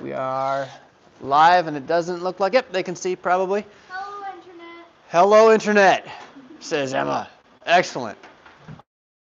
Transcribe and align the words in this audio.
We 0.00 0.12
are 0.12 0.68
live, 1.22 1.68
and 1.68 1.76
it 1.76 1.86
doesn't 1.86 2.22
look 2.22 2.38
like 2.38 2.54
it. 2.54 2.70
They 2.70 2.82
can 2.82 2.94
see 2.94 3.16
probably. 3.16 3.64
Hello, 3.88 4.26
Internet. 4.36 4.86
Hello, 5.08 5.52
Internet, 5.52 6.08
says 6.60 6.92
Emma. 6.92 7.28
Excellent. 7.64 8.18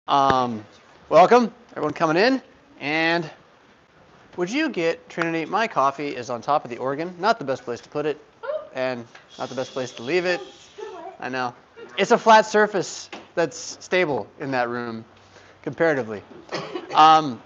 Um, 0.09 0.65
welcome, 1.11 1.53
everyone 1.73 1.93
coming 1.93 2.17
in. 2.17 2.41
And 2.81 3.31
would 4.37 4.51
you 4.51 4.71
get 4.71 5.09
Trinity? 5.11 5.45
My 5.45 5.69
coffee 5.69 6.17
is 6.17 6.31
on 6.31 6.41
top 6.41 6.65
of 6.65 6.71
the 6.71 6.79
organ. 6.79 7.15
Not 7.19 7.39
the 7.39 7.45
best 7.45 7.65
place 7.65 7.81
to 7.81 7.89
put 7.91 8.07
it, 8.07 8.19
and 8.75 9.07
not 9.39 9.51
the 9.51 9.55
best 9.55 9.73
place 9.73 9.93
to 9.93 10.03
leave 10.03 10.25
it. 10.25 10.41
I 11.21 11.29
know. 11.29 11.55
It's 11.99 12.13
a 12.13 12.19
flat 12.19 12.47
surface 12.47 13.11
that's 13.35 13.77
stable 13.85 14.27
in 14.41 14.51
that 14.53 14.71
room, 14.71 15.05
comparatively. 15.63 16.23
Um, 16.95 17.41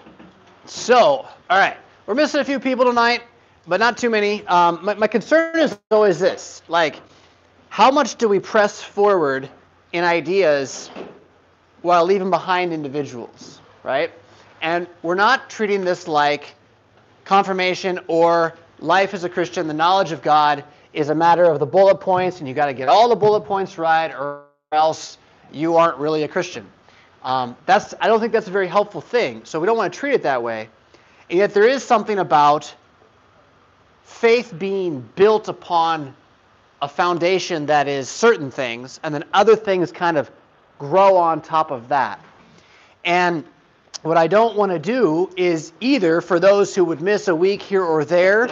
so, 0.67 1.27
all 1.51 1.59
right, 1.59 1.77
we're 2.07 2.15
missing 2.15 2.41
a 2.41 2.45
few 2.45 2.61
people 2.61 2.85
tonight, 2.85 3.23
but 3.67 3.81
not 3.81 3.99
too 3.99 4.11
many. 4.11 4.47
Um, 4.47 4.79
my, 4.83 4.95
my 4.95 5.07
concern 5.07 5.59
is 5.59 5.79
always 5.91 6.21
this: 6.21 6.63
like, 6.69 7.01
how 7.69 7.91
much 7.91 8.17
do 8.17 8.29
we 8.29 8.39
press 8.39 8.81
forward 8.81 9.49
in 9.93 10.05
ideas 10.05 10.91
while 11.83 12.05
leaving 12.05 12.31
behind 12.31 12.73
individuals, 12.73 13.61
right? 13.83 14.11
And 14.63 14.87
we're 15.03 15.15
not 15.15 15.49
treating 15.51 15.85
this 15.85 16.09
like 16.09 16.55
confirmation 17.25 18.01
or 18.09 18.55
life 18.79 19.15
as 19.15 19.25
a 19.25 19.29
Christian. 19.29 19.67
The 19.67 19.75
knowledge 19.75 20.13
of 20.13 20.23
God 20.23 20.65
is 20.93 21.11
a 21.11 21.15
matter 21.15 21.45
of 21.45 21.61
the 21.61 21.67
bullet 21.67 21.97
points, 21.97 22.39
and 22.39 22.49
you 22.49 22.55
got 22.55 22.67
to 22.67 22.75
get 22.75 22.89
all 22.89 23.09
the 23.09 23.17
bullet 23.17 23.43
points 23.43 23.79
right, 23.79 24.13
or 24.13 24.45
else 24.73 25.19
you 25.53 25.77
aren't 25.77 25.99
really 25.99 26.23
a 26.23 26.29
Christian. 26.29 26.67
Um, 27.23 27.57
that's 27.67 27.95
I 28.01 28.07
don't 28.07 28.21
think 28.21 28.33
that's 28.33 28.49
a 28.49 28.53
very 28.53 28.69
helpful 28.69 29.01
thing. 29.01 29.45
So 29.45 29.61
we 29.61 29.67
don't 29.67 29.77
want 29.77 29.93
to 29.93 29.99
treat 29.99 30.15
it 30.15 30.23
that 30.23 30.43
way. 30.43 30.69
And 31.29 31.39
yet 31.39 31.55
there 31.55 31.67
is 31.67 31.83
something 31.83 32.19
about 32.19 32.73
faith 34.05 34.55
being 34.57 35.07
built 35.17 35.49
upon 35.49 36.15
a 36.81 36.89
foundation 36.89 37.67
that 37.67 37.89
is 37.89 38.09
certain 38.09 38.51
things, 38.51 39.01
and 39.03 39.15
then 39.15 39.25
other 39.33 39.57
things 39.57 39.91
kind 39.91 40.17
of 40.17 40.31
grow 40.79 41.17
on 41.17 41.41
top 41.41 41.71
of 41.71 41.89
that. 41.89 42.23
And 43.05 43.45
what 44.03 44.17
I 44.17 44.27
don't 44.27 44.57
want 44.57 44.73
to 44.73 44.79
do 44.79 45.31
is 45.37 45.73
either 45.81 46.21
for 46.21 46.39
those 46.39 46.75
who 46.75 46.85
would 46.85 47.01
miss 47.01 47.29
a 47.29 47.35
week 47.35 47.63
here 47.63 47.83
or 47.83 48.05
there, 48.05 48.49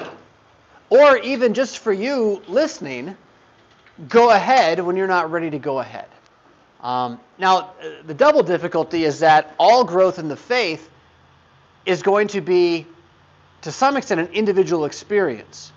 or 0.91 1.19
even 1.19 1.55
just 1.55 1.79
for 1.79 1.93
you 1.93 2.43
listening, 2.49 3.17
go 4.09 4.31
ahead 4.31 4.81
when 4.81 4.97
you're 4.97 5.07
not 5.07 5.31
ready 5.31 5.51
to 5.51 5.59
go 5.59 5.79
ahead. 5.79 6.09
Um, 6.83 7.21
now, 7.39 7.73
the 8.05 8.15
double 8.15 8.43
difficulty 8.43 9.05
is 9.05 9.21
that 9.21 9.55
all 9.59 9.85
growth 9.85 10.19
in 10.19 10.29
the 10.29 10.37
faith 10.37 10.89
is 11.87 12.03
going 12.03 12.29
to 12.29 12.41
be, 12.41 12.87
to 13.63 13.73
some 13.73 13.97
extent, 13.97 14.21
an 14.21 14.29
individual 14.29 14.85
experience. 14.85 15.73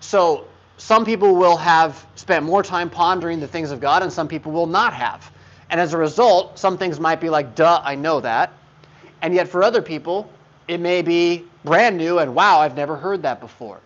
So, 0.00 0.46
some 0.78 1.06
people 1.06 1.36
will 1.36 1.56
have 1.56 2.06
spent 2.16 2.44
more 2.44 2.62
time 2.62 2.90
pondering 2.90 3.40
the 3.40 3.48
things 3.48 3.70
of 3.70 3.80
God, 3.80 4.02
and 4.02 4.12
some 4.12 4.28
people 4.28 4.52
will 4.52 4.66
not 4.66 4.92
have. 4.92 5.30
And 5.70 5.80
as 5.80 5.94
a 5.94 5.98
result, 5.98 6.58
some 6.58 6.76
things 6.76 7.00
might 7.00 7.20
be 7.20 7.30
like, 7.30 7.54
duh, 7.54 7.80
I 7.82 7.94
know 7.94 8.20
that. 8.20 8.52
And 9.22 9.34
yet, 9.34 9.48
for 9.48 9.62
other 9.62 9.80
people, 9.80 10.30
it 10.68 10.80
may 10.80 11.02
be 11.02 11.44
brand 11.64 11.96
new 11.96 12.18
and 12.18 12.34
wow, 12.34 12.60
I've 12.60 12.76
never 12.76 12.96
heard 12.96 13.22
that 13.22 13.40
before. 13.40 13.80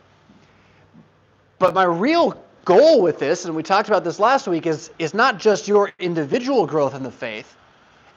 But 1.59 1.75
my 1.75 1.85
real 1.85 2.43
goal 2.65 3.03
with 3.03 3.19
this, 3.19 3.45
and 3.45 3.55
we 3.55 3.63
talked 3.63 3.89
about 3.89 4.05
this 4.05 4.19
last 4.19 4.47
week, 4.47 4.67
is, 4.67 4.91
is 4.99 5.15
not 5.15 5.39
just 5.39 5.69
your 5.69 5.93
individual 5.99 6.67
growth 6.67 6.95
in 6.95 7.03
the 7.03 7.11
faith, 7.11 7.57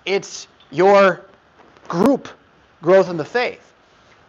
it's 0.05 0.47
your 0.71 1.25
group 1.87 2.29
growth 2.83 3.09
in 3.09 3.17
the 3.17 3.25
faith. 3.25 3.73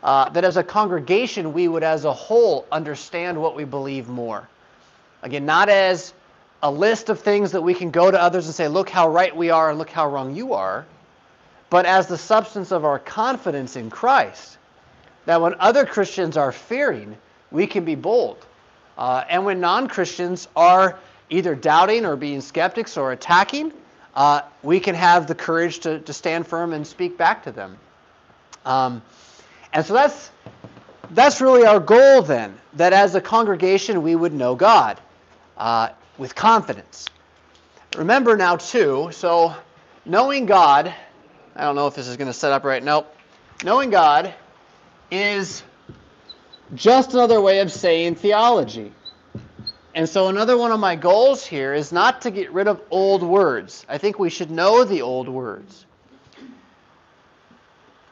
Uh, 0.02 0.28
that 0.30 0.44
as 0.44 0.56
a 0.56 0.62
congregation, 0.62 1.52
we 1.52 1.68
would 1.68 1.82
as 1.82 2.04
a 2.04 2.12
whole 2.12 2.66
understand 2.70 3.40
what 3.40 3.56
we 3.56 3.64
believe 3.64 4.08
more. 4.08 4.48
Again, 5.22 5.44
not 5.44 5.68
as 5.68 6.14
a 6.62 6.70
list 6.70 7.08
of 7.10 7.20
things 7.20 7.52
that 7.52 7.62
we 7.62 7.74
can 7.74 7.90
go 7.90 8.10
to 8.10 8.20
others 8.20 8.46
and 8.46 8.54
say, 8.54 8.68
look 8.68 8.88
how 8.88 9.08
right 9.08 9.34
we 9.34 9.50
are 9.50 9.70
and 9.70 9.78
look 9.78 9.90
how 9.90 10.08
wrong 10.08 10.34
you 10.34 10.54
are, 10.54 10.86
but 11.70 11.86
as 11.86 12.06
the 12.06 12.18
substance 12.18 12.70
of 12.70 12.84
our 12.84 12.98
confidence 12.98 13.76
in 13.76 13.90
Christ. 13.90 14.58
That 15.26 15.40
when 15.40 15.54
other 15.58 15.86
Christians 15.86 16.36
are 16.36 16.52
fearing, 16.52 17.16
we 17.50 17.66
can 17.66 17.84
be 17.84 17.94
bold. 17.94 18.44
Uh, 18.96 19.24
and 19.28 19.44
when 19.44 19.60
non 19.60 19.88
Christians 19.88 20.48
are 20.54 20.98
either 21.30 21.54
doubting 21.54 22.04
or 22.04 22.16
being 22.16 22.42
skeptics 22.42 22.96
or 22.96 23.12
attacking, 23.12 23.72
uh, 24.14 24.42
we 24.62 24.80
can 24.80 24.94
have 24.94 25.26
the 25.26 25.34
courage 25.34 25.80
to, 25.80 25.98
to 26.00 26.12
stand 26.12 26.46
firm 26.46 26.74
and 26.74 26.86
speak 26.86 27.16
back 27.16 27.42
to 27.44 27.52
them. 27.52 27.78
Um, 28.64 29.02
and 29.72 29.84
so 29.84 29.94
that's, 29.94 30.30
that's 31.10 31.40
really 31.40 31.66
our 31.66 31.80
goal 31.80 32.22
then, 32.22 32.58
that 32.74 32.92
as 32.92 33.14
a 33.14 33.20
congregation 33.20 34.02
we 34.02 34.14
would 34.14 34.32
know 34.32 34.54
God 34.54 35.00
uh, 35.56 35.90
with 36.18 36.34
confidence. 36.34 37.06
Remember 37.96 38.36
now, 38.36 38.56
too, 38.56 39.10
so 39.12 39.54
knowing 40.04 40.46
God, 40.46 40.92
I 41.54 41.62
don't 41.62 41.76
know 41.76 41.86
if 41.86 41.94
this 41.94 42.08
is 42.08 42.16
going 42.16 42.28
to 42.28 42.32
set 42.32 42.52
up 42.52 42.64
right. 42.64 42.82
Nope. 42.82 43.14
Knowing 43.62 43.90
God 43.90 44.34
is 45.10 45.62
just 46.74 47.12
another 47.12 47.40
way 47.40 47.60
of 47.60 47.70
saying 47.70 48.16
theology. 48.16 48.92
And 49.94 50.08
so 50.08 50.28
another 50.28 50.58
one 50.58 50.72
of 50.72 50.80
my 50.80 50.96
goals 50.96 51.46
here 51.46 51.72
is 51.72 51.92
not 51.92 52.22
to 52.22 52.32
get 52.32 52.52
rid 52.52 52.66
of 52.66 52.80
old 52.90 53.22
words. 53.22 53.86
I 53.88 53.98
think 53.98 54.18
we 54.18 54.28
should 54.28 54.50
know 54.50 54.82
the 54.82 55.02
old 55.02 55.28
words. 55.28 55.86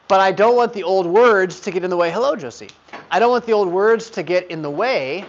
But 0.07 0.19
I 0.19 0.31
don't 0.31 0.55
want 0.55 0.73
the 0.73 0.83
old 0.83 1.05
words 1.05 1.61
to 1.61 1.71
get 1.71 1.83
in 1.83 1.89
the 1.89 1.97
way. 1.97 2.11
Hello, 2.11 2.35
Josie. 2.35 2.69
I 3.09 3.19
don't 3.19 3.31
want 3.31 3.45
the 3.45 3.53
old 3.53 3.69
words 3.69 4.09
to 4.11 4.23
get 4.23 4.51
in 4.51 4.61
the 4.61 4.69
way 4.69 5.25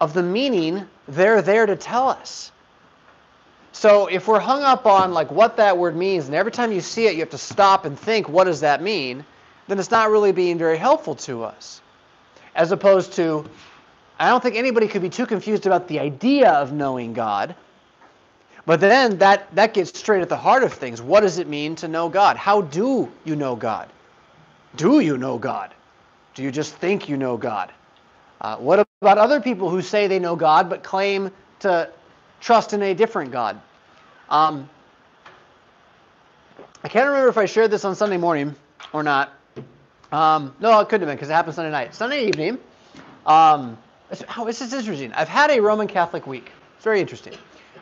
of 0.00 0.14
the 0.14 0.22
meaning 0.22 0.86
they're 1.08 1.42
there 1.42 1.66
to 1.66 1.76
tell 1.76 2.08
us. 2.08 2.50
So 3.72 4.06
if 4.06 4.28
we're 4.28 4.40
hung 4.40 4.62
up 4.62 4.86
on 4.86 5.12
like 5.12 5.30
what 5.30 5.56
that 5.56 5.78
word 5.78 5.96
means, 5.96 6.26
and 6.26 6.34
every 6.34 6.52
time 6.52 6.72
you 6.72 6.80
see 6.80 7.06
it 7.06 7.14
you 7.14 7.20
have 7.20 7.30
to 7.30 7.38
stop 7.38 7.84
and 7.84 7.98
think, 7.98 8.28
what 8.28 8.44
does 8.44 8.60
that 8.60 8.82
mean? 8.82 9.24
Then 9.68 9.78
it's 9.78 9.90
not 9.90 10.10
really 10.10 10.32
being 10.32 10.58
very 10.58 10.76
helpful 10.76 11.14
to 11.16 11.44
us. 11.44 11.80
As 12.54 12.72
opposed 12.72 13.14
to, 13.14 13.48
I 14.18 14.28
don't 14.28 14.42
think 14.42 14.56
anybody 14.56 14.88
could 14.88 15.02
be 15.02 15.08
too 15.08 15.26
confused 15.26 15.66
about 15.66 15.88
the 15.88 16.00
idea 16.00 16.50
of 16.50 16.72
knowing 16.72 17.12
God. 17.12 17.54
But 18.64 18.80
then 18.80 19.18
that, 19.18 19.54
that 19.54 19.74
gets 19.74 19.98
straight 19.98 20.22
at 20.22 20.28
the 20.28 20.36
heart 20.36 20.62
of 20.62 20.72
things. 20.72 21.02
What 21.02 21.20
does 21.20 21.38
it 21.38 21.48
mean 21.48 21.74
to 21.76 21.88
know 21.88 22.08
God? 22.08 22.36
How 22.36 22.62
do 22.62 23.10
you 23.24 23.34
know 23.34 23.56
God? 23.56 23.90
Do 24.76 25.00
you 25.00 25.18
know 25.18 25.38
God? 25.38 25.74
Do 26.34 26.42
you 26.42 26.50
just 26.50 26.74
think 26.76 27.08
you 27.08 27.16
know 27.16 27.36
God? 27.36 27.72
Uh, 28.40 28.56
what 28.56 28.86
about 29.00 29.18
other 29.18 29.40
people 29.40 29.68
who 29.68 29.82
say 29.82 30.06
they 30.06 30.18
know 30.18 30.36
God 30.36 30.70
but 30.70 30.82
claim 30.82 31.30
to 31.60 31.90
trust 32.40 32.72
in 32.72 32.82
a 32.82 32.94
different 32.94 33.30
God? 33.30 33.60
Um, 34.28 34.68
I 36.84 36.88
can't 36.88 37.06
remember 37.06 37.28
if 37.28 37.38
I 37.38 37.46
shared 37.46 37.70
this 37.70 37.84
on 37.84 37.94
Sunday 37.94 38.16
morning 38.16 38.54
or 38.92 39.02
not. 39.02 39.32
Um, 40.10 40.54
no, 40.60 40.78
it 40.80 40.88
couldn't 40.88 41.06
have 41.06 41.08
been 41.08 41.16
because 41.16 41.30
it 41.30 41.34
happened 41.34 41.54
Sunday 41.54 41.70
night. 41.70 41.94
Sunday 41.94 42.26
evening, 42.26 42.58
um, 43.26 43.78
oh, 44.36 44.44
this 44.44 44.60
is 44.60 44.72
interesting. 44.72 45.12
I've 45.12 45.28
had 45.28 45.50
a 45.50 45.60
Roman 45.60 45.86
Catholic 45.86 46.26
week. 46.26 46.50
It's 46.76 46.84
very 46.84 47.00
interesting. 47.00 47.34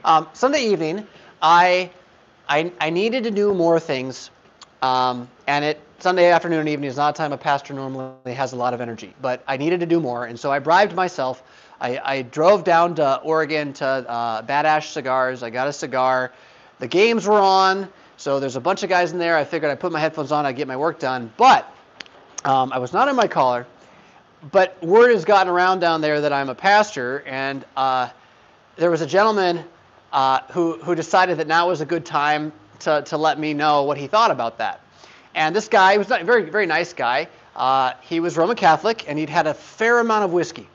Um, 0.04 0.28
Sunday 0.32 0.64
evening, 0.64 1.06
I, 1.42 1.90
I, 2.48 2.72
I 2.80 2.90
needed 2.90 3.24
to 3.24 3.30
do 3.30 3.52
more 3.52 3.78
things, 3.78 4.30
um, 4.80 5.28
and 5.46 5.64
it 5.64 5.80
Sunday 5.98 6.30
afternoon 6.30 6.60
and 6.60 6.68
evening 6.70 6.88
is 6.88 6.96
not 6.96 7.14
a 7.14 7.16
time 7.16 7.32
a 7.34 7.36
pastor 7.36 7.74
normally 7.74 8.32
has 8.32 8.54
a 8.54 8.56
lot 8.56 8.72
of 8.72 8.80
energy, 8.80 9.14
but 9.20 9.44
I 9.46 9.58
needed 9.58 9.80
to 9.80 9.86
do 9.86 10.00
more, 10.00 10.24
and 10.24 10.40
so 10.40 10.50
I 10.50 10.58
bribed 10.58 10.94
myself. 10.94 11.42
I, 11.82 12.00
I 12.02 12.22
drove 12.22 12.64
down 12.64 12.94
to 12.94 13.20
Oregon 13.20 13.74
to 13.74 13.86
uh, 13.86 14.42
Bad 14.42 14.64
Ash 14.64 14.90
Cigars. 14.90 15.42
I 15.42 15.50
got 15.50 15.68
a 15.68 15.72
cigar. 15.72 16.32
The 16.78 16.88
games 16.88 17.26
were 17.26 17.38
on, 17.38 17.86
so 18.16 18.40
there's 18.40 18.56
a 18.56 18.60
bunch 18.60 18.82
of 18.82 18.88
guys 18.88 19.12
in 19.12 19.18
there. 19.18 19.36
I 19.36 19.44
figured 19.44 19.70
I'd 19.70 19.80
put 19.80 19.92
my 19.92 20.00
headphones 20.00 20.32
on, 20.32 20.46
I'd 20.46 20.56
get 20.56 20.66
my 20.66 20.76
work 20.78 20.98
done, 20.98 21.30
but 21.36 21.70
um, 22.46 22.72
I 22.72 22.78
was 22.78 22.94
not 22.94 23.08
in 23.08 23.16
my 23.16 23.28
collar. 23.28 23.66
But 24.50 24.82
word 24.82 25.10
has 25.10 25.26
gotten 25.26 25.52
around 25.52 25.80
down 25.80 26.00
there 26.00 26.22
that 26.22 26.32
I'm 26.32 26.48
a 26.48 26.54
pastor, 26.54 27.22
and 27.26 27.66
uh, 27.76 28.08
there 28.76 28.90
was 28.90 29.02
a 29.02 29.06
gentleman 29.06 29.62
uh, 30.12 30.40
who, 30.50 30.78
who 30.78 30.94
decided 30.94 31.38
that 31.38 31.46
now 31.46 31.68
was 31.68 31.80
a 31.80 31.86
good 31.86 32.04
time 32.04 32.52
to, 32.80 33.02
to 33.02 33.16
let 33.16 33.38
me 33.38 33.54
know 33.54 33.84
what 33.84 33.98
he 33.98 34.06
thought 34.06 34.30
about 34.30 34.58
that. 34.58 34.80
And 35.34 35.54
this 35.54 35.68
guy 35.68 35.96
was 35.96 36.10
a 36.10 36.24
very, 36.24 36.50
very 36.50 36.66
nice 36.66 36.92
guy. 36.92 37.28
Uh, 37.54 37.92
he 38.00 38.20
was 38.20 38.36
Roman 38.36 38.56
Catholic, 38.56 39.08
and 39.08 39.18
he'd 39.18 39.30
had 39.30 39.46
a 39.46 39.54
fair 39.54 40.00
amount 40.00 40.24
of 40.24 40.32
whiskey. 40.32 40.68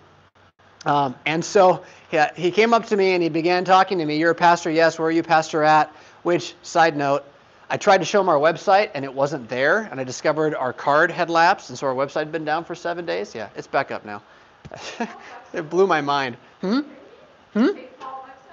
Um, 0.86 1.16
and 1.26 1.44
so 1.44 1.84
he, 2.10 2.22
he 2.36 2.52
came 2.52 2.74
up 2.74 2.86
to 2.88 2.98
me 2.98 3.14
and 3.14 3.24
he 3.24 3.30
began 3.30 3.66
talking 3.66 3.98
to 3.98 4.06
me. 4.06 4.18
You're 4.18 4.32
a 4.32 4.36
pastor? 4.36 4.70
Yes. 4.70 5.00
Where 5.00 5.08
are 5.08 5.12
you 5.12 5.24
pastor 5.24 5.64
at? 5.64 5.92
Which, 6.24 6.54
side 6.62 6.96
note, 6.96 7.26
I 7.70 7.78
tried 7.78 7.98
to 8.00 8.06
show 8.06 8.22
him 8.22 8.30
our 8.30 8.38
website 8.38 8.92
and 8.94 9.04
it 9.04 9.14
wasn't 9.14 9.50
there. 9.50 9.88
And 9.92 10.00
I 10.00 10.04
discovered 10.04 10.54
our 10.54 10.74
card 10.74 11.10
had 11.10 11.30
lapsed. 11.30 11.70
And 11.70 11.80
so 11.80 11.88
our 11.88 11.96
website 11.96 12.20
had 12.20 12.32
been 12.32 12.46
down 12.46 12.66
for 12.66 12.76
seven 12.76 13.06
days. 13.06 13.34
Yeah, 13.34 13.50
it's 13.56 13.68
back 13.68 13.90
up 13.90 14.06
now. 14.06 14.22
it 15.54 15.70
blew 15.70 15.88
my 15.88 16.02
mind. 16.02 16.38
Hmm? 16.62 16.82
Hmm? 17.54 17.70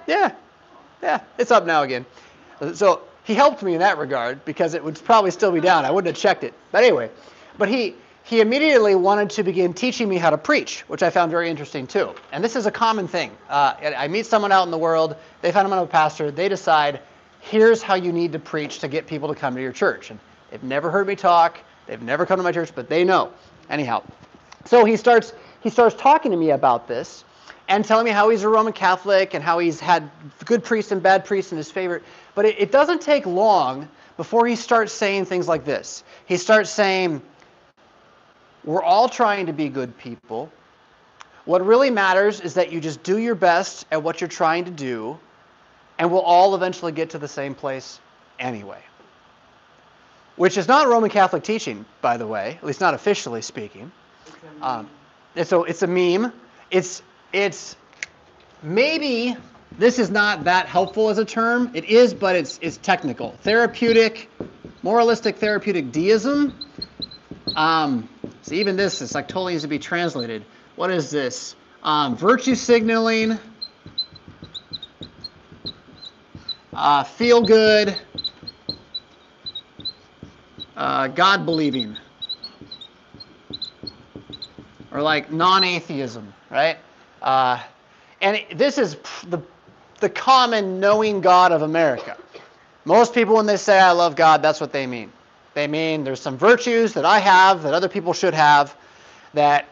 Yeah. 0.07 0.31
Yeah, 1.13 1.21
it's 1.37 1.51
up 1.51 1.67
now 1.67 1.83
again. 1.83 2.07
So 2.73 3.03
he 3.23 3.35
helped 3.35 3.61
me 3.61 3.73
in 3.73 3.79
that 3.81 3.99
regard 3.99 4.43
because 4.45 4.73
it 4.73 4.83
would 4.83 4.99
probably 5.03 5.29
still 5.29 5.51
be 5.51 5.59
down. 5.59 5.85
I 5.85 5.91
wouldn't 5.91 6.15
have 6.15 6.19
checked 6.19 6.43
it. 6.43 6.55
But 6.71 6.83
anyway, 6.83 7.11
but 7.55 7.69
he 7.69 7.95
he 8.23 8.41
immediately 8.41 8.95
wanted 8.95 9.29
to 9.31 9.43
begin 9.43 9.73
teaching 9.73 10.09
me 10.09 10.17
how 10.17 10.31
to 10.31 10.39
preach, 10.39 10.81
which 10.87 11.03
I 11.03 11.11
found 11.11 11.29
very 11.29 11.51
interesting 11.51 11.85
too. 11.85 12.15
And 12.31 12.43
this 12.43 12.55
is 12.55 12.65
a 12.65 12.71
common 12.71 13.07
thing. 13.07 13.29
Uh, 13.47 13.75
I 13.79 14.07
meet 14.07 14.25
someone 14.25 14.51
out 14.51 14.63
in 14.63 14.71
the 14.71 14.77
world, 14.77 15.17
they 15.41 15.51
find 15.51 15.67
I'm 15.67 15.73
a 15.73 15.85
pastor, 15.85 16.31
they 16.31 16.49
decide, 16.49 17.01
here's 17.41 17.83
how 17.83 17.95
you 17.95 18.13
need 18.13 18.31
to 18.31 18.39
preach 18.39 18.79
to 18.79 18.87
get 18.87 19.05
people 19.05 19.27
to 19.27 19.35
come 19.35 19.55
to 19.55 19.61
your 19.61 19.73
church. 19.73 20.09
And 20.09 20.19
they've 20.49 20.63
never 20.63 20.89
heard 20.89 21.05
me 21.05 21.17
talk, 21.17 21.59
they've 21.85 22.01
never 22.01 22.25
come 22.25 22.37
to 22.37 22.43
my 22.43 22.53
church, 22.53 22.71
but 22.73 22.87
they 22.87 23.03
know. 23.03 23.33
Anyhow, 23.69 24.03
so 24.65 24.85
he 24.85 24.95
starts 24.95 25.33
he 25.61 25.69
starts 25.69 25.95
talking 25.95 26.31
to 26.31 26.37
me 26.37 26.51
about 26.51 26.87
this 26.87 27.25
and 27.67 27.85
telling 27.85 28.05
me 28.05 28.11
how 28.11 28.29
he's 28.29 28.43
a 28.43 28.49
Roman 28.49 28.73
Catholic 28.73 29.33
and 29.33 29.43
how 29.43 29.59
he's 29.59 29.79
had 29.79 30.09
good 30.45 30.63
priests 30.63 30.91
and 30.91 31.01
bad 31.01 31.25
priests 31.25 31.51
in 31.51 31.57
his 31.57 31.71
favorite. 31.71 32.03
But 32.35 32.45
it, 32.45 32.59
it 32.59 32.71
doesn't 32.71 33.01
take 33.01 33.25
long 33.25 33.87
before 34.17 34.45
he 34.45 34.55
starts 34.55 34.93
saying 34.93 35.25
things 35.25 35.47
like 35.47 35.65
this. 35.65 36.03
He 36.25 36.37
starts 36.37 36.69
saying, 36.69 37.21
We're 38.63 38.83
all 38.83 39.07
trying 39.09 39.45
to 39.47 39.53
be 39.53 39.69
good 39.69 39.97
people. 39.97 40.51
What 41.45 41.65
really 41.65 41.89
matters 41.89 42.39
is 42.39 42.53
that 42.53 42.71
you 42.71 42.79
just 42.79 43.03
do 43.03 43.17
your 43.17 43.35
best 43.35 43.85
at 43.91 44.01
what 44.01 44.21
you're 44.21 44.29
trying 44.29 44.65
to 44.65 44.71
do, 44.71 45.19
and 45.99 46.09
we'll 46.11 46.21
all 46.21 46.55
eventually 46.55 46.91
get 46.91 47.09
to 47.11 47.17
the 47.17 47.27
same 47.27 47.53
place 47.53 47.99
anyway. 48.39 48.81
Which 50.35 50.57
is 50.57 50.67
not 50.67 50.87
Roman 50.87 51.09
Catholic 51.09 51.43
teaching, 51.43 51.85
by 52.01 52.17
the 52.17 52.25
way, 52.25 52.57
at 52.57 52.63
least 52.63 52.81
not 52.81 52.93
officially 52.93 53.41
speaking. 53.41 53.91
Um, 54.61 54.89
so 55.43 55.63
it's 55.63 55.83
a 55.83 55.87
meme. 55.87 56.31
It's 56.71 57.03
it's 57.33 57.75
maybe 58.61 59.35
this 59.77 59.99
is 59.99 60.09
not 60.09 60.45
that 60.45 60.67
helpful 60.67 61.09
as 61.09 61.17
a 61.17 61.25
term. 61.25 61.71
It 61.73 61.85
is, 61.85 62.13
but 62.13 62.35
it's 62.35 62.59
it's 62.61 62.77
technical. 62.77 63.31
Therapeutic, 63.41 64.29
moralistic 64.83 65.37
therapeutic 65.37 65.91
deism. 65.91 66.53
Um, 67.55 68.07
so 68.43 68.55
even 68.55 68.75
this 68.75 69.01
is 69.01 69.15
like 69.15 69.27
totally 69.27 69.53
needs 69.53 69.63
to 69.63 69.67
be 69.67 69.79
translated. 69.79 70.45
What 70.75 70.91
is 70.91 71.09
this? 71.09 71.55
Um, 71.81 72.15
virtue 72.15 72.55
signaling. 72.55 73.37
Uh, 76.73 77.03
feel 77.03 77.41
good. 77.41 77.97
Uh, 80.75 81.07
God 81.07 81.45
believing 81.45 81.95
or 84.91 85.01
like 85.01 85.31
non-atheism, 85.31 86.33
right? 86.49 86.77
Uh, 87.23 87.59
and 88.21 88.37
it, 88.37 88.57
this 88.57 88.77
is 88.77 88.97
the, 89.27 89.41
the 89.99 90.09
common 90.09 90.79
knowing 90.79 91.21
God 91.21 91.51
of 91.51 91.61
America. 91.61 92.17
Most 92.85 93.13
people, 93.13 93.35
when 93.35 93.45
they 93.45 93.57
say 93.57 93.79
I 93.79 93.91
love 93.91 94.15
God, 94.15 94.41
that's 94.41 94.59
what 94.59 94.71
they 94.71 94.85
mean. 94.85 95.11
They 95.53 95.67
mean 95.67 96.03
there's 96.03 96.19
some 96.19 96.37
virtues 96.37 96.93
that 96.93 97.05
I 97.05 97.19
have 97.19 97.63
that 97.63 97.73
other 97.73 97.87
people 97.87 98.13
should 98.13 98.33
have, 98.33 98.75
that 99.33 99.67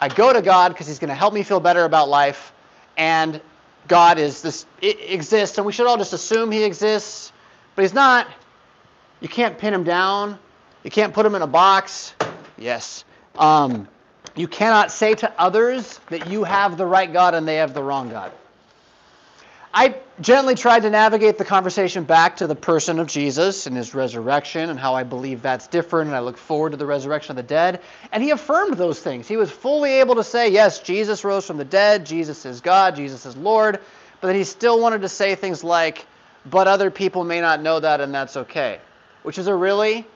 I 0.00 0.08
go 0.08 0.32
to 0.32 0.42
God 0.42 0.68
because 0.70 0.86
He's 0.86 0.98
going 0.98 1.08
to 1.08 1.14
help 1.14 1.34
me 1.34 1.42
feel 1.42 1.60
better 1.60 1.84
about 1.84 2.08
life, 2.08 2.52
and 2.96 3.40
God 3.88 4.18
is 4.18 4.42
this 4.42 4.66
exists, 4.82 5.58
and 5.58 5.66
we 5.66 5.72
should 5.72 5.86
all 5.86 5.96
just 5.96 6.12
assume 6.12 6.50
He 6.50 6.62
exists, 6.62 7.32
but 7.74 7.82
He's 7.82 7.94
not. 7.94 8.28
You 9.20 9.28
can't 9.28 9.56
pin 9.56 9.72
Him 9.72 9.84
down. 9.84 10.38
You 10.82 10.90
can't 10.90 11.14
put 11.14 11.24
Him 11.24 11.34
in 11.34 11.42
a 11.42 11.46
box. 11.46 12.14
Yes. 12.58 13.04
Um, 13.36 13.88
you 14.36 14.48
cannot 14.48 14.90
say 14.90 15.14
to 15.14 15.32
others 15.40 16.00
that 16.10 16.28
you 16.28 16.44
have 16.44 16.76
the 16.76 16.86
right 16.86 17.12
God 17.12 17.34
and 17.34 17.46
they 17.46 17.56
have 17.56 17.74
the 17.74 17.82
wrong 17.82 18.10
God. 18.10 18.32
I 19.72 19.96
gently 20.20 20.54
tried 20.54 20.82
to 20.82 20.90
navigate 20.90 21.36
the 21.36 21.44
conversation 21.44 22.04
back 22.04 22.36
to 22.36 22.46
the 22.46 22.54
person 22.54 23.00
of 23.00 23.08
Jesus 23.08 23.66
and 23.66 23.76
his 23.76 23.92
resurrection 23.92 24.70
and 24.70 24.78
how 24.78 24.94
I 24.94 25.02
believe 25.02 25.42
that's 25.42 25.66
different 25.66 26.08
and 26.08 26.16
I 26.16 26.20
look 26.20 26.36
forward 26.36 26.70
to 26.70 26.76
the 26.76 26.86
resurrection 26.86 27.32
of 27.32 27.36
the 27.36 27.42
dead. 27.42 27.80
And 28.12 28.22
he 28.22 28.30
affirmed 28.30 28.76
those 28.76 29.00
things. 29.00 29.26
He 29.26 29.36
was 29.36 29.50
fully 29.50 29.90
able 29.94 30.14
to 30.14 30.22
say, 30.22 30.48
yes, 30.50 30.78
Jesus 30.78 31.24
rose 31.24 31.44
from 31.44 31.56
the 31.56 31.64
dead, 31.64 32.06
Jesus 32.06 32.46
is 32.46 32.60
God, 32.60 32.94
Jesus 32.94 33.26
is 33.26 33.36
Lord, 33.36 33.80
but 34.20 34.28
then 34.28 34.36
he 34.36 34.44
still 34.44 34.80
wanted 34.80 35.00
to 35.02 35.08
say 35.08 35.34
things 35.34 35.64
like, 35.64 36.06
but 36.46 36.68
other 36.68 36.92
people 36.92 37.24
may 37.24 37.40
not 37.40 37.60
know 37.60 37.80
that 37.80 38.00
and 38.00 38.14
that's 38.14 38.36
okay, 38.36 38.78
which 39.24 39.38
is 39.38 39.48
a 39.48 39.54
really 39.54 40.06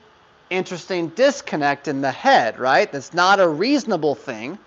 interesting 0.49 1.09
disconnect 1.09 1.87
in 1.87 2.01
the 2.01 2.11
head, 2.11 2.59
right? 2.59 2.91
That's 2.91 3.13
not 3.13 3.39
a 3.39 3.47
reasonable 3.47 4.15
thing, 4.15 4.57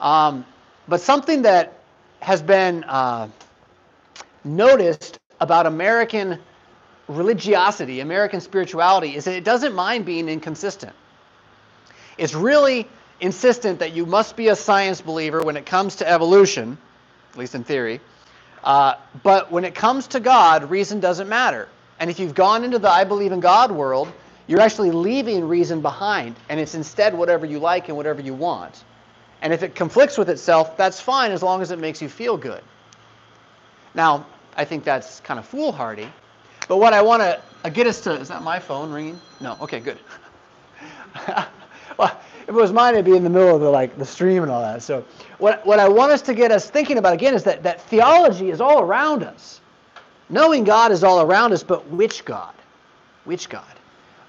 um, 0.00 0.44
but 0.88 1.00
something 1.00 1.42
that 1.42 1.78
has 2.20 2.42
been 2.42 2.84
uh, 2.84 3.28
noticed 4.44 5.18
about 5.40 5.66
American 5.66 6.38
religiosity, 7.08 8.00
American 8.00 8.40
spirituality, 8.40 9.16
is 9.16 9.24
that 9.24 9.34
it 9.34 9.44
doesn't 9.44 9.74
mind 9.74 10.04
being 10.04 10.28
inconsistent. 10.28 10.94
It's 12.16 12.34
really 12.34 12.88
insistent 13.20 13.80
that 13.80 13.92
you 13.92 14.06
must 14.06 14.36
be 14.36 14.48
a 14.48 14.56
science 14.56 15.00
believer 15.00 15.42
when 15.42 15.56
it 15.56 15.66
comes 15.66 15.96
to 15.96 16.08
evolution, 16.08 16.78
at 17.32 17.38
least 17.38 17.54
in 17.54 17.64
theory. 17.64 18.00
Uh, 18.62 18.94
but 19.22 19.50
when 19.50 19.64
it 19.64 19.74
comes 19.74 20.06
to 20.08 20.20
God, 20.20 20.70
reason 20.70 21.00
doesn't 21.00 21.28
matter. 21.28 21.68
And 21.98 22.10
if 22.10 22.18
you've 22.18 22.34
gone 22.34 22.64
into 22.64 22.78
the 22.78 22.90
I 22.90 23.04
believe 23.04 23.32
in 23.32 23.40
God 23.40 23.72
world, 23.72 24.12
you're 24.46 24.60
actually 24.60 24.90
leaving 24.90 25.46
reason 25.46 25.80
behind, 25.80 26.36
and 26.48 26.58
it's 26.58 26.74
instead 26.74 27.16
whatever 27.16 27.46
you 27.46 27.58
like 27.58 27.88
and 27.88 27.96
whatever 27.96 28.20
you 28.20 28.34
want. 28.34 28.84
And 29.40 29.52
if 29.52 29.62
it 29.62 29.74
conflicts 29.74 30.18
with 30.18 30.30
itself, 30.30 30.76
that's 30.76 31.00
fine 31.00 31.32
as 31.32 31.42
long 31.42 31.62
as 31.62 31.70
it 31.70 31.78
makes 31.78 32.00
you 32.00 32.08
feel 32.08 32.36
good. 32.36 32.62
Now, 33.94 34.26
I 34.56 34.64
think 34.64 34.84
that's 34.84 35.20
kind 35.20 35.38
of 35.38 35.46
foolhardy, 35.46 36.08
but 36.68 36.78
what 36.78 36.92
I 36.92 37.02
want 37.02 37.22
to 37.22 37.40
uh, 37.64 37.68
get 37.68 37.86
us 37.86 38.00
to 38.02 38.12
is 38.12 38.28
that 38.28 38.42
my 38.42 38.58
phone 38.58 38.92
ringing? 38.92 39.20
No. 39.40 39.56
Okay, 39.60 39.80
good. 39.80 39.98
well, 41.98 42.20
if 42.42 42.48
it 42.48 42.52
was 42.52 42.72
mine, 42.72 42.94
it'd 42.94 43.04
be 43.04 43.16
in 43.16 43.24
the 43.24 43.30
middle 43.30 43.54
of 43.54 43.60
the 43.60 43.70
like 43.70 43.96
the 43.98 44.06
stream 44.06 44.42
and 44.42 44.50
all 44.50 44.62
that. 44.62 44.82
So, 44.82 45.04
what 45.38 45.64
what 45.66 45.78
I 45.78 45.88
want 45.88 46.12
us 46.12 46.22
to 46.22 46.34
get 46.34 46.50
us 46.50 46.68
thinking 46.70 46.98
about 46.98 47.14
again 47.14 47.34
is 47.34 47.44
that 47.44 47.62
that 47.62 47.80
theology 47.82 48.50
is 48.50 48.60
all 48.60 48.80
around 48.80 49.22
us. 49.22 49.60
Knowing 50.28 50.64
God 50.64 50.92
is 50.92 51.04
all 51.04 51.20
around 51.20 51.52
us, 51.52 51.62
but 51.62 51.86
which 51.88 52.24
God? 52.24 52.54
Which 53.24 53.48
God? 53.48 53.71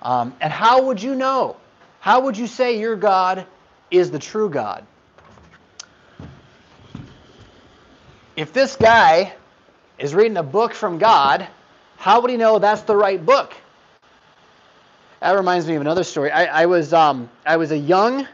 Um, 0.04 0.36
and 0.42 0.52
how 0.52 0.84
would 0.84 1.02
you 1.02 1.16
know? 1.16 1.56
How 2.02 2.22
would 2.22 2.38
you 2.38 2.48
say 2.48 2.80
your 2.80 2.98
God 2.98 3.48
is 3.90 4.12
the 4.12 4.20
true 4.20 4.50
God? 4.50 4.86
If 8.36 8.52
this 8.52 8.76
guy 8.76 9.34
is 9.98 10.14
reading 10.14 10.38
a 10.38 10.44
book 10.44 10.74
from 10.74 10.98
God, 10.98 11.48
how 11.98 12.20
would 12.22 12.30
he 12.30 12.36
know 12.36 12.60
that's 12.60 12.82
the 12.82 12.96
right 12.96 13.24
book? 13.24 13.54
That 15.22 15.38
reminds 15.38 15.66
me 15.68 15.76
of 15.76 15.82
another 15.82 16.04
story. 16.04 16.32
I, 16.32 16.64
I 16.64 16.66
was 16.66 16.92
um, 16.92 17.30
I 17.46 17.56
was 17.56 17.72
a 17.72 17.78
young 17.78 18.28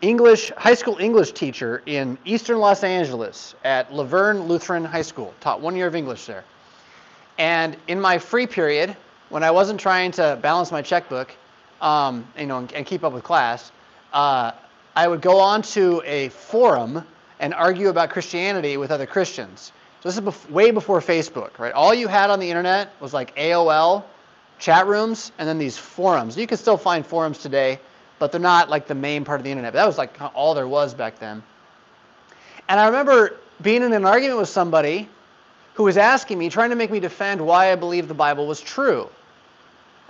English 0.00 0.50
high 0.56 0.74
school 0.74 0.96
English 0.98 1.30
teacher 1.30 1.80
in 1.86 2.18
Eastern 2.24 2.58
Los 2.58 2.82
Angeles 2.82 3.54
at 3.62 3.92
La 3.94 4.02
Verne 4.02 4.48
Lutheran 4.48 4.84
High 4.84 5.02
School. 5.02 5.32
Taught 5.38 5.60
one 5.60 5.76
year 5.76 5.86
of 5.86 5.94
English 5.94 6.26
there. 6.26 6.42
And 7.38 7.76
in 7.86 8.00
my 8.00 8.18
free 8.18 8.48
period, 8.48 8.96
when 9.32 9.42
I 9.42 9.50
wasn't 9.50 9.80
trying 9.80 10.10
to 10.12 10.38
balance 10.42 10.70
my 10.70 10.82
checkbook, 10.82 11.34
um, 11.80 12.26
you 12.38 12.44
know, 12.44 12.58
and, 12.58 12.70
and, 12.74 12.84
keep 12.84 13.02
up 13.02 13.14
with 13.14 13.24
class, 13.24 13.72
uh, 14.12 14.52
I 14.94 15.08
would 15.08 15.22
go 15.22 15.40
onto 15.40 16.02
a 16.04 16.28
forum 16.28 17.02
and 17.40 17.54
argue 17.54 17.88
about 17.88 18.10
Christianity 18.10 18.76
with 18.76 18.90
other 18.90 19.06
Christians. 19.06 19.72
So 20.02 20.10
this 20.10 20.18
is 20.18 20.20
bef- 20.20 20.50
way 20.50 20.70
before 20.70 21.00
Facebook, 21.00 21.58
right? 21.58 21.72
All 21.72 21.94
you 21.94 22.08
had 22.08 22.28
on 22.28 22.40
the 22.40 22.50
internet 22.50 22.92
was 23.00 23.14
like 23.14 23.34
AOL, 23.36 24.04
chat 24.58 24.86
rooms, 24.86 25.32
and 25.38 25.48
then 25.48 25.56
these 25.56 25.78
forums. 25.78 26.36
You 26.36 26.46
can 26.46 26.58
still 26.58 26.76
find 26.76 27.04
forums 27.04 27.38
today, 27.38 27.80
but 28.18 28.32
they're 28.32 28.40
not 28.40 28.68
like 28.68 28.86
the 28.86 28.94
main 28.94 29.24
part 29.24 29.40
of 29.40 29.44
the 29.44 29.50
internet. 29.50 29.72
But 29.72 29.78
that 29.78 29.86
was 29.86 29.96
like 29.96 30.14
all 30.34 30.52
there 30.52 30.68
was 30.68 30.92
back 30.92 31.18
then. 31.18 31.42
And 32.68 32.78
I 32.78 32.84
remember 32.84 33.38
being 33.62 33.82
in 33.82 33.94
an 33.94 34.04
argument 34.04 34.38
with 34.38 34.50
somebody 34.50 35.08
who 35.72 35.84
was 35.84 35.96
asking 35.96 36.38
me, 36.38 36.50
trying 36.50 36.68
to 36.68 36.76
make 36.76 36.90
me 36.90 37.00
defend 37.00 37.40
why 37.40 37.72
I 37.72 37.76
believe 37.76 38.08
the 38.08 38.14
Bible 38.14 38.46
was 38.46 38.60
true. 38.60 39.08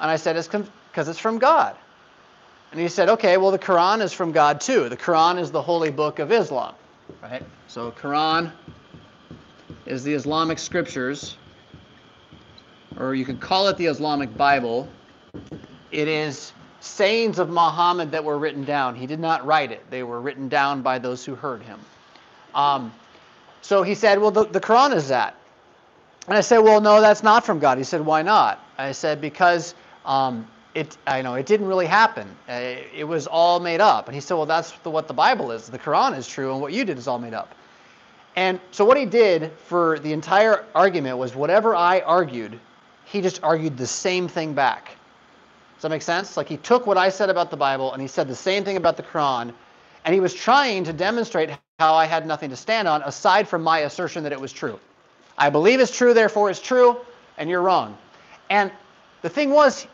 And 0.03 0.11
I 0.11 0.17
said, 0.17 0.37
it's 0.37 0.49
because 0.49 1.09
it's 1.09 1.19
from 1.19 1.39
God. 1.39 1.77
And 2.73 2.81
he 2.81 2.89
said, 2.89 3.09
okay, 3.09 3.37
well, 3.37 3.53
the 3.53 3.59
Quran 3.59 4.03
is 4.03 4.13
from 4.13 4.33
God 4.33 4.61
too. 4.61 4.89
The 4.89 4.97
Quran 4.97 5.39
is 5.39 5.51
the 5.51 5.63
holy 5.63 5.91
book 5.91 6.19
of 6.19 6.33
Islam, 6.33 6.75
right? 7.23 7.43
So 7.69 7.93
Quran 7.93 8.51
is 9.87 10.03
the 10.03 10.13
Islamic 10.13 10.59
scriptures, 10.59 11.37
or 12.99 13.15
you 13.15 13.25
could 13.25 13.41
call 13.41 13.69
it 13.69 13.77
the 13.77 13.87
Islamic 13.87 14.37
Bible. 14.37 14.89
It 15.93 16.09
is 16.09 16.53
sayings 16.81 17.39
of 17.39 17.49
Muhammad 17.49 18.11
that 18.11 18.25
were 18.25 18.39
written 18.39 18.65
down. 18.65 18.97
He 18.97 19.07
did 19.07 19.21
not 19.21 19.47
write 19.47 19.71
it. 19.71 19.89
They 19.89 20.03
were 20.03 20.21
written 20.21 20.49
down 20.49 20.83
by 20.83 20.99
those 20.99 21.25
who 21.25 21.37
heard 21.37 21.63
him. 21.63 21.79
Um, 22.55 22.93
so 23.61 23.85
he 23.85 23.95
said, 23.95 24.19
well, 24.19 24.33
the, 24.33 24.47
the 24.47 24.61
Quran 24.61 24.95
is 24.95 25.09
that. 25.09 25.37
And 26.27 26.37
I 26.37 26.41
said, 26.41 26.59
well, 26.59 26.81
no, 26.81 27.01
that's 27.01 27.23
not 27.23 27.45
from 27.47 27.61
God. 27.61 27.79
He 27.79 27.85
said, 27.85 28.01
why 28.01 28.23
not? 28.23 28.59
I 28.79 28.93
said, 28.93 29.21
because 29.21 29.75
um, 30.05 30.47
it, 30.75 30.97
I 31.07 31.23
know 31.23 31.35
it 31.35 31.47
didn't 31.47 31.67
really 31.67 31.87
happen. 31.87 32.29
Uh, 32.49 32.77
it 32.95 33.07
was 33.07 33.27
all 33.27 33.61
made 33.61 33.81
up. 33.81 34.07
And 34.07 34.15
he 34.15 34.21
said, 34.21 34.35
well, 34.35 34.47
that's 34.47 34.73
the, 34.83 34.91
what 34.91 35.09
the 35.09 35.15
Bible 35.15 35.53
is. 35.53 35.69
The 35.69 35.79
Quran 35.79 36.17
is 36.17 36.27
true, 36.27 36.53
and 36.53 36.61
what 36.61 36.73
you 36.73 36.85
did 36.85 36.99
is 36.99 37.07
all 37.07 37.19
made 37.19 37.35
up. 37.35 37.55
And 38.37 38.59
so 38.71 38.85
what 38.85 38.97
he 38.97 39.05
did 39.05 39.53
for 39.67 39.99
the 39.99 40.13
entire 40.13 40.65
argument 40.75 41.19
was 41.19 41.35
whatever 41.35 41.75
I 41.75 42.01
argued, 42.01 42.59
he 43.05 43.21
just 43.21 43.43
argued 43.43 43.77
the 43.77 43.87
same 43.87 44.27
thing 44.27 44.55
back. 44.55 44.97
Does 45.75 45.83
that 45.83 45.91
make 45.91 46.03
sense? 46.03 46.37
Like 46.37 46.49
he 46.49 46.57
took 46.57 46.87
what 46.87 46.97
I 46.97 47.11
said 47.11 47.29
about 47.29 47.51
the 47.51 47.57
Bible 47.57 47.93
and 47.93 48.01
he 48.01 48.09
said 48.09 48.29
the 48.29 48.35
same 48.35 48.65
thing 48.65 48.77
about 48.77 48.97
the 48.97 49.03
Quran, 49.03 49.53
and 50.05 50.15
he 50.15 50.21
was 50.21 50.33
trying 50.33 50.85
to 50.85 50.93
demonstrate 50.93 51.51
how 51.79 51.95
I 51.95 52.07
had 52.07 52.27
nothing 52.27 52.49
to 52.51 52.57
stand 52.57 52.89
on 52.89 53.03
aside 53.03 53.47
from 53.47 53.63
my 53.63 53.81
assertion 53.81 54.23
that 54.23 54.33
it 54.33 54.41
was 54.41 54.53
true. 54.53 54.79
I 55.37 55.51
believe 55.51 55.81
it's 55.81 55.95
true, 55.95 56.15
therefore 56.15 56.51
it's 56.51 56.61
true, 56.61 56.97
and 57.37 57.51
you're 57.51 57.63
wrong. 57.63 57.99
And 58.49 58.71
the 59.23 59.29
thing 59.29 59.51
was, 59.51 59.87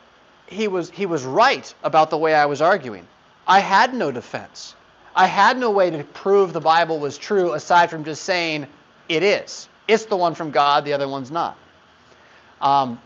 he 0.47 0.67
was 0.67 0.91
he 0.91 1.07
was 1.07 1.25
right 1.25 1.73
about 1.83 2.11
the 2.11 2.19
way 2.19 2.35
I 2.35 2.47
was 2.47 2.61
arguing. 2.61 3.07
I 3.47 3.61
had 3.61 3.95
no 3.95 4.11
defense. 4.11 4.75
I 5.15 5.27
had 5.27 5.59
no 5.59 5.71
way 5.71 5.91
to 5.91 6.05
prove 6.05 6.53
the 6.53 6.61
Bible 6.61 6.99
was 6.99 7.19
true 7.19 7.53
aside 7.53 7.91
from 7.91 8.05
just 8.05 8.23
saying 8.23 8.67
it 9.09 9.23
is. 9.23 9.69
It's 9.87 10.05
the 10.05 10.17
one 10.17 10.35
from 10.35 10.51
God, 10.51 10.85
the 10.85 10.93
other 10.93 11.09
one's 11.09 11.31
not. 11.31 11.57
Um, 12.61 13.01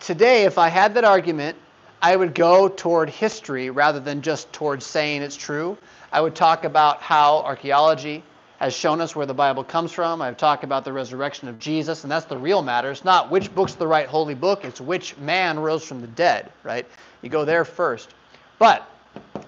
today, 0.00 0.44
if 0.44 0.58
I 0.58 0.68
had 0.68 0.94
that 0.94 1.04
argument, 1.04 1.56
I 2.02 2.14
would 2.14 2.34
go 2.34 2.68
toward 2.68 3.10
history 3.10 3.70
rather 3.70 4.00
than 4.00 4.22
just 4.22 4.52
towards 4.52 4.86
saying 4.86 5.22
it's 5.22 5.36
true. 5.36 5.76
I 6.12 6.20
would 6.20 6.34
talk 6.34 6.64
about 6.64 7.02
how 7.02 7.38
archaeology 7.38 8.22
has 8.60 8.74
shown 8.74 9.00
us 9.00 9.16
where 9.16 9.24
the 9.24 9.34
Bible 9.34 9.64
comes 9.64 9.90
from. 9.90 10.20
I've 10.20 10.36
talked 10.36 10.64
about 10.64 10.84
the 10.84 10.92
resurrection 10.92 11.48
of 11.48 11.58
Jesus, 11.58 12.04
and 12.04 12.12
that's 12.12 12.26
the 12.26 12.36
real 12.36 12.60
matter. 12.60 12.90
It's 12.90 13.06
not 13.06 13.30
which 13.30 13.52
book's 13.54 13.74
the 13.74 13.86
right 13.86 14.06
holy 14.06 14.34
book, 14.34 14.66
it's 14.66 14.80
which 14.80 15.16
man 15.16 15.58
rose 15.58 15.82
from 15.82 16.02
the 16.02 16.06
dead, 16.06 16.52
right? 16.62 16.86
You 17.22 17.30
go 17.30 17.46
there 17.46 17.64
first. 17.64 18.14
But 18.58 18.86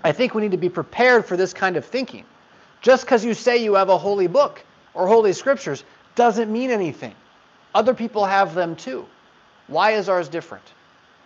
I 0.02 0.12
think 0.12 0.34
we 0.34 0.40
need 0.40 0.52
to 0.52 0.56
be 0.56 0.70
prepared 0.70 1.26
for 1.26 1.36
this 1.36 1.52
kind 1.52 1.76
of 1.76 1.84
thinking. 1.84 2.24
Just 2.80 3.04
because 3.04 3.22
you 3.22 3.34
say 3.34 3.62
you 3.62 3.74
have 3.74 3.90
a 3.90 3.98
holy 3.98 4.28
book 4.28 4.64
or 4.94 5.06
holy 5.06 5.34
scriptures 5.34 5.84
doesn't 6.14 6.50
mean 6.50 6.70
anything. 6.70 7.14
Other 7.74 7.92
people 7.92 8.24
have 8.24 8.54
them 8.54 8.76
too. 8.76 9.06
Why 9.66 9.92
is 9.92 10.08
ours 10.08 10.28
different? 10.28 10.64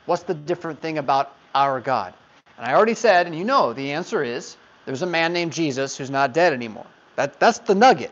What's 0.07 0.25
the 0.25 0.35
different 0.35 0.81
thing 0.81 0.99
about 0.99 1.33
our 1.55 1.81
God? 1.81 2.15
And 2.59 2.67
I 2.67 2.75
already 2.75 2.95
said, 2.95 3.27
and 3.27 3.39
you 3.39 3.45
know, 3.45 3.73
the 3.73 3.93
answer 3.93 4.25
is 4.25 4.57
there's 4.87 5.03
a 5.03 5.07
man 5.07 5.33
named 5.33 5.53
Jesus 5.53 5.97
who's 5.97 6.11
not 6.11 6.35
dead 6.35 6.53
anymore. 6.53 6.87
That, 7.17 7.41
that's 7.41 7.59
the 7.61 7.75
nugget. 7.75 8.11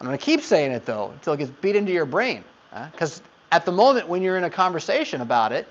I'm 0.00 0.06
going 0.06 0.18
to 0.18 0.24
keep 0.24 0.42
saying 0.42 0.72
it 0.72 0.84
though 0.84 1.10
until 1.12 1.32
it 1.32 1.38
gets 1.38 1.50
beat 1.50 1.76
into 1.76 1.92
your 1.92 2.04
brain. 2.04 2.44
Because 2.92 3.20
uh, 3.20 3.22
at 3.52 3.64
the 3.64 3.72
moment 3.72 4.08
when 4.08 4.22
you're 4.22 4.36
in 4.36 4.44
a 4.44 4.50
conversation 4.50 5.20
about 5.20 5.52
it, 5.52 5.66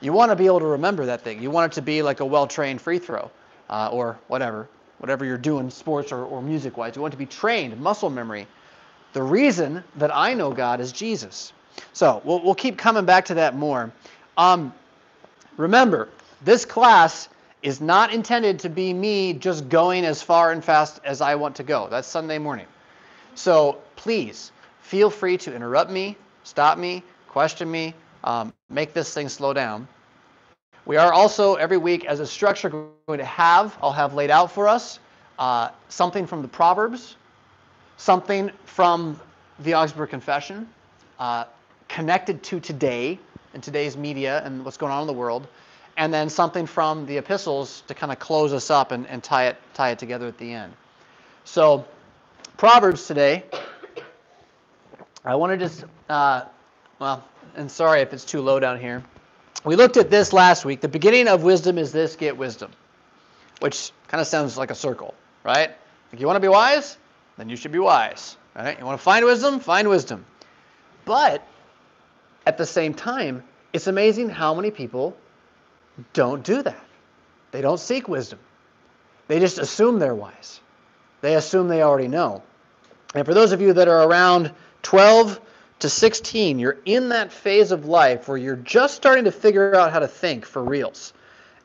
you 0.00 0.12
want 0.12 0.30
to 0.30 0.36
be 0.36 0.46
able 0.46 0.60
to 0.60 0.66
remember 0.66 1.06
that 1.06 1.22
thing. 1.22 1.42
You 1.42 1.50
want 1.50 1.72
it 1.72 1.74
to 1.76 1.82
be 1.82 2.02
like 2.02 2.20
a 2.20 2.24
well 2.24 2.46
trained 2.46 2.80
free 2.80 2.98
throw 2.98 3.30
uh, 3.68 3.88
or 3.92 4.18
whatever, 4.28 4.68
whatever 4.98 5.24
you're 5.24 5.38
doing, 5.38 5.70
sports 5.70 6.12
or, 6.12 6.24
or 6.24 6.40
music 6.40 6.76
wise. 6.76 6.96
You 6.96 7.02
want 7.02 7.12
to 7.12 7.18
be 7.18 7.26
trained, 7.26 7.78
muscle 7.80 8.10
memory. 8.10 8.46
The 9.12 9.22
reason 9.22 9.82
that 9.96 10.14
I 10.14 10.34
know 10.34 10.52
God 10.52 10.80
is 10.80 10.92
Jesus. 10.92 11.52
So 11.92 12.22
we'll, 12.24 12.42
we'll 12.42 12.54
keep 12.54 12.78
coming 12.78 13.04
back 13.04 13.26
to 13.26 13.34
that 13.34 13.56
more. 13.56 13.92
Um, 14.36 14.72
remember, 15.56 16.08
this 16.44 16.64
class 16.64 17.28
is 17.64 17.80
not 17.80 18.12
intended 18.12 18.58
to 18.58 18.68
be 18.68 18.92
me 18.92 19.32
just 19.32 19.70
going 19.70 20.04
as 20.04 20.22
far 20.22 20.52
and 20.52 20.62
fast 20.62 21.00
as 21.02 21.22
I 21.22 21.34
want 21.34 21.56
to 21.56 21.62
go. 21.62 21.88
That's 21.88 22.06
Sunday 22.06 22.38
morning. 22.38 22.66
So 23.34 23.78
please 23.96 24.52
feel 24.82 25.08
free 25.08 25.38
to 25.38 25.54
interrupt 25.54 25.90
me, 25.90 26.16
stop 26.42 26.76
me, 26.76 27.02
question 27.26 27.70
me, 27.70 27.94
um, 28.22 28.52
make 28.68 28.92
this 28.92 29.14
thing 29.14 29.30
slow 29.30 29.54
down. 29.54 29.88
We 30.84 30.98
are 30.98 31.10
also 31.10 31.54
every 31.54 31.78
week, 31.78 32.04
as 32.04 32.20
a 32.20 32.26
structure, 32.26 32.68
going 32.68 33.18
to 33.18 33.24
have, 33.24 33.76
I'll 33.80 33.92
have 33.92 34.12
laid 34.12 34.30
out 34.30 34.52
for 34.52 34.68
us, 34.68 34.98
uh, 35.38 35.70
something 35.88 36.26
from 36.26 36.42
the 36.42 36.48
Proverbs, 36.48 37.16
something 37.96 38.50
from 38.66 39.18
the 39.60 39.72
Augsburg 39.72 40.10
Confession, 40.10 40.68
uh, 41.18 41.46
connected 41.88 42.42
to 42.42 42.60
today 42.60 43.18
and 43.54 43.62
today's 43.62 43.96
media 43.96 44.42
and 44.44 44.66
what's 44.66 44.76
going 44.76 44.92
on 44.92 45.00
in 45.00 45.06
the 45.06 45.14
world, 45.14 45.46
and 45.96 46.12
then 46.12 46.28
something 46.28 46.66
from 46.66 47.06
the 47.06 47.18
epistles 47.18 47.82
to 47.88 47.94
kind 47.94 48.12
of 48.12 48.18
close 48.18 48.52
us 48.52 48.70
up 48.70 48.92
and, 48.92 49.06
and 49.06 49.22
tie 49.22 49.46
it 49.46 49.56
tie 49.74 49.90
it 49.90 49.98
together 49.98 50.26
at 50.26 50.38
the 50.38 50.52
end. 50.52 50.72
So, 51.44 51.84
Proverbs 52.56 53.06
today. 53.06 53.44
I 55.26 55.36
want 55.36 55.52
to 55.52 55.56
just, 55.56 55.84
uh, 56.10 56.44
well, 56.98 57.24
and 57.56 57.70
sorry 57.70 58.02
if 58.02 58.12
it's 58.12 58.26
too 58.26 58.42
low 58.42 58.60
down 58.60 58.78
here. 58.78 59.02
We 59.64 59.74
looked 59.74 59.96
at 59.96 60.10
this 60.10 60.34
last 60.34 60.66
week. 60.66 60.82
The 60.82 60.88
beginning 60.88 61.28
of 61.28 61.42
wisdom 61.42 61.78
is 61.78 61.92
this: 61.92 62.16
get 62.16 62.36
wisdom, 62.36 62.72
which 63.60 63.92
kind 64.08 64.20
of 64.20 64.26
sounds 64.26 64.58
like 64.58 64.70
a 64.70 64.74
circle, 64.74 65.14
right? 65.42 65.70
If 66.12 66.20
you 66.20 66.26
want 66.26 66.36
to 66.36 66.40
be 66.40 66.48
wise, 66.48 66.98
then 67.38 67.48
you 67.48 67.56
should 67.56 67.72
be 67.72 67.78
wise, 67.78 68.36
right? 68.54 68.78
You 68.78 68.84
want 68.84 68.98
to 68.98 69.02
find 69.02 69.24
wisdom, 69.24 69.60
find 69.60 69.88
wisdom. 69.88 70.26
But 71.06 71.46
at 72.46 72.58
the 72.58 72.66
same 72.66 72.92
time, 72.92 73.42
it's 73.72 73.86
amazing 73.86 74.28
how 74.28 74.54
many 74.54 74.70
people 74.70 75.16
don't 76.12 76.44
do 76.44 76.62
that. 76.62 76.84
They 77.50 77.60
don't 77.60 77.78
seek 77.78 78.08
wisdom. 78.08 78.38
They 79.28 79.38
just 79.38 79.58
assume 79.58 79.98
they're 79.98 80.14
wise. 80.14 80.60
They 81.20 81.36
assume 81.36 81.68
they 81.68 81.82
already 81.82 82.08
know. 82.08 82.42
And 83.14 83.24
for 83.24 83.32
those 83.32 83.52
of 83.52 83.60
you 83.60 83.72
that 83.74 83.88
are 83.88 84.08
around 84.08 84.50
12 84.82 85.40
to 85.80 85.88
16, 85.88 86.58
you're 86.58 86.78
in 86.84 87.08
that 87.10 87.32
phase 87.32 87.70
of 87.70 87.86
life 87.86 88.28
where 88.28 88.36
you're 88.36 88.56
just 88.56 88.96
starting 88.96 89.24
to 89.24 89.32
figure 89.32 89.74
out 89.74 89.92
how 89.92 90.00
to 90.00 90.08
think 90.08 90.44
for 90.44 90.62
reals. 90.62 91.12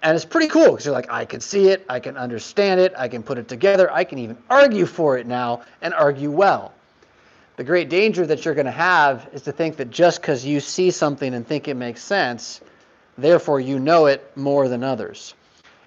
And 0.01 0.15
it's 0.15 0.25
pretty 0.25 0.47
cool 0.47 0.71
because 0.71 0.85
you're 0.85 0.93
like, 0.93 1.11
I 1.11 1.25
can 1.25 1.41
see 1.41 1.67
it, 1.69 1.85
I 1.89 1.99
can 1.99 2.15
understand 2.15 2.79
it, 2.79 2.93
I 2.97 3.07
can 3.09 3.21
put 3.21 3.37
it 3.37 3.47
together, 3.49 3.91
I 3.91 4.05
can 4.05 4.19
even 4.19 4.37
argue 4.49 4.85
for 4.85 5.17
it 5.17 5.27
now 5.27 5.63
and 5.81 5.93
argue 5.93 6.31
well. 6.31 6.73
The 7.57 7.65
great 7.65 7.89
danger 7.89 8.25
that 8.25 8.45
you're 8.45 8.53
going 8.53 8.65
to 8.65 8.71
have 8.71 9.27
is 9.33 9.41
to 9.41 9.51
think 9.51 9.75
that 9.77 9.89
just 9.89 10.21
because 10.21 10.45
you 10.45 10.61
see 10.61 10.91
something 10.91 11.33
and 11.33 11.45
think 11.45 11.67
it 11.67 11.73
makes 11.73 12.01
sense, 12.01 12.61
therefore 13.21 13.59
you 13.59 13.79
know 13.79 14.05
it 14.07 14.35
more 14.35 14.67
than 14.67 14.83
others. 14.83 15.33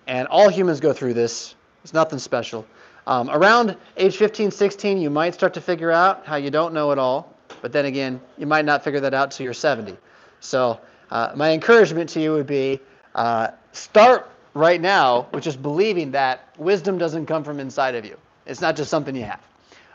And 0.06 0.26
all 0.28 0.48
humans 0.48 0.80
go 0.80 0.92
through 0.92 1.14
this. 1.14 1.54
It's 1.84 1.92
nothing 1.92 2.18
special. 2.18 2.66
Um, 3.06 3.30
around 3.30 3.76
age 3.96 4.16
15, 4.16 4.50
16, 4.50 4.98
you 4.98 5.10
might 5.10 5.34
start 5.34 5.54
to 5.54 5.60
figure 5.60 5.90
out 5.90 6.24
how 6.26 6.36
you 6.36 6.50
don't 6.50 6.72
know 6.72 6.90
it 6.92 6.98
all. 6.98 7.34
But 7.60 7.72
then 7.72 7.84
again, 7.84 8.20
you 8.38 8.46
might 8.46 8.64
not 8.64 8.82
figure 8.84 9.00
that 9.00 9.14
out 9.14 9.30
till 9.30 9.44
you're 9.44 9.54
70. 9.54 9.96
So 10.40 10.80
uh, 11.10 11.32
my 11.34 11.52
encouragement 11.52 12.10
to 12.10 12.20
you 12.20 12.32
would 12.32 12.46
be 12.46 12.80
uh, 13.14 13.48
start 13.72 14.30
right 14.54 14.80
now 14.80 15.28
with 15.32 15.44
just 15.44 15.62
believing 15.62 16.10
that 16.12 16.48
wisdom 16.58 16.98
doesn't 16.98 17.26
come 17.26 17.44
from 17.44 17.60
inside 17.60 17.94
of 17.94 18.04
you. 18.04 18.16
It's 18.46 18.60
not 18.60 18.76
just 18.76 18.90
something 18.90 19.14
you 19.14 19.24
have. 19.24 19.40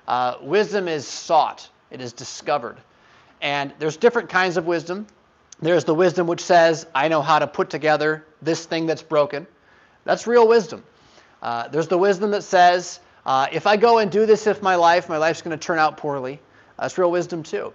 Uh, 0.08 0.38
wisdom 0.42 0.88
is 0.88 1.06
sought, 1.08 1.70
it 1.92 2.02
is 2.02 2.14
discovered. 2.14 2.78
And 3.42 3.74
there's 3.78 3.98
different 3.98 4.30
kinds 4.30 4.58
of 4.58 4.66
wisdom. 4.66 5.06
There's 5.60 5.86
the 5.86 5.96
wisdom 5.96 6.28
which 6.28 6.42
says, 6.42 6.86
I 6.94 7.08
know 7.08 7.22
how 7.22 7.40
to 7.40 7.48
put 7.48 7.70
together 7.70 8.26
this 8.42 8.66
thing 8.66 8.86
that's 8.86 9.02
broken. 9.02 9.48
That's 10.04 10.28
real 10.28 10.48
wisdom. 10.48 10.84
Uh, 11.42 11.68
there's 11.68 11.88
the 11.88 11.98
wisdom 11.98 12.32
that 12.32 12.44
says, 12.44 13.00
uh, 13.26 13.48
if 13.52 13.68
I 13.68 13.78
go 13.78 13.98
and 13.98 14.12
do 14.12 14.26
this 14.26 14.48
if 14.48 14.62
my 14.62 14.76
life, 14.76 15.10
my 15.10 15.18
life's 15.18 15.42
going 15.42 15.58
to 15.58 15.64
turn 15.64 15.80
out 15.80 15.98
poorly. 15.98 16.40
That's 16.80 16.98
real 16.98 17.12
wisdom 17.12 17.44
too. 17.44 17.74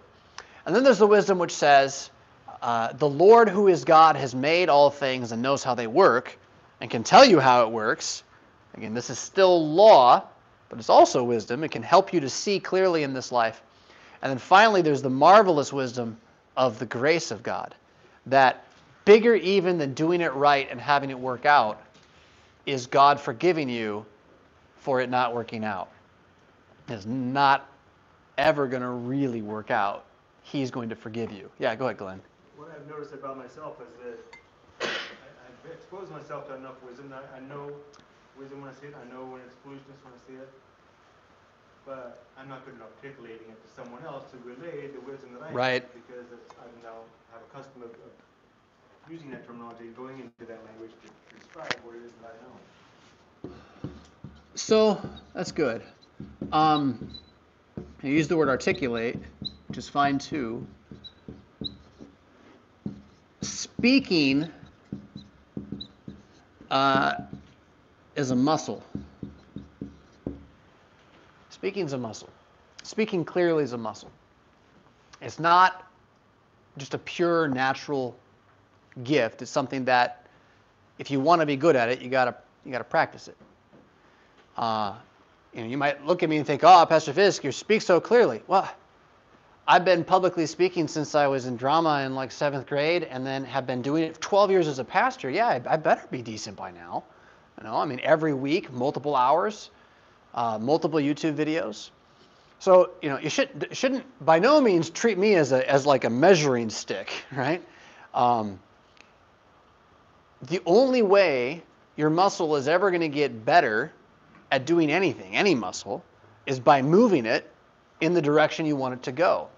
And 0.64 0.74
then 0.74 0.84
there's 0.84 0.98
the 0.98 1.06
wisdom 1.06 1.38
which 1.38 1.52
says, 1.52 2.10
uh, 2.62 2.92
the 2.92 3.08
Lord 3.08 3.48
who 3.48 3.66
is 3.66 3.84
God 3.84 4.14
has 4.14 4.34
made 4.34 4.68
all 4.68 4.88
things 4.88 5.32
and 5.32 5.42
knows 5.42 5.64
how 5.64 5.74
they 5.74 5.88
work 5.88 6.38
and 6.80 6.88
can 6.88 7.02
tell 7.02 7.24
you 7.24 7.40
how 7.40 7.64
it 7.64 7.70
works. 7.70 8.22
Again, 8.74 8.94
this 8.94 9.10
is 9.10 9.18
still 9.18 9.68
law, 9.68 10.24
but 10.68 10.78
it's 10.78 10.88
also 10.88 11.24
wisdom. 11.24 11.64
It 11.64 11.72
can 11.72 11.82
help 11.82 12.12
you 12.12 12.20
to 12.20 12.30
see 12.30 12.60
clearly 12.60 13.02
in 13.02 13.12
this 13.12 13.32
life. 13.32 13.60
And 14.22 14.30
then 14.30 14.38
finally, 14.38 14.82
there's 14.82 15.02
the 15.02 15.10
marvelous 15.10 15.72
wisdom 15.72 16.16
of 16.56 16.78
the 16.78 16.86
grace 16.86 17.30
of 17.30 17.42
God. 17.42 17.74
That 18.26 18.64
bigger 19.04 19.34
even 19.34 19.78
than 19.78 19.94
doing 19.94 20.20
it 20.20 20.32
right 20.34 20.68
and 20.70 20.80
having 20.80 21.10
it 21.10 21.18
work 21.18 21.46
out 21.46 21.82
is 22.66 22.86
God 22.86 23.18
forgiving 23.18 23.68
you 23.68 24.04
for 24.76 25.00
it 25.00 25.10
not 25.10 25.34
working 25.34 25.64
out. 25.64 25.90
It's 26.88 27.06
not 27.06 27.68
ever 28.38 28.66
going 28.66 28.82
to 28.82 28.88
really 28.88 29.42
work 29.42 29.70
out. 29.70 30.04
He's 30.42 30.70
going 30.70 30.88
to 30.88 30.96
forgive 30.96 31.32
you. 31.32 31.50
Yeah, 31.58 31.74
go 31.74 31.86
ahead, 31.86 31.98
Glenn. 31.98 32.20
What 32.56 32.70
I've 32.70 32.86
noticed 32.88 33.14
about 33.14 33.38
myself 33.38 33.78
is 33.80 33.94
that 34.04 34.18
I, 34.80 34.86
have 34.86 35.72
exposed 35.72 36.10
myself 36.10 36.48
to 36.48 36.56
enough 36.56 36.82
wisdom. 36.86 37.12
I, 37.12 37.36
I 37.36 37.40
know 37.40 37.70
wisdom 38.38 38.60
when 38.60 38.70
I 38.70 38.74
see 38.74 38.88
it. 38.88 38.94
I 38.94 39.12
know 39.12 39.24
when 39.24 39.40
it's 39.42 39.54
foolishness 39.64 39.98
when 40.02 40.12
I 40.14 40.20
see 40.26 40.42
it. 40.42 40.48
But 41.84 42.26
I'm 42.38 42.48
not 42.48 42.64
good 42.64 42.74
at 42.76 42.82
articulating 42.82 43.48
it 43.50 43.58
to 43.62 43.68
someone 43.74 44.04
else 44.04 44.30
to 44.30 44.36
relay 44.38 44.88
the 44.88 45.00
wisdom 45.00 45.34
that 45.34 45.42
I 45.42 45.52
right. 45.52 45.82
have 45.82 45.94
because 45.94 46.26
I 46.60 46.66
now 46.82 47.02
have 47.32 47.42
a 47.42 47.52
custom 47.54 47.82
of, 47.82 47.90
of, 47.90 48.12
using 49.10 49.30
that 49.32 49.44
terminology 49.46 49.84
and 49.84 49.96
going 49.96 50.20
into 50.20 50.46
that 50.46 50.64
language 50.64 50.92
to, 51.02 51.08
to 51.08 51.40
describe 51.40 51.74
what 51.84 51.96
it 51.96 52.02
is 52.04 52.12
that 52.22 52.36
I 52.38 52.44
know. 52.44 53.52
So 54.54 55.00
that's 55.34 55.50
good. 55.50 55.82
Um, 56.52 57.12
I 58.02 58.06
use 58.06 58.28
the 58.28 58.36
word 58.36 58.48
articulate, 58.48 59.18
which 59.68 59.78
is 59.78 59.88
fine 59.88 60.18
too. 60.18 60.66
Speaking 63.40 64.48
uh, 66.70 67.14
is 68.14 68.30
a 68.30 68.36
muscle. 68.36 68.84
Speaking 71.62 71.84
is 71.84 71.92
a 71.92 71.98
muscle. 71.98 72.28
Speaking 72.82 73.24
clearly 73.24 73.62
is 73.62 73.72
a 73.72 73.78
muscle. 73.78 74.10
It's 75.20 75.38
not 75.38 75.88
just 76.76 76.92
a 76.92 76.98
pure 76.98 77.46
natural 77.46 78.16
gift. 79.04 79.42
It's 79.42 79.50
something 79.52 79.84
that 79.84 80.26
if 80.98 81.08
you 81.08 81.20
want 81.20 81.38
to 81.38 81.46
be 81.46 81.54
good 81.54 81.76
at 81.76 81.88
it, 81.88 82.02
you 82.02 82.10
gotta 82.10 82.34
you 82.66 82.72
gotta 82.72 82.82
practice 82.82 83.28
it. 83.28 83.36
Uh, 84.56 84.94
you 85.54 85.62
know, 85.62 85.68
you 85.68 85.78
might 85.78 86.04
look 86.04 86.24
at 86.24 86.28
me 86.28 86.38
and 86.38 86.44
think, 86.44 86.64
"Oh, 86.64 86.84
Pastor 86.84 87.12
Fisk, 87.12 87.44
you 87.44 87.52
speak 87.52 87.82
so 87.82 88.00
clearly." 88.00 88.42
Well, 88.48 88.68
I've 89.68 89.84
been 89.84 90.02
publicly 90.02 90.46
speaking 90.46 90.88
since 90.88 91.14
I 91.14 91.28
was 91.28 91.46
in 91.46 91.56
drama 91.56 92.02
in 92.04 92.16
like 92.16 92.32
seventh 92.32 92.66
grade, 92.66 93.04
and 93.04 93.24
then 93.24 93.44
have 93.44 93.68
been 93.68 93.82
doing 93.82 94.02
it 94.02 94.20
12 94.20 94.50
years 94.50 94.66
as 94.66 94.80
a 94.80 94.84
pastor. 94.84 95.30
Yeah, 95.30 95.46
I, 95.46 95.62
I 95.64 95.76
better 95.76 96.08
be 96.10 96.22
decent 96.22 96.56
by 96.56 96.72
now. 96.72 97.04
You 97.56 97.68
know, 97.68 97.76
I 97.76 97.84
mean, 97.84 98.00
every 98.02 98.34
week, 98.34 98.72
multiple 98.72 99.14
hours, 99.14 99.70
uh, 100.34 100.58
multiple 100.60 101.00
YouTube 101.00 101.34
videos. 101.34 101.90
So 102.58 102.90
you 103.02 103.08
know, 103.08 103.18
you 103.18 103.28
should 103.28 103.68
shouldn't 103.72 104.04
by 104.24 104.38
no 104.38 104.60
means 104.60 104.90
treat 104.90 105.18
me 105.18 105.34
as 105.34 105.52
a 105.52 105.68
as 105.68 105.84
like 105.84 106.04
a 106.04 106.10
measuring 106.10 106.70
stick, 106.70 107.12
right? 107.32 107.62
Um, 108.14 108.58
the 110.42 110.60
only 110.66 111.02
way 111.02 111.62
your 111.96 112.10
muscle 112.10 112.56
is 112.56 112.68
ever 112.68 112.90
going 112.90 113.00
to 113.00 113.08
get 113.08 113.44
better 113.44 113.92
at 114.50 114.66
doing 114.66 114.90
anything, 114.90 115.36
any 115.36 115.54
muscle, 115.54 116.04
is 116.46 116.60
by 116.60 116.82
moving 116.82 117.26
it 117.26 117.50
in 118.00 118.12
the 118.14 118.22
direction 118.22 118.66
you 118.66 118.76
want 118.76 118.94
it 118.94 119.02
to 119.04 119.12
go. 119.12 119.48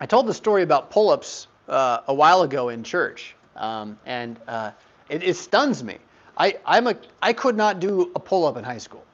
I 0.00 0.06
told 0.06 0.26
the 0.26 0.34
story 0.34 0.62
about 0.62 0.90
pull-ups 0.90 1.46
uh, 1.68 2.00
a 2.08 2.14
while 2.14 2.42
ago 2.42 2.68
in 2.70 2.82
church, 2.82 3.36
um, 3.56 3.98
and 4.06 4.38
uh, 4.48 4.72
it, 5.08 5.22
it, 5.22 5.36
stuns 5.36 5.84
me. 5.84 5.98
I, 6.36 6.58
I'm 6.66 6.86
a, 6.86 6.96
I 7.22 7.32
could 7.32 7.56
not 7.56 7.80
do 7.80 8.10
a 8.14 8.20
pull-up 8.20 8.56
in 8.56 8.64
high 8.64 8.78
school, 8.78 9.04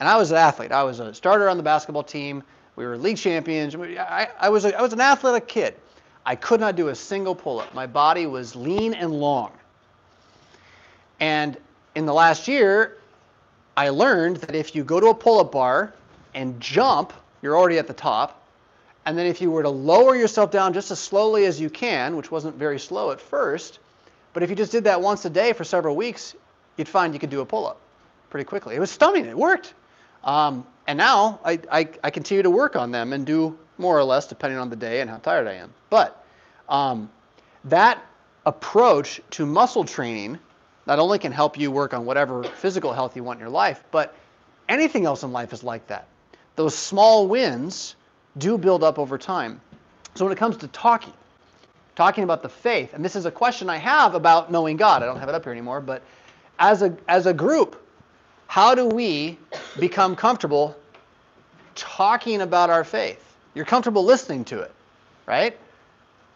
and 0.00 0.08
I 0.08 0.16
was 0.16 0.30
an 0.30 0.38
athlete. 0.38 0.72
I 0.72 0.82
was 0.82 0.98
a 0.98 1.14
starter 1.14 1.48
on 1.48 1.58
the 1.58 1.62
basketball 1.62 2.02
team. 2.02 2.42
We 2.74 2.86
were 2.86 2.96
league 2.96 3.18
champions. 3.18 3.74
I, 3.76 4.28
I 4.40 4.48
was 4.48 4.64
a, 4.64 4.76
I 4.76 4.82
was 4.82 4.94
an 4.94 5.00
athletic 5.00 5.46
kid. 5.46 5.76
I 6.24 6.34
could 6.34 6.58
not 6.58 6.74
do 6.74 6.88
a 6.88 6.94
single 6.94 7.34
pull-up. 7.34 7.74
My 7.74 7.86
body 7.86 8.26
was 8.26 8.56
lean 8.56 8.94
and 8.94 9.12
long. 9.12 9.52
And 11.20 11.56
in 11.94 12.06
the 12.06 12.14
last 12.14 12.48
year, 12.48 12.98
I 13.76 13.90
learned 13.90 14.38
that 14.38 14.54
if 14.54 14.74
you 14.74 14.84
go 14.84 15.00
to 15.00 15.08
a 15.08 15.14
pull-up 15.14 15.52
bar 15.52 15.94
and 16.34 16.58
jump, 16.60 17.12
you're 17.42 17.56
already 17.56 17.78
at 17.78 17.86
the 17.86 17.94
top. 17.94 18.42
And 19.06 19.18
then 19.18 19.26
if 19.26 19.40
you 19.40 19.50
were 19.50 19.62
to 19.62 19.70
lower 19.70 20.14
yourself 20.14 20.50
down 20.50 20.72
just 20.72 20.90
as 20.90 20.98
slowly 20.98 21.46
as 21.46 21.60
you 21.60 21.68
can, 21.68 22.16
which 22.16 22.30
wasn't 22.30 22.56
very 22.56 22.78
slow 22.78 23.10
at 23.10 23.20
first, 23.20 23.78
but 24.32 24.42
if 24.42 24.50
you 24.50 24.56
just 24.56 24.72
did 24.72 24.84
that 24.84 25.00
once 25.00 25.24
a 25.24 25.30
day 25.30 25.52
for 25.52 25.64
several 25.64 25.96
weeks, 25.96 26.34
you'd 26.76 26.88
find 26.88 27.12
you 27.12 27.20
could 27.20 27.30
do 27.30 27.40
a 27.40 27.46
pull-up 27.46 27.80
pretty 28.28 28.44
quickly. 28.44 28.76
It 28.76 28.80
was 28.80 28.90
stunning. 28.90 29.26
It 29.26 29.36
worked. 29.36 29.74
Um, 30.24 30.66
and 30.86 30.96
now 30.98 31.40
I, 31.44 31.60
I, 31.70 31.88
I, 32.04 32.10
continue 32.10 32.42
to 32.42 32.50
work 32.50 32.76
on 32.76 32.90
them 32.90 33.12
and 33.12 33.24
do 33.24 33.58
more 33.78 33.98
or 33.98 34.04
less 34.04 34.26
depending 34.26 34.58
on 34.58 34.68
the 34.68 34.76
day 34.76 35.00
and 35.00 35.08
how 35.08 35.16
tired 35.16 35.46
I 35.46 35.54
am. 35.54 35.72
But 35.88 36.24
um, 36.68 37.10
that 37.64 38.04
approach 38.44 39.20
to 39.30 39.46
muscle 39.46 39.84
training 39.84 40.38
not 40.86 40.98
only 40.98 41.18
can 41.18 41.32
help 41.32 41.58
you 41.58 41.70
work 41.70 41.94
on 41.94 42.04
whatever 42.04 42.42
physical 42.42 42.92
health 42.92 43.16
you 43.16 43.24
want 43.24 43.38
in 43.38 43.40
your 43.40 43.50
life, 43.50 43.84
but 43.90 44.14
anything 44.68 45.06
else 45.06 45.22
in 45.22 45.32
life 45.32 45.52
is 45.52 45.62
like 45.62 45.86
that. 45.86 46.06
Those 46.56 46.74
small 46.74 47.26
wins 47.26 47.96
do 48.38 48.58
build 48.58 48.82
up 48.82 48.98
over 48.98 49.16
time. 49.16 49.60
So 50.14 50.24
when 50.24 50.32
it 50.32 50.38
comes 50.38 50.56
to 50.58 50.68
talking, 50.68 51.12
talking 51.94 52.24
about 52.24 52.42
the 52.42 52.48
faith, 52.48 52.94
and 52.94 53.04
this 53.04 53.16
is 53.16 53.26
a 53.26 53.30
question 53.30 53.70
I 53.70 53.76
have 53.76 54.14
about 54.14 54.50
knowing 54.50 54.76
God. 54.76 55.02
I 55.02 55.06
don't 55.06 55.18
have 55.18 55.28
it 55.28 55.34
up 55.34 55.44
here 55.44 55.52
anymore, 55.52 55.80
but 55.80 56.02
as 56.58 56.82
a 56.82 56.96
as 57.08 57.26
a 57.26 57.32
group, 57.32 57.80
how 58.50 58.74
do 58.74 58.84
we 58.84 59.38
become 59.78 60.16
comfortable 60.16 60.76
talking 61.76 62.40
about 62.40 62.68
our 62.68 62.82
faith? 62.82 63.24
You're 63.54 63.64
comfortable 63.64 64.04
listening 64.04 64.44
to 64.46 64.58
it, 64.58 64.72
right? 65.24 65.56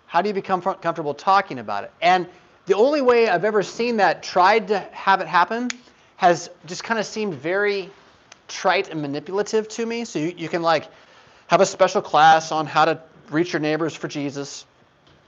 How 0.06 0.22
do 0.22 0.28
you 0.28 0.32
become 0.32 0.62
comfortable 0.62 1.14
talking 1.14 1.58
about 1.58 1.82
it? 1.82 1.90
And 2.00 2.28
the 2.66 2.74
only 2.74 3.02
way 3.02 3.28
I've 3.28 3.44
ever 3.44 3.64
seen 3.64 3.96
that 3.96 4.22
tried 4.22 4.68
to 4.68 4.78
have 4.78 5.22
it 5.22 5.26
happen 5.26 5.70
has 6.14 6.50
just 6.66 6.84
kind 6.84 7.00
of 7.00 7.06
seemed 7.06 7.34
very 7.34 7.90
trite 8.46 8.90
and 8.90 9.02
manipulative 9.02 9.66
to 9.70 9.84
me. 9.84 10.04
So 10.04 10.20
you, 10.20 10.34
you 10.36 10.48
can 10.48 10.62
like 10.62 10.86
have 11.48 11.60
a 11.60 11.66
special 11.66 12.00
class 12.00 12.52
on 12.52 12.66
how 12.66 12.84
to 12.84 13.00
reach 13.28 13.52
your 13.52 13.58
neighbors 13.58 13.92
for 13.92 14.06
Jesus. 14.06 14.64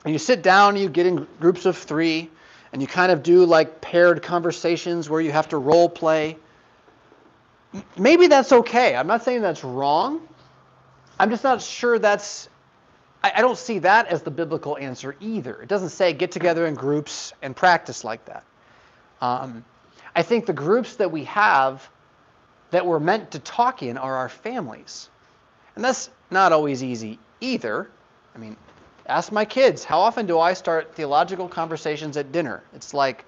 And 0.04 0.12
you 0.12 0.20
sit 0.20 0.40
down, 0.40 0.76
you 0.76 0.88
get 0.88 1.06
in 1.06 1.26
groups 1.40 1.66
of 1.66 1.76
three, 1.76 2.30
and 2.72 2.80
you 2.80 2.86
kind 2.86 3.10
of 3.10 3.24
do 3.24 3.44
like 3.44 3.80
paired 3.80 4.22
conversations 4.22 5.10
where 5.10 5.20
you 5.20 5.32
have 5.32 5.48
to 5.48 5.58
role 5.58 5.88
play. 5.88 6.36
Maybe 7.98 8.26
that's 8.26 8.52
okay. 8.52 8.96
I'm 8.96 9.06
not 9.06 9.24
saying 9.24 9.42
that's 9.42 9.64
wrong. 9.64 10.26
I'm 11.18 11.30
just 11.30 11.44
not 11.44 11.62
sure 11.62 11.98
that's 11.98 12.48
I, 13.26 13.32
I 13.36 13.40
don't 13.40 13.58
see 13.58 13.80
that 13.80 14.06
as 14.06 14.22
the 14.22 14.30
biblical 14.30 14.76
answer 14.78 15.16
either. 15.20 15.60
It 15.62 15.68
doesn't 15.68 15.88
say 15.90 16.12
get 16.12 16.30
together 16.30 16.66
in 16.66 16.74
groups 16.74 17.32
and 17.42 17.56
practice 17.56 18.04
like 18.04 18.24
that. 18.26 18.44
Um, 19.20 19.64
I 20.14 20.22
think 20.22 20.46
the 20.46 20.52
groups 20.52 20.96
that 20.96 21.10
we 21.10 21.24
have 21.24 21.88
that 22.70 22.86
we're 22.86 23.00
meant 23.00 23.32
to 23.32 23.38
talk 23.40 23.82
in 23.82 23.98
are 23.98 24.16
our 24.16 24.28
families. 24.28 25.08
And 25.74 25.84
that's 25.84 26.10
not 26.30 26.52
always 26.52 26.82
easy 26.82 27.18
either. 27.40 27.88
I 28.34 28.38
mean, 28.38 28.56
ask 29.06 29.32
my 29.32 29.44
kids, 29.44 29.84
how 29.84 30.00
often 30.00 30.26
do 30.26 30.38
I 30.38 30.52
start 30.52 30.94
theological 30.94 31.48
conversations 31.48 32.16
at 32.16 32.32
dinner? 32.32 32.62
It's 32.74 32.94
like 32.94 33.24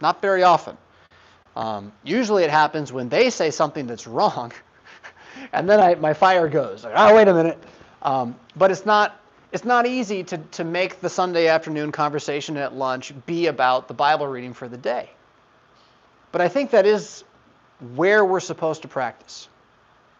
not 0.00 0.22
very 0.22 0.42
often. 0.42 0.76
Um, 1.56 1.92
usually 2.02 2.44
it 2.44 2.50
happens 2.50 2.92
when 2.92 3.08
they 3.08 3.30
say 3.30 3.50
something 3.50 3.86
that's 3.86 4.06
wrong, 4.06 4.52
and 5.52 5.68
then 5.68 5.80
I, 5.80 5.94
my 5.94 6.14
fire 6.14 6.48
goes. 6.48 6.84
Like, 6.84 6.94
oh, 6.96 7.14
wait 7.14 7.28
a 7.28 7.34
minute. 7.34 7.62
Um, 8.02 8.36
but 8.56 8.70
it's 8.70 8.84
not 8.84 9.20
it's 9.54 9.64
not 9.64 9.86
easy 9.86 10.24
to, 10.24 10.38
to 10.38 10.64
make 10.64 11.00
the 11.00 11.08
Sunday 11.08 11.46
afternoon 11.46 11.92
conversation 11.92 12.56
at 12.56 12.74
lunch 12.74 13.14
be 13.24 13.46
about 13.46 13.86
the 13.86 13.94
Bible 13.94 14.26
reading 14.26 14.52
for 14.52 14.66
the 14.68 14.76
day. 14.76 15.08
But 16.32 16.40
I 16.40 16.48
think 16.48 16.72
that 16.72 16.86
is 16.86 17.22
where 17.94 18.24
we're 18.24 18.40
supposed 18.40 18.82
to 18.82 18.88
practice, 18.88 19.48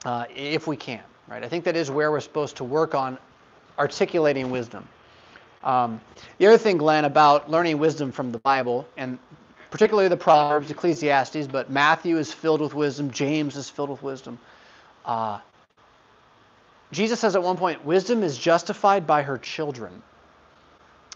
uh, 0.05 0.27
if 0.37 0.69
we 0.69 0.77
can, 0.77 1.03
right? 1.27 1.43
I 1.43 1.49
think 1.49 1.65
that 1.65 1.75
is 1.75 1.91
where 1.91 2.13
we're 2.13 2.21
supposed 2.21 2.59
to 2.59 2.65
work 2.65 2.95
on 2.95 3.19
articulating 3.77 4.51
wisdom. 4.51 4.87
Um, 5.65 6.01
the 6.39 6.47
other 6.47 6.59
thing, 6.59 6.77
Glenn, 6.77 7.05
about 7.05 7.51
learning 7.51 7.79
wisdom 7.79 8.13
from 8.13 8.31
the 8.31 8.39
Bible, 8.39 8.87
and 8.97 9.19
particularly 9.75 10.07
the 10.07 10.17
Proverbs, 10.17 10.71
Ecclesiastes, 10.71 11.49
but 11.49 11.69
Matthew 11.69 12.17
is 12.19 12.33
filled 12.33 12.61
with 12.61 12.75
wisdom, 12.75 13.11
James 13.11 13.57
is 13.57 13.69
filled 13.69 13.91
with 13.91 14.05
wisdom. 14.05 14.39
Uh, 15.05 15.41
Jesus 16.93 17.19
says 17.19 17.35
at 17.35 17.43
one 17.43 17.57
point, 17.57 17.85
wisdom 17.85 18.23
is 18.23 18.39
justified 18.39 19.05
by 19.05 19.23
her 19.23 19.37
children. 19.37 20.01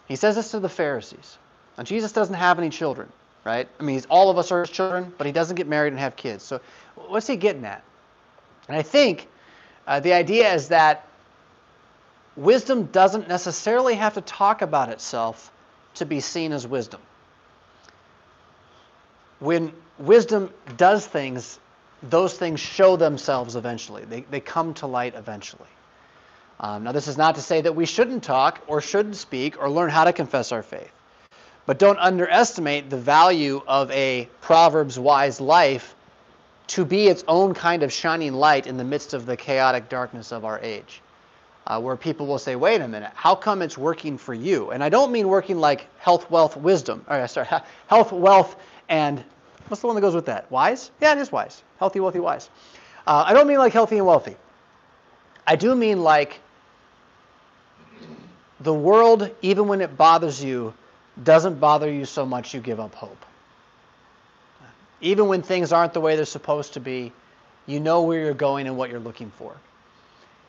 He 0.08 0.16
says 0.16 0.34
this 0.34 0.50
to 0.50 0.58
the 0.58 0.68
Pharisees. 0.68 1.38
Now, 1.76 1.84
Jesus 1.84 2.10
doesn't 2.10 2.34
have 2.34 2.58
any 2.58 2.68
children, 2.68 3.12
right? 3.44 3.68
I 3.78 3.82
mean, 3.84 4.02
all 4.10 4.28
of 4.28 4.38
us 4.38 4.50
are 4.50 4.62
his 4.62 4.70
children, 4.70 5.14
but 5.16 5.28
he 5.28 5.32
doesn't 5.32 5.54
get 5.54 5.68
married 5.68 5.92
and 5.92 6.00
have 6.00 6.16
kids. 6.16 6.42
So, 6.42 6.60
what's 6.96 7.28
he 7.28 7.36
getting 7.36 7.64
at? 7.64 7.84
And 8.66 8.76
I 8.76 8.82
think 8.82 9.28
uh, 9.86 10.00
the 10.00 10.14
idea 10.14 10.52
is 10.52 10.66
that 10.70 11.06
wisdom 12.34 12.86
doesn't 12.86 13.28
necessarily 13.28 13.94
have 13.94 14.14
to 14.14 14.20
talk 14.20 14.62
about 14.62 14.88
itself 14.88 15.52
to 15.94 16.04
be 16.04 16.18
seen 16.18 16.50
as 16.50 16.66
wisdom. 16.66 17.00
When 19.40 19.72
wisdom 19.98 20.52
does 20.76 21.06
things 21.06 21.58
those 22.02 22.34
things 22.38 22.60
show 22.60 22.96
themselves 22.96 23.56
eventually. 23.56 24.04
They, 24.04 24.20
they 24.22 24.40
come 24.40 24.74
to 24.74 24.86
light 24.86 25.14
eventually. 25.16 25.68
Um, 26.60 26.84
now, 26.84 26.92
this 26.92 27.08
is 27.08 27.16
not 27.16 27.34
to 27.36 27.40
say 27.40 27.60
that 27.60 27.74
we 27.74 27.86
shouldn't 27.86 28.22
talk 28.22 28.60
or 28.66 28.80
shouldn't 28.80 29.16
speak 29.16 29.60
or 29.60 29.70
learn 29.70 29.90
how 29.90 30.04
to 30.04 30.12
confess 30.12 30.52
our 30.52 30.62
faith. 30.62 30.90
But 31.66 31.78
don't 31.78 31.98
underestimate 31.98 32.90
the 32.90 32.96
value 32.96 33.62
of 33.68 33.90
a 33.90 34.28
Proverbs 34.40 34.98
wise 34.98 35.40
life 35.40 35.94
to 36.68 36.84
be 36.84 37.08
its 37.08 37.24
own 37.28 37.54
kind 37.54 37.82
of 37.82 37.92
shining 37.92 38.32
light 38.32 38.66
in 38.66 38.76
the 38.76 38.84
midst 38.84 39.14
of 39.14 39.26
the 39.26 39.36
chaotic 39.36 39.88
darkness 39.88 40.32
of 40.32 40.44
our 40.44 40.58
age. 40.60 41.00
Uh, 41.66 41.78
where 41.78 41.96
people 41.96 42.26
will 42.26 42.38
say, 42.38 42.56
wait 42.56 42.80
a 42.80 42.88
minute, 42.88 43.10
how 43.14 43.34
come 43.34 43.60
it's 43.60 43.76
working 43.76 44.16
for 44.16 44.32
you? 44.32 44.70
And 44.70 44.82
I 44.82 44.88
don't 44.88 45.12
mean 45.12 45.28
working 45.28 45.58
like 45.58 45.86
health, 45.98 46.30
wealth, 46.30 46.56
wisdom. 46.56 47.04
Or, 47.08 47.28
sorry, 47.28 47.46
health, 47.88 48.10
wealth, 48.10 48.56
and 48.88 49.24
What's 49.68 49.82
the 49.82 49.86
one 49.86 49.96
that 49.96 50.02
goes 50.02 50.14
with 50.14 50.26
that? 50.26 50.50
Wise? 50.50 50.90
Yeah, 51.00 51.12
it 51.12 51.18
is 51.18 51.30
wise. 51.30 51.62
Healthy, 51.78 52.00
wealthy, 52.00 52.20
wise. 52.20 52.48
Uh, 53.06 53.24
I 53.26 53.32
don't 53.34 53.46
mean 53.46 53.58
like 53.58 53.72
healthy 53.72 53.98
and 53.98 54.06
wealthy. 54.06 54.36
I 55.46 55.56
do 55.56 55.74
mean 55.74 56.02
like 56.02 56.40
the 58.60 58.74
world, 58.74 59.30
even 59.42 59.68
when 59.68 59.80
it 59.80 59.96
bothers 59.96 60.42
you, 60.42 60.74
doesn't 61.22 61.60
bother 61.60 61.90
you 61.90 62.04
so 62.04 62.24
much 62.24 62.54
you 62.54 62.60
give 62.60 62.80
up 62.80 62.94
hope. 62.94 63.24
Even 65.00 65.28
when 65.28 65.42
things 65.42 65.72
aren't 65.72 65.92
the 65.92 66.00
way 66.00 66.16
they're 66.16 66.24
supposed 66.24 66.74
to 66.74 66.80
be, 66.80 67.12
you 67.66 67.78
know 67.78 68.02
where 68.02 68.20
you're 68.20 68.34
going 68.34 68.66
and 68.66 68.76
what 68.76 68.90
you're 68.90 68.98
looking 68.98 69.30
for, 69.36 69.54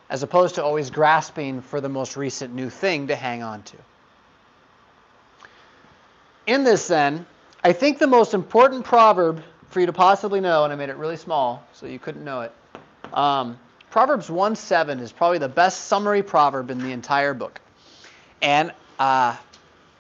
as 0.09 0.23
opposed 0.23 0.55
to 0.55 0.63
always 0.63 0.89
grasping 0.89 1.61
for 1.61 1.81
the 1.81 1.89
most 1.89 2.15
recent 2.17 2.53
new 2.55 2.69
thing 2.69 3.07
to 3.07 3.15
hang 3.15 3.43
on 3.43 3.61
to. 3.63 3.77
In 6.47 6.63
this, 6.63 6.87
then, 6.87 7.25
I 7.63 7.73
think 7.73 7.99
the 7.99 8.07
most 8.07 8.33
important 8.33 8.85
proverb 8.85 9.43
for 9.69 9.79
you 9.81 9.85
to 9.85 9.93
possibly 9.93 10.39
know, 10.39 10.63
and 10.63 10.71
I 10.71 10.75
made 10.75 10.89
it 10.89 10.95
really 10.95 11.17
small 11.17 11.63
so 11.73 11.85
you 11.85 11.99
couldn't 11.99 12.23
know 12.23 12.41
it. 12.41 12.53
Um, 13.13 13.59
Proverbs 13.91 14.29
1 14.29 14.55
7 14.55 14.99
is 14.99 15.11
probably 15.11 15.39
the 15.39 15.49
best 15.49 15.85
summary 15.85 16.23
proverb 16.23 16.69
in 16.71 16.79
the 16.79 16.91
entire 16.91 17.33
book. 17.33 17.59
And 18.41 18.71
uh, 18.97 19.35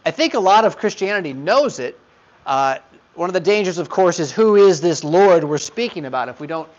I 0.05 0.11
think 0.11 0.35
a 0.35 0.39
lot 0.39 0.63
of 0.63 0.77
Christianity 0.77 1.33
knows 1.33 1.79
it. 1.79 1.99
Uh, 2.45 2.77
one 3.15 3.29
of 3.29 3.33
the 3.33 3.39
dangers, 3.39 3.77
of 3.77 3.89
course, 3.89 4.19
is 4.19 4.31
who 4.31 4.55
is 4.55 4.79
this 4.79 5.03
Lord 5.03 5.43
we're 5.43 5.57
speaking 5.57 6.05
about? 6.05 6.29
If 6.29 6.39
we 6.39 6.47
don't, 6.47 6.69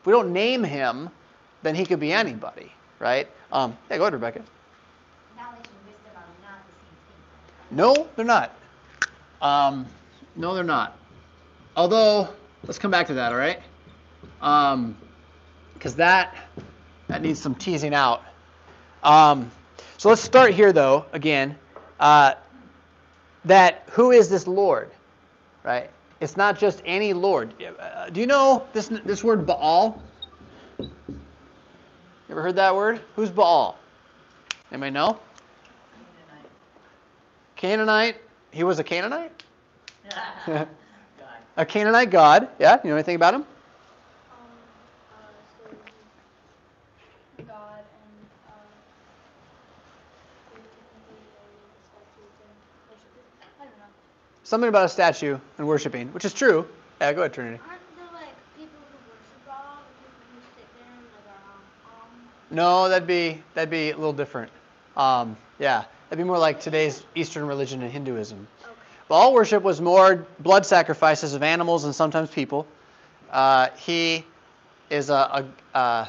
if 0.00 0.06
we 0.06 0.12
don't 0.12 0.32
name 0.32 0.64
him, 0.64 1.10
then 1.62 1.74
he 1.74 1.84
could 1.84 2.00
be 2.00 2.12
anybody, 2.12 2.72
right? 2.98 3.28
Um, 3.52 3.76
yeah, 3.90 3.98
go 3.98 4.04
ahead, 4.04 4.14
Rebecca. 4.14 4.42
Knowledge 5.36 5.56
and 5.56 5.66
wisdom 5.86 6.12
are 6.14 6.24
not 6.42 6.60
the 6.66 6.72
same 6.80 7.68
thing. 7.68 7.76
No, 7.76 8.08
they're 8.16 8.24
not. 8.24 8.56
Um, 9.40 9.86
no, 10.34 10.54
they're 10.54 10.64
not. 10.64 10.96
Although, 11.76 12.28
let's 12.64 12.78
come 12.78 12.90
back 12.90 13.06
to 13.08 13.14
that, 13.14 13.32
all 13.32 13.38
right? 13.38 13.60
Because 15.74 15.96
that 15.96 16.36
that 17.08 17.22
needs 17.22 17.40
some 17.40 17.54
teasing 17.54 17.94
out. 17.94 18.22
Um, 19.02 19.50
so 19.98 20.08
let's 20.08 20.22
start 20.22 20.52
here, 20.52 20.72
though. 20.72 21.06
Again, 21.12 21.56
uh, 22.00 22.34
that 23.44 23.84
who 23.90 24.10
is 24.10 24.28
this 24.28 24.46
Lord, 24.46 24.90
right? 25.62 25.90
It's 26.20 26.36
not 26.36 26.58
just 26.58 26.82
any 26.84 27.12
Lord. 27.12 27.54
Uh, 27.78 28.10
do 28.10 28.20
you 28.20 28.26
know 28.26 28.66
this 28.72 28.88
this 28.88 29.22
word 29.22 29.46
Baal? 29.46 30.02
You 30.78 30.90
ever 32.30 32.42
heard 32.42 32.56
that 32.56 32.74
word? 32.74 33.00
Who's 33.14 33.30
Baal? 33.30 33.78
Anybody 34.72 34.90
know? 34.90 35.20
Canaanite. 37.54 38.16
He 38.56 38.64
was 38.64 38.78
a 38.78 38.84
Canaanite? 38.84 39.32
a 41.58 41.66
Canaanite 41.66 42.08
god. 42.10 42.48
Yeah, 42.58 42.78
you 42.82 42.88
know 42.88 42.96
anything 42.96 43.16
about 43.16 43.34
him? 43.34 43.42
um, 43.42 43.46
uh, 45.12 45.16
so 45.52 45.76
God 47.46 47.84
and 47.84 48.26
uh, 48.48 48.52
they 50.54 50.56
technically 50.56 51.20
they 51.36 51.52
statues 51.84 52.32
and 52.40 52.56
worship 52.88 53.12
it. 53.12 53.28
I 53.60 53.64
don't 53.64 53.76
know. 53.76 53.92
Something 54.44 54.68
about 54.70 54.86
a 54.86 54.88
statue 54.88 55.36
and 55.58 55.66
worshiping, 55.68 56.10
which 56.14 56.24
is 56.24 56.32
true. 56.32 56.66
Yeah, 57.02 57.12
go 57.12 57.20
ahead, 57.20 57.34
Trinity. 57.34 57.60
Aren't 57.68 57.82
there 57.94 58.06
like 58.14 58.32
people 58.56 58.80
who 58.88 58.96
worship 59.12 59.44
God, 59.44 59.84
people 60.00 60.32
who 60.32 60.40
sit 60.56 60.64
there 60.80 60.88
and 60.96 61.04
like 61.12 61.28
um, 61.92 61.92
um 61.92 62.56
No, 62.56 62.88
that'd 62.88 63.06
be 63.06 63.42
that'd 63.52 63.68
be 63.68 63.90
a 63.90 63.96
little 63.96 64.14
different. 64.14 64.50
Um, 64.96 65.36
yeah, 65.58 65.84
that'd 66.08 66.22
be 66.22 66.26
more 66.26 66.38
like 66.38 66.60
today's 66.60 67.04
Eastern 67.14 67.46
religion 67.46 67.82
and 67.82 67.90
Hinduism. 67.90 68.46
okay. 68.62 68.72
Baal 69.08 69.32
worship 69.32 69.62
was 69.62 69.80
more 69.80 70.26
blood 70.40 70.64
sacrifices 70.66 71.34
of 71.34 71.42
animals 71.42 71.84
and 71.84 71.94
sometimes 71.94 72.30
people. 72.30 72.66
Uh, 73.30 73.68
he 73.76 74.24
is 74.90 75.10
a, 75.10 75.44
a 75.74 75.76
uh, 75.76 76.08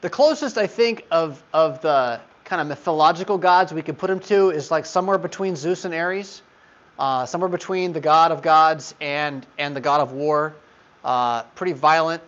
the 0.00 0.10
closest 0.10 0.58
I 0.58 0.66
think 0.66 1.04
of 1.10 1.42
of 1.52 1.80
the 1.82 2.20
kind 2.44 2.62
of 2.62 2.68
mythological 2.68 3.38
gods 3.38 3.72
we 3.72 3.82
could 3.82 3.98
put 3.98 4.08
him 4.08 4.20
to 4.20 4.50
is 4.50 4.70
like 4.70 4.86
somewhere 4.86 5.18
between 5.18 5.56
Zeus 5.56 5.84
and 5.84 5.92
Ares, 5.92 6.42
uh, 6.98 7.26
somewhere 7.26 7.50
between 7.50 7.92
the 7.92 8.00
god 8.00 8.30
of 8.30 8.42
gods 8.42 8.94
and 9.00 9.44
and 9.58 9.74
the 9.74 9.80
god 9.80 10.00
of 10.00 10.12
war. 10.12 10.54
Uh, 11.04 11.42
pretty 11.54 11.72
violent, 11.72 12.22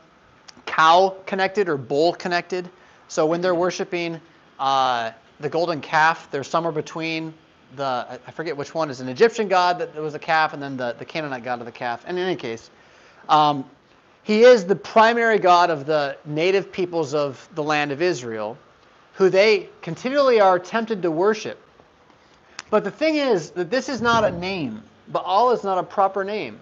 cow 0.67 1.17
connected 1.27 1.69
or 1.69 1.77
bull 1.77 2.13
connected. 2.13 2.69
So 3.09 3.27
when 3.27 3.41
they're 3.41 3.55
worshiping 3.55 4.21
uh, 4.59 5.13
the 5.41 5.49
golden 5.49 5.81
calf, 5.81 6.31
they're 6.31 6.45
somewhere 6.45 6.73
between 6.73 7.35
the 7.77 8.21
I- 8.27 8.31
forget 8.31 8.57
which 8.57 8.75
one 8.75 8.91
is 8.91 9.01
an 9.01 9.09
Egyptian 9.09 9.49
god 9.49 9.79
that 9.79 9.95
was 9.97 10.15
a 10.15 10.19
calf, 10.19 10.53
and 10.53 10.63
then 10.63 10.77
the, 10.77 10.95
the 10.99 11.05
Canaanite 11.05 11.45
god 11.45 11.61
of 11.61 11.67
the 11.67 11.73
calf. 11.73 12.05
And 12.07 12.19
in 12.19 12.25
any 12.25 12.37
case, 12.37 12.71
um, 13.29 13.65
he 14.23 14.43
is 14.43 14.65
the 14.65 14.77
primary 14.77 15.39
god 15.39 15.71
of 15.71 15.87
the 15.87 16.17
native 16.25 16.73
peoples 16.73 17.15
of 17.15 17.49
the 17.55 17.63
land 17.63 17.93
of 17.93 18.03
Israel, 18.03 18.59
who 19.15 19.29
they 19.31 19.69
continually 19.83 20.41
are 20.41 20.59
tempted 20.59 21.03
to 21.03 21.11
worship. 21.11 21.59
But 22.71 22.85
the 22.85 22.91
thing 22.91 23.17
is 23.17 23.51
that 23.53 23.71
this 23.71 23.89
is 23.89 24.03
not 24.03 24.25
a 24.25 24.31
name. 24.31 24.83
Baal 25.09 25.53
is 25.53 25.65
not 25.65 25.79
a 25.79 25.83
proper 25.83 26.25
name. 26.25 26.59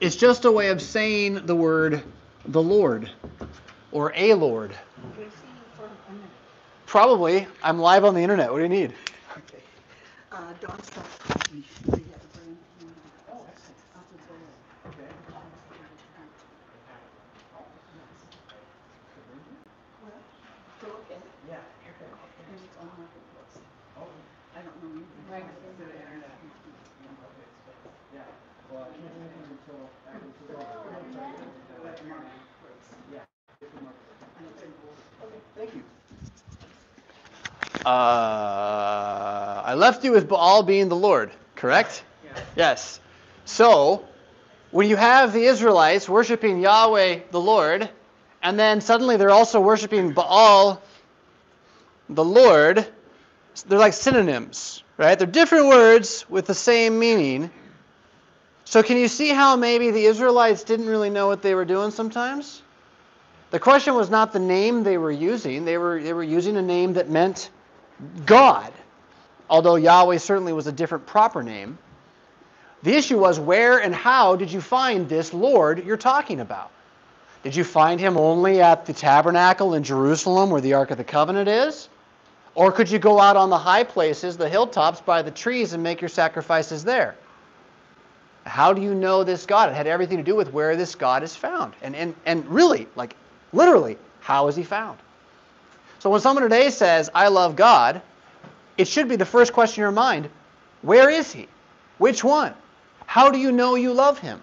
It's 0.00 0.16
just 0.16 0.44
a 0.44 0.50
way 0.50 0.70
of 0.70 0.82
saying 0.82 1.46
the 1.46 1.54
word 1.54 2.02
the 2.46 2.62
Lord 2.62 3.08
or 3.92 4.12
a 4.16 4.34
Lord. 4.34 4.74
Probably. 6.92 7.46
I'm 7.62 7.78
live 7.78 8.04
on 8.04 8.12
the 8.12 8.20
internet. 8.20 8.52
What 8.52 8.58
do 8.58 8.64
you 8.64 8.68
need? 8.68 8.92
Okay. 9.32 9.64
Uh, 10.30 10.52
Dawn 10.60 10.76
stopped 10.84 11.08
calling 11.24 11.48
me. 11.48 11.64
We 11.88 12.04
had 12.04 12.20
to 12.20 12.28
bring, 12.36 12.52
oh, 13.32 13.40
excellent. 13.48 13.80
Up 13.96 14.04
until, 14.12 14.36
okay. 14.92 15.08
Well, 20.04 20.12
to 20.80 20.86
look 20.86 21.08
at. 21.08 21.24
Yeah. 21.48 21.56
And 21.56 22.60
it's 22.60 22.76
on 22.76 22.92
Marketplace. 22.92 23.56
Oh. 23.96 24.12
I 24.52 24.60
don't 24.60 24.76
know. 24.84 25.00
Right. 25.32 25.48
Thank 35.56 35.74
you. 35.74 35.82
Uh, 37.84 39.62
I 39.64 39.74
left 39.74 40.04
you 40.04 40.12
with 40.12 40.28
Baal 40.28 40.62
being 40.62 40.88
the 40.88 40.96
Lord, 40.96 41.30
correct? 41.56 42.04
Yes. 42.56 43.00
So, 43.44 44.04
when 44.70 44.88
you 44.88 44.96
have 44.96 45.32
the 45.32 45.44
Israelites 45.44 46.08
worshiping 46.08 46.60
Yahweh 46.60 47.20
the 47.30 47.40
Lord, 47.40 47.88
and 48.42 48.58
then 48.58 48.80
suddenly 48.80 49.16
they're 49.16 49.30
also 49.30 49.60
worshiping 49.60 50.12
Baal 50.12 50.80
the 52.08 52.24
Lord, 52.24 52.86
they're 53.66 53.78
like 53.78 53.94
synonyms, 53.94 54.82
right? 54.96 55.18
They're 55.18 55.26
different 55.26 55.66
words 55.66 56.24
with 56.30 56.46
the 56.46 56.54
same 56.54 56.98
meaning. 56.98 57.50
So, 58.64 58.82
can 58.82 58.96
you 58.96 59.08
see 59.08 59.30
how 59.30 59.56
maybe 59.56 59.90
the 59.90 60.04
Israelites 60.04 60.62
didn't 60.62 60.86
really 60.86 61.10
know 61.10 61.26
what 61.26 61.42
they 61.42 61.54
were 61.54 61.64
doing 61.64 61.90
sometimes? 61.90 62.62
The 63.50 63.60
question 63.60 63.94
was 63.94 64.08
not 64.08 64.32
the 64.32 64.38
name 64.38 64.82
they 64.82 64.96
were 64.96 65.10
using. 65.10 65.64
They 65.64 65.76
were, 65.76 66.00
they 66.00 66.12
were 66.14 66.22
using 66.22 66.56
a 66.56 66.62
name 66.62 66.94
that 66.94 67.10
meant 67.10 67.50
God, 68.26 68.72
although 69.48 69.76
Yahweh 69.76 70.18
certainly 70.18 70.52
was 70.52 70.66
a 70.66 70.72
different 70.72 71.06
proper 71.06 71.42
name. 71.42 71.78
The 72.82 72.94
issue 72.94 73.18
was 73.18 73.38
where 73.38 73.78
and 73.80 73.94
how 73.94 74.36
did 74.36 74.50
you 74.50 74.60
find 74.60 75.08
this 75.08 75.32
Lord 75.32 75.84
you're 75.84 75.96
talking 75.96 76.40
about? 76.40 76.70
Did 77.42 77.56
you 77.56 77.64
find 77.64 78.00
him 78.00 78.16
only 78.16 78.60
at 78.60 78.86
the 78.86 78.92
tabernacle 78.92 79.74
in 79.74 79.82
Jerusalem 79.82 80.50
where 80.50 80.60
the 80.60 80.74
Ark 80.74 80.90
of 80.90 80.98
the 80.98 81.04
Covenant 81.04 81.48
is? 81.48 81.88
Or 82.54 82.70
could 82.70 82.90
you 82.90 82.98
go 82.98 83.18
out 83.18 83.36
on 83.36 83.50
the 83.50 83.58
high 83.58 83.84
places, 83.84 84.36
the 84.36 84.48
hilltops 84.48 85.00
by 85.00 85.22
the 85.22 85.30
trees, 85.30 85.72
and 85.72 85.82
make 85.82 86.00
your 86.00 86.08
sacrifices 86.08 86.84
there? 86.84 87.16
How 88.44 88.72
do 88.72 88.82
you 88.82 88.94
know 88.94 89.24
this 89.24 89.46
God? 89.46 89.70
It 89.70 89.74
had 89.74 89.86
everything 89.86 90.18
to 90.18 90.22
do 90.22 90.34
with 90.34 90.52
where 90.52 90.76
this 90.76 90.94
God 90.94 91.22
is 91.22 91.34
found. 91.34 91.74
And, 91.82 91.96
and, 91.96 92.14
and 92.26 92.46
really, 92.46 92.86
like 92.96 93.16
literally, 93.52 93.96
how 94.20 94.48
is 94.48 94.56
he 94.56 94.62
found? 94.62 94.98
So 96.02 96.10
when 96.10 96.20
someone 96.20 96.42
today 96.42 96.70
says, 96.70 97.10
I 97.14 97.28
love 97.28 97.54
God, 97.54 98.02
it 98.76 98.88
should 98.88 99.08
be 99.08 99.14
the 99.14 99.24
first 99.24 99.52
question 99.52 99.82
in 99.82 99.84
your 99.84 99.92
mind 99.92 100.28
where 100.80 101.08
is 101.08 101.30
he? 101.30 101.46
Which 101.98 102.24
one? 102.24 102.54
How 103.06 103.30
do 103.30 103.38
you 103.38 103.52
know 103.52 103.76
you 103.76 103.92
love 103.92 104.18
him? 104.18 104.42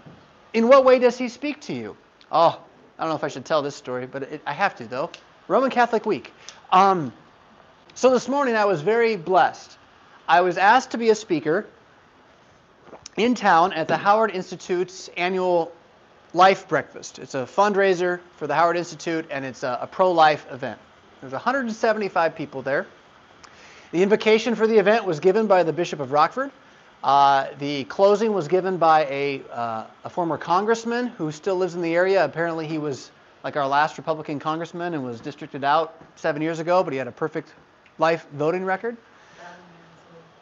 In 0.54 0.70
what 0.70 0.86
way 0.86 1.00
does 1.00 1.18
he 1.18 1.28
speak 1.28 1.60
to 1.64 1.74
you? 1.74 1.98
Oh, 2.32 2.62
I 2.98 3.04
don't 3.04 3.10
know 3.10 3.18
if 3.18 3.26
I 3.26 3.28
should 3.28 3.44
tell 3.44 3.62
this 3.62 3.76
story, 3.76 4.08
but 4.08 4.24
it, 4.24 4.42
I 4.48 4.54
have 4.54 4.78
to 4.78 4.88
though. 4.88 5.10
Roman 5.50 5.70
Catholic 5.70 6.06
Week. 6.06 6.32
Um, 6.72 7.12
so 7.94 8.10
this 8.10 8.30
morning 8.30 8.56
I 8.56 8.64
was 8.64 8.80
very 8.80 9.18
blessed. 9.18 9.78
I 10.30 10.40
was 10.40 10.58
asked 10.58 10.92
to 10.92 10.98
be 10.98 11.10
a 11.10 11.16
speaker 11.16 11.68
in 13.18 13.36
town 13.36 13.74
at 13.74 13.90
the 13.90 13.98
Howard 13.98 14.32
Institute's 14.32 15.10
annual 15.18 15.74
Life 16.34 16.70
Breakfast. 16.70 17.20
It's 17.20 17.36
a 17.36 17.40
fundraiser 17.40 18.22
for 18.38 18.48
the 18.48 18.56
Howard 18.56 18.78
Institute 18.78 19.26
and 19.30 19.44
it's 19.44 19.64
a, 19.64 19.80
a 19.82 19.88
pro 19.88 20.14
life 20.14 20.48
event. 20.54 20.80
There's 21.22 21.34
175 21.34 22.36
people 22.36 22.62
there. 22.62 22.88
The 23.92 24.04
invocation 24.04 24.56
for 24.56 24.68
the 24.68 24.78
event 24.78 25.06
was 25.06 25.20
given 25.20 25.48
by 25.48 25.64
the 25.64 25.74
Bishop 25.74 26.00
of 26.00 26.12
Rockford. 26.12 26.52
Uh, 27.04 27.48
the 27.60 27.86
closing 27.86 28.34
was 28.34 28.48
given 28.48 28.78
by 28.78 29.06
a, 29.06 29.42
uh, 29.52 29.86
a 30.04 30.10
former 30.10 30.38
congressman 30.38 31.08
who 31.08 31.32
still 31.32 31.56
lives 31.56 31.76
in 31.76 31.82
the 31.82 31.96
area. 31.96 32.24
Apparently, 32.24 32.68
he 32.68 32.78
was 32.78 33.12
like 33.44 33.56
our 33.56 33.68
last 33.68 33.98
Republican 33.98 34.40
congressman 34.40 34.94
and 34.94 35.04
was 35.04 35.20
districted 35.20 35.64
out 35.64 35.96
seven 36.16 36.42
years 36.42 36.60
ago, 36.60 36.84
but 36.84 36.92
he 36.94 37.00
had 37.00 37.08
a 37.08 37.12
perfect 37.12 37.54
life 37.98 38.28
voting 38.34 38.66
record. 38.66 38.98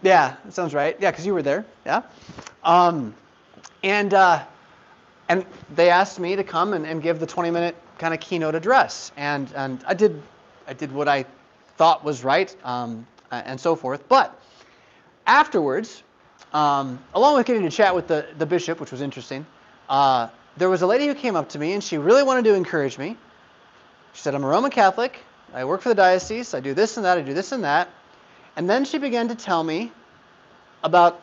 Yeah, 0.03 0.35
that 0.43 0.53
sounds 0.53 0.73
right. 0.73 0.95
Yeah, 0.99 1.11
because 1.11 1.25
you 1.25 1.33
were 1.33 1.41
there. 1.41 1.65
Yeah. 1.85 2.03
Um, 2.63 3.15
and 3.83 4.13
uh, 4.13 4.43
and 5.29 5.45
they 5.75 5.89
asked 5.89 6.19
me 6.19 6.35
to 6.35 6.43
come 6.43 6.73
and, 6.73 6.85
and 6.85 7.01
give 7.01 7.19
the 7.19 7.25
20 7.25 7.51
minute 7.51 7.75
kind 7.97 8.13
of 8.13 8.19
keynote 8.19 8.55
address. 8.55 9.11
And, 9.17 9.51
and 9.55 9.83
I, 9.87 9.93
did, 9.93 10.21
I 10.67 10.73
did 10.73 10.91
what 10.91 11.07
I 11.07 11.25
thought 11.77 12.03
was 12.03 12.23
right 12.23 12.53
um, 12.63 13.07
and 13.31 13.59
so 13.59 13.75
forth. 13.75 14.07
But 14.09 14.37
afterwards, 15.25 16.03
um, 16.53 16.99
along 17.13 17.37
with 17.37 17.45
getting 17.45 17.63
to 17.63 17.69
chat 17.69 17.95
with 17.95 18.07
the, 18.07 18.27
the 18.37 18.45
bishop, 18.45 18.79
which 18.79 18.91
was 18.91 19.01
interesting, 19.01 19.45
uh, 19.89 20.27
there 20.57 20.69
was 20.69 20.81
a 20.81 20.87
lady 20.87 21.07
who 21.07 21.15
came 21.15 21.35
up 21.35 21.49
to 21.49 21.59
me 21.59 21.73
and 21.73 21.83
she 21.83 21.97
really 21.97 22.23
wanted 22.23 22.43
to 22.45 22.53
encourage 22.53 22.97
me. 22.97 23.15
She 24.13 24.21
said, 24.21 24.35
I'm 24.35 24.43
a 24.43 24.47
Roman 24.47 24.71
Catholic. 24.71 25.19
I 25.53 25.63
work 25.65 25.81
for 25.81 25.89
the 25.89 25.95
diocese. 25.95 26.53
I 26.53 26.59
do 26.59 26.73
this 26.73 26.97
and 26.97 27.05
that. 27.05 27.17
I 27.17 27.21
do 27.21 27.33
this 27.33 27.51
and 27.51 27.63
that. 27.63 27.89
And 28.55 28.69
then 28.69 28.85
she 28.85 28.97
began 28.97 29.27
to 29.29 29.35
tell 29.35 29.63
me 29.63 29.91
about 30.83 31.21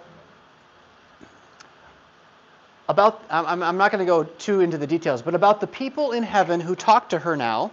about, 2.86 3.24
I'm, 3.30 3.62
I'm 3.62 3.78
not 3.78 3.90
going 3.90 4.00
to 4.00 4.06
go 4.06 4.24
too 4.24 4.60
into 4.60 4.76
the 4.76 4.86
details, 4.86 5.22
but 5.22 5.34
about 5.34 5.58
the 5.58 5.66
people 5.66 6.12
in 6.12 6.22
heaven 6.22 6.60
who 6.60 6.76
talk 6.76 7.08
to 7.08 7.18
her 7.18 7.34
now 7.34 7.70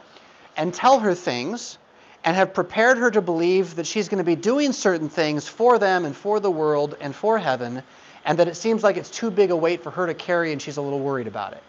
and 0.58 0.74
tell 0.74 1.00
her 1.00 1.16
things 1.16 1.78
and 2.24 2.36
have 2.36 2.54
prepared 2.54 2.98
her 2.98 3.10
to 3.10 3.22
believe 3.22 3.76
that 3.76 3.88
she's 3.88 4.08
going 4.08 4.20
to 4.20 4.24
be 4.24 4.36
doing 4.36 4.74
certain 4.74 5.10
things 5.10 5.48
for 5.48 5.80
them 5.80 6.06
and 6.06 6.16
for 6.16 6.40
the 6.40 6.52
world 6.52 6.96
and 7.02 7.16
for 7.16 7.40
heaven, 7.40 7.82
and 8.26 8.38
that 8.38 8.48
it 8.48 8.56
seems 8.56 8.84
like 8.84 8.98
it's 8.98 9.10
too 9.10 9.32
big 9.32 9.52
a 9.52 9.56
weight 9.56 9.82
for 9.82 9.90
her 9.90 10.06
to 10.06 10.14
carry 10.14 10.52
and 10.52 10.62
she's 10.62 10.78
a 10.78 10.82
little 10.82 11.00
worried 11.00 11.28
about 11.28 11.54
it. 11.54 11.64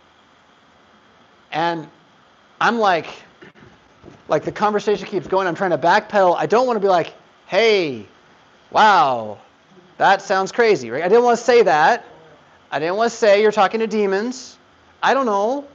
And 1.51 1.89
I'm 2.61 2.79
like, 2.79 3.07
like 4.29 4.45
the 4.45 4.53
conversation 4.53 5.07
keeps 5.07 5.27
going. 5.27 5.47
I'm 5.47 5.55
trying 5.55 5.71
to 5.71 5.79
backpedal. 5.79 6.37
I 6.37 6.47
don't 6.47 6.67
want 6.67 6.77
to 6.77 6.81
be 6.81 6.89
like, 6.89 7.15
hey, 7.47 8.07
wow, 8.71 9.39
that 9.99 10.23
sounds 10.23 10.53
crazy, 10.53 10.91
right? 10.91 11.03
I 11.03 11.09
didn't 11.09 11.25
want 11.25 11.39
to 11.39 11.45
say 11.45 11.63
that. 11.63 12.05
I 12.71 12.79
didn't 12.79 12.97
want 12.97 13.11
to 13.11 13.17
say 13.17 13.43
you're 13.43 13.53
talking 13.53 13.81
to 13.81 13.87
demons. 13.87 14.57
I 15.03 15.15
don't 15.15 15.27
know. 15.27 15.67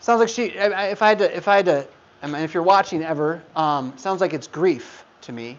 Sounds 0.00 0.20
like 0.20 0.30
she. 0.30 0.44
If 0.44 1.02
I 1.02 1.08
had 1.08 1.18
to, 1.18 1.36
if 1.36 1.46
I 1.46 1.56
had 1.56 1.64
to, 1.66 1.86
Mean, 2.22 2.42
if 2.42 2.54
you're 2.54 2.62
watching 2.62 3.02
ever, 3.02 3.42
um, 3.56 3.94
sounds 3.96 4.20
like 4.20 4.34
it's 4.34 4.46
grief 4.46 5.04
to 5.22 5.32
me, 5.32 5.58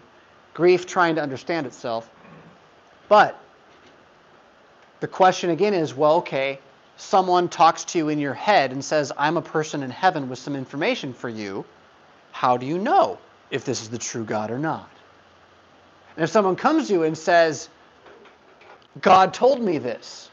grief 0.54 0.86
trying 0.86 1.16
to 1.16 1.22
understand 1.22 1.66
itself. 1.66 2.08
But 3.08 3.38
the 5.00 5.08
question 5.08 5.50
again 5.50 5.74
is, 5.74 5.94
well, 5.94 6.16
okay, 6.16 6.58
someone 6.96 7.48
talks 7.48 7.84
to 7.84 7.98
you 7.98 8.08
in 8.08 8.18
your 8.18 8.34
head 8.34 8.72
and 8.72 8.84
says, 8.84 9.12
"I'm 9.18 9.36
a 9.36 9.42
person 9.42 9.82
in 9.82 9.90
heaven 9.90 10.28
with 10.28 10.38
some 10.38 10.54
information 10.54 11.12
for 11.12 11.28
you." 11.28 11.64
How 12.32 12.56
do 12.56 12.66
you 12.66 12.78
know 12.78 13.18
if 13.50 13.64
this 13.64 13.82
is 13.82 13.90
the 13.90 13.98
true 13.98 14.24
God 14.24 14.50
or 14.50 14.58
not? 14.58 14.88
And 16.16 16.24
if 16.24 16.30
someone 16.30 16.56
comes 16.56 16.88
to 16.88 16.94
you 16.94 17.02
and 17.04 17.16
says, 17.16 17.68
God 19.00 19.32
told 19.32 19.62
me 19.62 19.78
this, 19.78 20.30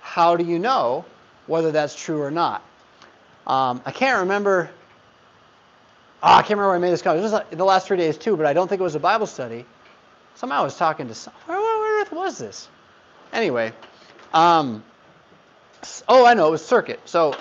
how 0.00 0.36
do 0.36 0.44
you 0.44 0.58
know 0.58 1.04
whether 1.46 1.70
that's 1.70 1.94
true 1.94 2.20
or 2.20 2.30
not? 2.30 2.62
Um, 3.46 3.82
I 3.84 3.92
can't 3.92 4.20
remember. 4.20 4.70
Oh, 6.22 6.28
I 6.28 6.42
can't 6.42 6.50
remember 6.50 6.68
where 6.68 6.76
I 6.76 6.78
made 6.78 6.92
this 6.92 7.02
comment. 7.02 7.24
It 7.24 7.30
was 7.30 7.42
in 7.50 7.58
the 7.58 7.64
last 7.64 7.86
three 7.86 7.96
days 7.96 8.16
too, 8.16 8.36
but 8.36 8.46
I 8.46 8.52
don't 8.52 8.68
think 8.68 8.80
it 8.80 8.84
was 8.84 8.94
a 8.94 9.00
Bible 9.00 9.26
study. 9.26 9.64
Somehow 10.36 10.60
I 10.60 10.64
was 10.64 10.76
talking 10.76 11.08
to 11.08 11.14
some. 11.14 11.32
Where, 11.46 11.58
where 11.58 11.96
on 11.96 12.02
earth 12.02 12.12
was 12.12 12.38
this? 12.38 12.68
Anyway, 13.32 13.72
um, 14.32 14.84
oh, 16.08 16.24
I 16.24 16.34
know. 16.34 16.48
It 16.48 16.52
was 16.52 16.64
circuit. 16.64 17.00
So 17.06 17.36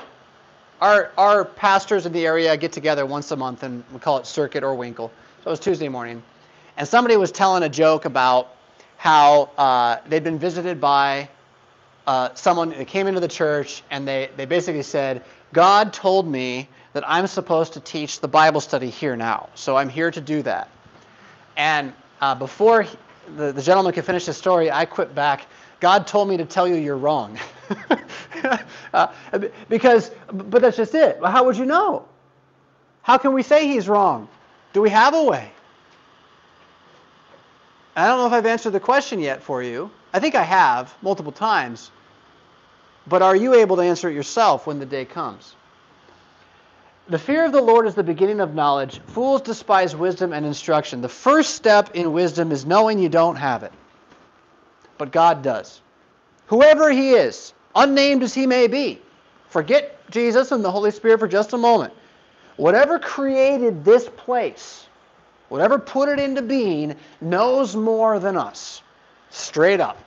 our 0.81 1.11
our 1.17 1.45
pastors 1.45 2.05
in 2.05 2.11
the 2.11 2.25
area 2.25 2.57
get 2.57 2.71
together 2.71 3.05
once 3.05 3.29
a 3.31 3.35
month, 3.35 3.63
and 3.63 3.83
we 3.93 3.99
call 3.99 4.17
it 4.17 4.25
circuit 4.25 4.63
or 4.63 4.75
winkel. 4.75 5.11
So 5.43 5.47
it 5.47 5.49
was 5.49 5.59
Tuesday 5.59 5.89
morning, 5.89 6.23
and 6.77 6.87
somebody 6.87 7.17
was 7.17 7.31
telling 7.31 7.63
a 7.63 7.69
joke 7.69 8.05
about 8.05 8.55
how 8.97 9.49
uh, 9.57 9.97
they'd 10.07 10.23
been 10.23 10.39
visited 10.39 10.79
by 10.79 11.27
uh, 12.05 12.33
someone 12.35 12.69
that 12.69 12.87
came 12.87 13.07
into 13.07 13.19
the 13.19 13.27
church, 13.27 13.83
and 13.89 14.07
they, 14.07 14.29
they 14.37 14.45
basically 14.45 14.83
said, 14.83 15.23
God 15.53 15.93
told 15.93 16.27
me 16.27 16.69
that 16.93 17.03
I'm 17.07 17.27
supposed 17.27 17.73
to 17.73 17.79
teach 17.79 18.19
the 18.19 18.27
Bible 18.27 18.61
study 18.61 18.89
here 18.89 19.15
now, 19.15 19.49
so 19.55 19.77
I'm 19.77 19.89
here 19.89 20.11
to 20.11 20.21
do 20.21 20.41
that. 20.43 20.69
And 21.55 21.93
uh, 22.19 22.35
before 22.35 22.83
he, 22.83 22.97
the, 23.35 23.51
the 23.51 23.61
gentleman 23.61 23.93
could 23.93 24.05
finish 24.05 24.25
his 24.25 24.37
story, 24.37 24.71
I 24.71 24.85
quit 24.85 25.15
back. 25.15 25.45
God 25.79 26.05
told 26.05 26.29
me 26.29 26.37
to 26.37 26.45
tell 26.45 26.67
you 26.67 26.75
you're 26.75 26.97
wrong. 26.97 27.39
uh, 28.93 29.07
because, 29.69 30.11
but 30.31 30.61
that's 30.61 30.77
just 30.77 30.93
it. 30.93 31.19
How 31.23 31.45
would 31.45 31.57
you 31.57 31.65
know? 31.65 32.05
How 33.01 33.17
can 33.17 33.33
we 33.33 33.43
say 33.43 33.67
he's 33.67 33.87
wrong? 33.87 34.27
Do 34.73 34.81
we 34.81 34.89
have 34.89 35.13
a 35.13 35.23
way? 35.23 35.51
I 37.95 38.07
don't 38.07 38.19
know 38.19 38.27
if 38.27 38.33
I've 38.33 38.45
answered 38.45 38.71
the 38.71 38.79
question 38.79 39.19
yet 39.19 39.43
for 39.43 39.63
you. 39.63 39.91
I 40.13 40.19
think 40.19 40.35
I 40.35 40.43
have 40.43 40.93
multiple 41.01 41.31
times. 41.31 41.91
But 43.07 43.21
are 43.21 43.35
you 43.35 43.55
able 43.55 43.77
to 43.77 43.81
answer 43.81 44.09
it 44.09 44.13
yourself 44.13 44.67
when 44.67 44.79
the 44.79 44.85
day 44.85 45.05
comes? 45.05 45.55
The 47.11 47.19
fear 47.19 47.43
of 47.43 47.51
the 47.51 47.59
Lord 47.59 47.87
is 47.87 47.93
the 47.93 48.03
beginning 48.03 48.39
of 48.39 48.55
knowledge. 48.55 49.01
Fools 49.07 49.41
despise 49.41 49.93
wisdom 49.93 50.31
and 50.31 50.45
instruction. 50.45 51.01
The 51.01 51.09
first 51.09 51.55
step 51.55 51.93
in 51.93 52.13
wisdom 52.13 52.53
is 52.53 52.65
knowing 52.65 52.99
you 52.99 53.09
don't 53.09 53.35
have 53.35 53.63
it. 53.63 53.73
But 54.97 55.11
God 55.11 55.41
does. 55.41 55.81
Whoever 56.45 56.89
He 56.89 57.11
is, 57.11 57.51
unnamed 57.75 58.23
as 58.23 58.33
He 58.33 58.47
may 58.47 58.67
be, 58.67 59.01
forget 59.49 60.09
Jesus 60.09 60.53
and 60.53 60.63
the 60.63 60.71
Holy 60.71 60.89
Spirit 60.89 61.19
for 61.19 61.27
just 61.27 61.51
a 61.51 61.57
moment. 61.57 61.93
Whatever 62.55 62.97
created 62.97 63.83
this 63.83 64.07
place, 64.15 64.87
whatever 65.49 65.79
put 65.79 66.07
it 66.07 66.17
into 66.17 66.41
being, 66.41 66.95
knows 67.19 67.75
more 67.75 68.19
than 68.19 68.37
us. 68.37 68.83
Straight 69.31 69.81
up. 69.81 69.97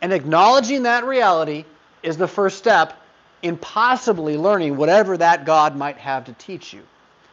And 0.00 0.14
acknowledging 0.14 0.84
that 0.84 1.04
reality 1.04 1.66
is 2.02 2.16
the 2.16 2.26
first 2.26 2.56
step 2.56 2.94
in 3.46 3.56
possibly 3.56 4.36
learning 4.36 4.76
whatever 4.76 5.16
that 5.16 5.44
God 5.44 5.76
might 5.76 5.96
have 5.98 6.24
to 6.24 6.32
teach 6.32 6.72
you. 6.72 6.82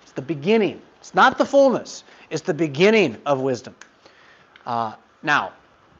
It's 0.03 0.11
the 0.11 0.21
beginning. 0.21 0.79
It's 0.99 1.15
not 1.15 1.37
the 1.37 1.45
fullness. 1.45 2.03
It's 2.29 2.43
the 2.43 2.53
beginning 2.53 3.17
of 3.25 3.41
wisdom. 3.41 3.75
Uh, 4.65 4.93
now, 5.23 5.53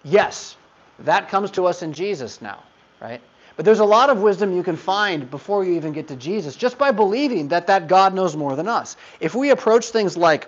yes, 0.04 0.56
that 0.99 1.30
comes 1.30 1.49
to 1.52 1.65
us 1.65 1.82
in 1.82 1.93
Jesus 1.93 2.41
now, 2.41 2.63
right? 3.02 3.21
But 3.56 3.65
there's 3.65 3.80
a 3.80 3.86
lot 3.86 4.10
of 4.10 4.21
wisdom 4.21 4.56
you 4.56 4.63
can 4.63 4.78
find 4.78 5.30
before 5.30 5.65
you 5.65 5.73
even 5.73 5.93
get 5.93 6.08
to 6.10 6.15
Jesus 6.15 6.56
just 6.56 6.78
by 6.78 6.91
believing 6.91 7.47
that 7.49 7.67
that 7.67 7.88
God 7.88 8.13
knows 8.13 8.36
more 8.36 8.56
than 8.56 8.67
us. 8.67 8.95
If 9.19 9.34
we 9.34 9.49
approach 9.49 9.88
things 9.88 10.15
like 10.15 10.47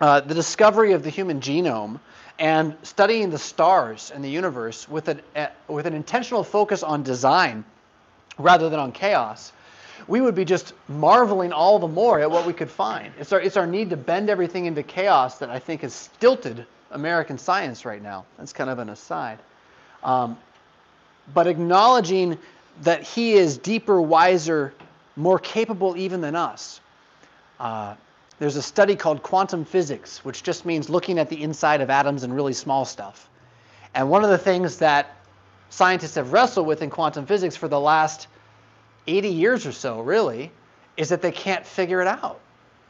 uh, 0.00 0.20
the 0.20 0.34
discovery 0.34 0.92
of 0.92 1.02
the 1.02 1.10
human 1.10 1.40
genome 1.40 2.00
and 2.38 2.76
studying 2.82 3.28
the 3.28 3.38
stars 3.38 4.10
and 4.14 4.24
the 4.24 4.30
universe 4.30 4.88
with 4.88 5.08
an, 5.08 5.20
uh, 5.36 5.48
with 5.68 5.86
an 5.86 5.92
intentional 5.92 6.42
focus 6.44 6.82
on 6.82 7.02
design 7.02 7.64
rather 8.42 8.68
than 8.68 8.78
on 8.78 8.92
chaos, 8.92 9.52
we 10.08 10.20
would 10.20 10.34
be 10.34 10.44
just 10.44 10.74
marveling 10.88 11.52
all 11.52 11.78
the 11.78 11.88
more 11.88 12.20
at 12.20 12.30
what 12.30 12.46
we 12.46 12.52
could 12.52 12.70
find. 12.70 13.12
It's 13.18 13.32
our, 13.32 13.40
it's 13.40 13.56
our 13.56 13.66
need 13.66 13.90
to 13.90 13.96
bend 13.96 14.30
everything 14.30 14.66
into 14.66 14.82
chaos 14.82 15.38
that 15.38 15.50
I 15.50 15.58
think 15.58 15.82
has 15.82 15.94
stilted 15.94 16.66
American 16.90 17.38
science 17.38 17.84
right 17.84 18.02
now. 18.02 18.24
That's 18.38 18.52
kind 18.52 18.70
of 18.70 18.78
an 18.78 18.88
aside. 18.88 19.38
Um, 20.02 20.38
but 21.32 21.46
acknowledging 21.46 22.38
that 22.82 23.02
he 23.02 23.34
is 23.34 23.58
deeper, 23.58 24.00
wiser, 24.00 24.72
more 25.16 25.38
capable 25.38 25.96
even 25.96 26.20
than 26.20 26.34
us. 26.34 26.80
Uh, 27.58 27.94
there's 28.38 28.56
a 28.56 28.62
study 28.62 28.96
called 28.96 29.22
quantum 29.22 29.66
physics, 29.66 30.24
which 30.24 30.42
just 30.42 30.64
means 30.64 30.88
looking 30.88 31.18
at 31.18 31.28
the 31.28 31.42
inside 31.42 31.82
of 31.82 31.90
atoms 31.90 32.22
and 32.22 32.34
really 32.34 32.54
small 32.54 32.86
stuff. 32.86 33.28
And 33.94 34.08
one 34.08 34.24
of 34.24 34.30
the 34.30 34.38
things 34.38 34.78
that 34.78 35.14
scientists 35.70 36.16
have 36.16 36.32
wrestled 36.32 36.66
with 36.66 36.82
in 36.82 36.90
quantum 36.90 37.26
physics 37.26 37.56
for 37.56 37.68
the 37.68 37.80
last 37.80 38.26
80 39.06 39.28
years 39.28 39.66
or 39.66 39.72
so, 39.72 40.00
really, 40.00 40.52
is 40.96 41.08
that 41.08 41.22
they 41.22 41.32
can't 41.32 41.64
figure 41.64 42.00
it 42.00 42.06
out. 42.06 42.38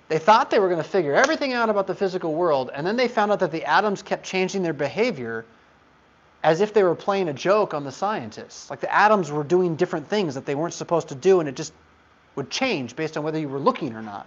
They 0.09 0.19
thought 0.19 0.51
they 0.51 0.59
were 0.59 0.69
going 0.69 0.83
to 0.83 0.89
figure 0.89 1.15
everything 1.15 1.53
out 1.53 1.71
about 1.71 1.87
the 1.87 1.95
physical 1.95 2.35
world, 2.35 2.71
and 2.75 2.85
then 2.85 2.97
they 2.97 3.07
found 3.07 3.31
out 3.31 3.39
that 3.41 3.53
the 3.53 3.65
atoms 3.65 4.03
kept 4.03 4.25
changing 4.25 4.65
their 4.65 4.73
behavior 4.73 5.45
as 6.43 6.61
if 6.61 6.73
they 6.73 6.83
were 6.83 6.95
playing 6.95 7.29
a 7.29 7.33
joke 7.33 7.75
on 7.75 7.85
the 7.85 7.93
scientists. 7.93 8.71
Like 8.71 8.81
the 8.81 8.93
atoms 8.93 9.31
were 9.31 9.45
doing 9.45 9.77
different 9.77 10.09
things 10.09 10.35
that 10.35 10.47
they 10.47 10.55
weren't 10.55 10.75
supposed 10.75 11.09
to 11.09 11.15
do, 11.15 11.39
and 11.39 11.49
it 11.49 11.55
just 11.55 11.73
would 12.35 12.51
change 12.51 12.97
based 12.97 13.17
on 13.17 13.23
whether 13.23 13.39
you 13.39 13.49
were 13.49 13.61
looking 13.61 13.95
or 13.95 14.03
not. 14.03 14.27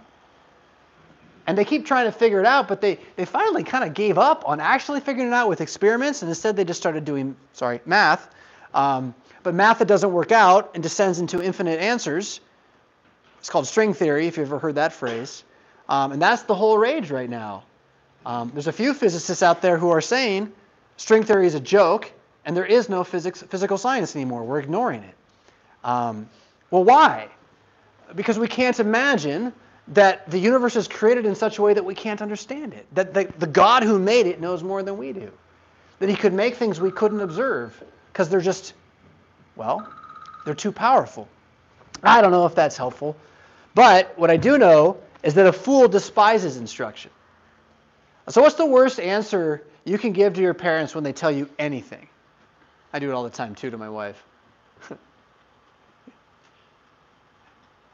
And 1.46 1.58
they 1.58 1.64
keep 1.64 1.84
trying 1.84 2.06
to 2.06 2.12
figure 2.12 2.40
it 2.40 2.46
out, 2.46 2.68
but 2.68 2.80
they, 2.80 2.98
they 3.16 3.26
finally 3.26 3.64
kind 3.64 3.84
of 3.84 3.92
gave 3.92 4.16
up 4.16 4.48
on 4.48 4.60
actually 4.60 5.00
figuring 5.00 5.28
it 5.28 5.34
out 5.34 5.48
with 5.48 5.60
experiments, 5.60 6.22
and 6.22 6.30
instead 6.30 6.56
they 6.56 6.64
just 6.64 6.80
started 6.80 7.04
doing, 7.04 7.36
sorry, 7.52 7.80
math. 7.84 8.30
Um, 8.74 9.14
but 9.42 9.54
math 9.54 9.78
that 9.78 9.88
doesn't 9.88 10.12
work 10.12 10.32
out 10.32 10.72
and 10.74 10.82
descends 10.82 11.20
into 11.20 11.42
infinite 11.42 11.80
answers. 11.80 12.40
It's 13.38 13.48
called 13.48 13.66
string 13.66 13.94
theory, 13.94 14.26
if 14.26 14.36
you've 14.36 14.48
ever 14.48 14.58
heard 14.58 14.74
that 14.74 14.92
phrase. 14.92 15.44
Um, 15.88 16.12
and 16.12 16.20
that's 16.20 16.42
the 16.42 16.54
whole 16.54 16.76
rage 16.76 17.10
right 17.10 17.30
now. 17.30 17.62
Um, 18.26 18.50
there's 18.54 18.66
a 18.66 18.72
few 18.72 18.94
physicists 18.94 19.42
out 19.42 19.62
there 19.62 19.78
who 19.78 19.90
are 19.90 20.00
saying 20.00 20.50
string 20.96 21.22
theory 21.22 21.46
is 21.46 21.54
a 21.54 21.60
joke, 21.60 22.10
and 22.44 22.56
there 22.56 22.64
is 22.64 22.88
no 22.88 23.04
physics, 23.04 23.42
physical 23.42 23.78
science 23.78 24.16
anymore. 24.16 24.42
We're 24.42 24.60
ignoring 24.60 25.02
it. 25.02 25.14
Um, 25.84 26.28
well, 26.70 26.84
why? 26.84 27.28
Because 28.14 28.38
we 28.38 28.48
can't 28.48 28.80
imagine 28.80 29.52
that 29.88 30.30
the 30.30 30.38
universe 30.38 30.76
is 30.76 30.88
created 30.88 31.26
in 31.26 31.34
such 31.34 31.58
a 31.58 31.62
way 31.62 31.74
that 31.74 31.84
we 31.84 31.94
can't 31.94 32.22
understand 32.22 32.72
it. 32.72 32.86
That 32.94 33.12
the, 33.12 33.30
the 33.38 33.46
God 33.46 33.82
who 33.82 33.98
made 33.98 34.26
it 34.26 34.40
knows 34.40 34.62
more 34.62 34.82
than 34.82 34.96
we 34.96 35.12
do. 35.12 35.30
That 35.98 36.08
he 36.08 36.16
could 36.16 36.32
make 36.32 36.54
things 36.54 36.80
we 36.80 36.90
couldn't 36.90 37.20
observe 37.20 37.84
because 38.14 38.28
they're 38.28 38.40
just, 38.40 38.74
well, 39.56 39.86
they're 40.44 40.54
too 40.54 40.70
powerful. 40.70 41.28
I 42.04 42.22
don't 42.22 42.30
know 42.30 42.46
if 42.46 42.54
that's 42.54 42.76
helpful. 42.76 43.16
But 43.74 44.16
what 44.16 44.30
I 44.30 44.36
do 44.36 44.56
know 44.56 44.98
is 45.24 45.34
that 45.34 45.48
a 45.48 45.52
fool 45.52 45.88
despises 45.88 46.56
instruction. 46.56 47.10
So, 48.28 48.40
what's 48.40 48.54
the 48.54 48.66
worst 48.66 49.00
answer 49.00 49.64
you 49.84 49.98
can 49.98 50.12
give 50.12 50.34
to 50.34 50.40
your 50.40 50.54
parents 50.54 50.94
when 50.94 51.02
they 51.02 51.12
tell 51.12 51.32
you 51.32 51.50
anything? 51.58 52.06
I 52.92 53.00
do 53.00 53.10
it 53.10 53.14
all 53.14 53.24
the 53.24 53.30
time 53.30 53.56
too 53.56 53.70
to 53.70 53.76
my 53.76 53.88
wife. 53.88 54.22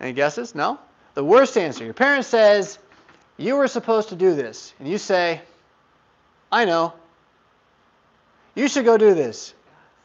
Any 0.00 0.12
guesses? 0.12 0.54
No? 0.54 0.78
The 1.14 1.24
worst 1.24 1.56
answer. 1.56 1.82
Your 1.82 1.94
parent 1.94 2.26
says, 2.26 2.78
You 3.38 3.56
were 3.56 3.68
supposed 3.68 4.10
to 4.10 4.16
do 4.16 4.34
this. 4.34 4.74
And 4.78 4.86
you 4.86 4.98
say, 4.98 5.40
I 6.52 6.66
know. 6.66 6.92
You 8.54 8.68
should 8.68 8.84
go 8.84 8.98
do 8.98 9.14
this. 9.14 9.54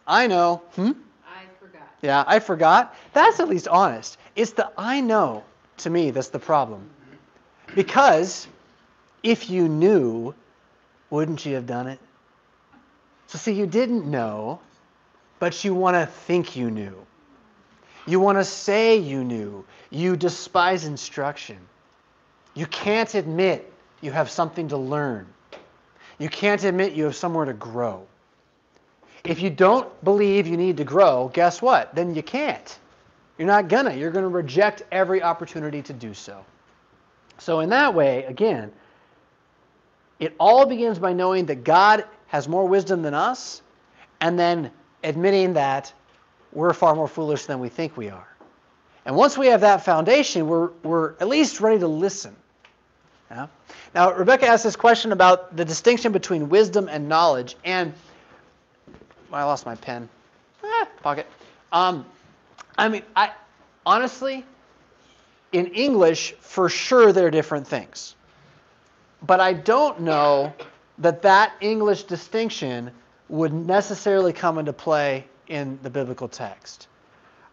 I 0.08 0.28
know. 0.28 0.62
Hmm? 0.76 0.92
I 1.28 1.44
forgot. 1.60 1.90
Yeah, 2.02 2.24
I 2.28 2.40
forgot. 2.40 2.96
That's 3.14 3.40
at 3.40 3.50
least 3.50 3.68
honest. 3.68 4.18
It's 4.36 4.52
the 4.52 4.72
I 4.78 5.02
know 5.02 5.44
to 5.78 5.90
me 5.90 6.12
that's 6.12 6.30
the 6.30 6.40
problem. 6.40 6.90
Because 7.74 8.48
if 9.24 9.50
you 9.50 9.68
knew, 9.68 10.34
wouldn't 11.10 11.46
you 11.46 11.56
have 11.56 11.66
done 11.66 11.88
it? 11.88 12.00
So, 13.28 13.38
see, 13.38 13.54
you 13.54 13.66
didn't 13.66 14.06
know, 14.06 14.60
but 15.40 15.64
you 15.64 15.74
want 15.74 15.96
to 15.96 16.06
think 16.06 16.56
you 16.56 16.70
knew. 16.70 16.96
You 18.06 18.20
want 18.20 18.38
to 18.38 18.44
say 18.44 18.98
you 18.98 19.24
knew. 19.24 19.66
You 19.90 20.16
despise 20.16 20.86
instruction. 20.86 21.58
You 22.54 22.68
can't 22.68 23.14
admit 23.16 23.74
you 24.02 24.12
have 24.12 24.30
something 24.30 24.68
to 24.70 24.78
learn. 24.78 25.26
You 26.20 26.30
can't 26.30 26.64
admit 26.64 26.94
you 26.94 27.06
have 27.06 27.16
somewhere 27.16 27.46
to 27.46 27.54
grow. 27.54 28.06
If 29.26 29.42
you 29.42 29.50
don't 29.50 30.04
believe 30.04 30.48
you 30.48 30.58
need 30.58 30.78
to 30.78 30.84
grow, 30.84 31.30
guess 31.34 31.62
what? 31.62 31.96
Then 31.96 32.14
you 32.14 32.24
can't. 32.24 32.80
You're 33.38 33.48
not 33.48 33.68
gonna. 33.68 33.94
You're 33.94 34.12
gonna 34.12 34.30
reject 34.30 34.84
every 34.92 35.22
opportunity 35.22 35.82
to 35.84 35.94
do 35.94 36.14
so. 36.14 36.46
So, 37.38 37.60
in 37.60 37.70
that 37.70 37.94
way, 37.94 38.24
again, 38.26 38.72
it 40.20 40.36
all 40.40 40.66
begins 40.66 41.00
by 41.00 41.14
knowing 41.14 41.48
that 41.48 41.64
God 41.64 42.06
has 42.28 42.48
more 42.48 42.68
wisdom 42.68 43.02
than 43.02 43.14
us, 43.14 43.62
and 44.22 44.40
then 44.40 44.72
admitting 45.04 45.54
that 45.54 45.92
we're 46.54 46.74
far 46.74 46.96
more 46.96 47.08
foolish 47.08 47.46
than 47.46 47.60
we 47.60 47.70
think 47.70 47.98
we 47.98 48.10
are. 48.10 48.28
And 49.06 49.16
once 49.16 49.38
we 49.38 49.48
have 49.48 49.62
that 49.62 49.86
foundation, 49.86 50.48
we're, 50.48 50.70
we're 50.84 51.12
at 51.20 51.28
least 51.28 51.60
ready 51.62 51.80
to 51.80 51.88
listen. 51.88 52.36
Yeah? 53.30 53.48
Now, 53.94 54.14
Rebecca 54.14 54.48
asked 54.48 54.64
this 54.64 54.76
question 54.76 55.12
about 55.12 55.56
the 55.56 55.66
distinction 55.66 56.12
between 56.12 56.50
wisdom 56.50 56.88
and 56.90 57.08
knowledge, 57.08 57.56
and 57.64 57.94
I 59.36 59.44
lost 59.44 59.66
my 59.66 59.76
pen. 59.76 60.10
Ah, 60.64 60.88
pocket. 61.02 61.28
Um, 61.72 62.06
I 62.78 62.90
mean, 62.90 63.04
I 63.16 63.32
honestly, 63.86 64.46
in 65.52 65.68
English, 65.68 66.34
for 66.40 66.70
sure, 66.70 67.12
they're 67.12 67.32
different 67.32 67.68
things. 67.68 68.16
But 69.22 69.40
I 69.40 69.54
don't 69.54 70.02
know 70.02 70.54
that 71.00 71.24
that 71.24 71.54
English 71.60 72.04
distinction 72.04 72.92
would 73.28 73.54
necessarily 73.54 74.34
come 74.34 74.58
into 74.58 74.74
play 74.74 75.26
in 75.48 75.80
the 75.84 75.90
biblical 75.90 76.28
text. 76.28 76.88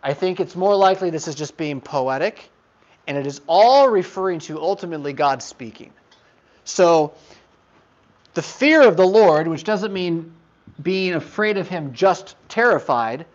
I 0.03 0.15
think 0.15 0.41
it's 0.41 0.57
more 0.57 0.77
likely 0.77 1.11
this 1.11 1.29
is 1.29 1.35
just 1.35 1.57
being 1.57 1.81
poetic, 1.81 2.51
and 3.07 3.17
it 3.17 3.27
is 3.27 3.41
all 3.47 3.89
referring 3.89 4.41
to 4.41 4.61
ultimately 4.61 5.13
God 5.13 5.43
speaking. 5.43 5.93
So, 6.65 7.15
the 8.35 8.43
fear 8.43 8.83
of 8.83 8.97
the 8.97 9.07
Lord, 9.07 9.49
which 9.49 9.65
doesn't 9.65 9.93
mean 9.93 10.33
being 10.83 11.15
afraid 11.15 11.57
of 11.59 11.69
Him 11.69 11.93
just 11.93 12.37
terrified, 12.49 13.27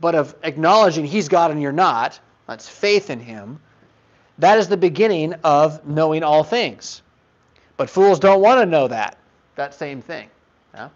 but 0.00 0.14
of 0.14 0.34
acknowledging 0.42 1.04
He's 1.04 1.28
God 1.28 1.50
and 1.50 1.60
you're 1.60 1.72
not, 1.72 2.18
that's 2.46 2.68
faith 2.68 3.10
in 3.10 3.20
Him, 3.20 3.60
that 4.38 4.58
is 4.58 4.68
the 4.68 4.76
beginning 4.76 5.34
of 5.44 5.86
knowing 5.86 6.22
all 6.22 6.42
things. 6.42 7.02
But 7.76 7.90
fools 7.90 8.18
don't 8.18 8.40
want 8.40 8.60
to 8.60 8.66
know 8.66 8.88
that, 8.88 9.18
that 9.54 9.74
same 9.74 10.02
thing. 10.02 10.28
Yeah? 10.74 10.88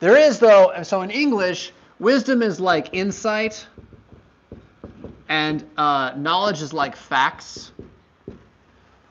There 0.00 0.16
is, 0.16 0.38
though, 0.38 0.72
so 0.82 1.02
in 1.02 1.10
English, 1.10 1.72
wisdom 1.98 2.42
is 2.42 2.58
like 2.58 2.88
insight, 2.92 3.66
and 5.28 5.64
uh, 5.76 6.12
knowledge 6.16 6.62
is 6.62 6.72
like 6.72 6.96
facts. 6.96 7.70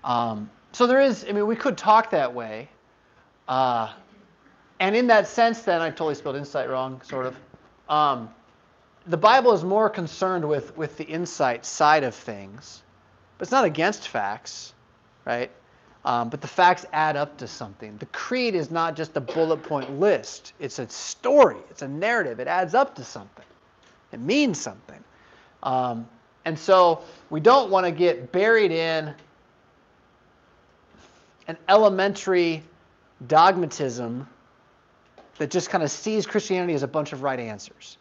Um, 0.04 0.50
so 0.72 0.88
there 0.88 1.02
is, 1.02 1.26
I 1.28 1.32
mean, 1.32 1.48
we 1.48 1.56
could 1.56 1.78
talk 1.78 2.10
that 2.12 2.34
way. 2.34 2.70
Uh, 3.48 3.92
and 4.80 4.96
in 4.96 5.08
that 5.08 5.28
sense, 5.28 5.62
then, 5.62 5.82
I 5.82 5.90
totally 5.90 6.16
spelled 6.16 6.36
insight 6.36 6.70
wrong, 6.70 7.02
sort 7.04 7.26
of. 7.26 7.36
Um, 7.90 8.30
the 9.08 9.18
Bible 9.18 9.54
is 9.54 9.64
more 9.64 9.90
concerned 9.90 10.48
with, 10.48 10.76
with 10.78 10.98
the 10.98 11.04
insight 11.04 11.66
side 11.66 12.04
of 12.04 12.14
things, 12.14 12.84
but 13.38 13.44
it's 13.44 13.52
not 13.52 13.66
against 13.66 14.08
facts, 14.08 14.74
right? 15.26 15.52
Um, 16.06 16.30
but 16.30 16.42
the 16.42 16.48
facts 16.48 16.86
add 16.94 17.18
up 17.18 17.38
to 17.38 17.48
something. 17.48 17.98
The 17.98 18.06
creed 18.08 18.56
is 18.56 18.72
not 18.72 18.96
just 18.96 19.18
a 19.18 19.22
bullet 19.22 19.64
point 19.64 20.00
list, 20.00 20.54
it's 20.60 20.80
a 20.80 20.88
story, 20.88 21.58
it's 21.70 21.82
a 21.82 21.88
narrative. 21.88 22.40
It 22.40 22.48
adds 22.48 22.74
up 22.74 22.96
to 22.96 23.04
something, 23.04 23.46
it 24.12 24.20
means 24.20 24.60
something. 24.60 25.04
Um, 25.64 26.08
and 26.46 26.58
so 26.58 27.02
we 27.30 27.42
don't 27.42 27.70
want 27.70 27.86
to 27.86 27.92
get 27.92 28.32
buried 28.32 28.72
in 28.72 29.14
an 31.48 31.58
elementary 31.68 32.64
dogmatism 33.28 34.26
that 35.40 35.50
just 35.50 35.70
kind 35.70 35.84
of 35.84 35.90
sees 35.90 36.28
Christianity 36.28 36.74
as 36.74 36.84
a 36.84 36.88
bunch 36.88 37.12
of 37.12 37.24
right 37.24 37.40
answers. 37.40 37.98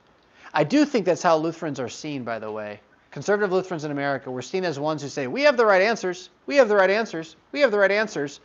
I 0.52 0.64
do 0.64 0.84
think 0.84 1.06
that's 1.06 1.22
how 1.22 1.36
Lutherans 1.36 1.80
are 1.80 1.88
seen, 1.88 2.24
by 2.24 2.38
the 2.38 2.50
way. 2.50 2.80
Conservative 3.10 3.52
Lutherans 3.52 3.84
in 3.84 3.90
America, 3.90 4.30
we're 4.30 4.42
seen 4.42 4.64
as 4.64 4.78
ones 4.78 5.02
who 5.02 5.08
say, 5.08 5.26
we 5.26 5.42
have 5.42 5.56
the 5.56 5.64
right 5.64 5.80
answers, 5.80 6.28
we 6.46 6.56
have 6.56 6.68
the 6.68 6.76
right 6.76 6.90
answers, 6.90 7.36
we 7.52 7.60
have 7.60 7.70
the 7.70 7.78
right 7.78 7.90
answers. 7.90 8.40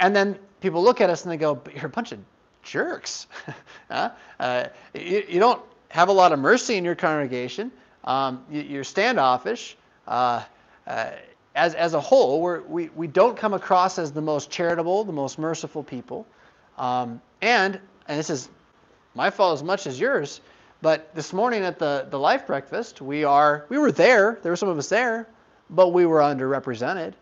And 0.00 0.16
then 0.16 0.38
people 0.60 0.82
look 0.82 1.00
at 1.00 1.10
us 1.10 1.24
and 1.24 1.32
they 1.32 1.36
go, 1.36 1.54
but 1.54 1.74
you're 1.74 1.86
a 1.86 1.90
bunch 1.90 2.12
of 2.12 2.18
jerks. 2.62 3.26
uh, 3.90 4.64
you, 4.94 5.24
you, 5.28 5.38
don't 5.38 5.60
have 5.88 6.08
a 6.08 6.12
lot 6.12 6.32
of 6.32 6.38
mercy 6.38 6.76
in 6.76 6.84
your 6.84 6.94
congregation. 6.94 7.70
Um, 8.04 8.44
you, 8.50 8.80
are 8.80 8.84
standoffish. 8.84 9.76
Uh, 10.08 10.42
uh, 10.86 11.10
as, 11.54 11.74
as 11.74 11.94
a 11.94 12.00
whole, 12.00 12.40
we're, 12.40 12.62
we, 12.62 12.88
we 12.96 13.06
don't 13.06 13.36
come 13.36 13.54
across 13.54 13.98
as 13.98 14.12
the 14.12 14.22
most 14.22 14.50
charitable, 14.50 15.04
the 15.04 15.12
most 15.12 15.38
merciful 15.38 15.82
people. 15.82 16.26
Um, 16.78 17.20
and, 17.42 17.78
and 18.08 18.18
this 18.18 18.30
is 18.30 18.48
my 19.14 19.30
fault 19.30 19.54
as 19.54 19.62
much 19.62 19.86
as 19.86 19.98
yours, 19.98 20.40
but 20.82 21.14
this 21.14 21.32
morning 21.32 21.62
at 21.62 21.78
the, 21.78 22.06
the 22.10 22.18
life 22.18 22.46
breakfast, 22.46 23.00
we 23.00 23.24
are 23.24 23.64
we 23.68 23.78
were 23.78 23.92
there. 23.92 24.38
There 24.42 24.52
were 24.52 24.56
some 24.56 24.68
of 24.68 24.76
us 24.76 24.88
there, 24.88 25.26
but 25.70 25.88
we 25.88 26.04
were 26.04 26.20
underrepresented. 26.20 27.14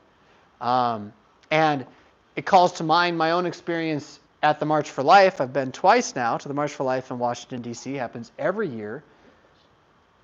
Um, 0.61 1.13
and 1.51 1.87
it 2.35 2.47
calls 2.47 2.73
to 2.75 2.85
mind 2.85 3.19
my 3.19 3.33
own 3.33 3.47
experience 3.47 4.19
at 4.43 4.59
the 4.59 4.67
March 4.67 4.91
for 4.91 5.03
Life. 5.03 5.41
I've 5.41 5.53
been 5.53 5.71
twice 5.71 6.17
now 6.17 6.39
to 6.39 6.49
the 6.49 6.55
March 6.55 6.73
for 6.73 6.85
Life 6.85 7.11
in 7.11 7.19
Washington 7.19 7.63
D.C. 7.63 7.95
happens 7.95 8.33
every 8.39 8.69
year. 8.69 9.05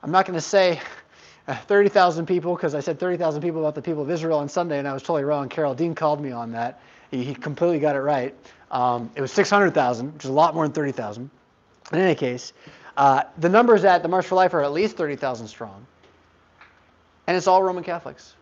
I'm 0.02 0.10
not 0.10 0.26
going 0.26 0.36
to 0.36 0.40
say 0.40 0.80
30,000 1.48 2.26
people 2.26 2.54
because 2.54 2.74
I 2.74 2.80
said 2.80 2.98
30,000 2.98 3.40
people 3.42 3.60
about 3.60 3.74
the 3.74 3.82
people 3.82 4.02
of 4.02 4.10
Israel 4.10 4.38
on 4.38 4.48
Sunday, 4.48 4.78
and 4.78 4.88
I 4.88 4.92
was 4.92 5.02
totally 5.02 5.24
wrong. 5.24 5.48
Carol 5.48 5.74
Dean 5.74 5.94
called 5.94 6.20
me 6.20 6.32
on 6.32 6.52
that. 6.52 6.80
He, 7.10 7.24
he 7.24 7.34
completely 7.34 7.78
got 7.78 7.94
it 7.96 8.00
right. 8.00 8.34
Um, 8.70 9.10
it 9.14 9.20
was 9.20 9.32
600,000, 9.32 10.14
which 10.14 10.24
is 10.24 10.30
a 10.30 10.32
lot 10.32 10.54
more 10.54 10.64
than 10.64 10.72
30,000. 10.72 11.30
In 11.92 11.98
any 11.98 12.14
case, 12.14 12.52
uh, 12.96 13.22
the 13.38 13.48
numbers 13.48 13.84
at 13.84 14.02
the 14.02 14.08
March 14.08 14.26
for 14.26 14.34
Life 14.34 14.54
are 14.54 14.62
at 14.62 14.72
least 14.72 14.96
30,000 14.96 15.46
strong. 15.48 15.86
And 17.26 17.36
it's 17.36 17.46
all 17.46 17.62
Roman 17.62 17.84
Catholics. 17.84 18.34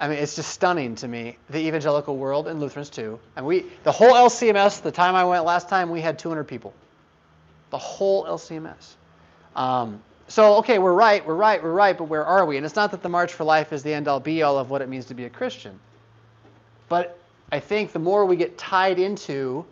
I 0.00 0.08
mean, 0.08 0.18
it's 0.18 0.36
just 0.36 0.50
stunning 0.50 0.96
to 0.96 1.08
me, 1.08 1.38
the 1.50 1.58
evangelical 1.58 2.16
world 2.16 2.48
and 2.48 2.60
Lutherans 2.60 2.90
too. 2.90 3.18
And 3.36 3.46
we, 3.46 3.66
the 3.84 3.92
whole 3.92 4.12
LCMS, 4.12 4.82
the 4.82 4.90
time 4.90 5.14
I 5.14 5.24
went 5.24 5.44
last 5.44 5.68
time, 5.68 5.88
we 5.90 6.00
had 6.00 6.18
200 6.18 6.44
people. 6.44 6.74
The 7.70 7.78
whole 7.78 8.24
LCMS. 8.24 8.94
Um, 9.54 10.02
so, 10.26 10.56
okay, 10.56 10.78
we're 10.78 10.94
right, 10.94 11.24
we're 11.24 11.34
right, 11.34 11.62
we're 11.62 11.72
right, 11.72 11.96
but 11.96 12.04
where 12.04 12.24
are 12.24 12.44
we? 12.44 12.56
And 12.56 12.66
it's 12.66 12.76
not 12.76 12.90
that 12.90 13.02
the 13.02 13.08
March 13.08 13.32
for 13.32 13.44
Life 13.44 13.72
is 13.72 13.82
the 13.82 13.92
end 13.92 14.08
all 14.08 14.20
be 14.20 14.42
all 14.42 14.58
of 14.58 14.70
what 14.70 14.82
it 14.82 14.88
means 14.88 15.06
to 15.06 15.14
be 15.14 15.26
a 15.26 15.30
Christian. 15.30 15.78
But 16.88 17.18
I 17.54 17.60
think 17.60 17.92
the 17.92 18.00
more 18.00 18.26
we 18.26 18.34
get 18.34 18.58
tied 18.58 18.98
into 18.98 19.64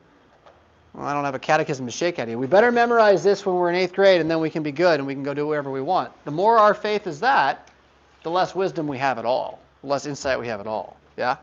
well, 0.94 1.04
I 1.04 1.14
don't 1.14 1.24
have 1.24 1.34
a 1.34 1.40
catechism 1.40 1.84
to 1.86 1.90
shake 1.90 2.20
at 2.20 2.28
you. 2.28 2.38
We 2.38 2.46
better 2.46 2.70
memorize 2.70 3.24
this 3.24 3.44
when 3.44 3.56
we're 3.56 3.70
in 3.70 3.74
eighth 3.74 3.92
grade, 3.92 4.20
and 4.20 4.30
then 4.30 4.38
we 4.38 4.50
can 4.50 4.62
be 4.62 4.70
good 4.70 5.00
and 5.00 5.06
we 5.06 5.14
can 5.14 5.24
go 5.24 5.34
do 5.34 5.48
whatever 5.48 5.68
we 5.68 5.80
want. 5.80 6.12
The 6.24 6.30
more 6.30 6.58
our 6.58 6.74
faith 6.74 7.08
is 7.08 7.18
that, 7.20 7.72
the 8.22 8.30
less 8.30 8.54
wisdom 8.54 8.86
we 8.86 8.98
have 8.98 9.18
at 9.18 9.24
all, 9.24 9.58
the 9.80 9.88
less 9.88 10.06
insight 10.06 10.38
we 10.38 10.46
have 10.46 10.60
at 10.60 10.68
all. 10.68 10.96
Yeah? 11.16 11.38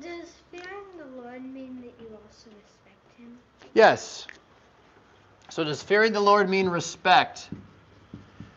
Does 0.00 0.28
fearing 0.52 0.84
the 0.96 1.20
Lord 1.20 1.42
mean 1.42 1.80
that 1.80 1.92
you 1.98 2.06
also 2.06 2.50
respect 2.62 3.18
Him? 3.18 3.36
Yes. 3.74 4.28
So, 5.48 5.64
does 5.64 5.82
fearing 5.82 6.12
the 6.12 6.20
Lord 6.20 6.48
mean 6.48 6.68
respect? 6.68 7.48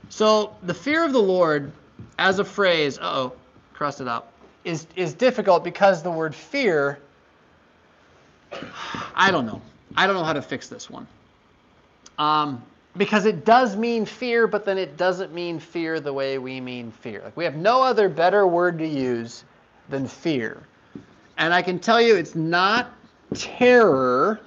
So, 0.10 0.56
the 0.62 0.76
fear 0.76 1.04
of 1.04 1.14
the 1.14 1.24
Lord 1.24 1.72
as 2.20 2.38
a 2.38 2.46
phrase, 2.46 3.00
uh 3.00 3.02
oh, 3.06 3.34
crossed 3.74 4.02
it 4.02 4.08
out, 4.08 4.28
is, 4.64 4.86
is 4.96 5.16
difficult 5.16 5.64
because 5.64 6.04
the 6.04 6.12
word 6.12 6.36
fear, 6.36 7.00
I 9.16 9.32
don't 9.32 9.46
know. 9.46 9.62
I 9.96 10.08
don't 10.08 10.16
know 10.16 10.24
how 10.24 10.34
to 10.34 10.42
fix 10.42 10.68
this 10.68 10.90
one. 10.90 11.08
Um, 12.18 12.64
because 12.96 13.26
it 13.26 13.46
does 13.46 13.76
mean 13.76 14.06
fear, 14.06 14.48
but 14.48 14.66
then 14.66 14.78
it 14.78 14.98
doesn't 14.98 15.34
mean 15.34 15.60
fear 15.60 16.00
the 16.00 16.14
way 16.14 16.38
we 16.38 16.62
mean 16.62 16.92
fear. 16.92 17.22
Like 17.24 17.36
we 17.36 17.44
have 17.44 17.56
no 17.56 17.82
other 17.82 18.10
better 18.10 18.46
word 18.46 18.78
to 18.80 18.88
use 18.88 19.44
than 19.90 20.08
fear. 20.08 20.62
And 21.38 21.54
I 21.54 21.62
can 21.62 21.80
tell 21.80 22.02
you 22.02 22.16
it's 22.16 22.36
not 22.36 22.94
terror. 23.34 24.40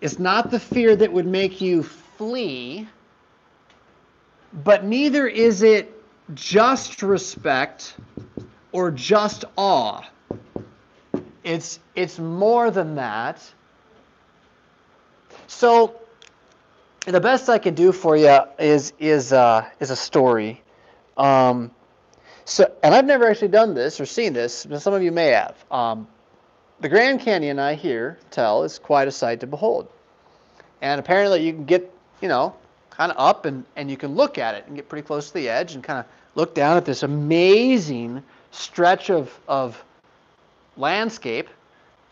It's 0.00 0.18
not 0.18 0.50
the 0.50 0.60
fear 0.60 0.94
that 0.94 1.10
would 1.10 1.26
make 1.26 1.60
you 1.60 1.82
flee, 1.82 2.86
but 4.64 4.84
neither 4.84 5.26
is 5.26 5.62
it 5.62 5.92
just 6.34 7.02
respect 7.02 7.96
or 8.72 8.90
just 8.90 9.44
awe. 9.56 10.02
It's, 11.46 11.78
it's 11.94 12.18
more 12.18 12.72
than 12.72 12.96
that. 12.96 13.40
So 15.46 15.94
the 17.06 17.20
best 17.20 17.48
I 17.48 17.58
can 17.58 17.74
do 17.74 17.92
for 17.92 18.16
you 18.16 18.40
is 18.58 18.92
is 18.98 19.32
uh, 19.32 19.64
is 19.78 19.90
a 19.90 19.96
story. 19.96 20.60
Um, 21.16 21.70
so, 22.44 22.72
and 22.82 22.92
I've 22.92 23.04
never 23.04 23.30
actually 23.30 23.48
done 23.48 23.74
this 23.74 24.00
or 24.00 24.06
seen 24.06 24.32
this, 24.32 24.66
but 24.66 24.82
some 24.82 24.92
of 24.92 25.04
you 25.04 25.12
may 25.12 25.28
have. 25.28 25.54
Um, 25.70 26.08
the 26.80 26.88
Grand 26.88 27.20
Canyon, 27.20 27.60
I 27.60 27.74
hear 27.74 28.18
tell, 28.32 28.64
is 28.64 28.80
quite 28.80 29.06
a 29.06 29.12
sight 29.12 29.38
to 29.40 29.46
behold. 29.46 29.88
And 30.82 30.98
apparently, 30.98 31.46
you 31.46 31.52
can 31.52 31.64
get, 31.64 31.92
you 32.20 32.28
know, 32.28 32.56
kind 32.90 33.12
of 33.12 33.18
up 33.18 33.44
and, 33.44 33.64
and 33.76 33.88
you 33.88 33.96
can 33.96 34.16
look 34.16 34.36
at 34.36 34.56
it 34.56 34.64
and 34.66 34.74
get 34.74 34.88
pretty 34.88 35.06
close 35.06 35.28
to 35.28 35.34
the 35.34 35.48
edge 35.48 35.74
and 35.74 35.84
kind 35.84 36.00
of 36.00 36.06
look 36.34 36.56
down 36.56 36.76
at 36.76 36.84
this 36.84 37.04
amazing 37.04 38.24
stretch 38.50 39.10
of, 39.10 39.38
of 39.46 39.82
landscape 40.76 41.48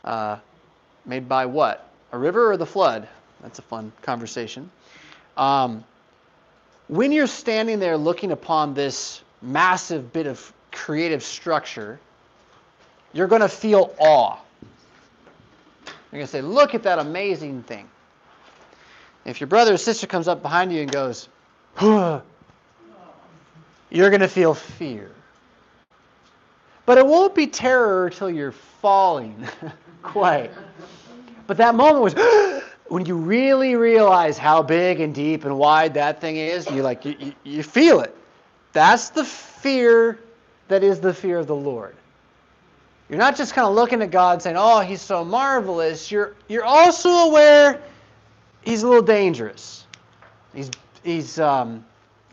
uh, 0.04 0.38
made 1.04 1.28
by 1.28 1.46
what? 1.46 1.90
A 2.12 2.18
river 2.18 2.50
or 2.50 2.56
the 2.56 2.66
flood? 2.66 3.08
That's 3.42 3.58
a 3.58 3.62
fun 3.62 3.92
conversation. 4.02 4.70
Um, 5.36 5.84
when 6.88 7.12
you're 7.12 7.26
standing 7.26 7.78
there 7.78 7.96
looking 7.96 8.32
upon 8.32 8.74
this 8.74 9.22
massive 9.42 10.12
bit 10.12 10.26
of 10.26 10.52
creative 10.72 11.22
structure, 11.22 11.98
you're 13.12 13.26
going 13.26 13.40
to 13.42 13.48
feel 13.48 13.94
awe. 13.98 14.36
You're 15.86 16.20
going 16.20 16.26
to 16.26 16.30
say, 16.30 16.42
Look 16.42 16.74
at 16.74 16.82
that 16.84 16.98
amazing 16.98 17.62
thing. 17.64 17.88
If 19.24 19.40
your 19.40 19.46
brother 19.46 19.74
or 19.74 19.78
sister 19.78 20.06
comes 20.06 20.28
up 20.28 20.42
behind 20.42 20.72
you 20.72 20.82
and 20.82 20.92
goes, 20.92 21.28
you're 21.80 22.22
going 23.90 24.20
to 24.20 24.28
feel 24.28 24.54
fear. 24.54 25.10
But 26.86 26.98
it 26.98 27.06
won't 27.06 27.34
be 27.34 27.46
terror 27.46 28.06
until 28.06 28.30
you're 28.30 28.52
falling, 28.52 29.46
quite. 30.02 30.50
But 31.46 31.56
that 31.56 31.74
moment 31.74 32.02
was 32.02 32.62
when 32.88 33.06
you 33.06 33.16
really 33.16 33.76
realize 33.76 34.36
how 34.36 34.62
big 34.62 35.00
and 35.00 35.14
deep 35.14 35.44
and 35.44 35.58
wide 35.58 35.94
that 35.94 36.20
thing 36.20 36.36
is. 36.36 36.70
You 36.70 36.82
like 36.82 37.04
you, 37.04 37.16
you, 37.18 37.32
you 37.44 37.62
feel 37.62 38.00
it. 38.00 38.14
That's 38.72 39.10
the 39.10 39.24
fear 39.24 40.18
that 40.68 40.82
is 40.82 41.00
the 41.00 41.14
fear 41.14 41.38
of 41.38 41.46
the 41.46 41.54
Lord. 41.54 41.96
You're 43.08 43.18
not 43.18 43.36
just 43.36 43.54
kind 43.54 43.66
of 43.66 43.74
looking 43.74 44.02
at 44.02 44.10
God 44.10 44.42
saying, 44.42 44.56
"Oh, 44.58 44.80
He's 44.80 45.02
so 45.02 45.24
marvelous." 45.24 46.10
You're 46.10 46.34
you're 46.48 46.64
also 46.64 47.10
aware 47.10 47.80
He's 48.64 48.82
a 48.82 48.88
little 48.88 49.02
dangerous. 49.02 49.86
He's 50.54 50.70
he's 51.02 51.38
um, 51.38 51.84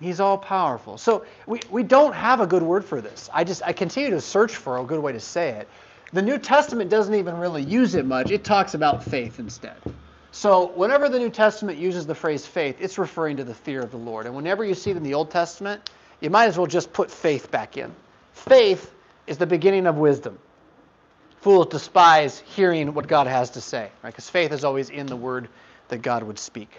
he's 0.01 0.19
all 0.19 0.37
powerful. 0.37 0.97
So 0.97 1.25
we, 1.45 1.59
we 1.69 1.83
don't 1.83 2.13
have 2.13 2.41
a 2.41 2.47
good 2.47 2.63
word 2.63 2.83
for 2.83 3.01
this. 3.01 3.29
I 3.33 3.43
just 3.43 3.61
I 3.63 3.73
continue 3.73 4.11
to 4.11 4.21
search 4.21 4.55
for 4.55 4.77
a 4.77 4.83
good 4.83 4.99
way 4.99 5.13
to 5.13 5.19
say 5.19 5.49
it. 5.49 5.67
The 6.13 6.21
New 6.21 6.37
Testament 6.37 6.89
doesn't 6.89 7.13
even 7.13 7.37
really 7.37 7.63
use 7.63 7.95
it 7.95 8.05
much. 8.05 8.31
It 8.31 8.43
talks 8.43 8.73
about 8.73 9.03
faith 9.03 9.39
instead. 9.39 9.77
So 10.31 10.67
whenever 10.67 11.09
the 11.09 11.19
New 11.19 11.29
Testament 11.29 11.77
uses 11.77 12.05
the 12.05 12.15
phrase 12.15 12.45
faith, 12.45 12.77
it's 12.79 12.97
referring 12.97 13.37
to 13.37 13.43
the 13.43 13.53
fear 13.53 13.81
of 13.81 13.91
the 13.91 13.97
Lord. 13.97 14.25
And 14.25 14.35
whenever 14.35 14.65
you 14.65 14.73
see 14.73 14.91
it 14.91 14.97
in 14.97 15.03
the 15.03 15.13
Old 15.13 15.31
Testament, 15.31 15.89
you 16.19 16.29
might 16.29 16.45
as 16.45 16.57
well 16.57 16.67
just 16.67 16.91
put 16.91 17.11
faith 17.11 17.51
back 17.51 17.77
in. 17.77 17.93
Faith 18.33 18.93
is 19.27 19.37
the 19.37 19.45
beginning 19.45 19.87
of 19.87 19.97
wisdom. 19.97 20.37
Fools 21.41 21.67
despise 21.67 22.39
hearing 22.39 22.93
what 22.93 23.07
God 23.07 23.27
has 23.27 23.51
to 23.51 23.61
say, 23.61 23.89
right? 24.03 24.11
Because 24.11 24.29
faith 24.29 24.51
is 24.51 24.63
always 24.63 24.89
in 24.89 25.07
the 25.07 25.15
word 25.15 25.49
that 25.87 26.01
God 26.01 26.23
would 26.23 26.39
speak. 26.39 26.69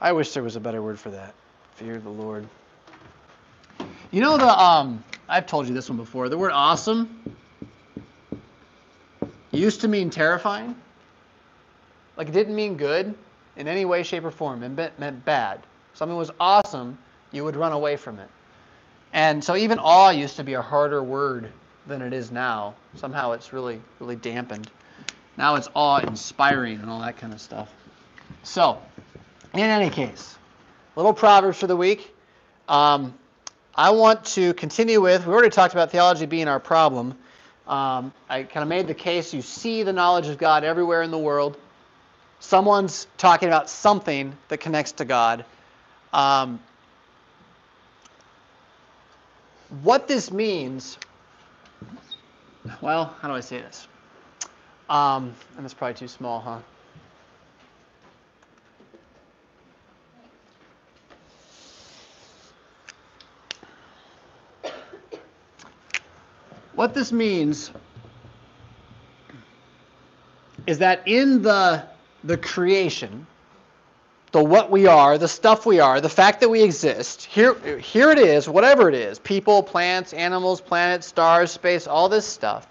I 0.00 0.12
wish 0.12 0.32
there 0.32 0.42
was 0.42 0.56
a 0.56 0.60
better 0.60 0.82
word 0.82 0.98
for 0.98 1.10
that. 1.10 1.34
Fear 1.74 1.98
the 1.98 2.10
Lord. 2.10 2.46
You 4.10 4.20
know 4.20 4.38
the 4.38 4.48
um 4.48 5.02
I've 5.28 5.46
told 5.46 5.66
you 5.66 5.74
this 5.74 5.88
one 5.88 5.96
before. 5.96 6.28
The 6.28 6.38
word 6.38 6.52
awesome 6.52 7.22
used 9.52 9.80
to 9.80 9.88
mean 9.88 10.10
terrifying. 10.10 10.74
Like 12.16 12.28
it 12.28 12.32
didn't 12.32 12.54
mean 12.54 12.76
good 12.76 13.14
in 13.56 13.68
any 13.68 13.84
way, 13.84 14.02
shape, 14.02 14.24
or 14.24 14.30
form. 14.30 14.62
It 14.62 14.98
meant, 14.98 15.24
bad. 15.24 15.60
Something 15.94 16.16
was 16.16 16.30
awesome, 16.38 16.98
you 17.32 17.44
would 17.44 17.56
run 17.56 17.72
away 17.72 17.96
from 17.96 18.18
it. 18.18 18.28
And 19.12 19.42
so 19.42 19.56
even 19.56 19.78
awe 19.78 20.10
used 20.10 20.36
to 20.36 20.44
be 20.44 20.54
a 20.54 20.62
harder 20.62 21.02
word 21.02 21.50
than 21.86 22.02
it 22.02 22.12
is 22.12 22.30
now. 22.30 22.74
Somehow 22.96 23.32
it's 23.32 23.52
really, 23.52 23.80
really 23.98 24.16
dampened. 24.16 24.70
Now 25.38 25.56
it's 25.56 25.68
awe 25.74 25.98
inspiring 25.98 26.80
and 26.80 26.90
all 26.90 27.00
that 27.00 27.16
kind 27.16 27.32
of 27.32 27.40
stuff. 27.40 27.72
So, 28.42 28.80
in 29.64 29.70
any 29.70 29.90
case, 29.90 30.36
little 30.96 31.14
Proverbs 31.14 31.58
for 31.58 31.66
the 31.66 31.76
week. 31.76 32.12
Um, 32.68 33.14
I 33.74 33.90
want 33.90 34.24
to 34.26 34.54
continue 34.54 35.00
with, 35.00 35.26
we 35.26 35.32
already 35.32 35.50
talked 35.50 35.74
about 35.74 35.90
theology 35.90 36.26
being 36.26 36.48
our 36.48 36.60
problem. 36.60 37.16
Um, 37.66 38.12
I 38.28 38.44
kind 38.44 38.62
of 38.62 38.68
made 38.68 38.86
the 38.86 38.94
case 38.94 39.34
you 39.34 39.42
see 39.42 39.82
the 39.82 39.92
knowledge 39.92 40.28
of 40.28 40.38
God 40.38 40.64
everywhere 40.64 41.02
in 41.02 41.10
the 41.10 41.18
world. 41.18 41.56
Someone's 42.40 43.06
talking 43.18 43.48
about 43.48 43.68
something 43.68 44.36
that 44.48 44.58
connects 44.58 44.92
to 44.92 45.04
God. 45.04 45.44
Um, 46.12 46.60
what 49.82 50.06
this 50.06 50.30
means, 50.30 50.96
well, 52.80 53.14
how 53.20 53.28
do 53.28 53.34
I 53.34 53.40
say 53.40 53.58
this? 53.58 53.88
Um, 54.88 55.34
and 55.56 55.64
it's 55.64 55.74
probably 55.74 55.94
too 55.94 56.08
small, 56.08 56.40
huh? 56.40 56.58
What 66.76 66.92
this 66.92 67.10
means 67.10 67.72
is 70.66 70.78
that 70.78 71.02
in 71.06 71.40
the, 71.40 71.82
the 72.22 72.36
creation, 72.36 73.26
the 74.32 74.44
what 74.44 74.70
we 74.70 74.86
are, 74.86 75.16
the 75.16 75.26
stuff 75.26 75.64
we 75.64 75.80
are, 75.80 76.02
the 76.02 76.08
fact 76.10 76.38
that 76.40 76.50
we 76.50 76.62
exist, 76.62 77.24
here, 77.24 77.54
here 77.78 78.10
it 78.10 78.18
is, 78.18 78.46
whatever 78.46 78.90
it 78.90 78.94
is 78.94 79.18
people, 79.18 79.62
plants, 79.62 80.12
animals, 80.12 80.60
planets, 80.60 81.06
stars, 81.06 81.50
space, 81.50 81.86
all 81.86 82.10
this 82.10 82.26
stuff. 82.26 82.66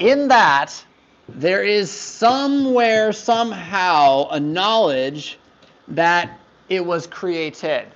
In 0.00 0.26
that, 0.26 0.84
there 1.28 1.62
is 1.62 1.92
somewhere, 1.92 3.12
somehow, 3.12 4.28
a 4.30 4.40
knowledge 4.40 5.38
that 5.86 6.40
it 6.68 6.84
was 6.84 7.06
created, 7.06 7.86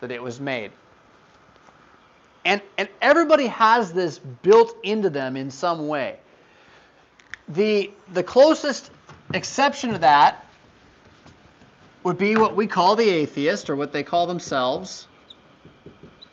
that 0.00 0.10
it 0.10 0.20
was 0.20 0.40
made. 0.40 0.72
And, 2.46 2.62
and 2.78 2.88
everybody 3.02 3.48
has 3.48 3.92
this 3.92 4.20
built 4.20 4.76
into 4.84 5.10
them 5.10 5.36
in 5.36 5.50
some 5.50 5.88
way. 5.88 6.16
The, 7.48 7.90
the 8.12 8.22
closest 8.22 8.88
exception 9.34 9.94
to 9.94 9.98
that 9.98 10.46
would 12.04 12.18
be 12.18 12.36
what 12.36 12.54
we 12.54 12.68
call 12.68 12.94
the 12.94 13.08
atheist, 13.08 13.68
or 13.68 13.74
what 13.74 13.92
they 13.92 14.04
call 14.04 14.28
themselves. 14.28 15.08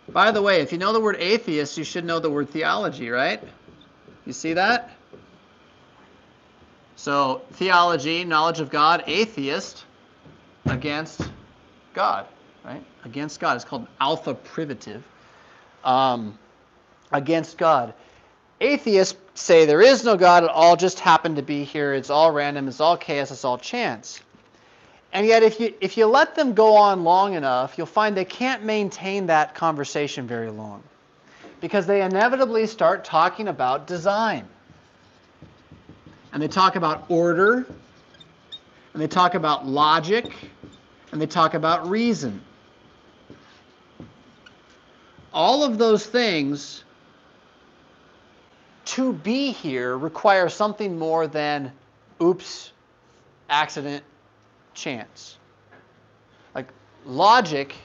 By 0.10 0.30
the 0.30 0.40
way, 0.40 0.62
if 0.62 0.72
you 0.72 0.78
know 0.78 0.94
the 0.94 1.00
word 1.00 1.16
atheist, 1.18 1.80
you 1.80 1.84
should 1.84 2.06
know 2.06 2.20
the 2.20 2.30
word 2.30 2.52
theology, 2.52 3.10
right? 3.10 3.42
You 4.28 4.34
see 4.34 4.54
that? 4.54 4.92
So, 6.96 7.42
theology, 7.54 8.24
knowledge 8.24 8.60
of 8.60 8.70
God, 8.70 9.04
atheist, 9.08 9.84
against 10.68 11.22
God, 11.96 12.28
right? 12.64 12.84
Against 13.04 13.40
God. 13.40 13.56
It's 13.56 13.66
called 13.66 13.88
alpha 14.00 14.36
privative 14.36 15.04
um, 15.84 16.38
against 17.12 17.58
God. 17.58 17.94
Atheists 18.62 19.18
say 19.36 19.66
there 19.66 19.82
is 19.82 20.04
no 20.04 20.16
God, 20.16 20.44
it 20.44 20.50
all 20.50 20.76
just 20.76 21.00
happened 21.00 21.38
to 21.38 21.42
be 21.42 21.64
here, 21.64 21.94
it's 21.94 22.10
all 22.10 22.32
random, 22.32 22.68
it's 22.68 22.80
all 22.80 22.98
chaos, 22.98 23.32
it's 23.32 23.44
all 23.44 23.58
chance. 23.58 24.22
And 25.12 25.28
yet, 25.28 25.44
if 25.44 25.60
you, 25.60 25.74
if 25.80 25.96
you 25.96 26.08
let 26.08 26.36
them 26.36 26.54
go 26.54 26.76
on 26.76 27.04
long 27.04 27.36
enough, 27.36 27.78
you'll 27.78 27.86
find 27.86 28.18
they 28.18 28.26
can't 28.26 28.64
maintain 28.64 29.28
that 29.28 29.54
conversation 29.54 30.26
very 30.26 30.50
long. 30.50 30.82
Because 31.62 31.86
they 31.86 32.02
inevitably 32.02 32.66
start 32.66 33.06
talking 33.06 33.48
about 33.48 33.86
design. 33.86 34.48
And 36.32 36.42
they 36.42 36.48
talk 36.48 36.76
about 36.76 37.06
order, 37.10 37.68
and 38.94 39.02
they 39.02 39.08
talk 39.08 39.36
about 39.36 39.68
logic, 39.68 40.34
and 41.12 41.22
they 41.22 41.28
talk 41.28 41.54
about 41.54 41.88
reason 41.88 42.42
all 45.34 45.64
of 45.64 45.78
those 45.78 46.06
things 46.06 46.84
to 48.86 49.14
be 49.14 49.52
here 49.52 49.98
require 49.98 50.50
something 50.50 50.98
more 50.98 51.28
than 51.28 51.72
oops, 52.22 52.72
accident, 53.50 54.04
chance. 54.74 55.38
Like 56.54 56.68
logic 57.06 57.76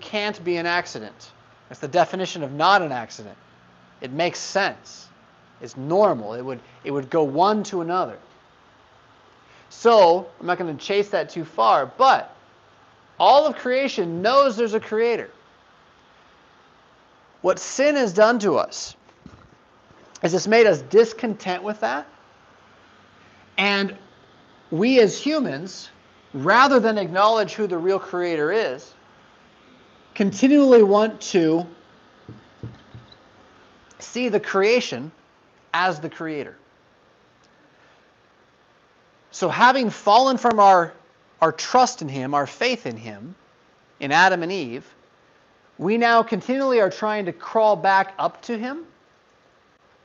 can't 0.00 0.42
be 0.44 0.56
an 0.56 0.66
accident. 0.66 1.32
That's 1.68 1.80
the 1.80 1.88
definition 1.88 2.42
of 2.42 2.52
not 2.52 2.82
an 2.82 2.92
accident. 2.92 3.36
It 4.00 4.12
makes 4.12 4.38
sense. 4.38 5.08
It's 5.60 5.76
normal. 5.76 6.34
It 6.34 6.42
would 6.42 6.60
it 6.84 6.90
would 6.90 7.10
go 7.10 7.24
one 7.24 7.62
to 7.64 7.80
another. 7.80 8.18
So, 9.68 10.28
I'm 10.40 10.46
not 10.46 10.58
going 10.58 10.76
to 10.76 10.84
chase 10.84 11.08
that 11.10 11.28
too 11.28 11.44
far, 11.44 11.86
but 11.86 12.34
all 13.18 13.46
of 13.46 13.56
creation 13.56 14.22
knows 14.22 14.56
there's 14.56 14.74
a 14.74 14.80
creator. 14.80 15.30
What 17.42 17.58
sin 17.58 17.96
has 17.96 18.12
done 18.12 18.38
to 18.40 18.56
us 18.56 18.96
is 20.22 20.34
it's 20.34 20.46
made 20.46 20.66
us 20.66 20.82
discontent 20.82 21.62
with 21.62 21.80
that. 21.80 22.06
And 23.58 23.96
we 24.70 25.00
as 25.00 25.18
humans, 25.18 25.90
rather 26.34 26.80
than 26.80 26.98
acknowledge 26.98 27.54
who 27.54 27.66
the 27.66 27.78
real 27.78 27.98
creator 27.98 28.52
is, 28.52 28.92
continually 30.14 30.82
want 30.82 31.20
to 31.20 31.66
see 33.98 34.28
the 34.28 34.40
creation 34.40 35.12
as 35.72 36.00
the 36.00 36.08
creator. 36.08 36.56
So, 39.30 39.50
having 39.50 39.90
fallen 39.90 40.38
from 40.38 40.58
our, 40.58 40.94
our 41.42 41.52
trust 41.52 42.00
in 42.00 42.08
Him, 42.08 42.32
our 42.32 42.46
faith 42.46 42.86
in 42.86 42.96
Him, 42.96 43.34
in 44.00 44.10
Adam 44.10 44.42
and 44.42 44.50
Eve, 44.50 44.86
we 45.78 45.98
now 45.98 46.22
continually 46.22 46.80
are 46.80 46.90
trying 46.90 47.26
to 47.26 47.32
crawl 47.32 47.76
back 47.76 48.14
up 48.18 48.42
to 48.42 48.58
Him 48.58 48.84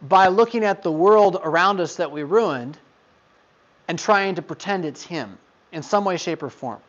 by 0.02 0.28
looking 0.28 0.64
at 0.64 0.84
the 0.84 0.92
world 0.92 1.40
around 1.44 1.80
us 1.80 1.96
that 1.96 2.12
we 2.12 2.24
ruined 2.24 2.78
and 3.88 3.98
trying 3.98 4.36
to 4.36 4.42
pretend 4.42 4.86
it's 4.86 5.04
Him 5.04 5.38
in 5.72 5.84
some 5.84 6.06
way, 6.06 6.18
shape, 6.18 6.44
or 6.44 6.50
form. 6.50 6.80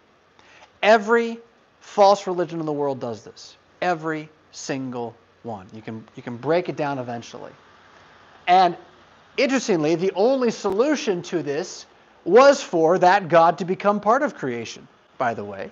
Every 0.83 1.39
false 1.81 2.27
religion 2.27 2.61
in 2.61 2.67
the 2.67 2.73
world 2.73 3.01
does 3.01 3.23
this. 3.23 3.57
Every 3.81 4.29
single 4.51 5.15
one. 5.43 5.67
You 5.73 5.83
can, 5.83 6.05
you 6.17 6.23
can 6.23 6.37
break 6.37 6.69
it 6.69 6.77
down 6.77 6.99
eventually. 6.99 7.53
And 8.47 8.77
interestingly, 9.37 9.95
the 9.95 10.13
only 10.15 10.51
solution 10.51 11.23
to 11.23 11.43
this 11.43 11.87
was 12.25 12.63
for 12.63 12.99
that 12.99 13.29
God 13.29 13.59
to 13.59 13.65
become 13.65 14.01
part 14.01 14.23
of 14.23 14.35
creation, 14.35 14.87
by 15.19 15.35
the 15.35 15.45
way. 15.45 15.71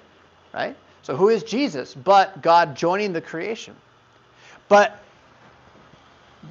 Right? 0.53 0.77
So, 1.03 1.17
who 1.17 1.29
is 1.29 1.43
Jesus 1.43 1.95
but 1.95 2.43
God 2.43 2.77
joining 2.77 3.13
the 3.13 3.21
creation? 3.21 3.75
But 4.69 5.03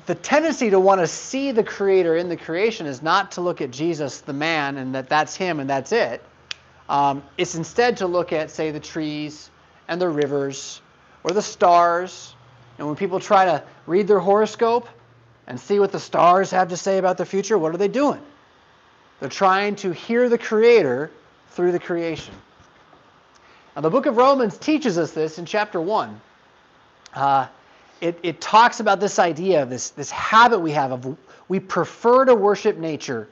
the 0.06 0.16
tendency 0.16 0.70
to 0.70 0.80
want 0.80 1.02
to 1.02 1.08
see 1.08 1.52
the 1.52 1.64
creator 1.64 2.16
in 2.16 2.30
the 2.30 2.38
creation 2.38 2.86
is 2.86 3.02
not 3.02 3.32
to 3.34 3.42
look 3.42 3.62
at 3.62 3.72
Jesus, 3.72 4.22
the 4.22 4.34
man, 4.34 4.78
and 4.78 4.94
that 4.96 5.10
that's 5.10 5.36
him 5.36 5.60
and 5.60 5.70
that's 5.70 5.92
it. 5.92 6.24
Um, 6.88 7.24
it's 7.38 7.56
instead 7.56 7.98
to 7.98 8.08
look 8.08 8.34
at, 8.34 8.52
say, 8.52 8.72
the 8.72 8.80
trees 8.80 9.50
and 9.88 10.02
the 10.02 10.10
rivers 10.10 10.82
or 11.24 11.32
the 11.32 11.42
stars. 11.42 12.36
And 12.78 12.88
when 12.88 12.96
people 12.96 13.20
try 13.20 13.46
to 13.46 13.64
read 13.86 14.08
their 14.08 14.20
horoscope 14.20 14.88
and 15.48 15.60
see 15.60 15.80
what 15.80 15.92
the 15.92 16.00
stars 16.00 16.52
have 16.52 16.70
to 16.70 16.78
say 16.78 16.98
about 16.98 17.18
the 17.18 17.26
future, 17.26 17.58
what 17.58 17.74
are 17.74 17.78
they 17.78 17.88
doing? 17.88 18.22
They're 19.20 19.30
trying 19.30 19.76
to 19.78 19.92
hear 19.92 20.30
the 20.30 20.38
Creator 20.38 21.12
through 21.52 21.72
the 21.72 21.80
creation. 21.80 22.34
Now, 23.76 23.82
the 23.82 23.90
book 23.90 24.06
of 24.06 24.18
Romans 24.18 24.58
teaches 24.58 24.98
us 24.98 25.12
this 25.12 25.40
in 25.40 25.46
chapter 25.46 25.80
1. 25.80 26.22
Uh, 27.14 27.48
it, 28.02 28.20
it 28.24 28.42
talks 28.42 28.80
about 28.80 29.00
this 29.00 29.20
idea 29.20 29.66
this, 29.66 29.90
this 29.92 30.10
habit 30.12 30.60
we 30.60 30.72
have 30.72 30.92
of 30.92 31.18
we 31.48 31.60
prefer 31.60 32.26
to 32.26 32.36
worship 32.36 32.78
nature 32.78 33.28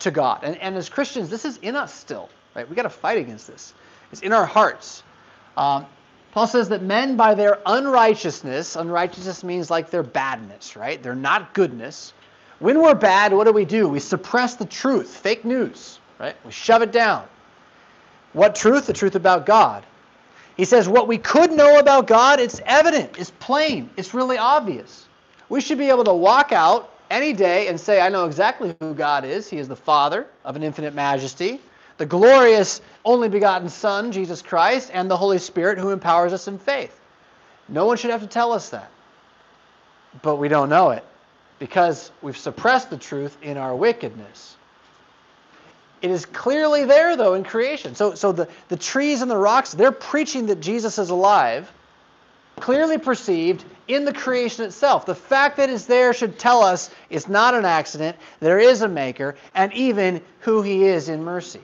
to 0.00 0.10
God. 0.10 0.44
And, 0.44 0.56
and 0.58 0.76
as 0.76 0.88
Christians, 0.88 1.30
this 1.30 1.44
is 1.44 1.56
in 1.58 1.74
us 1.74 1.92
still, 1.92 2.28
right? 2.54 2.68
we 2.68 2.76
got 2.76 2.82
to 2.82 2.90
fight 2.90 3.18
against 3.18 3.46
this. 3.46 3.74
It's 4.12 4.20
in 4.20 4.32
our 4.32 4.46
hearts. 4.46 5.02
Um, 5.56 5.86
Paul 6.32 6.46
says 6.46 6.68
that 6.68 6.82
men, 6.82 7.16
by 7.16 7.34
their 7.34 7.58
unrighteousness, 7.64 8.76
unrighteousness 8.76 9.42
means 9.42 9.70
like 9.70 9.90
their 9.90 10.02
badness, 10.02 10.76
right? 10.76 11.02
They're 11.02 11.14
not 11.14 11.54
goodness. 11.54 12.12
When 12.58 12.82
we're 12.82 12.94
bad, 12.94 13.32
what 13.32 13.44
do 13.44 13.52
we 13.52 13.64
do? 13.64 13.88
We 13.88 14.00
suppress 14.00 14.54
the 14.54 14.66
truth, 14.66 15.16
fake 15.16 15.46
news, 15.46 15.98
right? 16.18 16.36
We 16.44 16.52
shove 16.52 16.82
it 16.82 16.92
down. 16.92 17.26
What 18.36 18.54
truth? 18.54 18.86
The 18.86 18.92
truth 18.92 19.14
about 19.14 19.46
God. 19.46 19.82
He 20.58 20.66
says, 20.66 20.86
what 20.86 21.08
we 21.08 21.16
could 21.16 21.52
know 21.52 21.78
about 21.78 22.06
God, 22.06 22.38
it's 22.38 22.60
evident, 22.66 23.18
it's 23.18 23.30
plain, 23.30 23.88
it's 23.96 24.12
really 24.12 24.36
obvious. 24.36 25.06
We 25.48 25.62
should 25.62 25.78
be 25.78 25.88
able 25.88 26.04
to 26.04 26.12
walk 26.12 26.52
out 26.52 26.92
any 27.10 27.32
day 27.32 27.68
and 27.68 27.80
say, 27.80 27.98
I 27.98 28.10
know 28.10 28.26
exactly 28.26 28.76
who 28.78 28.92
God 28.92 29.24
is. 29.24 29.48
He 29.48 29.56
is 29.56 29.68
the 29.68 29.76
Father 29.76 30.26
of 30.44 30.54
an 30.54 30.62
infinite 30.62 30.92
majesty, 30.92 31.62
the 31.96 32.04
glorious 32.04 32.82
only 33.06 33.30
begotten 33.30 33.70
Son, 33.70 34.12
Jesus 34.12 34.42
Christ, 34.42 34.90
and 34.92 35.10
the 35.10 35.16
Holy 35.16 35.38
Spirit 35.38 35.78
who 35.78 35.88
empowers 35.88 36.34
us 36.34 36.46
in 36.46 36.58
faith. 36.58 37.00
No 37.70 37.86
one 37.86 37.96
should 37.96 38.10
have 38.10 38.20
to 38.20 38.26
tell 38.26 38.52
us 38.52 38.68
that. 38.68 38.90
But 40.20 40.36
we 40.36 40.48
don't 40.48 40.68
know 40.68 40.90
it 40.90 41.04
because 41.58 42.12
we've 42.20 42.36
suppressed 42.36 42.90
the 42.90 42.98
truth 42.98 43.34
in 43.40 43.56
our 43.56 43.74
wickedness. 43.74 44.56
It 46.02 46.10
is 46.10 46.26
clearly 46.26 46.84
there, 46.84 47.16
though, 47.16 47.34
in 47.34 47.44
creation. 47.44 47.94
So, 47.94 48.14
so 48.14 48.32
the, 48.32 48.48
the 48.68 48.76
trees 48.76 49.22
and 49.22 49.30
the 49.30 49.36
rocks, 49.36 49.72
they're 49.72 49.92
preaching 49.92 50.46
that 50.46 50.60
Jesus 50.60 50.98
is 50.98 51.10
alive, 51.10 51.72
clearly 52.56 52.98
perceived 52.98 53.64
in 53.88 54.04
the 54.04 54.12
creation 54.12 54.64
itself. 54.64 55.06
The 55.06 55.14
fact 55.14 55.56
that 55.56 55.70
it's 55.70 55.86
there 55.86 56.12
should 56.12 56.38
tell 56.38 56.62
us 56.62 56.90
it's 57.08 57.28
not 57.28 57.54
an 57.54 57.64
accident, 57.64 58.16
there 58.40 58.58
is 58.58 58.82
a 58.82 58.88
maker, 58.88 59.36
and 59.54 59.72
even 59.72 60.20
who 60.40 60.62
he 60.62 60.84
is 60.84 61.08
in 61.08 61.24
mercy. 61.24 61.60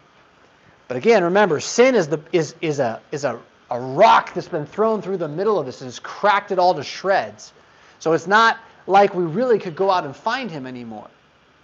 But 0.88 0.96
again, 0.96 1.24
remember, 1.24 1.60
sin 1.60 1.94
is, 1.94 2.08
the, 2.08 2.20
is, 2.32 2.54
is, 2.60 2.78
a, 2.78 3.00
is 3.12 3.24
a, 3.24 3.38
a 3.70 3.80
rock 3.80 4.34
that's 4.34 4.48
been 4.48 4.66
thrown 4.66 5.02
through 5.02 5.18
the 5.18 5.28
middle 5.28 5.58
of 5.58 5.66
this 5.66 5.80
and 5.80 5.88
has 5.88 5.98
cracked 5.98 6.52
it 6.52 6.58
all 6.58 6.74
to 6.74 6.84
shreds. 6.84 7.52
So 7.98 8.12
it's 8.12 8.26
not 8.26 8.58
like 8.86 9.14
we 9.14 9.24
really 9.24 9.58
could 9.58 9.76
go 9.76 9.90
out 9.90 10.04
and 10.04 10.14
find 10.14 10.50
him 10.50 10.66
anymore. 10.66 11.08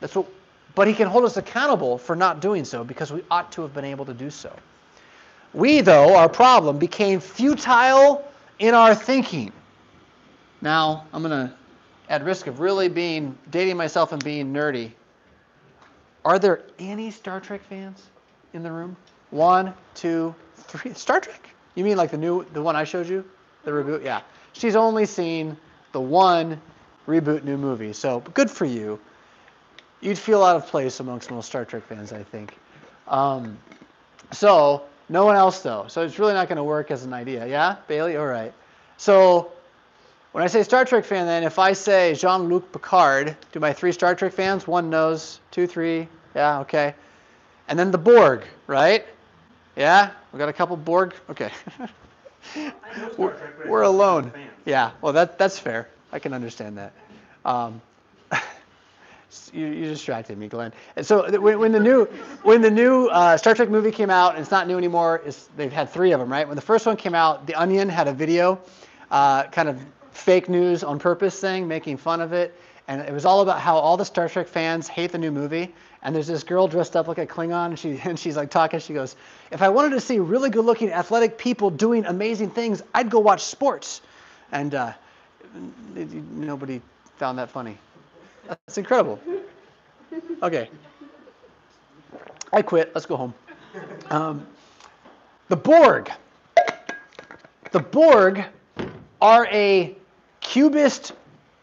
That's 0.01 0.15
what, 0.15 0.27
but 0.75 0.87
he 0.87 0.95
can 0.95 1.09
hold 1.09 1.25
us 1.25 1.37
accountable 1.37 1.99
for 1.99 2.15
not 2.15 2.41
doing 2.41 2.65
so 2.65 2.85
because 2.85 3.13
we 3.13 3.23
ought 3.31 3.51
to 3.53 3.63
have 3.63 3.75
been 3.75 3.85
able 3.85 4.05
to 4.05 4.15
do 4.15 4.31
so. 4.31 4.55
We, 5.55 5.81
though, 5.81 6.15
our 6.17 6.29
problem 6.29 6.79
became 6.79 7.21
futile 7.21 8.25
in 8.59 8.75
our 8.75 8.95
thinking. 8.95 9.53
Now, 10.61 11.07
I'm 11.13 11.23
going 11.23 11.49
to, 11.49 11.55
at 12.09 12.25
risk 12.25 12.47
of 12.47 12.61
really 12.61 12.89
being, 12.89 13.37
dating 13.51 13.77
myself 13.77 14.13
and 14.13 14.23
being 14.23 14.53
nerdy, 14.53 14.93
are 16.25 16.39
there 16.39 16.63
any 16.79 17.11
Star 17.11 17.41
Trek 17.41 17.63
fans 17.63 18.03
in 18.53 18.63
the 18.63 18.71
room? 18.71 18.97
One, 19.31 19.73
two, 19.95 20.35
three. 20.57 20.93
Star 20.95 21.21
Trek? 21.21 21.49
You 21.75 21.85
mean 21.85 21.97
like 21.97 22.11
the 22.11 22.19
new, 22.19 22.45
the 22.53 22.63
one 22.63 22.77
I 22.77 22.85
showed 22.85 23.09
you? 23.09 23.25
The 23.65 23.71
reboot? 23.71 24.05
Yeah. 24.05 24.23
She's 24.53 24.77
only 24.77 25.07
seen 25.07 25.57
the 25.93 26.01
one 26.01 26.61
reboot 27.07 27.45
new 27.45 27.57
movie. 27.57 27.93
So 27.93 28.21
good 28.35 28.51
for 28.51 28.65
you. 28.65 28.99
You'd 30.01 30.19
feel 30.19 30.45
out 30.45 30.57
of 30.57 30.67
place 30.67 31.01
amongst 31.01 31.31
most 31.31 31.47
Star 31.47 31.65
Trek 31.65 31.85
fans, 31.85 32.13
I 32.13 32.23
think. 32.23 32.57
Um, 33.09 33.59
so 34.33 34.85
no 35.09 35.25
one 35.25 35.37
else 35.37 35.61
though. 35.63 35.87
So 35.89 36.03
it's 36.03 36.19
really 36.19 36.35
not 36.35 36.49
going 36.49 36.57
to 36.57 36.65
work 36.65 36.91
as 36.91 37.05
an 37.05 37.13
idea. 37.13 37.47
Yeah, 37.47 37.77
Bailey. 37.89 38.17
All 38.17 38.27
right. 38.27 38.53
So 38.97 39.53
when 40.33 40.45
I 40.45 40.47
say 40.47 40.63
Star 40.63 40.85
Trek 40.85 41.05
fan, 41.05 41.27
then 41.27 41.43
if 41.43 41.59
I 41.59 41.73
say 41.73 42.15
Jean-Luc 42.15 42.71
Picard 42.73 43.37
to 43.53 43.61
my 43.61 43.73
three 43.73 43.93
Star 43.93 44.15
Trek 44.15 44.33
fans, 44.33 44.67
one 44.67 44.91
knows, 44.91 45.41
two, 45.51 45.67
three. 45.67 46.09
Yeah, 46.35 46.61
okay. 46.61 46.95
And 47.69 47.79
then 47.79 47.91
the 47.91 47.99
Borg, 47.99 48.45
right? 48.67 49.05
Yeah, 49.77 50.11
we 50.33 50.39
got 50.39 50.49
a 50.49 50.53
couple 50.53 50.77
Borg. 50.77 51.15
Okay. 51.31 51.51
we're, 53.17 53.37
we're 53.67 53.83
alone. 53.83 54.33
Yeah. 54.65 54.93
Well, 55.01 55.13
that 55.15 55.39
that's 55.39 55.59
fair. 55.59 55.89
I 56.13 56.19
can 56.19 56.33
understand 56.33 56.79
that. 56.79 56.93
Um, 57.45 57.81
you, 59.53 59.67
you, 59.67 59.85
distracted 59.85 60.39
me, 60.39 60.49
Glenn. 60.49 60.73
And 60.97 61.07
so 61.07 61.31
when, 61.41 61.59
when 61.59 61.73
the 61.73 61.81
new 61.81 62.05
when 62.43 62.63
the 62.63 62.71
new 62.71 63.09
uh, 63.09 63.37
Star 63.37 63.55
Trek 63.55 63.69
movie 63.69 63.91
came 63.91 64.11
out, 64.11 64.33
and 64.33 64.41
it's 64.41 64.51
not 64.51 64.67
new 64.67 64.79
anymore. 64.79 65.23
they've 65.57 65.73
had 65.73 65.91
three 65.91 66.13
of 66.13 66.21
them, 66.21 66.31
right? 66.31 66.47
When 66.47 66.57
the 66.57 66.63
first 66.63 66.87
one 66.87 66.97
came 66.97 67.15
out, 67.15 67.47
The 67.47 67.55
Onion 67.55 67.89
had 67.89 68.09
a 68.09 68.13
video, 68.13 68.61
uh, 69.11 69.45
kind 69.45 69.69
of 69.69 69.81
fake 70.13 70.49
news 70.49 70.83
on 70.83 70.99
purpose 70.99 71.41
thing, 71.41 71.69
making 71.69 71.99
fun 71.99 72.21
of 72.21 72.33
it, 72.33 72.59
and 72.89 73.03
it 73.03 73.13
was 73.13 73.25
all 73.25 73.41
about 73.41 73.61
how 73.61 73.77
all 73.77 73.97
the 73.97 74.05
Star 74.05 74.29
Trek 74.29 74.49
fans 74.49 74.89
hate 74.89 75.13
the 75.13 75.19
new 75.19 75.31
movie. 75.31 75.75
And 76.03 76.15
there's 76.15 76.29
this 76.29 76.45
girl 76.45 76.69
dressed 76.69 76.95
up 76.95 77.09
like 77.09 77.19
a 77.19 77.27
Klingon, 77.27 77.67
and, 77.67 77.79
she, 77.79 78.01
and 78.05 78.19
she's 78.19 78.37
like 78.37 78.51
talking. 78.51 78.81
She 78.81 78.95
goes, 78.95 79.17
"If 79.51 79.63
I 79.63 79.69
wanted 79.69 79.91
to 79.91 80.01
see 80.01 80.19
really 80.19 80.49
good-looking, 80.49 80.91
athletic 80.91 81.39
people 81.39 81.71
doing 81.71 82.07
amazing 82.07 82.51
things, 82.51 82.83
I'd 82.95 83.11
go 83.11 83.19
watch 83.19 83.45
sports." 83.45 84.01
And 84.53 84.75
uh, 84.75 84.93
nobody 85.95 86.81
found 87.19 87.39
that 87.39 87.51
funny. 87.51 87.77
That's 88.49 88.79
incredible. 88.79 89.21
Okay. 90.43 90.71
I 92.53 92.63
quit. 92.63 92.93
Let's 92.95 93.07
go 93.07 93.17
home. 93.17 93.35
Um, 94.11 94.47
the 95.49 95.57
Borg. 95.57 96.11
The 97.73 97.81
Borg 97.81 98.45
are 99.21 99.47
a 99.53 99.95
cubist, 100.41 101.13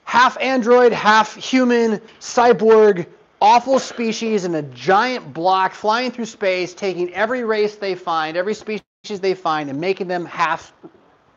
half 0.04 0.38
android, 0.40 0.94
half 0.94 1.36
human, 1.36 2.00
cyborg, 2.20 3.08
awful 3.42 3.80
species 3.80 4.46
in 4.46 4.56
a 4.56 4.62
giant 4.62 5.34
block 5.34 5.74
flying 5.74 6.12
through 6.12 6.26
space, 6.26 6.74
taking 6.74 7.12
every 7.14 7.44
race 7.44 7.76
they 7.76 7.96
find, 7.96 8.38
every 8.38 8.54
species 8.54 8.84
they 9.20 9.34
find, 9.34 9.70
and 9.70 9.80
making 9.80 10.08
them 10.08 10.26
half 10.26 10.74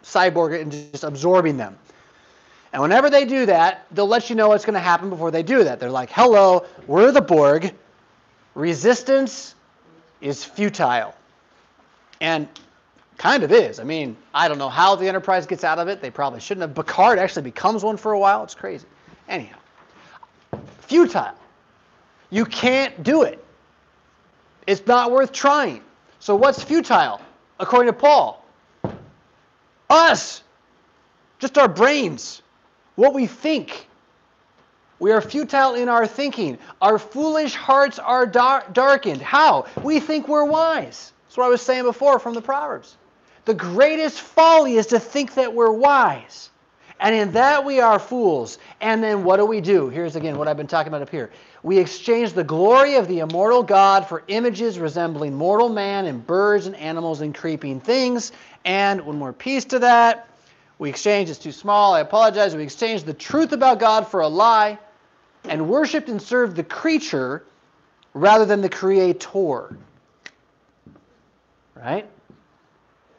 cyborg 0.03 0.61
and 0.61 0.71
just 0.71 1.05
absorbing 1.05 1.57
them. 1.57 1.79
And 2.79 2.83
whenever 2.85 3.11
they 3.11 3.25
do 3.25 3.45
that, 3.47 3.87
they'll 3.91 4.07
let 4.07 4.31
you 4.31 4.37
know 4.37 4.51
what's 4.51 4.65
going 4.65 4.75
to 4.75 4.79
happen 4.79 5.11
before 5.11 5.33
they 5.33 5.43
do 5.43 5.65
that. 5.65 5.81
They're 5.81 5.91
like, 5.91 6.11
hello, 6.13 6.65
we're 6.87 7.11
the 7.11 7.21
Borg. 7.21 7.75
Resistance 8.55 9.57
is 10.21 10.45
futile. 10.45 11.13
And 12.21 12.47
kind 13.17 13.43
of 13.43 13.51
is. 13.51 13.81
I 13.81 13.83
mean, 13.83 14.17
I 14.33 14.47
don't 14.47 14.59
know 14.59 14.69
how 14.69 14.95
the 14.95 15.09
Enterprise 15.09 15.45
gets 15.45 15.65
out 15.65 15.81
of 15.81 15.89
it. 15.89 16.01
They 16.01 16.13
probably 16.13 16.39
shouldn't 16.39 16.69
have. 16.69 16.77
Picard 16.77 17.19
actually 17.19 17.43
becomes 17.43 17.83
one 17.83 17.97
for 17.97 18.13
a 18.13 18.19
while. 18.21 18.45
It's 18.45 18.55
crazy. 18.55 18.87
Anyhow, 19.29 19.59
futile. 20.83 21.35
You 22.31 22.45
can't 22.45 23.03
do 23.03 23.23
it. 23.23 23.45
It's 24.69 24.87
not 24.87 25.11
worth 25.11 25.33
trying. 25.33 25.83
So 26.21 26.37
what's 26.37 26.63
futile, 26.63 27.21
according 27.59 27.93
to 27.93 27.99
Paul? 27.99 28.45
Us. 29.91 30.45
Just 31.41 31.59
our 31.59 31.67
brains. 31.67 32.43
What 32.99 33.15
we 33.15 33.29
think. 33.29 33.87
We 34.99 35.13
are 35.13 35.21
futile 35.21 35.77
in 35.77 35.89
our 35.89 36.05
thinking. 36.05 36.59
Our 36.83 36.99
foolish 36.99 37.55
hearts 37.55 38.01
are 38.01 38.27
dar- 38.27 38.65
darkened. 38.73 39.23
How? 39.23 39.67
We 39.85 40.01
think 40.01 40.27
we're 40.27 40.45
wise. 40.45 41.13
That's 41.23 41.37
what 41.37 41.45
I 41.45 41.49
was 41.49 41.63
saying 41.63 41.85
before 41.85 42.19
from 42.19 42.35
the 42.35 42.43
Proverbs. 42.43 42.97
The 43.45 43.55
greatest 43.55 44.21
folly 44.21 44.79
is 44.79 44.89
to 44.89 44.99
think 44.99 45.35
that 45.35 45.55
we're 45.55 45.71
wise. 45.71 46.51
And 46.99 47.15
in 47.15 47.31
that 47.35 47.65
we 47.65 47.79
are 47.79 48.01
fools. 48.01 48.59
And 48.81 49.01
then 49.01 49.23
what 49.23 49.37
do 49.37 49.45
we 49.45 49.61
do? 49.61 49.89
Here's 49.91 50.17
again 50.17 50.37
what 50.37 50.49
I've 50.49 50.57
been 50.57 50.67
talking 50.67 50.89
about 50.89 51.03
up 51.03 51.11
here. 51.11 51.31
We 51.63 51.79
exchange 51.79 52.33
the 52.33 52.43
glory 52.43 52.97
of 52.97 53.07
the 53.07 53.21
immortal 53.21 53.63
God 53.63 54.09
for 54.09 54.25
images 54.27 54.77
resembling 54.81 55.35
mortal 55.35 55.69
man 55.69 56.07
and 56.07 56.27
birds 56.27 56.67
and 56.67 56.75
animals 56.75 57.21
and 57.21 57.33
creeping 57.33 57.79
things. 57.79 58.33
And 58.65 59.03
one 59.03 59.21
more 59.21 59.33
piece 59.33 59.67
to 59.67 59.79
that. 59.79 60.28
We 60.79 60.91
exchange, 60.91 61.29
it's 61.29 61.39
too 61.39 61.53
small, 61.53 61.95
I 61.95 62.01
apologize. 62.01 62.55
We 62.55 62.63
exchange 62.63 63.03
the 63.03 63.15
truth 63.15 63.53
about 63.53 63.81
God 63.81 64.07
for 64.07 64.21
a 64.21 64.29
lie 64.29 64.79
and 65.45 65.69
worshiped 65.69 66.09
and 66.09 66.23
served 66.23 66.57
the 66.57 66.65
creature 66.65 67.45
rather 68.15 68.45
than 68.45 68.61
the 68.61 68.69
creator. 68.69 69.77
Right? 71.75 72.09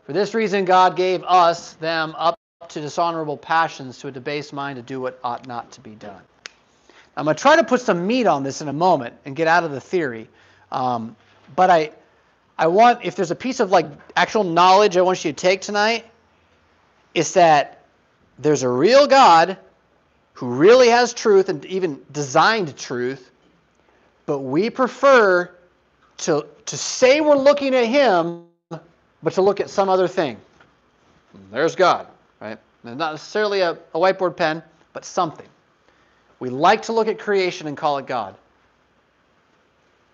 For 0.05 0.14
this 0.14 0.34
reason, 0.34 0.66
God 0.66 0.95
gave 0.95 1.24
us, 1.24 1.74
them, 1.74 2.16
up 2.18 2.39
to 2.70 2.82
dishonorable 2.82 3.38
passions, 3.38 3.97
to 3.99 4.07
a 4.07 4.12
debased 4.12 4.53
mind 4.53 4.78
to 4.78 4.82
do 4.82 5.01
what 5.01 5.20
ought 5.24 5.47
not 5.47 5.72
to 5.74 5.82
be 5.82 5.95
done. 5.95 6.22
I'm 7.18 7.26
going 7.26 7.36
to 7.36 7.41
try 7.41 7.57
to 7.57 7.64
put 7.64 7.82
some 7.82 8.07
meat 8.07 8.28
on 8.28 8.43
this 8.43 8.62
in 8.62 8.70
a 8.70 8.74
moment 8.74 9.16
and 9.26 9.36
get 9.36 9.47
out 9.47 9.64
of 9.64 9.72
the 9.72 9.82
theory. 9.82 10.30
Um, 10.72 11.16
but 11.55 11.70
I, 11.70 11.91
I 12.57 12.68
want, 12.68 13.03
if 13.03 13.16
there's 13.16 13.32
a 13.32 13.36
piece 13.36 13.60
of 13.60 13.72
like 13.72 13.88
actual 14.16 14.43
knowledge 14.43 14.95
I 14.97 15.01
want 15.01 15.24
you 15.26 15.32
to 15.32 15.36
take 15.36 15.62
tonight, 15.62 16.05
it's 17.14 17.34
that 17.34 17.84
there's 18.38 18.64
a 18.64 18.70
real 18.70 19.07
God 19.07 19.57
who 20.34 20.47
really 20.47 20.88
has 20.88 21.14
truth 21.14 21.49
and 21.49 21.66
even 21.66 22.01
designed 22.12 22.76
truth, 22.78 23.32
but 24.26 24.39
we 24.39 24.70
prefer 24.70 25.51
to, 26.18 26.45
to 26.66 26.78
say 26.78 27.20
we're 27.22 27.36
looking 27.36 27.76
at 27.76 27.86
Him, 27.86 28.45
but 28.70 29.34
to 29.34 29.41
look 29.41 29.60
at 29.60 29.70
some 29.70 29.89
other 29.89 30.07
thing. 30.07 30.38
There's 31.51 31.76
God, 31.76 32.07
right? 32.39 32.57
Not 32.84 33.12
necessarily 33.12 33.62
a, 33.62 33.72
a 33.72 33.99
whiteboard 33.99 34.38
pen, 34.38 34.64
but 34.93 35.03
something. 35.03 35.47
We 36.39 36.49
like 36.49 36.84
to 36.84 36.93
look 36.93 37.07
at 37.07 37.20
creation 37.20 37.68
and 37.68 37.76
call 37.76 37.97
it 37.97 38.07
God. 38.07 38.36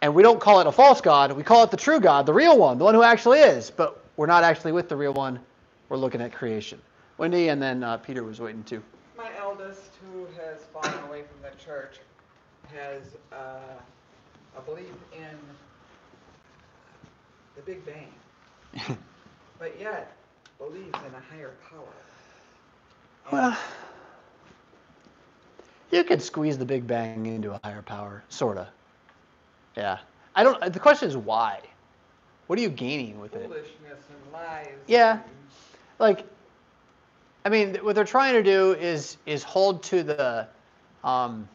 And 0.01 0.13
we 0.13 0.23
don't 0.23 0.39
call 0.39 0.59
it 0.59 0.67
a 0.67 0.71
false 0.71 1.01
God, 1.01 1.31
we 1.31 1.43
call 1.43 1.63
it 1.63 1.71
the 1.71 1.77
true 1.77 1.99
God, 1.99 2.25
the 2.25 2.33
real 2.33 2.57
one, 2.57 2.77
the 2.77 2.83
one 2.83 2.95
who 2.95 3.03
actually 3.03 3.39
is. 3.39 3.69
But 3.71 4.03
we're 4.17 4.27
not 4.27 4.43
actually 4.43 4.71
with 4.71 4.89
the 4.89 4.95
real 4.95 5.13
one, 5.13 5.39
we're 5.89 5.97
looking 5.97 6.21
at 6.21 6.33
creation. 6.33 6.81
Wendy 7.17 7.49
and 7.49 7.61
then 7.61 7.83
uh, 7.83 7.97
Peter 7.97 8.23
was 8.23 8.39
waiting 8.39 8.63
too. 8.63 8.81
My 9.17 9.29
eldest, 9.39 9.91
who 10.11 10.25
has 10.41 10.63
fallen 10.73 11.03
away 11.07 11.23
from 11.23 11.41
the 11.41 11.55
church, 11.63 11.99
has 12.73 13.15
uh, 13.31 13.59
a 14.57 14.61
belief 14.61 14.91
in 15.13 15.37
the 17.55 17.61
Big 17.61 17.85
Bang, 17.85 18.97
but 19.59 19.79
yet 19.79 20.15
believes 20.57 20.87
in 20.87 21.13
a 21.13 21.33
higher 21.33 21.53
power. 21.69 21.87
And 23.31 23.31
Well, 23.31 23.57
you 25.91 26.03
could 26.03 26.21
squeeze 26.21 26.57
the 26.57 26.65
Big 26.65 26.85
Bang 26.85 27.25
into 27.25 27.53
a 27.53 27.59
higher 27.63 27.81
power, 27.81 28.23
sorta. 28.29 28.67
Yeah. 29.77 29.99
I 30.35 30.43
don't. 30.43 30.73
The 30.73 30.79
question 30.79 31.07
is 31.07 31.15
why. 31.15 31.61
What 32.47 32.59
are 32.59 32.61
you 32.61 32.69
gaining 32.69 33.19
with 33.19 33.33
it? 33.35 33.43
foolishness 33.43 33.73
and 34.09 34.33
lies. 34.33 34.67
Yeah. 34.87 35.13
and- 35.13 35.21
Like, 35.99 36.25
I 37.45 37.49
mean, 37.49 37.75
what 37.75 37.95
they're 37.95 38.03
trying 38.03 38.33
to 38.33 38.43
do 38.43 38.73
is 38.73 39.17
is 39.25 39.43
hold 39.43 39.83
to 39.83 40.03
the 40.03 40.47
um, 41.03 41.47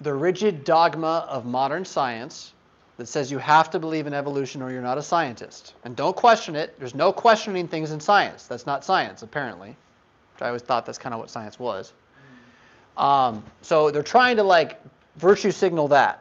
the 0.00 0.12
rigid 0.12 0.64
dogma 0.64 1.26
of 1.28 1.44
modern 1.44 1.84
science 1.84 2.52
that 2.98 3.06
says 3.06 3.30
you 3.30 3.38
have 3.38 3.70
to 3.70 3.78
believe 3.78 4.06
in 4.06 4.14
evolution 4.14 4.60
or 4.60 4.72
you're 4.72 4.82
not 4.82 4.98
a 4.98 5.02
scientist. 5.02 5.74
And 5.84 5.94
don't 5.94 6.16
question 6.16 6.56
it. 6.56 6.78
There's 6.78 6.96
no 6.96 7.12
questioning 7.12 7.68
things 7.68 7.92
in 7.92 8.00
science. 8.00 8.46
That's 8.46 8.66
not 8.66 8.84
science, 8.84 9.22
apparently. 9.22 9.68
Which 9.68 10.42
I 10.42 10.48
always 10.48 10.62
thought 10.62 10.84
that's 10.84 10.98
kind 10.98 11.14
of 11.14 11.20
what 11.20 11.30
science 11.30 11.58
was. 11.58 11.92
Um, 12.96 13.44
so 13.62 13.92
they're 13.92 14.02
trying 14.02 14.36
to 14.36 14.42
like 14.42 14.80
virtue 15.16 15.52
signal 15.52 15.88
that, 15.88 16.20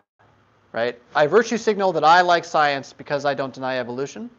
right? 0.72 1.00
I 1.16 1.26
virtue 1.26 1.58
signal 1.58 1.94
that 1.94 2.04
I 2.04 2.22
like 2.22 2.46
science 2.46 2.94
because 2.94 3.26
I 3.26 3.34
don't 3.34 3.54
deny 3.54 3.80
evolution. 3.80 4.30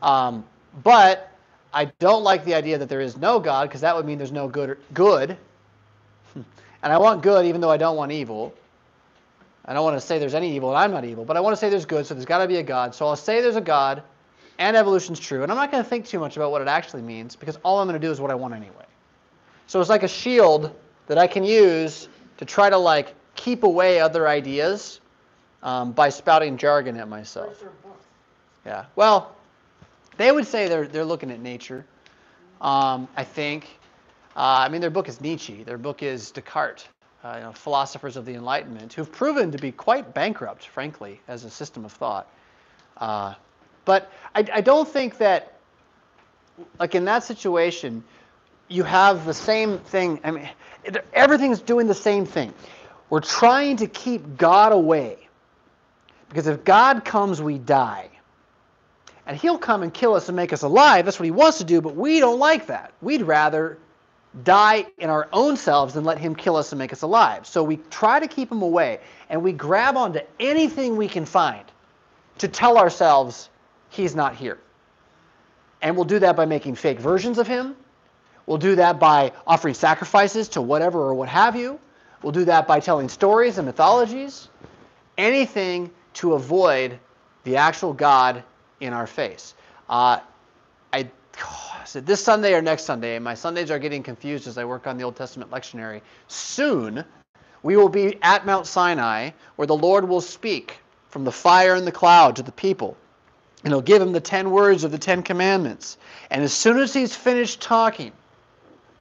Um, 0.00 0.44
but 0.82 1.30
I 1.72 1.86
don't 1.86 2.22
like 2.22 2.44
the 2.44 2.54
idea 2.54 2.78
that 2.78 2.88
there 2.88 3.00
is 3.00 3.16
no 3.16 3.40
God 3.40 3.68
because 3.68 3.80
that 3.82 3.94
would 3.94 4.06
mean 4.06 4.18
there's 4.18 4.32
no 4.32 4.48
good. 4.48 4.78
Good. 4.92 5.36
And 6.82 6.92
I 6.92 6.98
want 6.98 7.22
good 7.22 7.46
even 7.46 7.62
though 7.62 7.70
I 7.70 7.78
don't 7.78 7.96
want 7.96 8.12
evil. 8.12 8.52
I 9.64 9.72
don't 9.72 9.84
want 9.84 9.96
to 9.96 10.06
say 10.06 10.18
there's 10.18 10.34
any 10.34 10.54
evil 10.54 10.68
and 10.68 10.76
I'm 10.76 10.90
not 10.90 11.06
evil, 11.06 11.24
but 11.24 11.34
I 11.34 11.40
want 11.40 11.54
to 11.54 11.56
say 11.56 11.70
there's 11.70 11.86
good, 11.86 12.04
so 12.04 12.12
there's 12.12 12.26
got 12.26 12.38
to 12.38 12.46
be 12.46 12.56
a 12.56 12.62
God. 12.62 12.94
So 12.94 13.06
I'll 13.06 13.16
say 13.16 13.40
there's 13.40 13.56
a 13.56 13.62
God 13.62 14.02
and 14.58 14.76
evolution's 14.76 15.18
true. 15.18 15.42
And 15.42 15.50
I'm 15.50 15.56
not 15.56 15.72
going 15.72 15.82
to 15.82 15.88
think 15.88 16.06
too 16.06 16.18
much 16.18 16.36
about 16.36 16.50
what 16.50 16.60
it 16.60 16.68
actually 16.68 17.00
means 17.00 17.36
because 17.36 17.56
all 17.62 17.80
I'm 17.80 17.88
going 17.88 17.98
to 17.98 18.06
do 18.06 18.12
is 18.12 18.20
what 18.20 18.30
I 18.30 18.34
want 18.34 18.52
anyway. 18.52 18.84
So 19.66 19.80
it's 19.80 19.88
like 19.88 20.02
a 20.02 20.08
shield 20.08 20.74
that 21.06 21.16
I 21.16 21.26
can 21.26 21.42
use 21.42 22.08
to 22.36 22.44
try 22.44 22.68
to 22.68 22.76
like 22.76 23.14
keep 23.34 23.62
away 23.62 24.00
other 24.00 24.28
ideas 24.28 25.00
um, 25.62 25.92
by 25.92 26.10
spouting 26.10 26.58
jargon 26.58 26.98
at 26.98 27.08
myself. 27.08 27.46
Where's 27.46 27.60
their 27.60 27.70
book? 27.82 28.00
Yeah. 28.66 28.84
Well, 28.94 29.34
they 30.16 30.30
would 30.30 30.46
say 30.46 30.68
they're 30.68 30.86
they're 30.86 31.04
looking 31.04 31.30
at 31.30 31.40
nature. 31.40 31.84
Um, 32.60 33.08
I 33.16 33.24
think. 33.24 33.66
Uh, 34.36 34.66
I 34.66 34.68
mean, 34.68 34.80
their 34.80 34.90
book 34.90 35.08
is 35.08 35.20
Nietzsche. 35.20 35.62
Their 35.62 35.78
book 35.78 36.02
is 36.02 36.32
Descartes. 36.32 36.88
Uh, 37.22 37.36
you 37.36 37.42
know, 37.44 37.52
philosophers 37.52 38.16
of 38.16 38.26
the 38.26 38.34
Enlightenment, 38.34 38.92
who've 38.92 39.10
proven 39.10 39.50
to 39.52 39.58
be 39.58 39.72
quite 39.72 40.12
bankrupt, 40.12 40.66
frankly, 40.66 41.20
as 41.26 41.44
a 41.44 41.50
system 41.50 41.84
of 41.86 41.92
thought. 41.92 42.28
Uh, 42.98 43.34
but 43.86 44.12
I, 44.34 44.44
I 44.52 44.60
don't 44.60 44.86
think 44.86 45.18
that, 45.18 45.54
like 46.78 46.94
in 46.94 47.06
that 47.06 47.24
situation, 47.24 48.04
you 48.68 48.82
have 48.82 49.24
the 49.24 49.32
same 49.32 49.78
thing. 49.78 50.20
I 50.22 50.32
mean, 50.32 50.50
everything's 51.14 51.60
doing 51.60 51.86
the 51.86 51.94
same 51.94 52.26
thing. 52.26 52.52
We're 53.08 53.20
trying 53.20 53.78
to 53.78 53.86
keep 53.86 54.36
God 54.36 54.72
away. 54.72 55.28
Because 56.28 56.46
if 56.46 56.64
God 56.64 57.04
comes, 57.04 57.40
we 57.40 57.58
die. 57.58 58.10
And 59.26 59.36
he'll 59.36 59.58
come 59.58 59.82
and 59.82 59.92
kill 59.92 60.14
us 60.14 60.28
and 60.28 60.36
make 60.36 60.52
us 60.52 60.62
alive. 60.62 61.04
That's 61.04 61.18
what 61.18 61.24
he 61.24 61.30
wants 61.30 61.58
to 61.58 61.64
do, 61.64 61.80
but 61.80 61.96
we 61.96 62.20
don't 62.20 62.38
like 62.38 62.66
that. 62.66 62.92
We'd 63.00 63.22
rather 63.22 63.78
die 64.42 64.86
in 64.98 65.10
our 65.10 65.28
own 65.32 65.56
selves 65.56 65.94
than 65.94 66.04
let 66.04 66.18
him 66.18 66.34
kill 66.34 66.56
us 66.56 66.72
and 66.72 66.78
make 66.78 66.92
us 66.92 67.02
alive. 67.02 67.46
So 67.46 67.62
we 67.62 67.76
try 67.90 68.20
to 68.20 68.26
keep 68.26 68.50
him 68.50 68.62
away, 68.62 69.00
and 69.30 69.42
we 69.42 69.52
grab 69.52 69.96
onto 69.96 70.20
anything 70.40 70.96
we 70.96 71.08
can 71.08 71.24
find 71.24 71.64
to 72.38 72.48
tell 72.48 72.76
ourselves 72.76 73.48
he's 73.90 74.14
not 74.14 74.34
here. 74.34 74.58
And 75.80 75.96
we'll 75.96 76.04
do 76.04 76.18
that 76.18 76.36
by 76.36 76.46
making 76.46 76.74
fake 76.74 76.98
versions 76.98 77.38
of 77.38 77.46
him. 77.46 77.76
We'll 78.46 78.58
do 78.58 78.74
that 78.76 78.98
by 78.98 79.32
offering 79.46 79.74
sacrifices 79.74 80.48
to 80.50 80.62
whatever 80.62 81.00
or 81.00 81.14
what 81.14 81.28
have 81.28 81.56
you. 81.56 81.78
We'll 82.22 82.32
do 82.32 82.44
that 82.46 82.66
by 82.66 82.80
telling 82.80 83.08
stories 83.08 83.58
and 83.58 83.66
mythologies. 83.66 84.48
Anything 85.16 85.90
to 86.14 86.34
avoid 86.34 86.98
the 87.44 87.56
actual 87.56 87.92
God 87.92 88.42
in 88.84 88.92
our 88.92 89.06
face. 89.06 89.54
Uh, 89.88 90.20
I 90.92 91.08
said 91.84 92.06
this 92.06 92.22
Sunday 92.22 92.54
or 92.54 92.62
next 92.62 92.84
Sunday. 92.84 93.18
My 93.18 93.34
Sundays 93.34 93.70
are 93.70 93.78
getting 93.78 94.02
confused 94.02 94.46
as 94.46 94.58
I 94.58 94.64
work 94.64 94.86
on 94.86 94.96
the 94.96 95.04
Old 95.04 95.16
Testament 95.16 95.50
lectionary. 95.50 96.00
Soon, 96.28 97.04
we 97.62 97.76
will 97.76 97.88
be 97.88 98.18
at 98.22 98.46
Mount 98.46 98.66
Sinai, 98.66 99.30
where 99.56 99.66
the 99.66 99.76
Lord 99.76 100.08
will 100.08 100.20
speak 100.20 100.78
from 101.08 101.24
the 101.24 101.32
fire 101.32 101.74
and 101.74 101.86
the 101.86 101.92
cloud 101.92 102.36
to 102.36 102.42
the 102.42 102.52
people. 102.52 102.96
And 103.62 103.72
he'll 103.72 103.80
give 103.80 104.00
them 104.00 104.12
the 104.12 104.20
ten 104.20 104.50
words 104.50 104.84
of 104.84 104.92
the 104.92 104.98
Ten 104.98 105.22
Commandments. 105.22 105.96
And 106.30 106.42
as 106.42 106.52
soon 106.52 106.78
as 106.78 106.92
he's 106.92 107.16
finished 107.16 107.62
talking, 107.62 108.12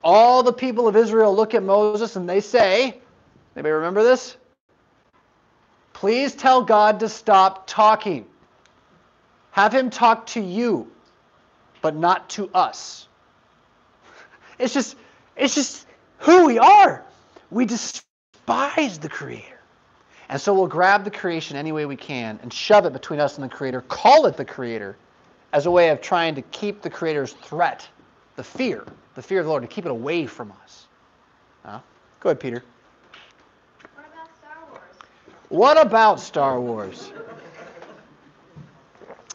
all 0.03 0.43
the 0.43 0.53
people 0.53 0.87
of 0.87 0.95
Israel 0.95 1.35
look 1.35 1.53
at 1.53 1.63
Moses 1.63 2.15
and 2.15 2.29
they 2.29 2.39
say, 2.39 2.97
anybody 3.55 3.73
remember 3.73 4.03
this? 4.03 4.37
Please 5.91 6.35
tell 6.35 6.61
God 6.63 6.99
to 7.01 7.09
stop 7.09 7.67
talking. 7.67 8.25
Have 9.53 9.71
him 9.71 9.91
talk 9.91 10.25
to 10.27 10.41
you, 10.41 10.91
but 11.83 11.95
not 11.95 12.27
to 12.31 12.49
us. 12.55 13.07
It's 14.57 14.73
just, 14.73 14.95
it's 15.37 15.53
just 15.53 15.85
who 16.17 16.47
we 16.47 16.57
are. 16.57 17.03
We 17.51 17.65
despise 17.65 18.97
the 18.97 19.09
Creator. 19.09 19.59
And 20.29 20.41
so 20.41 20.55
we'll 20.55 20.65
grab 20.65 21.03
the 21.03 21.11
creation 21.11 21.55
any 21.55 21.71
way 21.71 21.85
we 21.85 21.95
can 21.95 22.39
and 22.41 22.51
shove 22.51 22.87
it 22.87 22.93
between 22.93 23.19
us 23.19 23.35
and 23.37 23.43
the 23.43 23.55
Creator, 23.55 23.81
call 23.81 24.25
it 24.25 24.37
the 24.37 24.45
Creator, 24.45 24.97
as 25.51 25.67
a 25.67 25.71
way 25.71 25.89
of 25.89 26.01
trying 26.01 26.33
to 26.33 26.41
keep 26.41 26.81
the 26.81 26.89
Creator's 26.89 27.33
threat, 27.33 27.87
the 28.37 28.43
fear, 28.43 28.83
the 29.13 29.21
fear 29.21 29.39
of 29.39 29.45
the 29.45 29.51
Lord, 29.51 29.61
to 29.61 29.67
keep 29.67 29.85
it 29.85 29.91
away 29.91 30.25
from 30.25 30.51
us. 30.63 30.87
Huh? 31.63 31.79
Go 32.21 32.29
ahead, 32.29 32.39
Peter. 32.39 32.63
What 33.93 34.07
about 34.11 34.35
Star 34.35 34.57
Wars? 34.71 34.81
What 35.49 35.79
about 35.79 36.19
Star 36.19 36.59
Wars? 36.59 37.11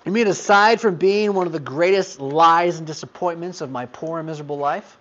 You 0.08 0.12
mean 0.12 0.26
aside 0.26 0.80
from 0.80 0.94
being 0.94 1.34
one 1.34 1.46
of 1.46 1.52
the 1.52 1.60
greatest 1.60 2.18
lies 2.18 2.78
and 2.78 2.86
disappointments 2.86 3.60
of 3.60 3.70
my 3.70 3.84
poor 3.84 4.18
and 4.18 4.26
miserable 4.26 4.56
life? 4.56 4.96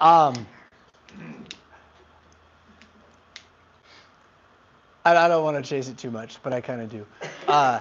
Um, 0.00 0.46
I, 5.04 5.16
I 5.16 5.26
don't 5.26 5.42
want 5.42 5.56
to 5.56 5.68
chase 5.68 5.88
it 5.88 5.98
too 5.98 6.12
much, 6.12 6.40
but 6.44 6.52
I 6.52 6.60
kind 6.60 6.80
of 6.80 6.88
do. 6.88 7.04
Uh, 7.48 7.80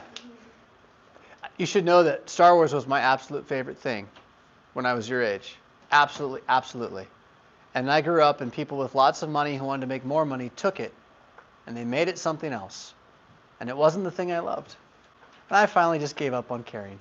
you 1.60 1.68
should 1.68 1.86
know 1.86 2.02
that 2.02 2.28
Star 2.28 2.56
Wars 2.56 2.74
was 2.74 2.88
my 2.88 3.02
absolute 3.02 3.48
favorite 3.48 3.78
thing 3.78 4.10
when 4.74 4.88
I 4.88 4.96
was 4.96 5.08
your 5.08 5.22
age. 5.22 5.58
Absolutely, 5.92 6.42
absolutely. 6.50 7.06
And 7.76 7.92
I 7.92 8.02
grew 8.02 8.24
up, 8.24 8.42
and 8.42 8.52
people 8.52 8.80
with 8.80 8.96
lots 8.96 9.22
of 9.22 9.30
money 9.30 9.58
who 9.58 9.66
wanted 9.66 9.82
to 9.82 9.88
make 9.88 10.04
more 10.04 10.26
money 10.26 10.50
took 10.56 10.80
it, 10.80 10.92
and 11.68 11.76
they 11.76 11.84
made 11.84 12.08
it 12.08 12.18
something 12.18 12.52
else. 12.52 12.94
And 13.60 13.70
it 13.70 13.78
wasn't 13.78 14.04
the 14.04 14.12
thing 14.12 14.32
I 14.32 14.40
loved. 14.40 14.76
And 15.50 15.58
I 15.58 15.66
finally 15.66 16.00
just 16.00 16.16
gave 16.16 16.34
up 16.34 16.52
on 16.52 16.64
caring. 16.64 17.00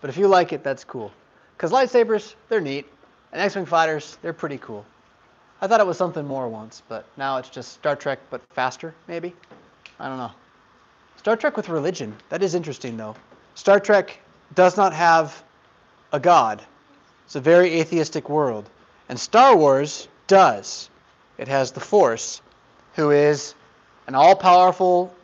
But 0.00 0.10
if 0.10 0.16
you 0.16 0.28
like 0.28 0.52
it, 0.52 0.62
that's 0.62 0.84
cool. 0.84 1.10
Because 1.56 1.70
lightsabers, 1.70 2.34
they're 2.48 2.60
neat. 2.60 2.86
And 3.32 3.40
X-Wing 3.40 3.66
fighters, 3.66 4.18
they're 4.22 4.32
pretty 4.32 4.58
cool. 4.58 4.84
I 5.60 5.66
thought 5.66 5.80
it 5.80 5.86
was 5.86 5.96
something 5.96 6.26
more 6.26 6.48
once, 6.48 6.82
but 6.88 7.06
now 7.16 7.38
it's 7.38 7.48
just 7.48 7.72
Star 7.72 7.96
Trek, 7.96 8.18
but 8.30 8.42
faster, 8.50 8.94
maybe? 9.08 9.34
I 9.98 10.08
don't 10.08 10.18
know. 10.18 10.32
Star 11.16 11.36
Trek 11.36 11.56
with 11.56 11.68
religion. 11.68 12.14
That 12.28 12.42
is 12.42 12.54
interesting, 12.54 12.96
though. 12.96 13.16
Star 13.54 13.80
Trek 13.80 14.20
does 14.54 14.76
not 14.76 14.92
have 14.92 15.42
a 16.12 16.20
god. 16.20 16.62
It's 17.24 17.36
a 17.36 17.40
very 17.40 17.80
atheistic 17.80 18.28
world. 18.28 18.68
And 19.08 19.18
Star 19.18 19.56
Wars 19.56 20.08
does. 20.26 20.90
It 21.38 21.48
has 21.48 21.72
the 21.72 21.80
Force, 21.80 22.42
who 22.94 23.10
is 23.10 23.54
an 24.06 24.14
all 24.14 24.36
powerful 24.36 25.14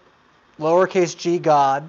lowercase 0.58 1.16
g 1.16 1.38
God 1.38 1.88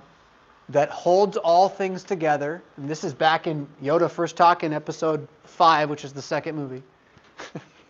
that 0.70 0.90
holds 0.90 1.38
all 1.38 1.70
things 1.70 2.04
together. 2.04 2.62
And 2.78 2.90
this 2.90 3.04
is 3.04 3.14
back 3.14 3.48
in 3.48 3.68
Yoda 3.84 4.10
first 4.10 4.38
talk 4.38 4.64
in 4.64 4.74
episode 4.74 5.28
5, 5.44 5.90
which 5.90 6.06
is 6.06 6.14
the 6.14 6.22
second 6.22 6.56
movie. 6.56 6.84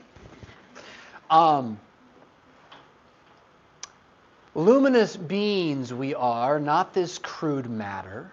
um, 1.29 1.79
luminous 4.55 5.15
beings 5.15 5.93
we 5.93 6.15
are, 6.15 6.59
not 6.59 6.93
this 6.93 7.17
crude 7.19 7.69
matter. 7.69 8.31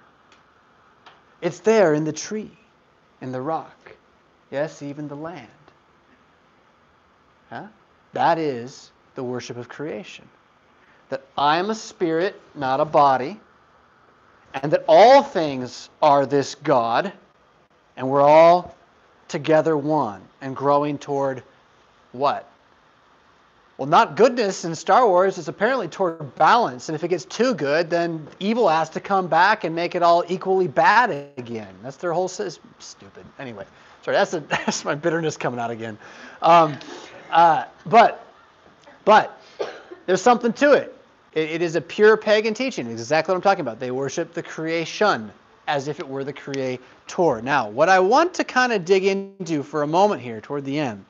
It's 1.40 1.60
there 1.60 1.94
in 1.94 2.04
the 2.04 2.12
tree, 2.12 2.50
in 3.20 3.32
the 3.32 3.40
rock, 3.40 3.96
yes, 4.50 4.82
even 4.82 5.08
the 5.08 5.16
land. 5.16 5.48
Huh? 7.50 7.66
That 8.12 8.38
is 8.38 8.90
the 9.14 9.22
worship 9.22 9.56
of 9.56 9.68
creation. 9.68 10.28
That 11.10 11.22
I 11.36 11.58
am 11.58 11.70
a 11.70 11.74
spirit, 11.74 12.40
not 12.54 12.80
a 12.80 12.84
body, 12.84 13.40
and 14.54 14.72
that 14.72 14.84
all 14.88 15.22
things 15.22 15.88
are 16.02 16.26
this 16.26 16.54
God, 16.54 17.12
and 17.96 18.08
we're 18.08 18.22
all 18.22 18.74
together 19.28 19.76
one 19.76 20.22
and 20.40 20.56
growing 20.56 20.98
toward 20.98 21.42
what? 22.12 22.48
Well, 23.76 23.86
not 23.86 24.16
goodness 24.16 24.64
in 24.64 24.74
Star 24.74 25.06
Wars. 25.06 25.38
It's 25.38 25.46
apparently 25.46 25.86
toward 25.86 26.34
balance. 26.34 26.88
And 26.88 26.96
if 26.96 27.04
it 27.04 27.08
gets 27.08 27.24
too 27.24 27.54
good, 27.54 27.88
then 27.88 28.26
evil 28.40 28.68
has 28.68 28.90
to 28.90 29.00
come 29.00 29.28
back 29.28 29.62
and 29.62 29.74
make 29.74 29.94
it 29.94 30.02
all 30.02 30.24
equally 30.28 30.66
bad 30.66 31.28
again. 31.36 31.72
That's 31.84 31.96
their 31.96 32.12
whole 32.12 32.26
system. 32.26 32.68
Stupid. 32.80 33.24
Anyway, 33.38 33.64
sorry, 34.02 34.16
that's, 34.16 34.34
a, 34.34 34.40
that's 34.48 34.84
my 34.84 34.96
bitterness 34.96 35.36
coming 35.36 35.60
out 35.60 35.70
again. 35.70 35.96
Um, 36.42 36.76
uh, 37.30 37.66
but, 37.86 38.26
but 39.04 39.40
there's 40.06 40.22
something 40.22 40.52
to 40.54 40.72
it. 40.72 40.97
It. 41.34 41.50
It 41.50 41.62
is 41.62 41.76
a 41.76 41.80
pure 41.80 42.16
pagan 42.16 42.54
teaching. 42.54 42.90
Exactly 42.90 43.32
what 43.32 43.36
I'm 43.36 43.42
talking 43.42 43.62
about. 43.62 43.80
They 43.80 43.90
worship 43.90 44.34
the 44.34 44.42
creation 44.42 45.30
as 45.66 45.88
if 45.88 46.00
it 46.00 46.08
were 46.08 46.24
the 46.24 46.32
creator. 46.32 46.82
Now, 47.42 47.68
what 47.68 47.88
I 47.88 48.00
want 48.00 48.34
to 48.34 48.44
kind 48.44 48.72
of 48.72 48.84
dig 48.84 49.04
into 49.04 49.62
for 49.62 49.82
a 49.82 49.86
moment 49.86 50.20
here 50.20 50.40
toward 50.40 50.64
the 50.64 50.78
end 50.78 51.04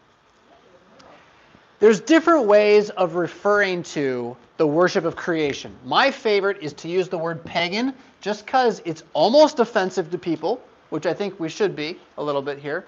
there's 1.80 2.00
different 2.00 2.46
ways 2.46 2.90
of 2.90 3.14
referring 3.14 3.82
to 3.84 4.36
the 4.56 4.66
worship 4.66 5.04
of 5.04 5.14
creation. 5.14 5.74
My 5.84 6.10
favorite 6.10 6.58
is 6.60 6.72
to 6.74 6.88
use 6.88 7.08
the 7.08 7.18
word 7.18 7.44
pagan 7.44 7.94
just 8.20 8.44
because 8.44 8.82
it's 8.84 9.04
almost 9.12 9.60
offensive 9.60 10.10
to 10.10 10.18
people, 10.18 10.60
which 10.90 11.06
I 11.06 11.14
think 11.14 11.38
we 11.38 11.48
should 11.48 11.76
be 11.76 11.96
a 12.16 12.22
little 12.22 12.42
bit 12.42 12.58
here, 12.58 12.84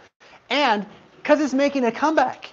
and 0.49 0.85
because 1.17 1.41
it's 1.41 1.55
making 1.55 1.85
a 1.85 1.93
comeback. 1.93 2.51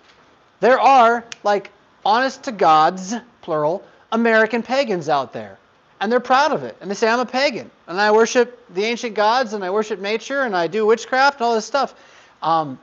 There 0.59 0.79
are, 0.79 1.25
like, 1.43 1.71
honest 2.05 2.43
to 2.43 2.51
God's, 2.51 3.15
plural, 3.41 3.83
American 4.11 4.63
pagans 4.63 5.09
out 5.09 5.33
there. 5.33 5.57
And 5.99 6.11
they're 6.11 6.19
proud 6.19 6.51
of 6.51 6.63
it. 6.63 6.77
And 6.79 6.91
they 6.91 6.95
say, 6.95 7.07
I'm 7.07 7.19
a 7.19 7.25
pagan. 7.25 7.71
And 7.87 7.99
I 7.99 8.11
worship 8.11 8.63
the 8.73 8.83
ancient 8.85 9.15
gods, 9.15 9.53
and 9.53 9.63
I 9.63 9.71
worship 9.71 9.99
nature, 9.99 10.43
and 10.43 10.55
I 10.55 10.67
do 10.67 10.85
witchcraft, 10.85 11.39
and 11.39 11.45
all 11.45 11.55
this 11.55 11.65
stuff. 11.65 11.95
Um, 12.43 12.77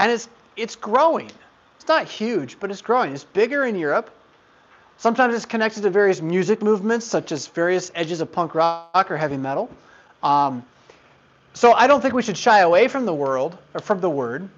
and 0.00 0.10
it's, 0.10 0.28
it's 0.56 0.76
growing 0.76 1.30
It's 1.76 1.88
not 1.88 2.06
huge, 2.06 2.58
but 2.60 2.70
it's 2.70 2.82
growing. 2.82 3.12
It's 3.12 3.24
bigger 3.24 3.64
in 3.64 3.76
Europe. 3.76 4.10
Sometimes 4.96 5.34
it's 5.34 5.44
connected 5.44 5.82
to 5.82 5.90
various 5.90 6.20
music 6.20 6.62
movements, 6.62 7.06
such 7.06 7.30
as 7.30 7.46
various 7.46 7.92
edges 7.94 8.20
of 8.20 8.32
punk 8.32 8.54
rock 8.54 9.10
or 9.10 9.16
heavy 9.16 9.36
metal. 9.36 9.70
Um, 10.22 10.64
so 11.54 11.72
I 11.72 11.86
don't 11.86 12.00
think 12.00 12.14
we 12.14 12.22
should 12.22 12.36
shy 12.36 12.60
away 12.60 12.88
from 12.88 13.06
the 13.06 13.14
world 13.14 13.56
or 13.74 13.80
from 13.80 14.00
the 14.00 14.10
word. 14.10 14.48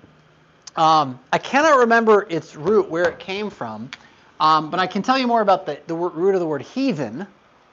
Um, 0.76 1.18
I 1.32 1.38
cannot 1.38 1.80
remember 1.80 2.26
its 2.28 2.56
root, 2.56 2.88
where 2.88 3.08
it 3.08 3.18
came 3.18 3.50
from, 3.50 3.90
um, 4.40 4.70
but 4.70 4.80
I 4.80 4.86
can 4.86 5.02
tell 5.02 5.18
you 5.18 5.26
more 5.26 5.42
about 5.42 5.66
the, 5.66 5.78
the 5.86 5.94
root 5.94 6.34
of 6.34 6.40
the 6.40 6.46
word 6.46 6.62
heathen. 6.62 7.20
It 7.20 7.28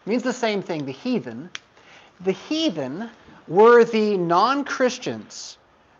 means 0.06 0.22
the 0.22 0.34
same 0.34 0.62
thing, 0.62 0.86
the 0.86 0.92
heathen. 0.92 1.50
The 2.22 2.34
heathen 2.34 3.10
were 3.48 3.84
the 3.84 4.18
non-Christians 4.18 5.58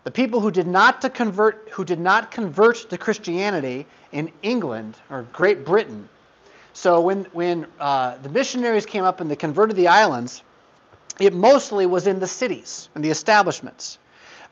the 0.08 0.12
people 0.12 0.40
who 0.40 0.50
did 0.50 0.66
not 0.66 1.02
to 1.02 1.10
convert 1.10 1.68
who 1.70 1.84
did 1.84 2.00
not 2.00 2.30
convert 2.30 2.88
to 2.88 2.96
Christianity 2.96 3.84
in 4.10 4.32
England 4.42 4.96
or 5.10 5.26
Great 5.34 5.66
Britain. 5.66 6.08
So 6.72 7.02
when 7.02 7.24
when 7.34 7.66
uh, 7.78 8.16
the 8.22 8.30
missionaries 8.30 8.86
came 8.86 9.04
up 9.04 9.20
and 9.20 9.30
they 9.30 9.36
converted 9.36 9.76
the 9.76 9.88
islands, 9.88 10.42
it 11.20 11.34
mostly 11.34 11.84
was 11.84 12.06
in 12.06 12.20
the 12.20 12.26
cities 12.26 12.88
and 12.94 13.04
the 13.04 13.10
establishments, 13.10 13.98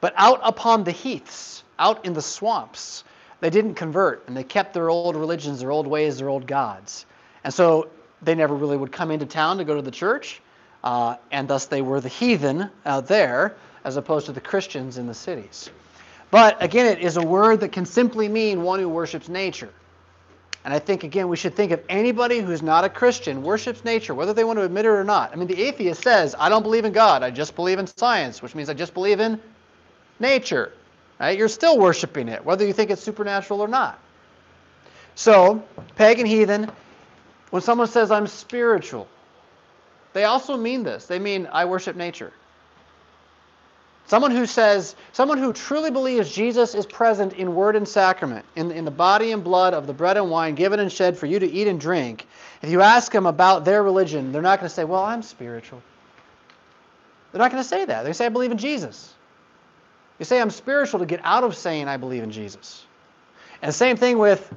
but 0.02 0.12
out 0.18 0.40
upon 0.42 0.84
the 0.84 0.92
heaths, 0.92 1.64
out 1.78 2.04
in 2.04 2.12
the 2.12 2.20
swamps, 2.20 3.04
they 3.40 3.50
didn't 3.50 3.74
convert 3.74 4.26
and 4.28 4.36
they 4.36 4.44
kept 4.44 4.74
their 4.74 4.88
old 4.88 5.16
religions, 5.16 5.60
their 5.60 5.70
old 5.70 5.86
ways, 5.86 6.18
their 6.18 6.28
old 6.28 6.46
gods, 6.46 7.06
and 7.44 7.52
so 7.52 7.88
they 8.22 8.34
never 8.34 8.54
really 8.54 8.76
would 8.76 8.92
come 8.92 9.10
into 9.10 9.26
town 9.26 9.58
to 9.58 9.64
go 9.64 9.74
to 9.74 9.82
the 9.82 9.90
church, 9.90 10.40
uh, 10.82 11.16
and 11.30 11.48
thus 11.48 11.66
they 11.66 11.82
were 11.82 12.00
the 12.00 12.08
heathen 12.08 12.70
out 12.84 13.06
there 13.06 13.56
as 13.84 13.96
opposed 13.96 14.26
to 14.26 14.32
the 14.32 14.40
Christians 14.40 14.98
in 14.98 15.06
the 15.06 15.14
cities. 15.14 15.70
But 16.30 16.62
again, 16.62 16.86
it 16.86 17.00
is 17.00 17.16
a 17.16 17.22
word 17.22 17.60
that 17.60 17.72
can 17.72 17.86
simply 17.86 18.28
mean 18.28 18.62
one 18.62 18.80
who 18.80 18.88
worships 18.88 19.28
nature. 19.28 19.72
And 20.64 20.74
I 20.74 20.80
think, 20.80 21.04
again, 21.04 21.28
we 21.28 21.36
should 21.36 21.54
think 21.54 21.70
of 21.70 21.80
anybody 21.88 22.40
who's 22.40 22.60
not 22.60 22.84
a 22.84 22.88
Christian 22.88 23.44
worships 23.44 23.84
nature, 23.84 24.12
whether 24.12 24.32
they 24.32 24.42
want 24.42 24.58
to 24.58 24.64
admit 24.64 24.84
it 24.84 24.88
or 24.88 25.04
not. 25.04 25.32
I 25.32 25.36
mean, 25.36 25.46
the 25.46 25.62
atheist 25.62 26.02
says, 26.02 26.34
I 26.36 26.48
don't 26.48 26.64
believe 26.64 26.84
in 26.84 26.92
God, 26.92 27.22
I 27.22 27.30
just 27.30 27.54
believe 27.54 27.78
in 27.78 27.86
science, 27.86 28.42
which 28.42 28.56
means 28.56 28.68
I 28.68 28.74
just 28.74 28.92
believe 28.92 29.20
in 29.20 29.40
nature. 30.18 30.72
Right? 31.18 31.38
You're 31.38 31.48
still 31.48 31.78
worshiping 31.78 32.28
it, 32.28 32.44
whether 32.44 32.66
you 32.66 32.72
think 32.72 32.90
it's 32.90 33.02
supernatural 33.02 33.60
or 33.60 33.68
not. 33.68 33.98
So, 35.14 35.64
pagan 35.96 36.26
heathen, 36.26 36.70
when 37.50 37.62
someone 37.62 37.88
says, 37.88 38.10
I'm 38.10 38.26
spiritual, 38.26 39.08
they 40.12 40.24
also 40.24 40.56
mean 40.56 40.82
this. 40.82 41.06
They 41.06 41.18
mean, 41.18 41.48
I 41.50 41.64
worship 41.64 41.96
nature. 41.96 42.32
Someone 44.08 44.30
who 44.30 44.46
says, 44.46 44.94
someone 45.12 45.38
who 45.38 45.52
truly 45.52 45.90
believes 45.90 46.30
Jesus 46.30 46.74
is 46.74 46.86
present 46.86 47.32
in 47.32 47.56
word 47.56 47.74
and 47.74 47.88
sacrament, 47.88 48.44
in, 48.54 48.70
in 48.70 48.84
the 48.84 48.90
body 48.90 49.32
and 49.32 49.42
blood 49.42 49.74
of 49.74 49.88
the 49.88 49.92
bread 49.92 50.16
and 50.16 50.30
wine 50.30 50.54
given 50.54 50.78
and 50.78 50.92
shed 50.92 51.18
for 51.18 51.26
you 51.26 51.40
to 51.40 51.46
eat 51.50 51.66
and 51.66 51.80
drink, 51.80 52.26
if 52.62 52.70
you 52.70 52.82
ask 52.82 53.10
them 53.10 53.26
about 53.26 53.64
their 53.64 53.82
religion, 53.82 54.30
they're 54.30 54.42
not 54.42 54.60
going 54.60 54.68
to 54.68 54.74
say, 54.74 54.84
Well, 54.84 55.02
I'm 55.02 55.22
spiritual. 55.22 55.82
They're 57.32 57.40
not 57.40 57.50
going 57.50 57.62
to 57.62 57.68
say 57.68 57.84
that. 57.84 58.04
They 58.04 58.12
say, 58.12 58.26
I 58.26 58.28
believe 58.28 58.52
in 58.52 58.58
Jesus. 58.58 59.12
You 60.18 60.24
say, 60.24 60.40
I'm 60.40 60.50
spiritual 60.50 61.00
to 61.00 61.06
get 61.06 61.20
out 61.24 61.44
of 61.44 61.56
saying 61.56 61.88
I 61.88 61.96
believe 61.96 62.22
in 62.22 62.30
Jesus. 62.30 62.84
And 63.62 63.74
same 63.74 63.96
thing 63.96 64.18
with, 64.18 64.52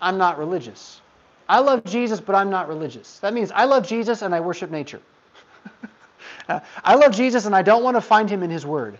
I'm 0.00 0.18
not 0.18 0.38
religious. 0.38 1.00
I 1.48 1.58
love 1.58 1.84
Jesus, 1.84 2.20
but 2.20 2.34
I'm 2.34 2.50
not 2.50 2.68
religious. 2.68 3.18
That 3.18 3.34
means 3.34 3.50
I 3.50 3.64
love 3.64 3.86
Jesus 3.86 4.22
and 4.22 4.34
I 4.34 4.40
worship 4.40 4.70
nature. 4.70 5.00
I 6.48 6.94
love 6.94 7.12
Jesus 7.12 7.46
and 7.46 7.54
I 7.54 7.62
don't 7.62 7.82
want 7.82 7.96
to 7.96 8.00
find 8.00 8.28
him 8.28 8.42
in 8.42 8.50
his 8.50 8.64
word. 8.64 8.98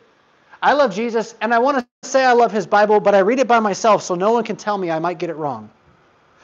I 0.63 0.75
love 0.75 0.95
Jesus 0.95 1.35
and 1.41 1.53
I 1.53 1.59
want 1.59 1.79
to 1.79 2.09
say 2.09 2.25
I 2.25 2.33
love 2.33 2.53
his 2.53 2.67
Bible, 2.67 3.01
but 3.01 3.15
I 3.15 3.21
read 3.21 3.39
it 3.39 3.49
by 3.49 3.61
myself 3.61 4.03
so 4.03 4.15
no 4.15 4.33
one 4.33 4.45
can 4.45 4.57
tell 4.57 4.79
me 4.79 4.91
I 4.91 4.99
might 4.99 5.19
get 5.19 5.31
it 5.31 5.37
wrong. 5.37 5.71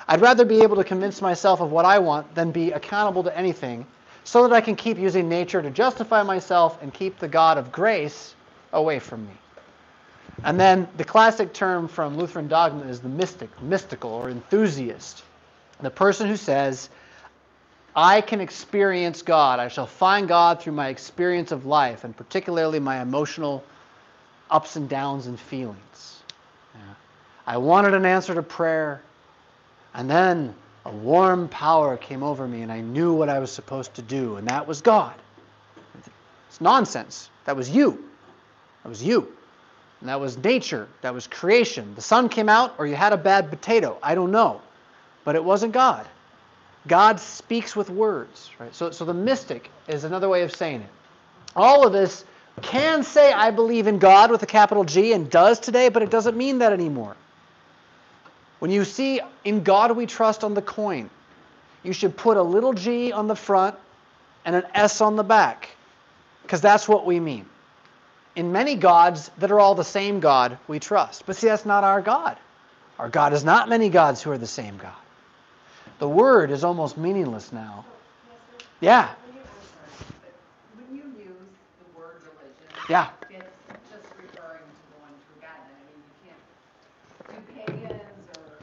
I'd 0.08 0.22
rather 0.22 0.44
be 0.44 0.62
able 0.62 0.76
to 0.76 0.84
convince 0.84 1.20
myself 1.20 1.60
of 1.60 1.70
what 1.70 1.84
I 1.84 1.98
want 1.98 2.34
than 2.34 2.50
be 2.50 2.72
accountable 2.72 3.22
to 3.24 3.36
anything 3.36 3.86
so 4.24 4.46
that 4.46 4.54
I 4.54 4.60
can 4.60 4.76
keep 4.76 4.98
using 4.98 5.28
nature 5.28 5.62
to 5.62 5.70
justify 5.70 6.22
myself 6.22 6.82
and 6.82 6.92
keep 6.92 7.18
the 7.18 7.28
God 7.28 7.58
of 7.58 7.70
grace 7.70 8.34
away 8.72 8.98
from 8.98 9.26
me. 9.26 9.32
And 10.44 10.58
then 10.58 10.88
the 10.96 11.04
classic 11.04 11.52
term 11.52 11.88
from 11.88 12.16
Lutheran 12.16 12.48
dogma 12.48 12.84
is 12.84 13.00
the 13.00 13.08
mystic, 13.08 13.50
mystical, 13.60 14.10
or 14.10 14.30
enthusiast. 14.30 15.24
The 15.80 15.90
person 15.90 16.28
who 16.28 16.36
says, 16.36 16.88
I 17.94 18.20
can 18.20 18.40
experience 18.40 19.22
God. 19.22 19.58
I 19.58 19.68
shall 19.68 19.86
find 19.86 20.28
God 20.28 20.60
through 20.60 20.74
my 20.74 20.88
experience 20.88 21.50
of 21.50 21.66
life, 21.66 22.04
and 22.04 22.16
particularly 22.16 22.78
my 22.78 23.00
emotional 23.02 23.64
ups 24.50 24.76
and 24.76 24.88
downs 24.88 25.26
and 25.26 25.38
feelings. 25.38 26.22
Yeah. 26.74 26.80
I 27.46 27.56
wanted 27.56 27.94
an 27.94 28.06
answer 28.06 28.34
to 28.34 28.42
prayer, 28.42 29.02
and 29.94 30.08
then 30.08 30.54
a 30.84 30.90
warm 30.90 31.48
power 31.48 31.96
came 31.96 32.22
over 32.22 32.46
me, 32.46 32.62
and 32.62 32.70
I 32.70 32.80
knew 32.80 33.12
what 33.12 33.28
I 33.28 33.40
was 33.40 33.50
supposed 33.50 33.94
to 33.94 34.02
do, 34.02 34.36
and 34.36 34.46
that 34.48 34.66
was 34.66 34.80
God. 34.80 35.14
It's 36.48 36.60
nonsense. 36.60 37.30
That 37.44 37.56
was 37.56 37.68
you. 37.68 38.04
That 38.82 38.88
was 38.88 39.02
you. 39.02 39.32
And 40.00 40.08
that 40.08 40.20
was 40.20 40.38
nature. 40.38 40.88
That 41.02 41.14
was 41.14 41.26
creation. 41.26 41.94
The 41.94 42.02
sun 42.02 42.28
came 42.28 42.48
out, 42.48 42.74
or 42.78 42.86
you 42.86 42.94
had 42.94 43.12
a 43.12 43.16
bad 43.16 43.50
potato. 43.50 43.98
I 44.02 44.14
don't 44.14 44.30
know. 44.30 44.60
But 45.24 45.34
it 45.34 45.44
wasn't 45.44 45.72
God. 45.72 46.06
God 46.86 47.20
speaks 47.20 47.74
with 47.74 47.90
words, 47.90 48.50
right? 48.58 48.74
So, 48.74 48.90
so 48.90 49.04
the 49.04 49.14
mystic 49.14 49.70
is 49.88 50.04
another 50.04 50.28
way 50.28 50.42
of 50.42 50.54
saying 50.54 50.82
it. 50.82 50.90
All 51.56 51.86
of 51.86 51.94
us 51.94 52.24
can 52.62 53.02
say, 53.02 53.32
I 53.32 53.50
believe 53.50 53.86
in 53.86 53.98
God 53.98 54.30
with 54.30 54.42
a 54.42 54.46
capital 54.46 54.84
G 54.84 55.12
and 55.12 55.28
does 55.28 55.60
today, 55.60 55.88
but 55.88 56.02
it 56.02 56.10
doesn't 56.10 56.36
mean 56.36 56.58
that 56.58 56.72
anymore. 56.72 57.16
When 58.58 58.70
you 58.70 58.84
see 58.84 59.20
in 59.44 59.62
God 59.62 59.96
we 59.96 60.06
trust 60.06 60.42
on 60.44 60.54
the 60.54 60.62
coin, 60.62 61.10
you 61.82 61.92
should 61.92 62.16
put 62.16 62.36
a 62.36 62.42
little 62.42 62.72
g 62.72 63.12
on 63.12 63.28
the 63.28 63.36
front 63.36 63.76
and 64.44 64.56
an 64.56 64.64
S 64.74 65.00
on 65.00 65.16
the 65.16 65.22
back, 65.22 65.68
because 66.42 66.60
that's 66.60 66.88
what 66.88 67.06
we 67.06 67.20
mean. 67.20 67.46
In 68.38 68.52
many 68.52 68.76
gods 68.76 69.32
that 69.38 69.50
are 69.50 69.58
all 69.58 69.74
the 69.74 69.82
same 69.82 70.20
God, 70.20 70.58
we 70.68 70.78
trust. 70.78 71.26
But 71.26 71.34
see, 71.34 71.48
that's 71.48 71.66
not 71.66 71.82
our 71.82 72.00
God. 72.00 72.36
Our 72.96 73.08
God 73.08 73.32
is 73.32 73.42
not 73.42 73.68
many 73.68 73.88
gods 73.88 74.22
who 74.22 74.30
are 74.30 74.38
the 74.38 74.46
same 74.46 74.76
God. 74.76 74.94
The 75.98 76.08
word 76.08 76.52
is 76.52 76.62
almost 76.62 76.96
meaningless 76.96 77.52
now. 77.52 77.84
Yeah, 78.80 79.08
When 79.26 79.34
you, 79.34 79.42
when 80.78 80.86
you 80.94 81.02
use 81.18 81.50
the 81.82 81.98
word 81.98 82.22
religion, 82.22 82.70
yeah. 82.88 83.10
it's 83.26 83.90
just 83.90 84.06
referring 84.14 84.62
to 84.62 84.84
the 84.86 84.98
one 85.02 85.18
true 85.26 85.42
God. 85.42 85.58
I 85.58 85.74
mean, 85.90 85.98
you 85.98 86.30
can't, 86.30 86.38
do 87.26 87.42
pagans 87.58 88.22
or 88.38 88.62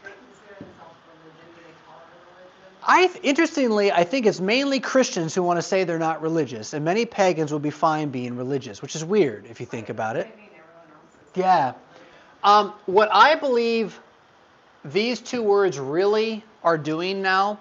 they 0.00 0.16
consider 0.16 0.64
themselves 0.64 0.96
religion, 1.12 1.44
do 1.44 1.60
they 1.60 1.76
call 1.84 2.00
it 2.00 2.08
a 2.08 2.20
religion? 2.24 2.72
I 2.88 3.10
interestingly, 3.22 3.92
I 3.92 4.04
think 4.04 4.24
it's 4.24 4.40
mainly 4.40 4.80
Christians 4.80 5.34
who 5.34 5.42
want 5.42 5.58
to 5.58 5.62
say 5.62 5.84
they're 5.84 5.98
not 5.98 6.22
religious, 6.22 6.72
and 6.72 6.82
many 6.82 7.04
pagans 7.04 7.52
will 7.52 7.58
be 7.58 7.68
fine 7.68 8.08
being 8.08 8.34
religious, 8.34 8.80
which 8.80 8.96
is 8.96 9.04
weird 9.04 9.44
if 9.44 9.60
you 9.60 9.66
think 9.66 9.90
about 9.90 10.16
it. 10.16 10.26
I 10.26 10.40
mean, 10.40 10.48
everyone 10.48 10.88
else 10.94 11.14
is. 11.14 11.36
Yeah. 11.36 11.74
Um, 12.42 12.72
what 12.86 13.10
I 13.12 13.34
believe 13.34 14.00
these 14.86 15.20
two 15.20 15.42
words 15.42 15.78
really 15.78 16.42
are 16.64 16.78
doing 16.78 17.20
now, 17.20 17.58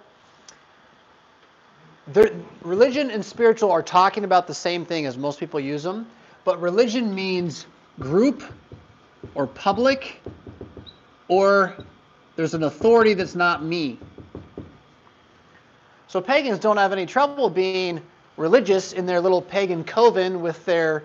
religion 2.61 3.11
and 3.11 3.25
spiritual 3.25 3.69
are 3.69 3.83
talking 3.83 4.23
about 4.23 4.47
the 4.47 4.53
same 4.53 4.85
thing 4.85 5.05
as 5.07 5.17
most 5.17 5.41
people 5.41 5.59
use 5.59 5.83
them, 5.83 6.07
but 6.45 6.61
religion 6.61 7.13
means 7.13 7.65
group 7.99 8.43
or 9.35 9.45
public 9.45 10.21
or 11.27 11.75
there's 12.37 12.53
an 12.53 12.63
authority 12.63 13.13
that's 13.13 13.35
not 13.35 13.61
me. 13.61 13.99
So 16.07 16.21
pagans 16.21 16.59
don't 16.59 16.77
have 16.77 16.93
any 16.93 17.05
trouble 17.05 17.49
being 17.49 18.01
religious 18.37 18.93
in 18.93 19.05
their 19.05 19.19
little 19.19 19.41
pagan 19.41 19.83
coven 19.83 20.41
with 20.41 20.63
their 20.65 21.03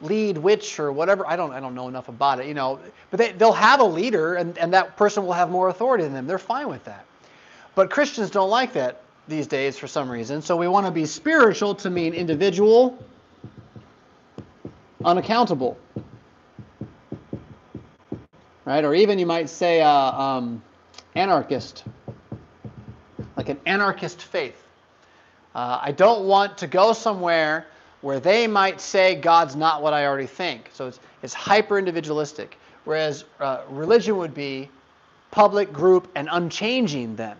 lead 0.00 0.38
witch 0.38 0.78
or 0.78 0.92
whatever. 0.92 1.26
I 1.26 1.34
don't 1.34 1.52
I 1.52 1.60
don't 1.60 1.74
know 1.74 1.88
enough 1.88 2.08
about 2.08 2.40
it, 2.40 2.46
you 2.46 2.54
know. 2.54 2.78
But 3.10 3.18
they, 3.18 3.32
they'll 3.32 3.52
have 3.52 3.80
a 3.80 3.84
leader 3.84 4.34
and, 4.34 4.56
and 4.58 4.72
that 4.74 4.96
person 4.96 5.24
will 5.24 5.32
have 5.32 5.50
more 5.50 5.68
authority 5.68 6.04
than 6.04 6.12
them. 6.12 6.26
They're 6.26 6.38
fine 6.38 6.68
with 6.68 6.84
that. 6.84 7.04
But 7.74 7.90
Christians 7.90 8.30
don't 8.30 8.50
like 8.50 8.72
that 8.74 9.02
these 9.26 9.46
days 9.46 9.76
for 9.76 9.88
some 9.88 10.08
reason. 10.08 10.42
So 10.42 10.56
we 10.56 10.68
want 10.68 10.86
to 10.86 10.92
be 10.92 11.06
spiritual 11.06 11.74
to 11.76 11.90
mean 11.90 12.14
individual, 12.14 13.02
unaccountable. 15.04 15.78
Right? 18.64 18.84
Or 18.84 18.94
even 18.94 19.18
you 19.18 19.26
might 19.26 19.50
say 19.50 19.80
uh, 19.80 19.90
um, 19.90 20.62
anarchist 21.14 21.84
like 23.44 23.56
an 23.56 23.62
anarchist 23.66 24.22
faith. 24.22 24.62
Uh, 25.54 25.78
I 25.82 25.92
don't 25.92 26.26
want 26.26 26.56
to 26.58 26.66
go 26.66 26.94
somewhere 26.94 27.66
where 28.00 28.18
they 28.18 28.46
might 28.46 28.80
say 28.80 29.14
God's 29.14 29.54
not 29.54 29.82
what 29.82 29.92
I 29.92 30.06
already 30.06 30.26
think. 30.26 30.70
So 30.72 30.88
it's, 30.88 30.98
it's 31.22 31.34
hyper 31.34 31.78
individualistic. 31.78 32.58
Whereas 32.84 33.24
uh, 33.40 33.62
religion 33.68 34.16
would 34.16 34.32
be 34.32 34.70
public, 35.30 35.72
group, 35.72 36.08
and 36.14 36.28
unchanging 36.32 37.16
then. 37.16 37.36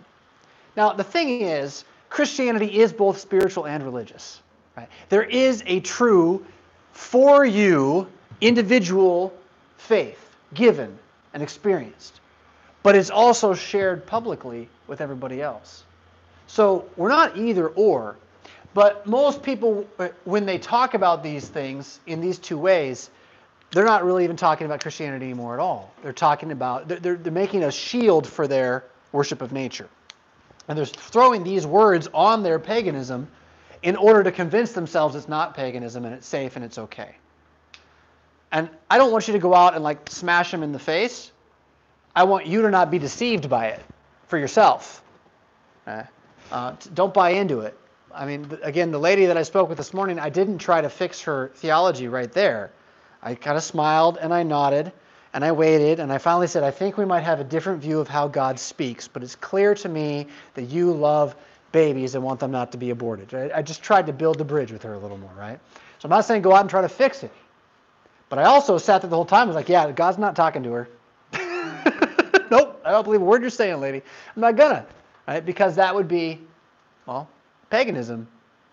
Now, 0.77 0.93
the 0.93 1.03
thing 1.03 1.41
is, 1.41 1.85
Christianity 2.09 2.79
is 2.79 2.93
both 2.93 3.19
spiritual 3.19 3.65
and 3.65 3.83
religious. 3.83 4.41
Right? 4.77 4.87
There 5.09 5.23
is 5.23 5.63
a 5.65 5.79
true, 5.79 6.45
for 6.91 7.45
you, 7.45 8.07
individual 8.41 9.33
faith 9.77 10.35
given 10.53 10.97
and 11.33 11.41
experienced 11.41 12.19
but 12.85 12.95
it's 12.95 13.09
also 13.09 13.55
shared 13.55 14.05
publicly 14.05 14.69
with 14.85 15.01
everybody 15.01 15.41
else. 15.41 15.85
So 16.47 16.89
we're 16.95 17.09
not 17.09 17.37
either 17.37 17.67
or, 17.69 18.17
but 18.73 19.07
most 19.07 19.41
people, 19.41 19.87
when 20.25 20.45
they 20.45 20.57
talk 20.57 20.93
about 20.93 21.23
these 21.23 21.47
things 21.47 21.99
in 22.07 22.19
these 22.19 22.37
two 22.37 22.57
ways, 22.57 23.09
they're 23.71 23.85
not 23.85 24.03
really 24.05 24.23
even 24.23 24.35
talking 24.35 24.65
about 24.65 24.81
Christianity 24.81 25.25
anymore 25.25 25.53
at 25.53 25.59
all. 25.59 25.93
They're 26.01 26.13
talking 26.13 26.51
about, 26.51 26.87
they're, 26.87 26.99
they're, 26.99 27.15
they're 27.15 27.31
making 27.31 27.63
a 27.63 27.71
shield 27.71 28.27
for 28.27 28.47
their 28.47 28.85
worship 29.11 29.41
of 29.41 29.51
nature. 29.51 29.89
And 30.67 30.77
they're 30.77 30.85
throwing 30.85 31.43
these 31.43 31.65
words 31.65 32.07
on 32.13 32.43
their 32.43 32.59
paganism 32.59 33.27
in 33.83 33.95
order 33.95 34.23
to 34.23 34.31
convince 34.31 34.71
themselves 34.71 35.15
it's 35.15 35.27
not 35.27 35.55
paganism 35.55 36.05
and 36.05 36.13
it's 36.13 36.27
safe 36.27 36.55
and 36.55 36.65
it's 36.65 36.77
okay. 36.77 37.15
And 38.51 38.69
I 38.89 38.97
don't 38.97 39.11
want 39.11 39.27
you 39.27 39.33
to 39.33 39.39
go 39.39 39.53
out 39.53 39.75
and 39.75 39.83
like 39.83 40.09
smash 40.09 40.51
them 40.51 40.63
in 40.63 40.71
the 40.71 40.79
face. 40.79 41.31
I 42.15 42.23
want 42.23 42.45
you 42.45 42.61
to 42.63 42.71
not 42.71 42.89
be 42.89 42.99
deceived 42.99 43.49
by 43.49 43.67
it 43.67 43.81
for 44.27 44.37
yourself. 44.37 45.03
Uh, 45.85 46.03
uh, 46.51 46.73
don't 46.93 47.13
buy 47.13 47.31
into 47.31 47.61
it. 47.61 47.77
I 48.13 48.25
mean, 48.25 48.57
again, 48.61 48.91
the 48.91 48.99
lady 48.99 49.25
that 49.25 49.37
I 49.37 49.43
spoke 49.43 49.67
with 49.67 49.77
this 49.77 49.93
morning, 49.93 50.19
I 50.19 50.29
didn't 50.29 50.59
try 50.59 50.81
to 50.81 50.89
fix 50.89 51.21
her 51.21 51.51
theology 51.55 52.07
right 52.07 52.31
there. 52.31 52.71
I 53.21 53.35
kind 53.35 53.57
of 53.57 53.63
smiled 53.63 54.17
and 54.21 54.33
I 54.33 54.43
nodded 54.43 54.93
and 55.33 55.43
I 55.43 55.51
waited 55.51 55.99
and 55.99 56.13
I 56.13 56.17
finally 56.17 56.47
said, 56.47 56.63
I 56.63 56.71
think 56.71 56.97
we 56.97 57.03
might 57.03 57.23
have 57.23 57.41
a 57.41 57.43
different 57.43 57.81
view 57.81 57.99
of 57.99 58.07
how 58.07 58.27
God 58.27 58.57
speaks, 58.57 59.07
but 59.07 59.21
it's 59.21 59.35
clear 59.35 59.75
to 59.75 59.89
me 59.89 60.27
that 60.53 60.63
you 60.63 60.93
love 60.93 61.35
babies 61.73 62.15
and 62.15 62.23
want 62.23 62.39
them 62.39 62.51
not 62.51 62.71
to 62.71 62.77
be 62.77 62.91
aborted. 62.91 63.33
I, 63.53 63.61
just 63.61 63.83
tried 63.83 64.05
to 64.05 64.13
build 64.13 64.37
the 64.37 64.45
bridge 64.45 64.71
with 64.71 64.81
her 64.83 64.93
a 64.93 64.97
little 64.97 65.17
more, 65.17 65.33
right? 65.37 65.59
So 65.99 66.05
I'm 66.05 66.09
not 66.09 66.23
saying 66.23 66.41
go 66.41 66.53
out 66.53 66.61
and 66.61 66.69
try 66.69 66.81
to 66.81 66.87
fix 66.87 67.21
it. 67.21 67.31
But 68.29 68.39
I 68.39 68.43
also 68.43 68.77
sat 68.77 69.01
there 69.01 69.09
the 69.09 69.15
whole 69.15 69.25
time 69.25 69.41
and 69.41 69.49
was 69.49 69.55
like, 69.55 69.67
yeah, 69.67 69.91
God's 69.91 70.17
not 70.17 70.37
talking 70.37 70.63
to 70.63 70.71
her. 70.71 70.89
nope, 72.49 72.81
I 72.85 72.91
don't 72.91 73.03
believe 73.03 73.21
a 73.21 73.25
word 73.25 73.41
you're 73.41 73.49
saying, 73.49 73.81
lady. 73.81 74.01
I'm 74.35 74.41
not 74.41 74.55
gonna, 74.55 74.85
right? 75.27 75.45
Because 75.45 75.75
that 75.75 75.93
would 75.93 76.07
be, 76.07 76.39
well, 77.05 77.27
paganism. 77.69 78.27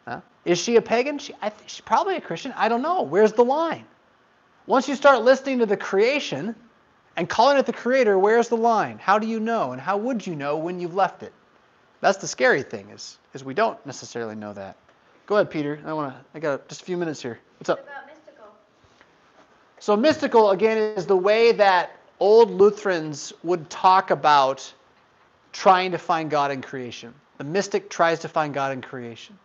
Huh? 0.06 0.20
Is 0.44 0.58
she 0.58 0.76
a 0.76 0.82
pagan? 0.82 1.18
She, 1.18 1.34
I 1.40 1.48
think 1.48 1.68
she's 1.68 1.80
probably 1.80 2.16
a 2.16 2.20
Christian. 2.20 2.52
I 2.56 2.68
don't 2.68 2.82
know. 2.82 3.02
Where's 3.02 3.32
the 3.32 3.44
line? 3.44 3.84
Once 4.66 4.88
you 4.88 4.94
start 4.94 5.22
listening 5.22 5.58
to 5.58 5.66
the 5.66 5.76
creation 5.76 6.54
and 7.16 7.28
calling 7.28 7.58
it 7.58 7.66
the 7.66 7.72
creator, 7.72 8.18
where's 8.18 8.48
the 8.48 8.56
line? 8.56 8.98
How 8.98 9.18
do 9.18 9.26
you 9.26 9.40
know? 9.40 9.72
And 9.72 9.80
how 9.80 9.96
would 9.96 10.26
you 10.26 10.34
know 10.34 10.56
when 10.56 10.80
you've 10.80 10.94
left 10.94 11.22
it? 11.22 11.32
That's 12.00 12.18
the 12.18 12.26
scary 12.26 12.62
thing 12.62 12.90
is, 12.90 13.18
is 13.32 13.44
we 13.44 13.54
don't 13.54 13.84
necessarily 13.86 14.34
know 14.34 14.52
that. 14.52 14.76
Go 15.26 15.36
ahead, 15.36 15.50
Peter. 15.50 15.80
I 15.86 15.92
want 15.92 16.14
to. 16.14 16.20
I 16.34 16.40
got 16.40 16.68
just 16.68 16.82
a 16.82 16.84
few 16.84 16.96
minutes 16.96 17.22
here. 17.22 17.38
What's 17.58 17.70
up? 17.70 17.78
What 17.78 17.88
about 17.88 18.06
mystical? 18.08 18.46
So 19.78 19.96
mystical 19.96 20.50
again 20.50 20.78
is 20.78 21.06
the 21.06 21.16
way 21.16 21.52
that 21.52 21.96
old 22.18 22.50
Lutherans 22.50 23.32
would 23.44 23.70
talk 23.70 24.10
about 24.10 24.72
trying 25.52 25.92
to 25.92 25.98
find 25.98 26.30
God 26.30 26.50
in 26.50 26.62
creation. 26.62 27.14
The 27.38 27.44
mystic 27.44 27.90
tries 27.90 28.20
to 28.20 28.28
find 28.28 28.54
God 28.54 28.72
in 28.72 28.82
creation, 28.82 29.38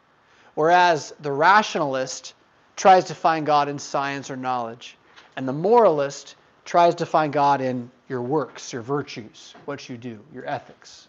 whereas 0.56 1.14
the 1.20 1.32
rationalist 1.32 2.34
tries 2.76 3.06
to 3.06 3.16
find 3.16 3.46
God 3.46 3.70
in 3.70 3.80
science 3.80 4.30
or 4.30 4.36
knowledge, 4.36 4.98
and 5.36 5.48
the 5.48 5.54
moralist 5.54 6.36
tries 6.66 6.96
to 6.96 7.06
find 7.06 7.34
God 7.34 7.62
in 7.62 7.90
your 8.10 8.22
works, 8.22 8.72
your 8.74 8.82
virtues, 8.82 9.54
what 9.66 9.90
you 9.90 9.98
do, 9.98 10.20
your 10.34 10.48
ethics. 10.48 11.08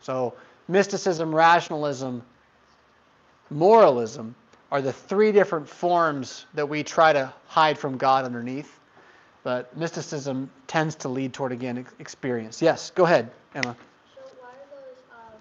So 0.00 0.34
mysticism, 0.68 1.34
rationalism, 1.34 2.22
moralism 3.50 4.34
are 4.70 4.82
the 4.82 4.92
three 4.92 5.30
different 5.30 5.68
forms 5.68 6.46
that 6.54 6.68
we 6.68 6.82
try 6.82 7.12
to 7.12 7.32
hide 7.46 7.78
from 7.78 7.96
God 7.96 8.24
underneath. 8.24 8.80
But 9.44 9.76
mysticism 9.76 10.50
tends 10.66 10.94
to 10.96 11.08
lead 11.08 11.32
toward, 11.34 11.52
again, 11.52 11.86
experience. 11.98 12.62
Yes, 12.62 12.90
go 12.90 13.04
ahead, 13.04 13.30
Emma. 13.54 13.76
So 14.14 14.22
why 14.40 14.48
are 14.48 14.68
those 14.70 14.96
um, 15.12 15.38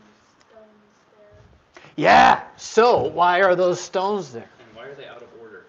stones 0.50 1.00
there? 1.18 1.83
Yeah, 1.96 2.42
so 2.58 3.04
why 3.04 3.42
are 3.42 3.56
those 3.56 3.80
stones 3.80 4.32
there? 4.32 4.50
And 4.60 4.76
why 4.76 4.86
are 4.86 4.96
they 4.96 5.06
out 5.06 5.22
of 5.22 5.28
order? 5.42 5.66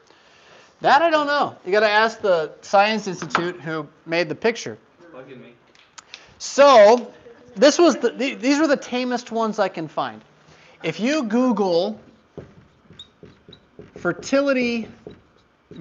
That 0.81 1.03
I 1.03 1.11
don't 1.11 1.27
know. 1.27 1.57
You 1.65 1.73
got 1.73 1.81
to 1.81 1.89
ask 1.91 2.21
the 2.21 2.53
Science 2.63 3.07
Institute 3.07 3.61
who 3.61 3.87
made 4.07 4.29
the 4.29 4.35
picture. 4.35 4.79
Bugging 5.13 5.41
me. 5.41 5.55
So, 6.39 7.13
this 7.55 7.79
was 7.79 7.97
the, 7.97 8.11
the- 8.11 8.35
these 8.35 8.59
were 8.59 8.67
the 8.67 8.77
tamest 8.77 9.31
ones 9.33 9.59
I 9.59 9.69
can 9.69 9.89
find. 9.89 10.21
If 10.83 11.01
you 11.01 11.25
Google 11.25 11.99
fertility 13.97 14.89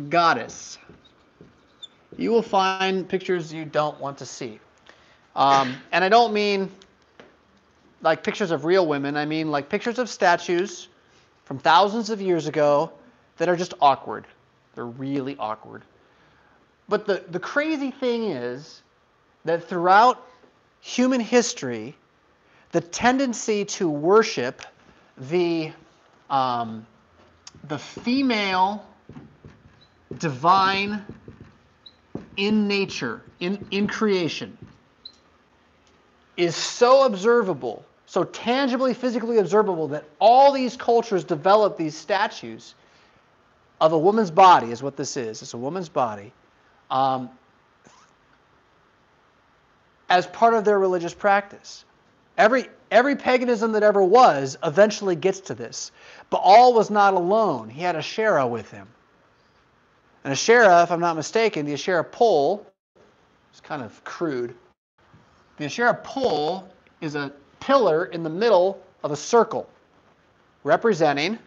goddess, 0.09 0.77
you 2.17 2.31
will 2.31 2.41
find 2.43 2.95
pictures 2.95 3.37
you 3.39 3.65
don't 3.65 3.83
want 3.99 4.17
to 4.19 4.25
see. 4.25 4.59
Um, 5.35 5.81
and 5.91 6.03
I 6.03 6.09
don't 6.09 6.33
mean 6.33 6.69
like 8.03 8.23
pictures 8.23 8.51
of 8.51 8.65
real 8.65 8.85
women. 8.85 9.17
I 9.17 9.25
mean 9.25 9.49
like 9.49 9.69
pictures 9.69 9.97
of 9.97 10.09
statues 10.09 10.89
from 11.45 11.57
thousands 11.57 12.09
of 12.09 12.21
years 12.21 12.47
ago 12.47 12.91
that 13.37 13.49
are 13.49 13.55
just 13.55 13.73
awkward. 13.81 14.27
They're 14.75 14.85
really 14.85 15.35
awkward. 15.37 15.83
But 16.87 17.05
the, 17.05 17.23
the 17.29 17.39
crazy 17.39 17.91
thing 17.91 18.25
is 18.25 18.83
that 19.45 19.67
throughout 19.67 20.21
human 20.81 21.21
history, 21.21 21.95
the 22.71 22.81
tendency 22.81 23.65
to 23.65 23.89
worship 23.89 24.61
the, 25.17 25.71
um, 26.29 26.85
the 27.63 27.79
female 27.79 28.85
divine 30.17 31.05
in 32.35 32.67
nature, 32.67 33.21
in, 33.39 33.63
in 33.71 33.87
creation, 33.87 34.57
is 36.35 36.55
so 36.55 37.05
observable, 37.05 37.85
so 38.13 38.23
tangibly, 38.23 38.93
physically 38.93 39.39
observable, 39.39 39.87
that 39.87 40.03
all 40.19 40.51
these 40.51 40.77
cultures 40.77 41.23
develop 41.23 41.77
these 41.77 41.97
statues 41.97 42.75
of 43.81 43.91
a 43.91 43.97
woman's 43.97 44.29
body, 44.29 44.71
is 44.71 44.83
what 44.83 44.95
this 44.95 45.17
is. 45.17 45.41
It's 45.41 45.55
a 45.55 45.57
woman's 45.57 45.89
body. 45.89 46.31
Um, 46.91 47.31
as 50.11 50.27
part 50.27 50.53
of 50.53 50.63
their 50.63 50.77
religious 50.77 51.15
practice. 51.15 51.85
Every, 52.37 52.67
every 52.91 53.15
paganism 53.15 53.71
that 53.71 53.81
ever 53.81 54.03
was 54.03 54.59
eventually 54.63 55.15
gets 55.15 55.39
to 55.39 55.55
this. 55.55 55.91
Baal 56.29 56.75
was 56.75 56.91
not 56.91 57.15
alone, 57.15 57.67
he 57.67 57.81
had 57.81 57.95
a 57.95 57.97
Asherah 57.97 58.45
with 58.45 58.69
him. 58.69 58.87
And 60.23 60.33
Asherah, 60.33 60.83
if 60.83 60.91
I'm 60.91 60.99
not 60.99 61.15
mistaken, 61.15 61.65
the 61.65 61.73
Asherah 61.73 62.03
pole 62.03 62.63
is 63.55 63.59
kind 63.59 63.81
of 63.81 64.03
crude. 64.03 64.53
The 65.57 65.65
Asherah 65.65 65.95
pole 65.95 66.69
is 67.01 67.15
a 67.15 67.33
pillar 67.65 68.05
in 68.05 68.23
the 68.23 68.29
middle 68.29 68.81
of 69.03 69.11
a 69.11 69.15
circle, 69.15 69.69
representing 70.65 71.39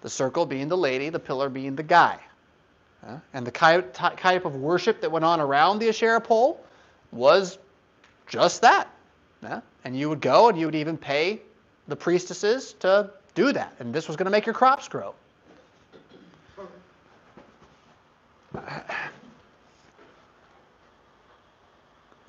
the 0.00 0.10
circle 0.10 0.44
being 0.44 0.66
the 0.68 0.76
lady, 0.76 1.08
the 1.08 1.20
pillar 1.20 1.48
being 1.48 1.76
the 1.76 1.84
guy. 1.84 2.18
And 3.32 3.46
the 3.46 3.50
type 3.52 4.44
of 4.44 4.56
worship 4.56 5.00
that 5.00 5.10
went 5.10 5.24
on 5.24 5.40
around 5.40 5.78
the 5.78 5.88
Asherah 5.88 6.20
pole 6.20 6.64
was 7.12 7.58
just 8.26 8.62
that. 8.62 8.88
And 9.84 9.96
you 9.96 10.08
would 10.08 10.20
go 10.20 10.48
and 10.48 10.58
you 10.58 10.66
would 10.66 10.74
even 10.74 10.96
pay 10.96 11.40
the 11.88 11.96
priestesses 11.96 12.74
to 12.80 13.10
do 13.34 13.52
that. 13.52 13.72
And 13.78 13.94
this 13.94 14.08
was 14.08 14.16
going 14.16 14.26
to 14.26 14.30
make 14.30 14.46
your 14.46 14.54
crops 14.54 14.88
grow. 14.88 15.14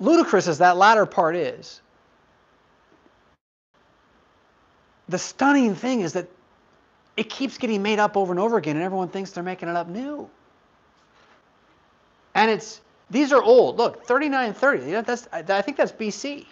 Ludicrous 0.00 0.48
as 0.48 0.58
that 0.58 0.76
latter 0.76 1.06
part 1.06 1.36
is, 1.36 1.80
the 5.08 5.18
stunning 5.18 5.74
thing 5.74 6.00
is 6.00 6.14
that 6.14 6.28
it 7.16 7.30
keeps 7.30 7.58
getting 7.58 7.82
made 7.82 7.98
up 7.98 8.16
over 8.16 8.32
and 8.32 8.40
over 8.40 8.56
again, 8.56 8.76
and 8.76 8.84
everyone 8.84 9.08
thinks 9.08 9.30
they're 9.30 9.44
making 9.44 9.68
it 9.68 9.76
up 9.76 9.88
new. 9.88 10.28
And 12.34 12.50
it's 12.50 12.80
these 13.10 13.32
are 13.32 13.42
old. 13.42 13.76
Look, 13.76 14.06
3930. 14.06 14.86
You 14.86 14.92
know, 14.92 15.02
that's 15.02 15.28
I, 15.32 15.62
think 15.62 15.76
that's 15.76 15.92
BC, 15.92 16.46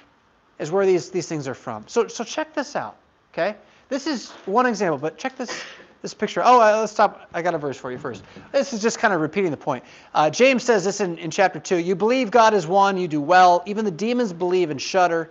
is 0.58 0.70
where 0.70 0.86
these 0.86 1.10
these 1.10 1.26
things 1.26 1.48
are 1.48 1.54
from. 1.54 1.84
So 1.88 2.06
so 2.06 2.22
check 2.22 2.54
this 2.54 2.76
out. 2.76 2.96
Okay, 3.32 3.56
this 3.88 4.06
is 4.06 4.30
one 4.46 4.66
example, 4.66 4.98
but 4.98 5.18
check 5.18 5.36
this 5.36 5.64
this 6.02 6.14
picture. 6.14 6.42
Oh, 6.44 6.60
uh, 6.60 6.80
let's 6.80 6.92
stop. 6.92 7.28
I 7.32 7.42
got 7.42 7.54
a 7.54 7.58
verse 7.58 7.76
for 7.76 7.90
you 7.90 7.98
first. 7.98 8.22
This 8.52 8.72
is 8.72 8.82
just 8.82 8.98
kind 8.98 9.14
of 9.14 9.20
repeating 9.20 9.50
the 9.50 9.56
point. 9.56 9.82
Uh, 10.14 10.30
James 10.30 10.62
says 10.62 10.84
this 10.84 11.00
in, 11.00 11.18
in 11.18 11.30
chapter 11.30 11.58
two. 11.58 11.76
You 11.76 11.96
believe 11.96 12.30
God 12.30 12.54
is 12.54 12.66
one. 12.66 12.96
You 12.96 13.08
do 13.08 13.20
well. 13.20 13.62
Even 13.66 13.84
the 13.84 13.90
demons 13.90 14.32
believe 14.32 14.70
and 14.70 14.80
shudder. 14.80 15.30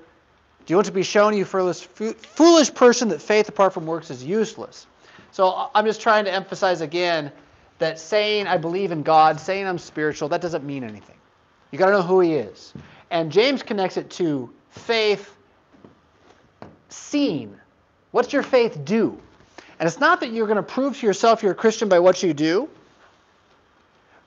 Do 0.65 0.71
you 0.71 0.77
want 0.77 0.85
to 0.87 0.93
be 0.93 1.03
shown, 1.03 1.35
you 1.35 1.45
foolish, 1.45 1.81
foolish 1.81 2.73
person, 2.73 3.09
that 3.09 3.21
faith 3.21 3.49
apart 3.49 3.73
from 3.73 3.85
works 3.85 4.09
is 4.09 4.23
useless? 4.23 4.87
So 5.31 5.69
I'm 5.73 5.85
just 5.85 6.01
trying 6.01 6.25
to 6.25 6.31
emphasize 6.31 6.81
again 6.81 7.31
that 7.79 7.99
saying 7.99 8.47
I 8.47 8.57
believe 8.57 8.91
in 8.91 9.01
God, 9.01 9.39
saying 9.39 9.65
I'm 9.65 9.79
spiritual, 9.79 10.29
that 10.29 10.41
doesn't 10.41 10.63
mean 10.63 10.83
anything. 10.83 11.15
You 11.71 11.79
got 11.79 11.87
to 11.87 11.93
know 11.93 12.01
who 12.01 12.19
He 12.19 12.33
is. 12.33 12.73
And 13.09 13.31
James 13.31 13.63
connects 13.63 13.97
it 13.97 14.09
to 14.11 14.49
faith 14.69 15.35
seen. 16.89 17.57
What's 18.11 18.33
your 18.33 18.43
faith 18.43 18.85
do? 18.85 19.19
And 19.79 19.87
it's 19.87 19.99
not 19.99 20.19
that 20.19 20.31
you're 20.31 20.47
going 20.47 20.57
to 20.57 20.63
prove 20.63 20.99
to 20.99 21.07
yourself 21.07 21.41
you're 21.41 21.53
a 21.53 21.55
Christian 21.55 21.89
by 21.89 21.99
what 21.99 22.21
you 22.21 22.33
do, 22.33 22.69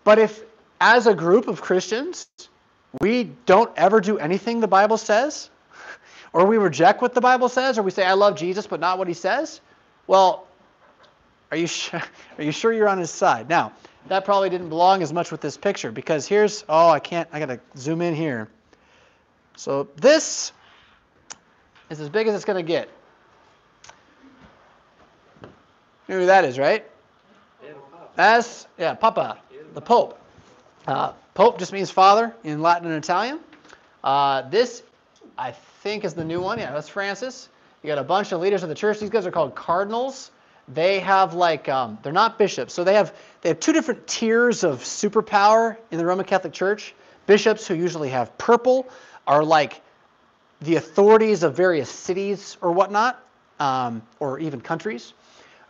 but 0.03 0.19
if, 0.19 0.43
as 0.81 1.07
a 1.07 1.15
group 1.15 1.49
of 1.49 1.63
Christians, 1.63 2.27
we 3.01 3.25
don't 3.47 3.71
ever 3.77 4.01
do 4.01 4.19
anything 4.19 4.61
the 4.61 4.69
Bible 4.69 4.99
says, 4.99 5.49
or 6.35 6.45
we 6.47 6.59
reject 6.59 7.01
what 7.01 7.15
the 7.15 7.21
Bible 7.21 7.49
says, 7.49 7.79
or 7.79 7.83
we 7.83 7.93
say, 7.93 8.05
I 8.05 8.13
love 8.13 8.37
Jesus, 8.37 8.67
but 8.67 8.81
not 8.81 8.99
what 8.99 9.07
he 9.07 9.15
says, 9.15 9.61
well, 10.09 10.47
are 11.51 11.57
you, 11.57 11.69
sure, 11.69 12.03
are 12.39 12.45
you 12.45 12.53
sure 12.53 12.73
you're 12.73 12.89
on 12.89 12.99
his 12.99 13.11
side? 13.11 13.49
Now, 13.49 13.73
that 14.09 14.25
probably 14.25 14.51
didn't 14.51 14.69
belong 14.69 15.03
as 15.03 15.13
much 15.13 15.31
with 15.31 15.41
this 15.41 15.57
picture 15.57 15.93
because 15.93 16.27
here's, 16.27 16.65
oh, 16.69 16.91
I 16.91 16.99
can't, 16.99 17.29
I 17.33 17.39
got 17.39 17.47
to 17.47 17.61
zoom 17.79 18.03
in 18.03 18.15
here. 18.15 18.49
So 19.57 19.89
this 19.97 20.53
is 21.89 22.01
as 22.01 22.09
big 22.09 22.27
as 22.27 22.35
it's 22.35 22.45
going 22.45 22.63
to 22.63 22.67
get. 22.67 22.91
You 25.43 26.17
know 26.17 26.21
who 26.21 26.27
that 26.27 26.45
is, 26.45 26.59
right? 26.59 26.85
That's, 28.17 28.67
yeah, 28.77 28.95
Papa, 28.95 29.39
the 29.73 29.81
Pope. 29.81 30.19
Uh, 30.87 31.13
Pope 31.35 31.59
just 31.59 31.73
means 31.73 31.91
father 31.91 32.35
in 32.43 32.61
Latin 32.61 32.89
and 32.89 33.03
Italian. 33.03 33.39
Uh, 34.03 34.43
this, 34.43 34.83
I 35.37 35.53
think, 35.53 36.05
is 36.05 36.15
the 36.15 36.25
new 36.25 36.41
one. 36.41 36.59
Yeah, 36.59 36.73
that's 36.73 36.89
Francis. 36.89 37.49
You 37.83 37.89
got 37.89 37.99
a 37.99 38.05
bunch 38.05 38.33
of 38.33 38.41
leaders 38.41 38.63
of 38.63 38.69
the 38.69 38.75
church. 38.75 39.01
These 39.01 39.11
guys 39.11 39.27
are 39.27 39.31
called 39.31 39.55
cardinals. 39.55 40.31
They 40.69 41.01
have 41.01 41.35
like 41.35 41.69
um, 41.69 41.99
they're 42.03 42.13
not 42.13 42.39
bishops, 42.39 42.73
so 42.73 42.85
they 42.85 42.95
have 42.95 43.15
they 43.43 43.51
have 43.51 43.61
two 43.61 43.73
different 43.73 44.07
tiers 44.07 44.65
of 44.65 44.81
superpower 44.81 45.77
in 45.91 45.99
the 45.99 46.07
Roman 46.07 46.25
Catholic 46.25 46.55
Church. 46.55 46.95
Bishops, 47.27 47.67
who 47.67 47.75
usually 47.75 48.09
have 48.11 48.37
purple, 48.39 48.89
are 49.27 49.45
like 49.45 49.83
the 50.63 50.77
authorities 50.77 51.43
of 51.43 51.55
various 51.55 51.91
cities 51.91 52.57
or 52.63 52.73
whatnot, 52.73 53.23
um, 53.61 54.03
or 54.21 54.39
even 54.39 54.61
countries. 54.61 55.13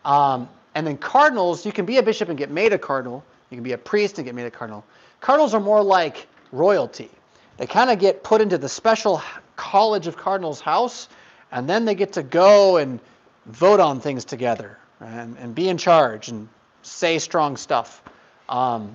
Um, 0.05 0.49
and 0.75 0.87
then 0.87 0.97
cardinals, 0.97 1.65
you 1.65 1.73
can 1.73 1.87
be 1.87 1.99
a 1.99 2.03
bishop 2.03 2.29
and 2.29 2.39
get 2.39 2.51
made 2.51 2.73
a 2.73 2.79
cardinal. 2.79 3.25
You 3.51 3.57
can 3.57 3.65
be 3.65 3.73
a 3.73 3.79
priest 3.79 4.19
and 4.19 4.25
get 4.25 4.35
made 4.35 4.47
a 4.47 4.51
cardinal. 4.51 4.85
Cardinals 5.21 5.55
are 5.55 5.61
more 5.61 5.83
like 5.83 6.27
royalty. 6.53 7.11
They 7.57 7.67
kind 7.67 7.91
of 7.91 7.99
get 7.99 8.25
put 8.25 8.41
into 8.41 8.59
the 8.59 8.69
special 8.69 9.23
college 9.57 10.07
of 10.07 10.17
cardinals 10.17 10.61
house, 10.61 11.09
and 11.53 11.69
then 11.69 11.85
they 11.85 11.95
get 11.95 12.13
to 12.15 12.23
go 12.23 12.79
and 12.79 12.99
vote 13.47 13.81
on 13.81 14.01
things 14.01 14.25
together 14.25 14.79
and, 15.01 15.37
and 15.39 15.55
be 15.55 15.69
in 15.69 15.79
charge 15.79 16.29
and 16.29 16.49
say 16.83 17.19
strong 17.19 17.57
stuff. 17.57 18.03
Um, 18.49 18.95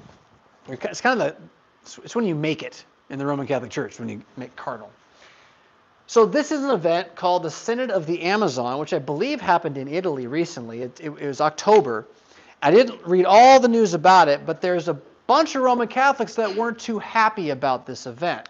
it's 0.67 1.01
kind 1.01 1.21
of 1.21 1.27
the 1.27 1.35
it's 2.03 2.15
when 2.15 2.25
you 2.25 2.35
make 2.35 2.61
it 2.61 2.83
in 3.09 3.17
the 3.17 3.25
Roman 3.25 3.47
Catholic 3.47 3.71
Church 3.71 3.99
when 3.99 4.09
you 4.09 4.21
make 4.37 4.55
cardinal. 4.55 4.91
So 6.07 6.25
this 6.25 6.51
is 6.51 6.63
an 6.63 6.71
event 6.71 7.15
called 7.15 7.43
the 7.43 7.51
Synod 7.51 7.91
of 7.91 8.05
the 8.05 8.23
Amazon, 8.23 8.79
which 8.79 8.93
I 8.93 8.99
believe 8.99 9.39
happened 9.39 9.77
in 9.77 9.87
Italy 9.87 10.27
recently. 10.27 10.81
It, 10.81 10.99
it, 10.99 11.09
it 11.11 11.27
was 11.27 11.39
October. 11.39 12.07
I 12.61 12.71
didn't 12.71 13.05
read 13.05 13.25
all 13.25 13.59
the 13.59 13.67
news 13.67 13.93
about 13.93 14.27
it, 14.27 14.45
but 14.45 14.61
there's 14.61 14.87
a 14.87 14.99
bunch 15.29 15.55
of 15.55 15.61
Roman 15.61 15.87
Catholics 15.87 16.33
that 16.33 16.55
weren't 16.55 16.79
too 16.79 16.97
happy 16.97 17.51
about 17.51 17.85
this 17.85 18.07
event. 18.07 18.49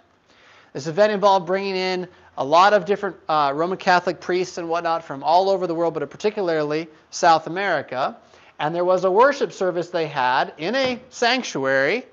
This 0.72 0.88
event 0.88 1.12
involved 1.12 1.46
bringing 1.46 1.76
in 1.76 2.08
a 2.38 2.46
lot 2.46 2.72
of 2.72 2.86
different 2.86 3.18
uh, 3.28 3.52
Roman 3.54 3.78
Catholic 3.78 4.22
priests 4.22 4.58
and 4.58 4.70
whatnot 4.70 5.04
from 5.04 5.22
all 5.22 5.50
over 5.50 5.68
the 5.68 5.76
world, 5.76 5.94
but 5.94 6.10
particularly 6.10 6.88
South 7.10 7.48
America. 7.48 8.16
And 8.60 8.74
there 8.74 8.86
was 8.86 9.04
a 9.04 9.12
worship 9.12 9.52
service 9.52 9.90
they 9.90 10.08
had 10.08 10.54
in 10.58 10.74
a 10.74 11.02
sanctuary 11.10 12.06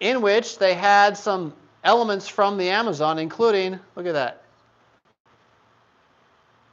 in 0.00 0.20
which 0.20 0.58
they 0.58 0.74
had 0.74 1.16
some 1.16 1.54
elements 1.84 2.26
from 2.26 2.58
the 2.58 2.70
Amazon, 2.70 3.20
including, 3.20 3.78
look 3.94 4.06
at 4.06 4.14
that. 4.14 4.42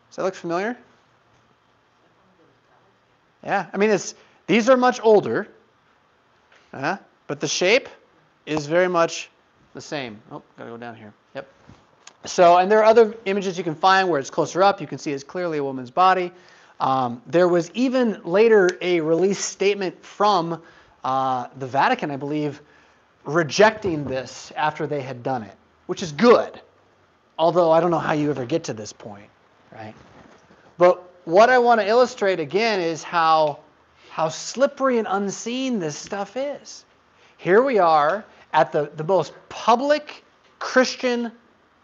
Does 0.09 0.15
that 0.15 0.23
look 0.23 0.33
familiar? 0.33 0.75
Yeah, 3.43 3.67
I 3.71 3.77
mean, 3.77 3.91
it's 3.91 4.15
these 4.47 4.67
are 4.67 4.77
much 4.77 4.99
older, 5.03 5.47
uh, 6.73 6.97
but 7.27 7.39
the 7.39 7.47
shape 7.47 7.89
is 8.45 8.65
very 8.65 8.87
much 8.87 9.29
the 9.73 9.81
same. 9.81 10.19
Oh, 10.31 10.41
gotta 10.57 10.69
go 10.69 10.77
down 10.77 10.95
here. 10.95 11.13
Yep. 11.35 11.47
So, 12.25 12.57
and 12.57 12.71
there 12.71 12.79
are 12.79 12.85
other 12.85 13.15
images 13.25 13.57
you 13.57 13.63
can 13.63 13.75
find 13.75 14.09
where 14.09 14.19
it's 14.19 14.29
closer 14.29 14.63
up. 14.63 14.81
You 14.81 14.87
can 14.87 14.97
see 14.97 15.11
it's 15.11 15.23
clearly 15.23 15.59
a 15.59 15.63
woman's 15.63 15.91
body. 15.91 16.31
Um, 16.79 17.21
there 17.27 17.47
was 17.47 17.71
even 17.71 18.21
later 18.23 18.69
a 18.81 19.01
release 19.01 19.39
statement 19.39 20.03
from 20.03 20.61
uh, 21.03 21.47
the 21.57 21.67
Vatican, 21.67 22.11
I 22.11 22.17
believe, 22.17 22.61
rejecting 23.23 24.03
this 24.03 24.51
after 24.55 24.87
they 24.87 25.01
had 25.01 25.23
done 25.23 25.43
it, 25.43 25.55
which 25.87 26.01
is 26.01 26.11
good. 26.11 26.59
Although 27.39 27.71
I 27.71 27.79
don't 27.79 27.91
know 27.91 27.99
how 27.99 28.13
you 28.13 28.29
ever 28.29 28.45
get 28.45 28.63
to 28.65 28.73
this 28.73 28.93
point, 28.93 29.29
right? 29.71 29.93
But 30.77 31.03
what 31.25 31.49
I 31.49 31.59
want 31.59 31.81
to 31.81 31.87
illustrate 31.87 32.39
again 32.39 32.79
is 32.79 33.03
how 33.03 33.59
how 34.17 34.29
slippery 34.29 34.97
and 34.97 35.07
unseen 35.07 35.77
this 35.77 35.95
stuff 35.95 36.35
is. 36.35 36.85
Here 37.37 37.61
we 37.61 37.77
are 37.77 38.25
at 38.51 38.71
the, 38.71 38.89
the 38.95 39.03
most 39.03 39.31
public 39.47 40.23
Christian 40.57 41.31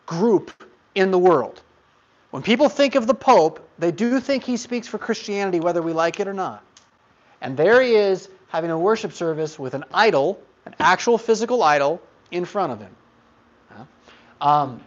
group 0.08 0.52
in 0.96 1.12
the 1.12 1.20
world. 1.20 1.62
When 2.32 2.42
people 2.42 2.70
think 2.70 2.96
of 2.96 3.06
the 3.06 3.14
Pope, 3.14 3.70
they 3.78 3.92
do 3.92 4.20
think 4.20 4.44
he 4.44 4.58
speaks 4.58 4.88
for 4.88 4.98
Christianity, 4.98 5.60
whether 5.60 5.84
we 5.84 5.94
like 5.94 6.20
it 6.20 6.28
or 6.28 6.34
not. 6.34 6.64
And 7.42 7.56
there 7.56 7.84
he 7.84 7.94
is 7.94 8.30
having 8.48 8.72
a 8.72 8.80
worship 8.80 9.14
service 9.14 9.60
with 9.60 9.76
an 9.76 9.84
idol, 9.94 10.42
an 10.66 10.74
actual 10.80 11.20
physical 11.20 11.62
idol, 11.62 12.02
in 12.32 12.46
front 12.46 12.74
of 12.74 12.80
him. 12.80 12.96
Um, 14.42 14.82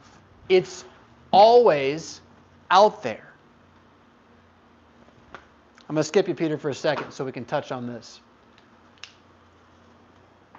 it's 0.49 0.85
always 1.31 2.21
out 2.73 3.05
there. 3.05 3.33
I'm 5.89 5.95
going 5.95 6.03
to 6.03 6.09
skip 6.09 6.27
you, 6.27 6.35
Peter, 6.35 6.59
for 6.59 6.71
a 6.71 6.75
second 6.75 7.13
so 7.13 7.25
we 7.25 7.33
can 7.33 7.45
touch 7.45 7.71
on 7.71 7.87
this. 7.87 8.21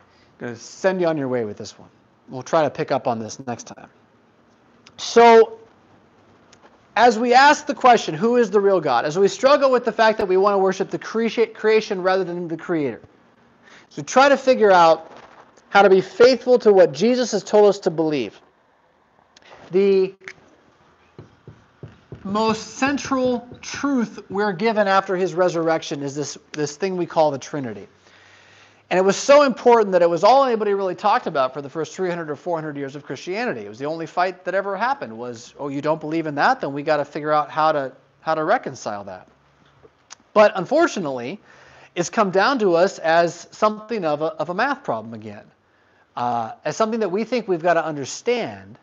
I'm 0.05 0.39
going 0.39 0.53
to 0.53 0.59
send 0.59 1.01
you 1.01 1.07
on 1.07 1.17
your 1.17 1.27
way 1.27 1.43
with 1.43 1.57
this 1.57 1.77
one. 1.77 1.89
We'll 2.29 2.43
try 2.43 2.63
to 2.63 2.69
pick 2.69 2.91
up 2.91 3.07
on 3.07 3.19
this 3.19 3.45
next 3.45 3.63
time. 3.63 3.89
So, 4.97 5.59
as 6.95 7.19
we 7.19 7.33
ask 7.33 7.65
the 7.65 7.75
question, 7.75 8.15
who 8.15 8.37
is 8.37 8.51
the 8.51 8.59
real 8.59 8.79
God? 8.79 9.05
As 9.05 9.19
we 9.19 9.27
struggle 9.27 9.69
with 9.69 9.83
the 9.83 9.91
fact 9.91 10.17
that 10.19 10.27
we 10.27 10.37
want 10.37 10.53
to 10.53 10.57
worship 10.59 10.89
the 10.89 10.99
creation 10.99 12.01
rather 12.01 12.23
than 12.23 12.47
the 12.47 12.57
Creator. 12.57 13.01
So, 13.89 14.03
try 14.03 14.29
to 14.29 14.37
figure 14.37 14.71
out 14.71 15.11
how 15.69 15.81
to 15.81 15.89
be 15.89 16.01
faithful 16.01 16.57
to 16.59 16.71
what 16.71 16.93
Jesus 16.93 17.31
has 17.33 17.43
told 17.43 17.67
us 17.67 17.79
to 17.79 17.91
believe. 17.91 18.39
The 19.71 20.15
most 22.27 22.75
central 22.77 23.47
truth 23.61 24.19
we're 24.29 24.53
given 24.53 24.87
after 24.87 25.15
his 25.15 25.33
resurrection 25.33 26.03
is 26.03 26.15
this, 26.15 26.37
this 26.51 26.77
thing 26.77 26.97
we 26.97 27.05
call 27.05 27.31
the 27.31 27.39
Trinity. 27.39 27.87
And 28.89 28.97
it 28.97 29.03
was 29.03 29.17
so 29.17 29.43
important 29.43 29.91
that 29.91 30.01
it 30.01 30.09
was 30.09 30.23
all 30.23 30.45
anybody 30.45 30.73
really 30.73 30.95
talked 30.95 31.27
about 31.27 31.53
for 31.53 31.61
the 31.61 31.69
first 31.69 31.93
300 31.93 32.29
or 32.29 32.35
400 32.35 32.77
years 32.77 32.95
of 32.95 33.03
Christianity. 33.03 33.65
It 33.65 33.69
was 33.69 33.79
the 33.79 33.85
only 33.85 34.05
fight 34.05 34.45
that 34.45 34.55
ever 34.55 34.77
happened 34.77 35.17
was, 35.17 35.53
oh, 35.59 35.67
you 35.67 35.81
don't 35.81 35.99
believe 35.99 36.25
in 36.25 36.35
that? 36.35 36.61
Then 36.61 36.71
we 36.71 36.83
got 36.83 36.97
to 36.97 37.05
figure 37.05 37.33
out 37.33 37.49
how 37.49 37.73
to, 37.73 37.91
how 38.21 38.35
to 38.35 38.43
reconcile 38.43 39.03
that. 39.05 39.27
But 40.33 40.53
unfortunately, 40.55 41.39
it's 41.95 42.09
come 42.09 42.31
down 42.31 42.59
to 42.59 42.75
us 42.75 42.99
as 42.99 43.47
something 43.51 44.05
of 44.05 44.21
a, 44.21 44.25
of 44.25 44.49
a 44.49 44.53
math 44.53 44.83
problem 44.83 45.13
again, 45.13 45.45
uh, 46.15 46.53
as 46.63 46.77
something 46.77 47.01
that 47.01 47.09
we 47.09 47.25
think 47.25 47.47
we've 47.47 47.63
got 47.63 47.73
to 47.73 47.83
understand, 47.83 48.77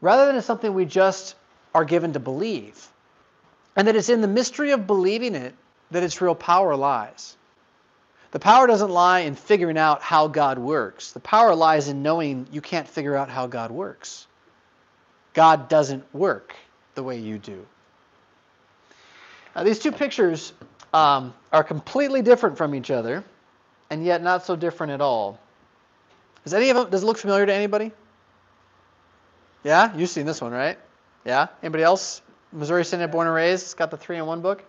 rather 0.00 0.26
than 0.26 0.36
as 0.36 0.44
something 0.44 0.72
we 0.72 0.84
just 0.84 1.34
are 1.76 1.84
given 1.84 2.14
to 2.14 2.18
believe. 2.18 2.88
And 3.76 3.86
that 3.86 3.96
it's 3.96 4.08
in 4.08 4.22
the 4.22 4.28
mystery 4.28 4.70
of 4.70 4.86
believing 4.86 5.34
it 5.34 5.54
that 5.90 6.02
its 6.02 6.22
real 6.22 6.34
power 6.34 6.74
lies. 6.74 7.36
The 8.30 8.38
power 8.38 8.66
doesn't 8.66 8.88
lie 8.88 9.20
in 9.20 9.34
figuring 9.34 9.76
out 9.76 10.00
how 10.00 10.26
God 10.26 10.58
works. 10.58 11.12
The 11.12 11.20
power 11.20 11.54
lies 11.54 11.88
in 11.88 12.02
knowing 12.02 12.46
you 12.50 12.62
can't 12.62 12.88
figure 12.88 13.14
out 13.14 13.28
how 13.28 13.46
God 13.46 13.70
works. 13.70 14.26
God 15.34 15.68
doesn't 15.68 16.02
work 16.14 16.56
the 16.94 17.02
way 17.02 17.18
you 17.18 17.38
do. 17.38 17.66
Now, 19.54 19.62
these 19.62 19.78
two 19.78 19.92
pictures 19.92 20.54
um, 20.94 21.34
are 21.52 21.62
completely 21.62 22.22
different 22.22 22.56
from 22.56 22.74
each 22.74 22.90
other, 22.90 23.22
and 23.90 24.02
yet 24.02 24.22
not 24.22 24.46
so 24.46 24.56
different 24.56 24.92
at 24.94 25.02
all. 25.02 25.38
Does 26.44 26.54
any 26.54 26.70
of 26.70 26.76
them, 26.76 26.88
does 26.88 27.02
it 27.02 27.06
look 27.06 27.18
familiar 27.18 27.44
to 27.44 27.52
anybody? 27.52 27.92
Yeah, 29.62 29.94
you've 29.94 30.08
seen 30.08 30.24
this 30.24 30.40
one, 30.40 30.52
right? 30.52 30.78
Yeah? 31.26 31.48
Anybody 31.62 31.82
else? 31.82 32.22
Missouri 32.52 32.84
Synod 32.84 33.10
Born 33.10 33.26
and 33.26 33.34
Raised. 33.34 33.64
It's 33.64 33.74
got 33.74 33.90
the 33.90 33.96
three 33.96 34.16
in 34.16 34.26
one 34.26 34.40
book. 34.40 34.62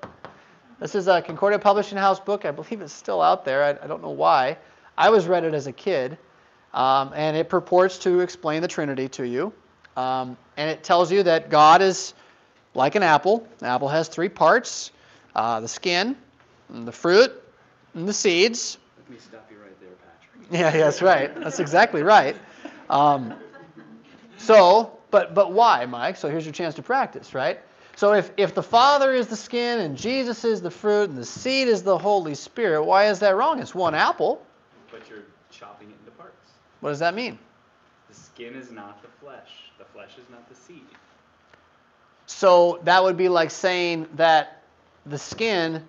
This 0.79 0.95
is 0.95 1.07
a 1.07 1.21
Concordia 1.21 1.59
Publishing 1.59 1.99
House 1.99 2.19
book. 2.19 2.45
I 2.45 2.51
believe 2.51 2.81
it's 2.81 2.91
still 2.91 3.21
out 3.21 3.45
there. 3.45 3.63
I, 3.63 3.83
I 3.83 3.87
don't 3.87 4.01
know 4.01 4.09
why. 4.09 4.57
I 4.97 5.09
was 5.09 5.27
read 5.27 5.43
it 5.43 5.53
as 5.53 5.67
a 5.67 5.71
kid, 5.71 6.17
um, 6.73 7.13
and 7.15 7.37
it 7.37 7.47
purports 7.47 7.99
to 7.99 8.21
explain 8.21 8.63
the 8.63 8.67
Trinity 8.67 9.07
to 9.09 9.27
you. 9.27 9.53
Um, 9.95 10.35
and 10.57 10.69
it 10.69 10.83
tells 10.83 11.11
you 11.11 11.21
that 11.23 11.51
God 11.51 11.83
is 11.83 12.15
like 12.73 12.95
an 12.95 13.03
apple. 13.03 13.47
An 13.61 13.67
apple 13.67 13.87
has 13.87 14.07
three 14.07 14.29
parts 14.29 14.91
uh, 15.35 15.59
the 15.59 15.67
skin, 15.67 16.15
the 16.71 16.91
fruit, 16.91 17.31
and 17.93 18.07
the 18.07 18.13
seeds. 18.13 18.79
Let 18.97 19.09
me 19.11 19.17
stop 19.19 19.47
you 19.51 19.57
right 19.57 19.79
there, 19.79 19.89
Patrick. 19.91 20.51
Yeah, 20.51 20.75
yeah 20.75 20.85
that's 20.85 21.03
right. 21.03 21.33
That's 21.39 21.59
exactly 21.59 22.01
right. 22.01 22.35
Um, 22.89 23.35
so, 24.37 24.96
but 25.11 25.33
but 25.33 25.51
why, 25.51 25.85
Mike? 25.85 26.17
So 26.17 26.29
here's 26.29 26.45
your 26.45 26.53
chance 26.53 26.75
to 26.75 26.81
practice, 26.81 27.33
right? 27.33 27.59
So 27.97 28.13
if, 28.13 28.29
if 28.37 28.53
the 28.53 28.61
Father 28.61 29.11
is 29.11 29.25
the 29.25 29.35
skin 29.35 29.79
and 29.79 29.97
Jesus 29.97 30.45
is 30.45 30.61
the 30.61 30.69
fruit 30.69 31.09
and 31.09 31.17
the 31.17 31.25
seed 31.25 31.67
is 31.67 31.81
the 31.81 31.97
Holy 31.97 32.35
Spirit, 32.35 32.83
why 32.83 33.05
is 33.05 33.17
that 33.19 33.35
wrong? 33.35 33.59
It's 33.59 33.73
one 33.73 33.95
apple. 33.95 34.45
But 34.91 35.09
you're 35.09 35.23
chopping 35.49 35.89
it 35.89 35.95
into 35.99 36.11
parts. 36.11 36.51
What 36.81 36.89
does 36.89 36.99
that 36.99 37.15
mean? 37.15 37.39
The 38.07 38.13
skin 38.13 38.53
is 38.53 38.69
not 38.69 39.01
the 39.01 39.07
flesh. 39.19 39.49
The 39.79 39.85
flesh 39.85 40.11
is 40.19 40.29
not 40.29 40.47
the 40.47 40.53
seed. 40.53 40.85
So 42.27 42.79
that 42.83 43.03
would 43.03 43.17
be 43.17 43.29
like 43.29 43.49
saying 43.49 44.07
that 44.13 44.61
the 45.07 45.17
skin 45.17 45.83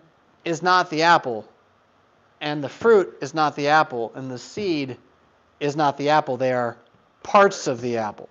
is 0.47 0.63
not 0.63 0.89
the 0.89 1.03
apple, 1.03 1.47
and 2.41 2.65
the 2.65 2.71
fruit 2.71 3.19
is 3.21 3.35
not 3.35 3.55
the 3.55 3.69
apple, 3.69 4.13
and 4.15 4.31
the 4.31 4.39
seed 4.39 4.97
is 5.61 5.77
not 5.77 5.99
the 5.99 6.09
apple. 6.09 6.39
They 6.39 6.53
are 6.53 6.79
parts 7.23 7.67
of 7.67 7.83
the 7.83 7.99
apple. 7.99 8.31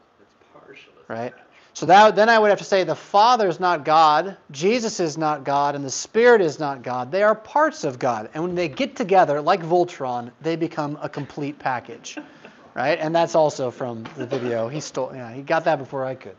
Right. 1.08 1.34
So 1.78 1.86
that, 1.86 2.16
then 2.16 2.28
I 2.28 2.40
would 2.40 2.50
have 2.50 2.58
to 2.58 2.66
say 2.66 2.84
the 2.84 2.96
Father 2.96 3.48
is 3.48 3.60
not 3.60 3.86
God, 3.86 4.36
Jesus 4.50 5.00
is 5.00 5.16
not 5.16 5.44
God, 5.44 5.76
and 5.76 5.86
the 5.86 5.92
Spirit 5.92 6.42
is 6.42 6.60
not 6.60 6.82
God. 6.82 7.12
They 7.12 7.22
are 7.22 7.36
parts 7.36 7.84
of 7.84 8.00
God. 8.00 8.32
And 8.34 8.44
when 8.44 8.56
they 8.56 8.68
get 8.68 8.96
together, 8.96 9.40
like 9.40 9.62
Voltron, 9.62 10.32
they 10.42 10.56
become 10.56 10.98
a 11.04 11.10
complete 11.10 11.60
package. 11.60 12.18
Right? 12.74 13.00
And 13.00 13.16
that's 13.16 13.34
also 13.34 13.72
from 13.72 14.04
the 14.18 14.28
video. 14.28 14.68
He 14.68 14.82
stole 14.82 15.12
yeah, 15.12 15.34
he 15.34 15.42
got 15.42 15.64
that 15.64 15.80
before 15.80 16.06
I 16.06 16.14
could. 16.14 16.36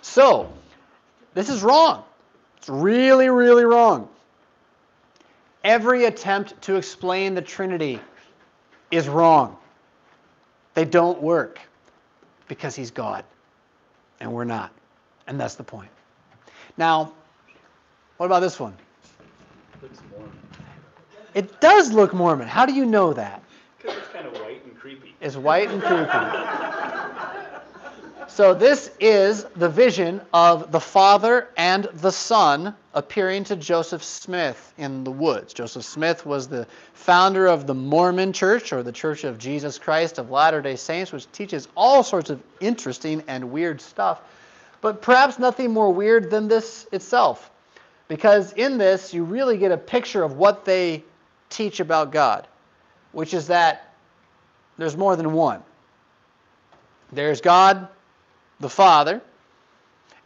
So, 0.00 0.52
this 1.34 1.48
is 1.48 1.64
wrong. 1.64 2.04
It's 2.56 2.68
really, 2.68 3.28
really 3.28 3.64
wrong. 3.64 4.08
Every 5.64 6.04
attempt 6.04 6.62
to 6.62 6.76
explain 6.76 7.34
the 7.34 7.42
Trinity 7.42 7.98
is 8.92 9.08
wrong. 9.08 9.56
They 10.74 10.84
don't 10.84 11.20
work 11.20 11.58
because 12.46 12.76
he's 12.76 12.92
God 12.92 13.24
and 14.22 14.32
we're 14.32 14.44
not. 14.44 14.72
And 15.26 15.38
that's 15.38 15.56
the 15.56 15.64
point. 15.64 15.90
Now, 16.78 17.12
what 18.16 18.26
about 18.26 18.40
this 18.40 18.58
one? 18.58 18.74
Looks 19.82 19.98
Mormon. 20.10 20.32
It 21.34 21.60
does 21.60 21.92
look 21.92 22.14
Mormon. 22.14 22.46
How 22.46 22.64
do 22.64 22.72
you 22.72 22.86
know 22.86 23.12
that? 23.12 23.42
Because 23.78 23.98
it's 23.98 24.08
kind 24.08 24.26
of 24.26 24.32
white 24.34 24.64
and 24.64 24.76
creepy. 24.76 25.14
It's 25.20 25.36
white 25.36 25.70
and 25.70 25.82
creepy. 25.82 26.58
So 28.34 28.54
this 28.54 28.90
is 28.98 29.44
the 29.56 29.68
vision 29.68 30.22
of 30.32 30.72
the 30.72 30.80
Father 30.80 31.48
and 31.58 31.84
the 31.84 32.10
Son 32.10 32.74
appearing 32.94 33.44
to 33.44 33.56
Joseph 33.56 34.02
Smith 34.02 34.72
in 34.78 35.04
the 35.04 35.10
woods. 35.10 35.52
Joseph 35.52 35.84
Smith 35.84 36.24
was 36.24 36.48
the 36.48 36.66
founder 36.94 37.46
of 37.46 37.66
the 37.66 37.74
Mormon 37.74 38.32
Church, 38.32 38.72
or 38.72 38.82
the 38.82 38.90
Church 38.90 39.24
of 39.24 39.36
Jesus 39.36 39.78
Christ 39.78 40.16
of 40.16 40.30
Latter-day 40.30 40.76
Saints, 40.76 41.12
which 41.12 41.30
teaches 41.32 41.68
all 41.76 42.02
sorts 42.02 42.30
of 42.30 42.40
interesting 42.58 43.22
and 43.28 43.52
weird 43.52 43.82
stuff, 43.82 44.22
but 44.80 45.02
perhaps 45.02 45.38
nothing 45.38 45.70
more 45.70 45.92
weird 45.92 46.30
than 46.30 46.48
this 46.48 46.86
itself. 46.90 47.50
Because 48.08 48.54
in 48.54 48.78
this, 48.78 49.12
you 49.12 49.24
really 49.24 49.58
get 49.58 49.72
a 49.72 49.76
picture 49.76 50.22
of 50.22 50.38
what 50.38 50.64
they 50.64 51.04
teach 51.50 51.80
about 51.80 52.12
God, 52.12 52.48
which 53.12 53.34
is 53.34 53.48
that 53.48 53.92
there's 54.78 54.96
more 54.96 55.16
than 55.16 55.34
one. 55.34 55.62
There's 57.12 57.42
God 57.42 57.88
the 58.62 58.70
Father, 58.70 59.20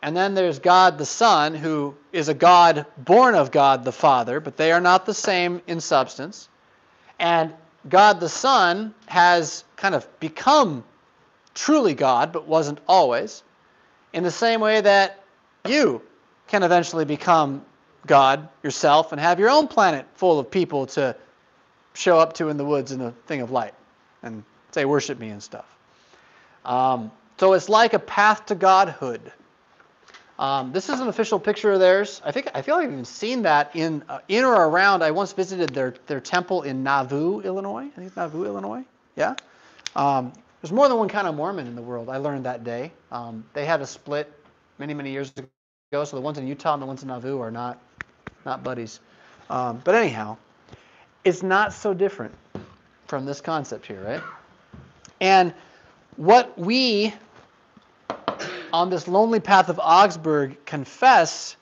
and 0.02 0.16
then 0.16 0.34
there's 0.34 0.60
God 0.60 0.98
the 0.98 1.06
Son, 1.06 1.54
who 1.54 1.96
is 2.12 2.28
a 2.28 2.34
God 2.34 2.86
born 2.96 3.34
of 3.34 3.50
God 3.50 3.84
the 3.84 3.92
Father, 3.92 4.38
but 4.38 4.56
they 4.56 4.70
are 4.70 4.80
not 4.80 5.06
the 5.06 5.14
same 5.14 5.60
in 5.66 5.80
substance. 5.80 6.48
And 7.18 7.52
God 7.88 8.20
the 8.20 8.28
Son 8.28 8.94
has 9.06 9.64
kind 9.76 9.94
of 9.94 10.06
become 10.20 10.84
truly 11.54 11.94
God, 11.94 12.32
but 12.32 12.46
wasn't 12.46 12.78
always, 12.86 13.42
in 14.12 14.22
the 14.22 14.30
same 14.30 14.60
way 14.60 14.80
that 14.80 15.24
you 15.66 16.02
can 16.46 16.62
eventually 16.62 17.04
become 17.04 17.64
God 18.06 18.48
yourself 18.62 19.12
and 19.12 19.20
have 19.20 19.40
your 19.40 19.50
own 19.50 19.66
planet 19.66 20.06
full 20.14 20.38
of 20.38 20.50
people 20.50 20.86
to 20.86 21.16
show 21.94 22.18
up 22.18 22.34
to 22.34 22.48
in 22.48 22.56
the 22.56 22.64
woods 22.64 22.92
in 22.92 23.00
a 23.00 23.10
thing 23.26 23.40
of 23.40 23.50
light 23.50 23.74
and 24.22 24.44
say, 24.70 24.84
worship 24.84 25.18
me 25.18 25.30
and 25.30 25.42
stuff. 25.42 25.66
Um, 26.64 27.10
so 27.38 27.52
it's 27.52 27.68
like 27.68 27.94
a 27.94 27.98
path 27.98 28.46
to 28.46 28.54
godhood. 28.54 29.32
Um, 30.38 30.72
this 30.72 30.88
is 30.90 31.00
an 31.00 31.08
official 31.08 31.38
picture 31.38 31.72
of 31.72 31.80
theirs. 31.80 32.20
I 32.24 32.30
think 32.30 32.48
I 32.54 32.60
feel 32.60 32.76
like 32.76 32.86
I've 32.86 32.92
even 32.92 33.04
seen 33.04 33.42
that 33.42 33.74
in 33.74 34.02
uh, 34.08 34.18
in 34.28 34.44
or 34.44 34.66
around. 34.66 35.02
I 35.02 35.10
once 35.10 35.32
visited 35.32 35.70
their 35.70 35.94
their 36.06 36.20
temple 36.20 36.62
in 36.62 36.82
Nauvoo, 36.82 37.40
Illinois. 37.40 37.86
I 37.86 37.90
think 37.90 38.08
it's 38.08 38.16
Nauvoo, 38.16 38.44
Illinois. 38.44 38.84
Yeah. 39.16 39.34
Um, 39.94 40.32
there's 40.60 40.72
more 40.72 40.88
than 40.88 40.98
one 40.98 41.08
kind 41.08 41.26
of 41.26 41.34
Mormon 41.34 41.66
in 41.66 41.74
the 41.74 41.82
world. 41.82 42.10
I 42.10 42.18
learned 42.18 42.44
that 42.44 42.64
day. 42.64 42.92
Um, 43.10 43.44
they 43.54 43.64
had 43.64 43.80
a 43.80 43.86
split 43.86 44.30
many 44.78 44.92
many 44.92 45.10
years 45.10 45.32
ago. 45.36 46.04
So 46.04 46.16
the 46.16 46.20
ones 46.20 46.36
in 46.36 46.46
Utah 46.46 46.74
and 46.74 46.82
the 46.82 46.86
ones 46.86 47.02
in 47.02 47.08
Nauvoo 47.08 47.40
are 47.40 47.50
not 47.50 47.78
not 48.44 48.62
buddies. 48.62 49.00
Um, 49.48 49.80
but 49.84 49.94
anyhow, 49.94 50.36
it's 51.24 51.42
not 51.42 51.72
so 51.72 51.94
different 51.94 52.34
from 53.06 53.24
this 53.24 53.40
concept 53.40 53.86
here, 53.86 54.02
right? 54.02 54.22
And 55.20 55.54
what 56.16 56.58
we 56.58 57.14
on 58.76 58.90
this 58.90 59.08
lonely 59.08 59.40
path 59.40 59.70
of 59.70 59.80
Augsburg 59.82 60.66
confess 60.66 61.56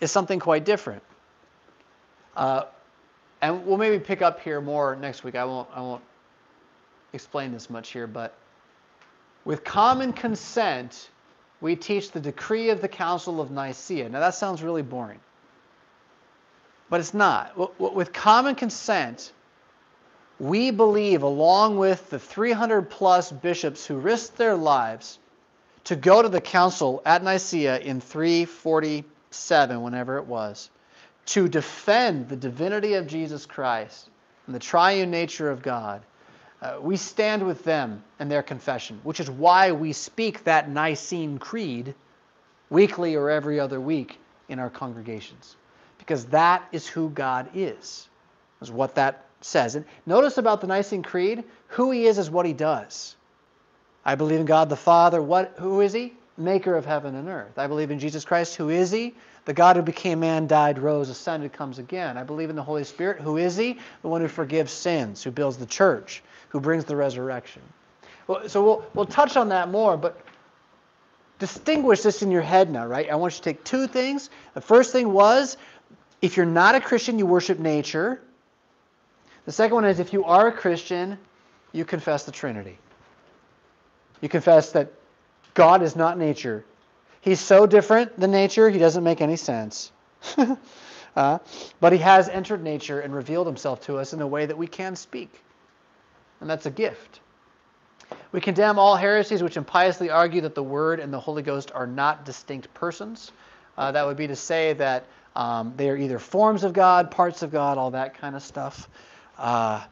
is 0.00 0.12
something 0.12 0.38
quite 0.38 0.64
different. 0.64 1.02
Uh, 2.36 2.62
and 3.42 3.66
we'll 3.66 3.76
maybe 3.76 3.98
pick 3.98 4.22
up 4.22 4.40
here 4.40 4.60
more 4.60 4.94
next 4.94 5.24
week. 5.24 5.34
I 5.34 5.44
won't, 5.44 5.68
I 5.74 5.80
won't 5.80 6.02
explain 7.12 7.50
this 7.50 7.68
much 7.68 7.90
here, 7.90 8.06
but 8.06 8.36
with 9.44 9.64
common 9.64 10.12
consent, 10.12 11.10
we 11.60 11.74
teach 11.74 12.12
the 12.12 12.20
decree 12.20 12.70
of 12.70 12.80
the 12.80 12.88
Council 12.88 13.40
of 13.40 13.50
Nicaea. 13.50 14.08
Now 14.08 14.20
that 14.20 14.36
sounds 14.36 14.62
really 14.62 14.82
boring, 14.82 15.18
but 16.88 17.00
it's 17.00 17.14
not. 17.14 17.80
With 17.80 18.12
common 18.12 18.54
consent, 18.54 19.32
we 20.38 20.70
believe, 20.70 21.24
along 21.24 21.78
with 21.78 22.10
the 22.10 22.18
300 22.20 22.82
plus 22.88 23.32
bishops 23.32 23.84
who 23.84 23.96
risked 23.96 24.36
their 24.36 24.54
lives 24.54 25.18
to 25.88 25.96
go 25.96 26.20
to 26.20 26.28
the 26.28 26.40
council 26.40 27.00
at 27.06 27.24
Nicaea 27.24 27.78
in 27.78 28.02
347, 28.02 29.80
whenever 29.80 30.18
it 30.18 30.26
was, 30.26 30.68
to 31.24 31.48
defend 31.48 32.28
the 32.28 32.36
divinity 32.36 32.92
of 32.92 33.06
Jesus 33.06 33.46
Christ 33.46 34.10
and 34.44 34.54
the 34.54 34.58
triune 34.58 35.10
nature 35.10 35.50
of 35.50 35.62
God. 35.62 36.02
Uh, 36.60 36.76
we 36.82 36.98
stand 36.98 37.46
with 37.46 37.64
them 37.64 38.04
and 38.18 38.30
their 38.30 38.42
confession, 38.42 39.00
which 39.02 39.18
is 39.18 39.30
why 39.30 39.72
we 39.72 39.94
speak 39.94 40.44
that 40.44 40.68
Nicene 40.68 41.38
Creed 41.38 41.94
weekly 42.68 43.14
or 43.14 43.30
every 43.30 43.58
other 43.58 43.80
week 43.80 44.18
in 44.50 44.58
our 44.58 44.68
congregations, 44.68 45.56
because 45.96 46.26
that 46.26 46.68
is 46.70 46.86
who 46.86 47.08
God 47.08 47.48
is, 47.54 48.10
is 48.60 48.70
what 48.70 48.96
that 48.96 49.24
says. 49.40 49.74
And 49.74 49.86
notice 50.04 50.36
about 50.36 50.60
the 50.60 50.66
Nicene 50.66 51.02
Creed, 51.02 51.44
who 51.68 51.92
he 51.92 52.04
is 52.04 52.18
is 52.18 52.28
what 52.28 52.44
he 52.44 52.52
does. 52.52 53.16
I 54.04 54.14
believe 54.14 54.40
in 54.40 54.46
God 54.46 54.68
the 54.68 54.76
Father. 54.76 55.20
What, 55.20 55.54
who 55.58 55.80
is 55.80 55.92
He? 55.92 56.14
Maker 56.36 56.76
of 56.76 56.86
heaven 56.86 57.14
and 57.14 57.28
earth. 57.28 57.58
I 57.58 57.66
believe 57.66 57.90
in 57.90 57.98
Jesus 57.98 58.24
Christ. 58.24 58.56
Who 58.56 58.70
is 58.70 58.90
He? 58.90 59.14
The 59.44 59.52
God 59.52 59.76
who 59.76 59.82
became 59.82 60.20
man, 60.20 60.46
died, 60.46 60.78
rose, 60.78 61.08
ascended, 61.08 61.52
comes 61.52 61.78
again. 61.78 62.16
I 62.16 62.22
believe 62.22 62.50
in 62.50 62.56
the 62.56 62.62
Holy 62.62 62.84
Spirit. 62.84 63.20
Who 63.20 63.38
is 63.38 63.56
He? 63.56 63.78
The 64.02 64.08
one 64.08 64.20
who 64.20 64.28
forgives 64.28 64.72
sins, 64.72 65.22
who 65.22 65.30
builds 65.30 65.56
the 65.56 65.66
church, 65.66 66.22
who 66.50 66.60
brings 66.60 66.84
the 66.84 66.96
resurrection. 66.96 67.62
Well, 68.26 68.48
so 68.48 68.62
we'll, 68.62 68.84
we'll 68.94 69.06
touch 69.06 69.36
on 69.36 69.48
that 69.48 69.70
more, 69.70 69.96
but 69.96 70.20
distinguish 71.38 72.02
this 72.02 72.22
in 72.22 72.30
your 72.30 72.42
head 72.42 72.70
now, 72.70 72.86
right? 72.86 73.08
I 73.10 73.14
want 73.16 73.32
you 73.34 73.38
to 73.38 73.42
take 73.42 73.64
two 73.64 73.86
things. 73.86 74.30
The 74.54 74.60
first 74.60 74.92
thing 74.92 75.12
was 75.12 75.56
if 76.20 76.36
you're 76.36 76.46
not 76.46 76.74
a 76.74 76.80
Christian, 76.80 77.18
you 77.18 77.26
worship 77.26 77.58
nature. 77.58 78.20
The 79.46 79.52
second 79.52 79.76
one 79.76 79.84
is 79.86 79.98
if 79.98 80.12
you 80.12 80.24
are 80.24 80.48
a 80.48 80.52
Christian, 80.52 81.18
you 81.72 81.84
confess 81.84 82.24
the 82.24 82.32
Trinity. 82.32 82.78
You 84.20 84.28
confess 84.28 84.72
that 84.72 84.92
God 85.54 85.82
is 85.82 85.96
not 85.96 86.18
nature. 86.18 86.64
He's 87.20 87.40
so 87.40 87.66
different 87.66 88.18
than 88.18 88.30
nature, 88.30 88.70
he 88.70 88.78
doesn't 88.78 89.04
make 89.04 89.20
any 89.20 89.36
sense. 89.36 89.92
uh, 91.16 91.38
but 91.80 91.92
he 91.92 91.98
has 91.98 92.28
entered 92.28 92.62
nature 92.62 93.00
and 93.00 93.14
revealed 93.14 93.46
himself 93.46 93.80
to 93.82 93.98
us 93.98 94.12
in 94.12 94.20
a 94.20 94.26
way 94.26 94.46
that 94.46 94.56
we 94.56 94.66
can 94.66 94.96
speak. 94.96 95.42
And 96.40 96.48
that's 96.48 96.66
a 96.66 96.70
gift. 96.70 97.20
We 98.32 98.40
condemn 98.40 98.78
all 98.78 98.96
heresies 98.96 99.42
which 99.42 99.56
impiously 99.56 100.10
argue 100.10 100.40
that 100.42 100.54
the 100.54 100.62
Word 100.62 101.00
and 101.00 101.12
the 101.12 101.20
Holy 101.20 101.42
Ghost 101.42 101.72
are 101.74 101.86
not 101.86 102.24
distinct 102.24 102.72
persons. 102.74 103.32
Uh, 103.76 103.92
that 103.92 104.06
would 104.06 104.16
be 104.16 104.26
to 104.26 104.36
say 104.36 104.72
that 104.74 105.04
um, 105.36 105.72
they 105.76 105.88
are 105.88 105.96
either 105.96 106.18
forms 106.18 106.64
of 106.64 106.72
God, 106.72 107.10
parts 107.10 107.42
of 107.42 107.50
God, 107.50 107.78
all 107.78 107.90
that 107.92 108.18
kind 108.18 108.34
of 108.34 108.42
stuff. 108.42 108.88
Uh, 109.36 109.84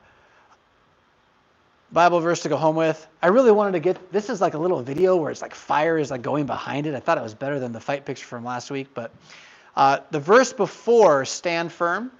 Bible 1.93 2.19
verse 2.21 2.41
to 2.43 2.49
go 2.49 2.57
home 2.57 2.75
with. 2.75 3.07
I 3.23 3.29
really 3.29 3.53
wanted 3.53 3.73
to 3.73 3.81
get 3.81 4.13
this 4.13 4.29
is 4.29 4.41
like 4.41 4.55
a 4.55 4.59
little 4.59 4.83
video 4.83 5.17
where 5.17 5.31
it's 5.31 5.43
like 5.43 5.55
fire 5.55 5.99
is 5.99 6.11
like 6.11 6.23
going 6.23 6.47
behind 6.47 6.87
it. 6.87 6.95
I 6.95 7.01
thought 7.01 7.17
it 7.17 7.23
was 7.23 7.35
better 7.35 7.61
than 7.61 7.73
the 7.73 7.81
fight 7.81 8.05
picture 8.05 8.27
from 8.27 8.45
last 8.45 8.71
week, 8.71 8.89
but 8.93 9.13
uh, 9.77 10.01
the 10.11 10.19
verse 10.19 10.53
before 10.53 11.25
stand 11.25 11.71
firm 11.71 12.11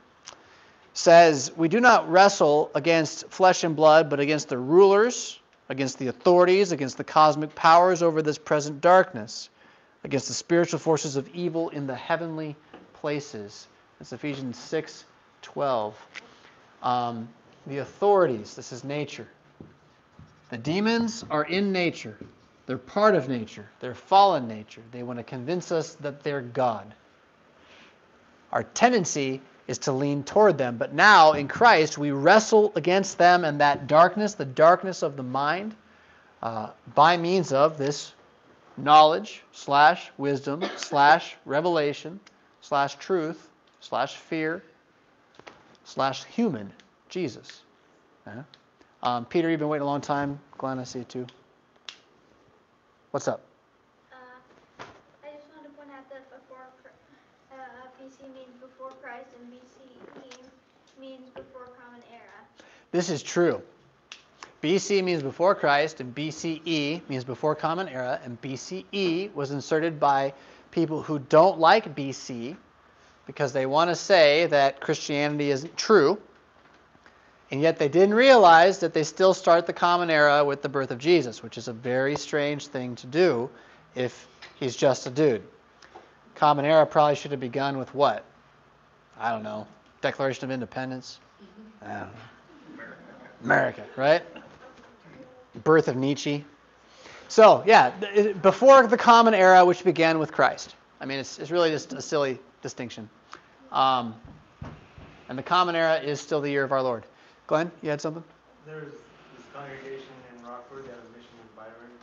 says, 0.94 1.51
"We 1.56 1.68
do 1.68 1.80
not 1.80 2.09
wrestle 2.10 2.70
against 2.74 3.28
flesh 3.28 3.64
and 3.64 3.74
blood, 3.74 4.09
but 4.09 4.20
against 4.20 4.48
the 4.48 4.59
rulers, 4.59 5.40
against 5.68 5.98
the 5.98 6.09
authorities, 6.09 6.70
against 6.70 6.97
the 6.97 7.05
cosmic 7.05 7.52
powers 7.56 8.02
over 8.02 8.22
this 8.22 8.38
present 8.38 8.80
darkness, 8.80 9.51
against 10.05 10.28
the 10.28 10.34
spiritual 10.34 10.78
forces 10.78 11.16
of 11.16 11.28
evil 11.34 11.70
in 11.70 11.88
the 11.88 11.94
heavenly 11.94 12.55
places." 12.94 13.66
It's 14.01 14.12
Ephesians 14.12 14.59
6, 14.59 15.05
12. 15.43 16.06
Um, 16.82 17.28
the 17.66 17.78
authorities, 17.78 18.55
this 18.55 18.70
is 18.70 18.84
nature. 18.84 19.26
The 20.51 20.59
demons 20.59 21.24
are 21.31 21.44
in 21.44 21.73
nature. 21.73 22.16
They're 22.66 22.78
part 22.78 23.14
of 23.14 23.28
nature. 23.28 23.68
They're 23.81 23.94
fallen 23.94 24.48
nature. 24.48 24.82
They 24.90 25.02
want 25.02 25.18
to 25.18 25.24
convince 25.24 25.73
us 25.73 25.94
that 25.97 26.23
they're 26.23 26.40
God. 26.40 26.94
Our 28.52 28.62
tendency 28.62 29.40
is 29.66 29.78
to 29.78 29.93
lean 29.93 30.23
toward 30.23 30.59
them. 30.59 30.77
But 30.77 30.94
now 30.94 31.32
in 31.32 31.48
Christ, 31.48 31.98
we 31.98 32.10
wrestle 32.10 32.73
against 32.77 33.18
them 33.18 33.44
and 33.44 33.60
that 33.60 33.86
darkness, 33.86 34.35
the 34.35 34.44
darkness 34.44 35.02
of 35.02 35.16
the 35.16 35.23
mind, 35.23 35.74
uh, 36.43 36.70
by 36.94 37.16
means 37.16 37.52
of 37.52 37.78
this 37.78 38.12
knowledge 38.77 39.43
slash 39.52 40.10
wisdom 40.18 40.62
slash 40.77 41.36
revelation 41.44 42.20
slash 42.60 42.97
truth 42.97 43.48
slash 43.81 44.16
fear 44.16 44.62
slash 45.85 46.24
human 46.24 46.73
Jesus. 47.09 47.62
Uh-huh. 48.27 48.43
Um, 49.06 49.24
Peter, 49.24 49.48
you've 49.48 49.60
been 49.60 49.68
waiting 49.68 49.84
a 49.84 49.86
long 49.86 50.00
time. 50.00 50.40
Glenn, 50.58 50.80
I 50.80 50.82
see 50.82 50.98
you 50.98 51.04
too. 51.04 51.26
What's 53.12 53.28
up? 53.28 53.40
Uh, 54.10 54.16
I 55.22 55.28
just 55.30 55.44
wanted 55.54 55.68
to 55.68 55.74
point 55.76 55.90
out 55.96 56.10
that 56.10 56.28
before 56.28 56.66
uh, 57.52 57.56
BC 58.02 58.34
means 58.34 58.50
before 58.60 58.90
Christ 59.00 59.28
and 59.40 59.52
BCE 59.52 61.00
means 61.00 61.30
before 61.36 61.68
Common 61.80 62.02
Era. 62.12 62.24
This 62.90 63.08
is 63.08 63.22
true. 63.22 63.62
BC 64.60 65.04
means 65.04 65.22
before 65.22 65.54
Christ, 65.54 66.00
and 66.00 66.12
BCE 66.12 67.08
means 67.08 67.22
before 67.22 67.54
Common 67.54 67.88
Era, 67.88 68.18
and 68.24 68.42
BCE 68.42 69.32
was 69.34 69.52
inserted 69.52 70.00
by 70.00 70.32
people 70.72 71.00
who 71.00 71.20
don't 71.20 71.60
like 71.60 71.94
BC 71.94 72.56
because 73.24 73.52
they 73.52 73.66
want 73.66 73.88
to 73.88 73.94
say 73.94 74.46
that 74.46 74.80
Christianity 74.80 75.52
isn't 75.52 75.76
true. 75.76 76.18
And 77.51 77.60
yet 77.60 77.78
they 77.78 77.89
didn't 77.89 78.14
realize 78.14 78.81
that 78.81 78.93
they 78.93 79.05
still 79.05 79.32
start 79.32 79.66
the 79.66 79.73
common 79.73 80.10
era 80.10 80.44
with 80.44 80.62
the 80.62 80.68
birth 80.68 80.90
of 80.90 80.98
Jesus, 80.98 81.43
which 81.43 81.56
is 81.56 81.68
a 81.68 81.73
very 81.73 82.16
strange 82.16 82.66
thing 82.66 82.97
to 82.97 83.06
do 83.06 83.48
if 83.94 84.27
he's 84.56 84.74
just 84.74 85.06
a 85.06 85.10
dude. 85.10 85.43
Common 86.35 86.64
era 86.64 86.85
probably 86.85 87.14
should 87.14 87.31
have 87.31 87.40
begun 87.40 87.78
with 87.78 87.94
what? 87.94 88.24
I 89.18 89.31
don't 89.31 89.43
know. 89.43 89.66
Declaration 90.02 90.44
of 90.44 90.51
Independence? 90.51 91.20
I 91.82 91.86
don't 91.86 92.01
know. 92.01 92.09
America, 93.44 93.85
right? 93.97 94.23
Birth 95.62 95.89
of 95.89 95.97
Nietzsche. 95.97 96.44
So, 97.28 97.62
yeah, 97.66 97.90
before 98.43 98.86
the 98.86 98.97
common 98.97 99.35
era, 99.35 99.64
which 99.64 99.85
began 99.85 100.18
with 100.18 100.32
Christ. 100.32 100.74
I 101.01 101.06
mean, 101.06 101.18
it's, 101.18 101.39
it's 101.39 101.51
really 101.51 101.70
just 101.70 101.93
a 101.93 102.02
silly 102.02 102.39
distinction. 102.62 103.09
Um, 103.73 104.14
and 105.28 105.39
the 105.39 105.43
common 105.43 105.74
era 105.74 105.97
is 105.97 106.20
still 106.20 106.40
the 106.40 106.51
year 106.51 106.64
of 106.64 106.73
our 106.73 106.82
Lord. 106.82 107.05
Glenn, 107.47 107.70
you 107.82 107.90
had 107.90 108.01
something? 108.01 108.24
There's 108.66 108.90
this 108.90 109.47
congregation 109.55 110.10
in 110.35 110.43
Rockford 110.43 110.85
that 110.90 110.98
has 110.98 111.06
a 111.06 111.12
mission 111.14 111.31
in 111.39 111.48
Byron 111.55 111.94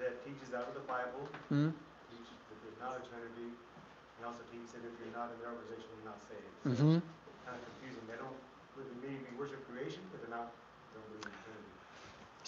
that 0.00 0.24
teaches 0.24 0.56
out 0.56 0.68
of 0.68 0.74
the 0.74 0.86
Bible, 0.88 1.28
mm-hmm. 1.52 1.68
teaches 2.08 2.36
that 2.48 2.58
there's 2.64 2.80
not 2.80 2.96
a 2.96 3.02
Trinity, 3.04 3.52
and 3.52 4.22
also 4.24 4.40
teaches 4.48 4.72
that 4.72 4.80
if 4.80 4.94
you're 4.96 5.12
not 5.12 5.28
in 5.28 5.36
their 5.44 5.52
organization, 5.52 5.84
you're 6.00 6.08
not 6.08 6.20
saved. 6.24 6.48
So 6.64 6.68
mm-hmm. 6.72 6.98
kind 7.44 7.56
of 7.60 7.64
confusing. 7.76 8.04
They 8.08 8.16
don't 8.16 8.40
really 8.72 8.96
maybe 9.04 9.28
worship 9.36 9.60
creation, 9.68 10.00
but 10.08 10.24
they're 10.24 10.32
not 10.32 10.48
don't 10.96 11.04
believe 11.20 11.28
in. 11.28 11.60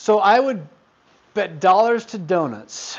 So 0.00 0.24
I 0.24 0.40
would 0.40 0.64
bet 1.36 1.60
dollars 1.60 2.08
to 2.16 2.18
donuts 2.18 2.96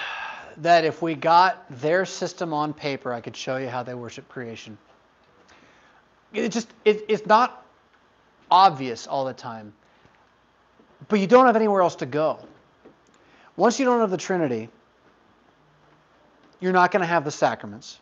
that 0.58 0.86
if 0.86 1.02
we 1.02 1.16
got 1.16 1.66
their 1.82 2.06
system 2.06 2.54
on 2.54 2.74
paper, 2.74 3.12
I 3.12 3.22
could 3.22 3.36
show 3.36 3.58
you 3.58 3.68
how 3.68 3.82
they 3.82 3.96
worship 3.96 4.30
creation. 4.30 4.78
It 6.34 6.50
just 6.50 6.70
it, 6.86 7.06
it's 7.10 7.26
not 7.26 7.63
obvious 8.50 9.08
all 9.08 9.26
the 9.26 9.34
time. 9.34 9.74
But 11.08 11.20
you 11.20 11.28
don't 11.28 11.46
have 11.46 11.56
anywhere 11.56 11.82
else 11.82 11.96
to 11.98 12.06
go. 12.06 12.40
Once 13.56 13.80
you 13.80 13.86
don't 13.86 14.00
have 14.00 14.10
the 14.10 14.18
Trinity, 14.18 14.70
you're 16.60 16.72
not 16.72 16.92
going 16.92 17.02
to 17.02 17.08
have 17.08 17.24
the 17.24 17.32
sacraments. 17.32 18.00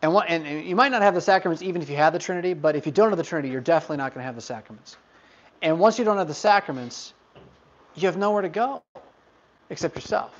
And, 0.00 0.12
what, 0.12 0.28
and, 0.28 0.66
you 0.66 0.74
might 0.74 0.90
not 0.90 1.02
have 1.02 1.14
the 1.14 1.20
sacraments 1.20 1.62
even 1.62 1.82
if 1.82 1.90
you 1.90 1.96
have 1.96 2.12
the 2.12 2.18
Trinity, 2.18 2.54
but 2.54 2.76
if 2.76 2.86
you 2.86 2.92
don't 2.92 3.08
have 3.10 3.18
the 3.18 3.24
Trinity, 3.24 3.50
you're 3.50 3.60
definitely 3.60 3.98
not 3.98 4.14
going 4.14 4.22
to 4.22 4.26
have 4.26 4.34
the 4.34 4.40
sacraments. 4.40 4.96
And 5.60 5.78
once 5.78 5.98
you 5.98 6.04
don't 6.04 6.18
have 6.18 6.28
the 6.28 6.34
sacraments, 6.34 7.14
you 7.94 8.06
have 8.06 8.16
nowhere 8.16 8.42
to 8.42 8.48
go 8.48 8.82
except 9.70 9.94
yourself. 9.94 10.32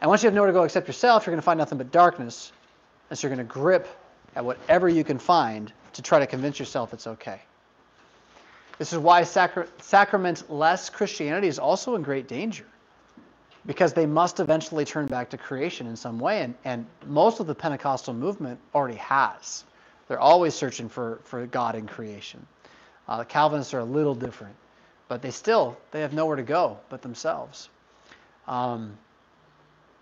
And 0.00 0.08
once 0.08 0.22
you 0.22 0.26
have 0.26 0.34
nowhere 0.34 0.48
to 0.48 0.54
go 0.54 0.64
except 0.64 0.86
yourself, 0.86 1.26
you're 1.26 1.32
going 1.32 1.40
to 1.40 1.44
find 1.44 1.58
nothing 1.58 1.78
but 1.78 1.90
darkness. 1.92 2.52
And 3.10 3.18
so 3.18 3.26
you're 3.26 3.36
going 3.36 3.46
to 3.46 3.52
grip 3.52 3.86
at 4.36 4.44
whatever 4.44 4.88
you 4.88 5.04
can 5.04 5.18
find 5.18 5.72
to 5.94 6.02
try 6.02 6.18
to 6.18 6.26
convince 6.26 6.58
yourself 6.58 6.92
it's 6.92 7.06
okay. 7.06 7.40
This 8.78 8.92
is 8.92 8.98
why 8.98 9.24
sacra- 9.24 9.68
sacrament-less 9.80 10.90
Christianity 10.90 11.48
is 11.48 11.58
also 11.58 11.94
in 11.94 12.02
great 12.02 12.28
danger. 12.28 12.66
Because 13.66 13.94
they 13.94 14.04
must 14.04 14.40
eventually 14.40 14.84
turn 14.84 15.06
back 15.06 15.30
to 15.30 15.38
creation 15.38 15.86
in 15.86 15.96
some 15.96 16.18
way. 16.18 16.42
And, 16.42 16.54
and 16.64 16.86
most 17.06 17.40
of 17.40 17.46
the 17.46 17.54
Pentecostal 17.54 18.12
movement 18.12 18.60
already 18.74 18.98
has. 18.98 19.64
They're 20.06 20.20
always 20.20 20.54
searching 20.54 20.90
for, 20.90 21.20
for 21.24 21.46
God 21.46 21.74
in 21.74 21.86
creation. 21.86 22.46
Uh, 23.08 23.18
the 23.18 23.24
Calvinists 23.24 23.72
are 23.72 23.78
a 23.78 23.84
little 23.84 24.14
different. 24.14 24.54
But 25.08 25.22
they 25.22 25.30
still, 25.30 25.78
they 25.92 26.00
have 26.00 26.12
nowhere 26.12 26.36
to 26.36 26.42
go 26.42 26.78
but 26.90 27.00
themselves. 27.00 27.70
Um, 28.46 28.98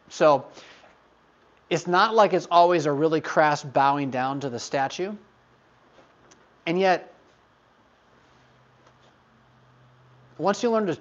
so 0.09 0.47
it's 1.71 1.87
not 1.87 2.15
like 2.15 2.33
it's 2.33 2.49
always 2.51 2.87
a 2.87 2.93
really 2.93 3.21
crass 3.21 3.63
bowing 3.63 4.11
down 4.11 4.41
to 4.41 4.51
the 4.51 4.59
statue. 4.59 5.13
And 6.67 6.79
yet, 6.79 7.13
once 10.39 10.63
you 10.63 10.71
learn 10.71 10.87
to 10.87 10.99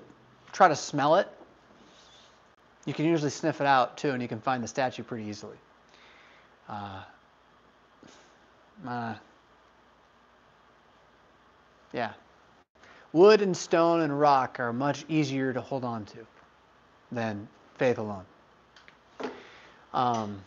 try 0.51 0.67
to 0.67 0.75
smell 0.75 1.15
it, 1.15 1.27
you 2.85 2.93
can 2.93 3.05
usually 3.05 3.29
sniff 3.29 3.61
it 3.61 3.67
out 3.67 3.97
too, 3.97 4.11
and 4.11 4.21
you 4.21 4.27
can 4.27 4.41
find 4.41 4.63
the 4.63 4.67
statue 4.67 5.03
pretty 5.03 5.25
easily. 5.25 5.57
Uh, 6.67 7.03
uh, 8.87 9.13
yeah. 11.93 12.13
Wood 13.13 13.41
and 13.41 13.55
stone 13.55 14.01
and 14.01 14.19
rock 14.19 14.59
are 14.59 14.73
much 14.73 15.05
easier 15.09 15.53
to 15.53 15.61
hold 15.61 15.83
on 15.83 16.05
to 16.05 16.25
than 17.11 17.47
faith 17.77 17.97
alone. 17.97 18.25
Um, 19.93 20.41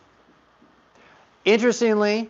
interestingly, 1.45 2.29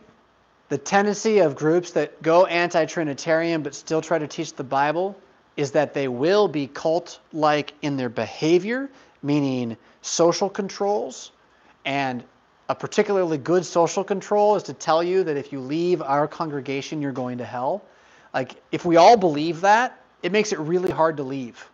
the 0.70 0.78
tendency 0.78 1.40
of 1.40 1.56
groups 1.56 1.92
that 1.92 2.22
go 2.22 2.46
anti 2.46 2.86
Trinitarian 2.86 3.62
but 3.62 3.76
still 3.76 4.02
try 4.02 4.18
to 4.18 4.28
teach 4.28 4.54
the 4.54 4.64
Bible 4.64 5.16
is 5.58 5.72
that 5.72 5.94
they 5.94 6.08
will 6.08 6.48
be 6.48 6.68
cult 6.68 7.20
like 7.32 7.74
in 7.82 7.98
their 7.98 8.10
behavior, 8.10 8.90
meaning 9.22 9.78
social 10.02 10.50
controls. 10.50 11.32
And 11.86 12.24
a 12.68 12.76
particularly 12.76 13.38
good 13.38 13.66
social 13.66 14.04
control 14.04 14.56
is 14.56 14.64
to 14.64 14.74
tell 14.74 15.04
you 15.04 15.24
that 15.24 15.38
if 15.38 15.52
you 15.54 15.60
leave 15.60 16.02
our 16.02 16.28
congregation, 16.28 17.02
you're 17.02 17.12
going 17.12 17.38
to 17.38 17.46
hell. 17.46 17.84
Like, 18.34 18.56
if 18.72 18.84
we 18.84 18.98
all 18.98 19.16
believe 19.16 19.62
that, 19.62 20.02
it 20.24 20.32
makes 20.32 20.52
it 20.52 20.60
really 20.60 20.92
hard 20.92 21.18
to 21.18 21.24
leave. 21.24 21.70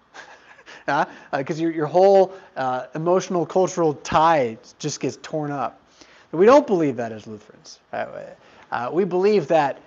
Because 0.85 1.07
uh, 1.59 1.63
your, 1.63 1.71
your 1.71 1.85
whole 1.87 2.33
uh, 2.57 2.87
emotional, 2.93 3.45
cultural 3.45 3.93
tie 3.95 4.57
just 4.77 4.99
gets 4.99 5.17
torn 5.21 5.51
up. 5.51 5.79
We 6.31 6.45
don't 6.45 6.67
believe 6.67 6.97
that 6.97 7.11
as 7.11 7.25
Lutherans. 7.25 7.79
Uh, 8.71 8.89
we 8.91 9.03
believe 9.03 9.47
that 9.47 9.79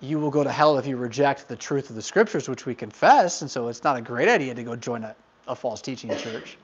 you 0.00 0.18
will 0.18 0.30
go 0.30 0.42
to 0.42 0.50
hell 0.50 0.78
if 0.78 0.86
you 0.86 0.96
reject 0.96 1.46
the 1.48 1.56
truth 1.56 1.90
of 1.90 1.96
the 1.96 2.02
scriptures, 2.02 2.48
which 2.48 2.66
we 2.66 2.74
confess, 2.74 3.42
and 3.42 3.50
so 3.50 3.68
it's 3.68 3.84
not 3.84 3.96
a 3.96 4.00
great 4.00 4.28
idea 4.28 4.54
to 4.54 4.62
go 4.62 4.74
join 4.74 5.04
a, 5.04 5.14
a 5.46 5.54
false 5.54 5.80
teaching 5.80 6.14
church. 6.16 6.56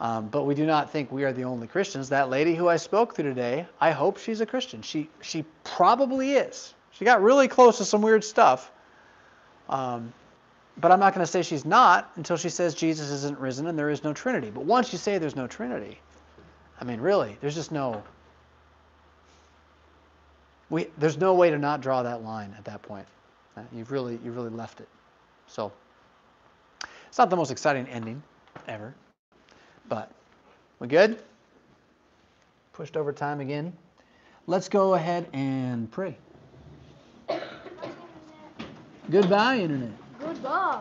Um, 0.00 0.28
but 0.28 0.44
we 0.44 0.54
do 0.54 0.66
not 0.66 0.90
think 0.90 1.12
we 1.12 1.24
are 1.24 1.32
the 1.32 1.44
only 1.44 1.66
Christians. 1.66 2.08
That 2.08 2.28
lady 2.28 2.54
who 2.54 2.68
I 2.68 2.76
spoke 2.76 3.14
to 3.14 3.22
today, 3.22 3.66
I 3.80 3.92
hope 3.92 4.18
she's 4.18 4.40
a 4.40 4.46
Christian. 4.46 4.82
She, 4.82 5.08
she 5.20 5.44
probably 5.62 6.32
is. 6.32 6.74
She 6.90 7.04
got 7.04 7.22
really 7.22 7.46
close 7.46 7.78
to 7.78 7.84
some 7.84 8.02
weird 8.02 8.24
stuff. 8.24 8.70
Um, 9.68 10.12
but 10.76 10.90
I'm 10.90 10.98
not 10.98 11.14
going 11.14 11.24
to 11.24 11.30
say 11.30 11.42
she's 11.42 11.64
not 11.64 12.10
until 12.16 12.36
she 12.36 12.48
says 12.48 12.74
Jesus 12.74 13.10
isn't 13.10 13.38
risen 13.38 13.66
and 13.66 13.78
there 13.78 13.90
is 13.90 14.02
no 14.02 14.12
Trinity. 14.12 14.50
But 14.50 14.64
once 14.64 14.92
you 14.92 14.98
say 14.98 15.18
there's 15.18 15.36
no 15.36 15.46
Trinity, 15.46 16.00
I 16.80 16.84
mean, 16.84 17.00
really, 17.00 17.36
there's 17.40 17.54
just 17.54 17.70
no. 17.70 18.02
We, 20.72 20.86
there's 20.96 21.18
no 21.18 21.34
way 21.34 21.50
to 21.50 21.58
not 21.58 21.82
draw 21.82 22.02
that 22.02 22.24
line 22.24 22.54
at 22.56 22.64
that 22.64 22.80
point. 22.80 23.06
Uh, 23.58 23.60
you've 23.74 23.92
really, 23.92 24.18
you've 24.24 24.34
really 24.34 24.48
left 24.48 24.80
it. 24.80 24.88
So, 25.46 25.70
it's 27.08 27.18
not 27.18 27.28
the 27.28 27.36
most 27.36 27.50
exciting 27.50 27.86
ending 27.88 28.22
ever, 28.66 28.94
but 29.90 30.10
we 30.78 30.88
good? 30.88 31.22
Pushed 32.72 32.96
over 32.96 33.12
time 33.12 33.40
again. 33.40 33.74
Let's 34.46 34.70
go 34.70 34.94
ahead 34.94 35.28
and 35.34 35.90
pray. 35.90 36.16
Goodbye, 39.10 39.58
Internet. 39.58 39.90
Goodbye. 40.18 40.80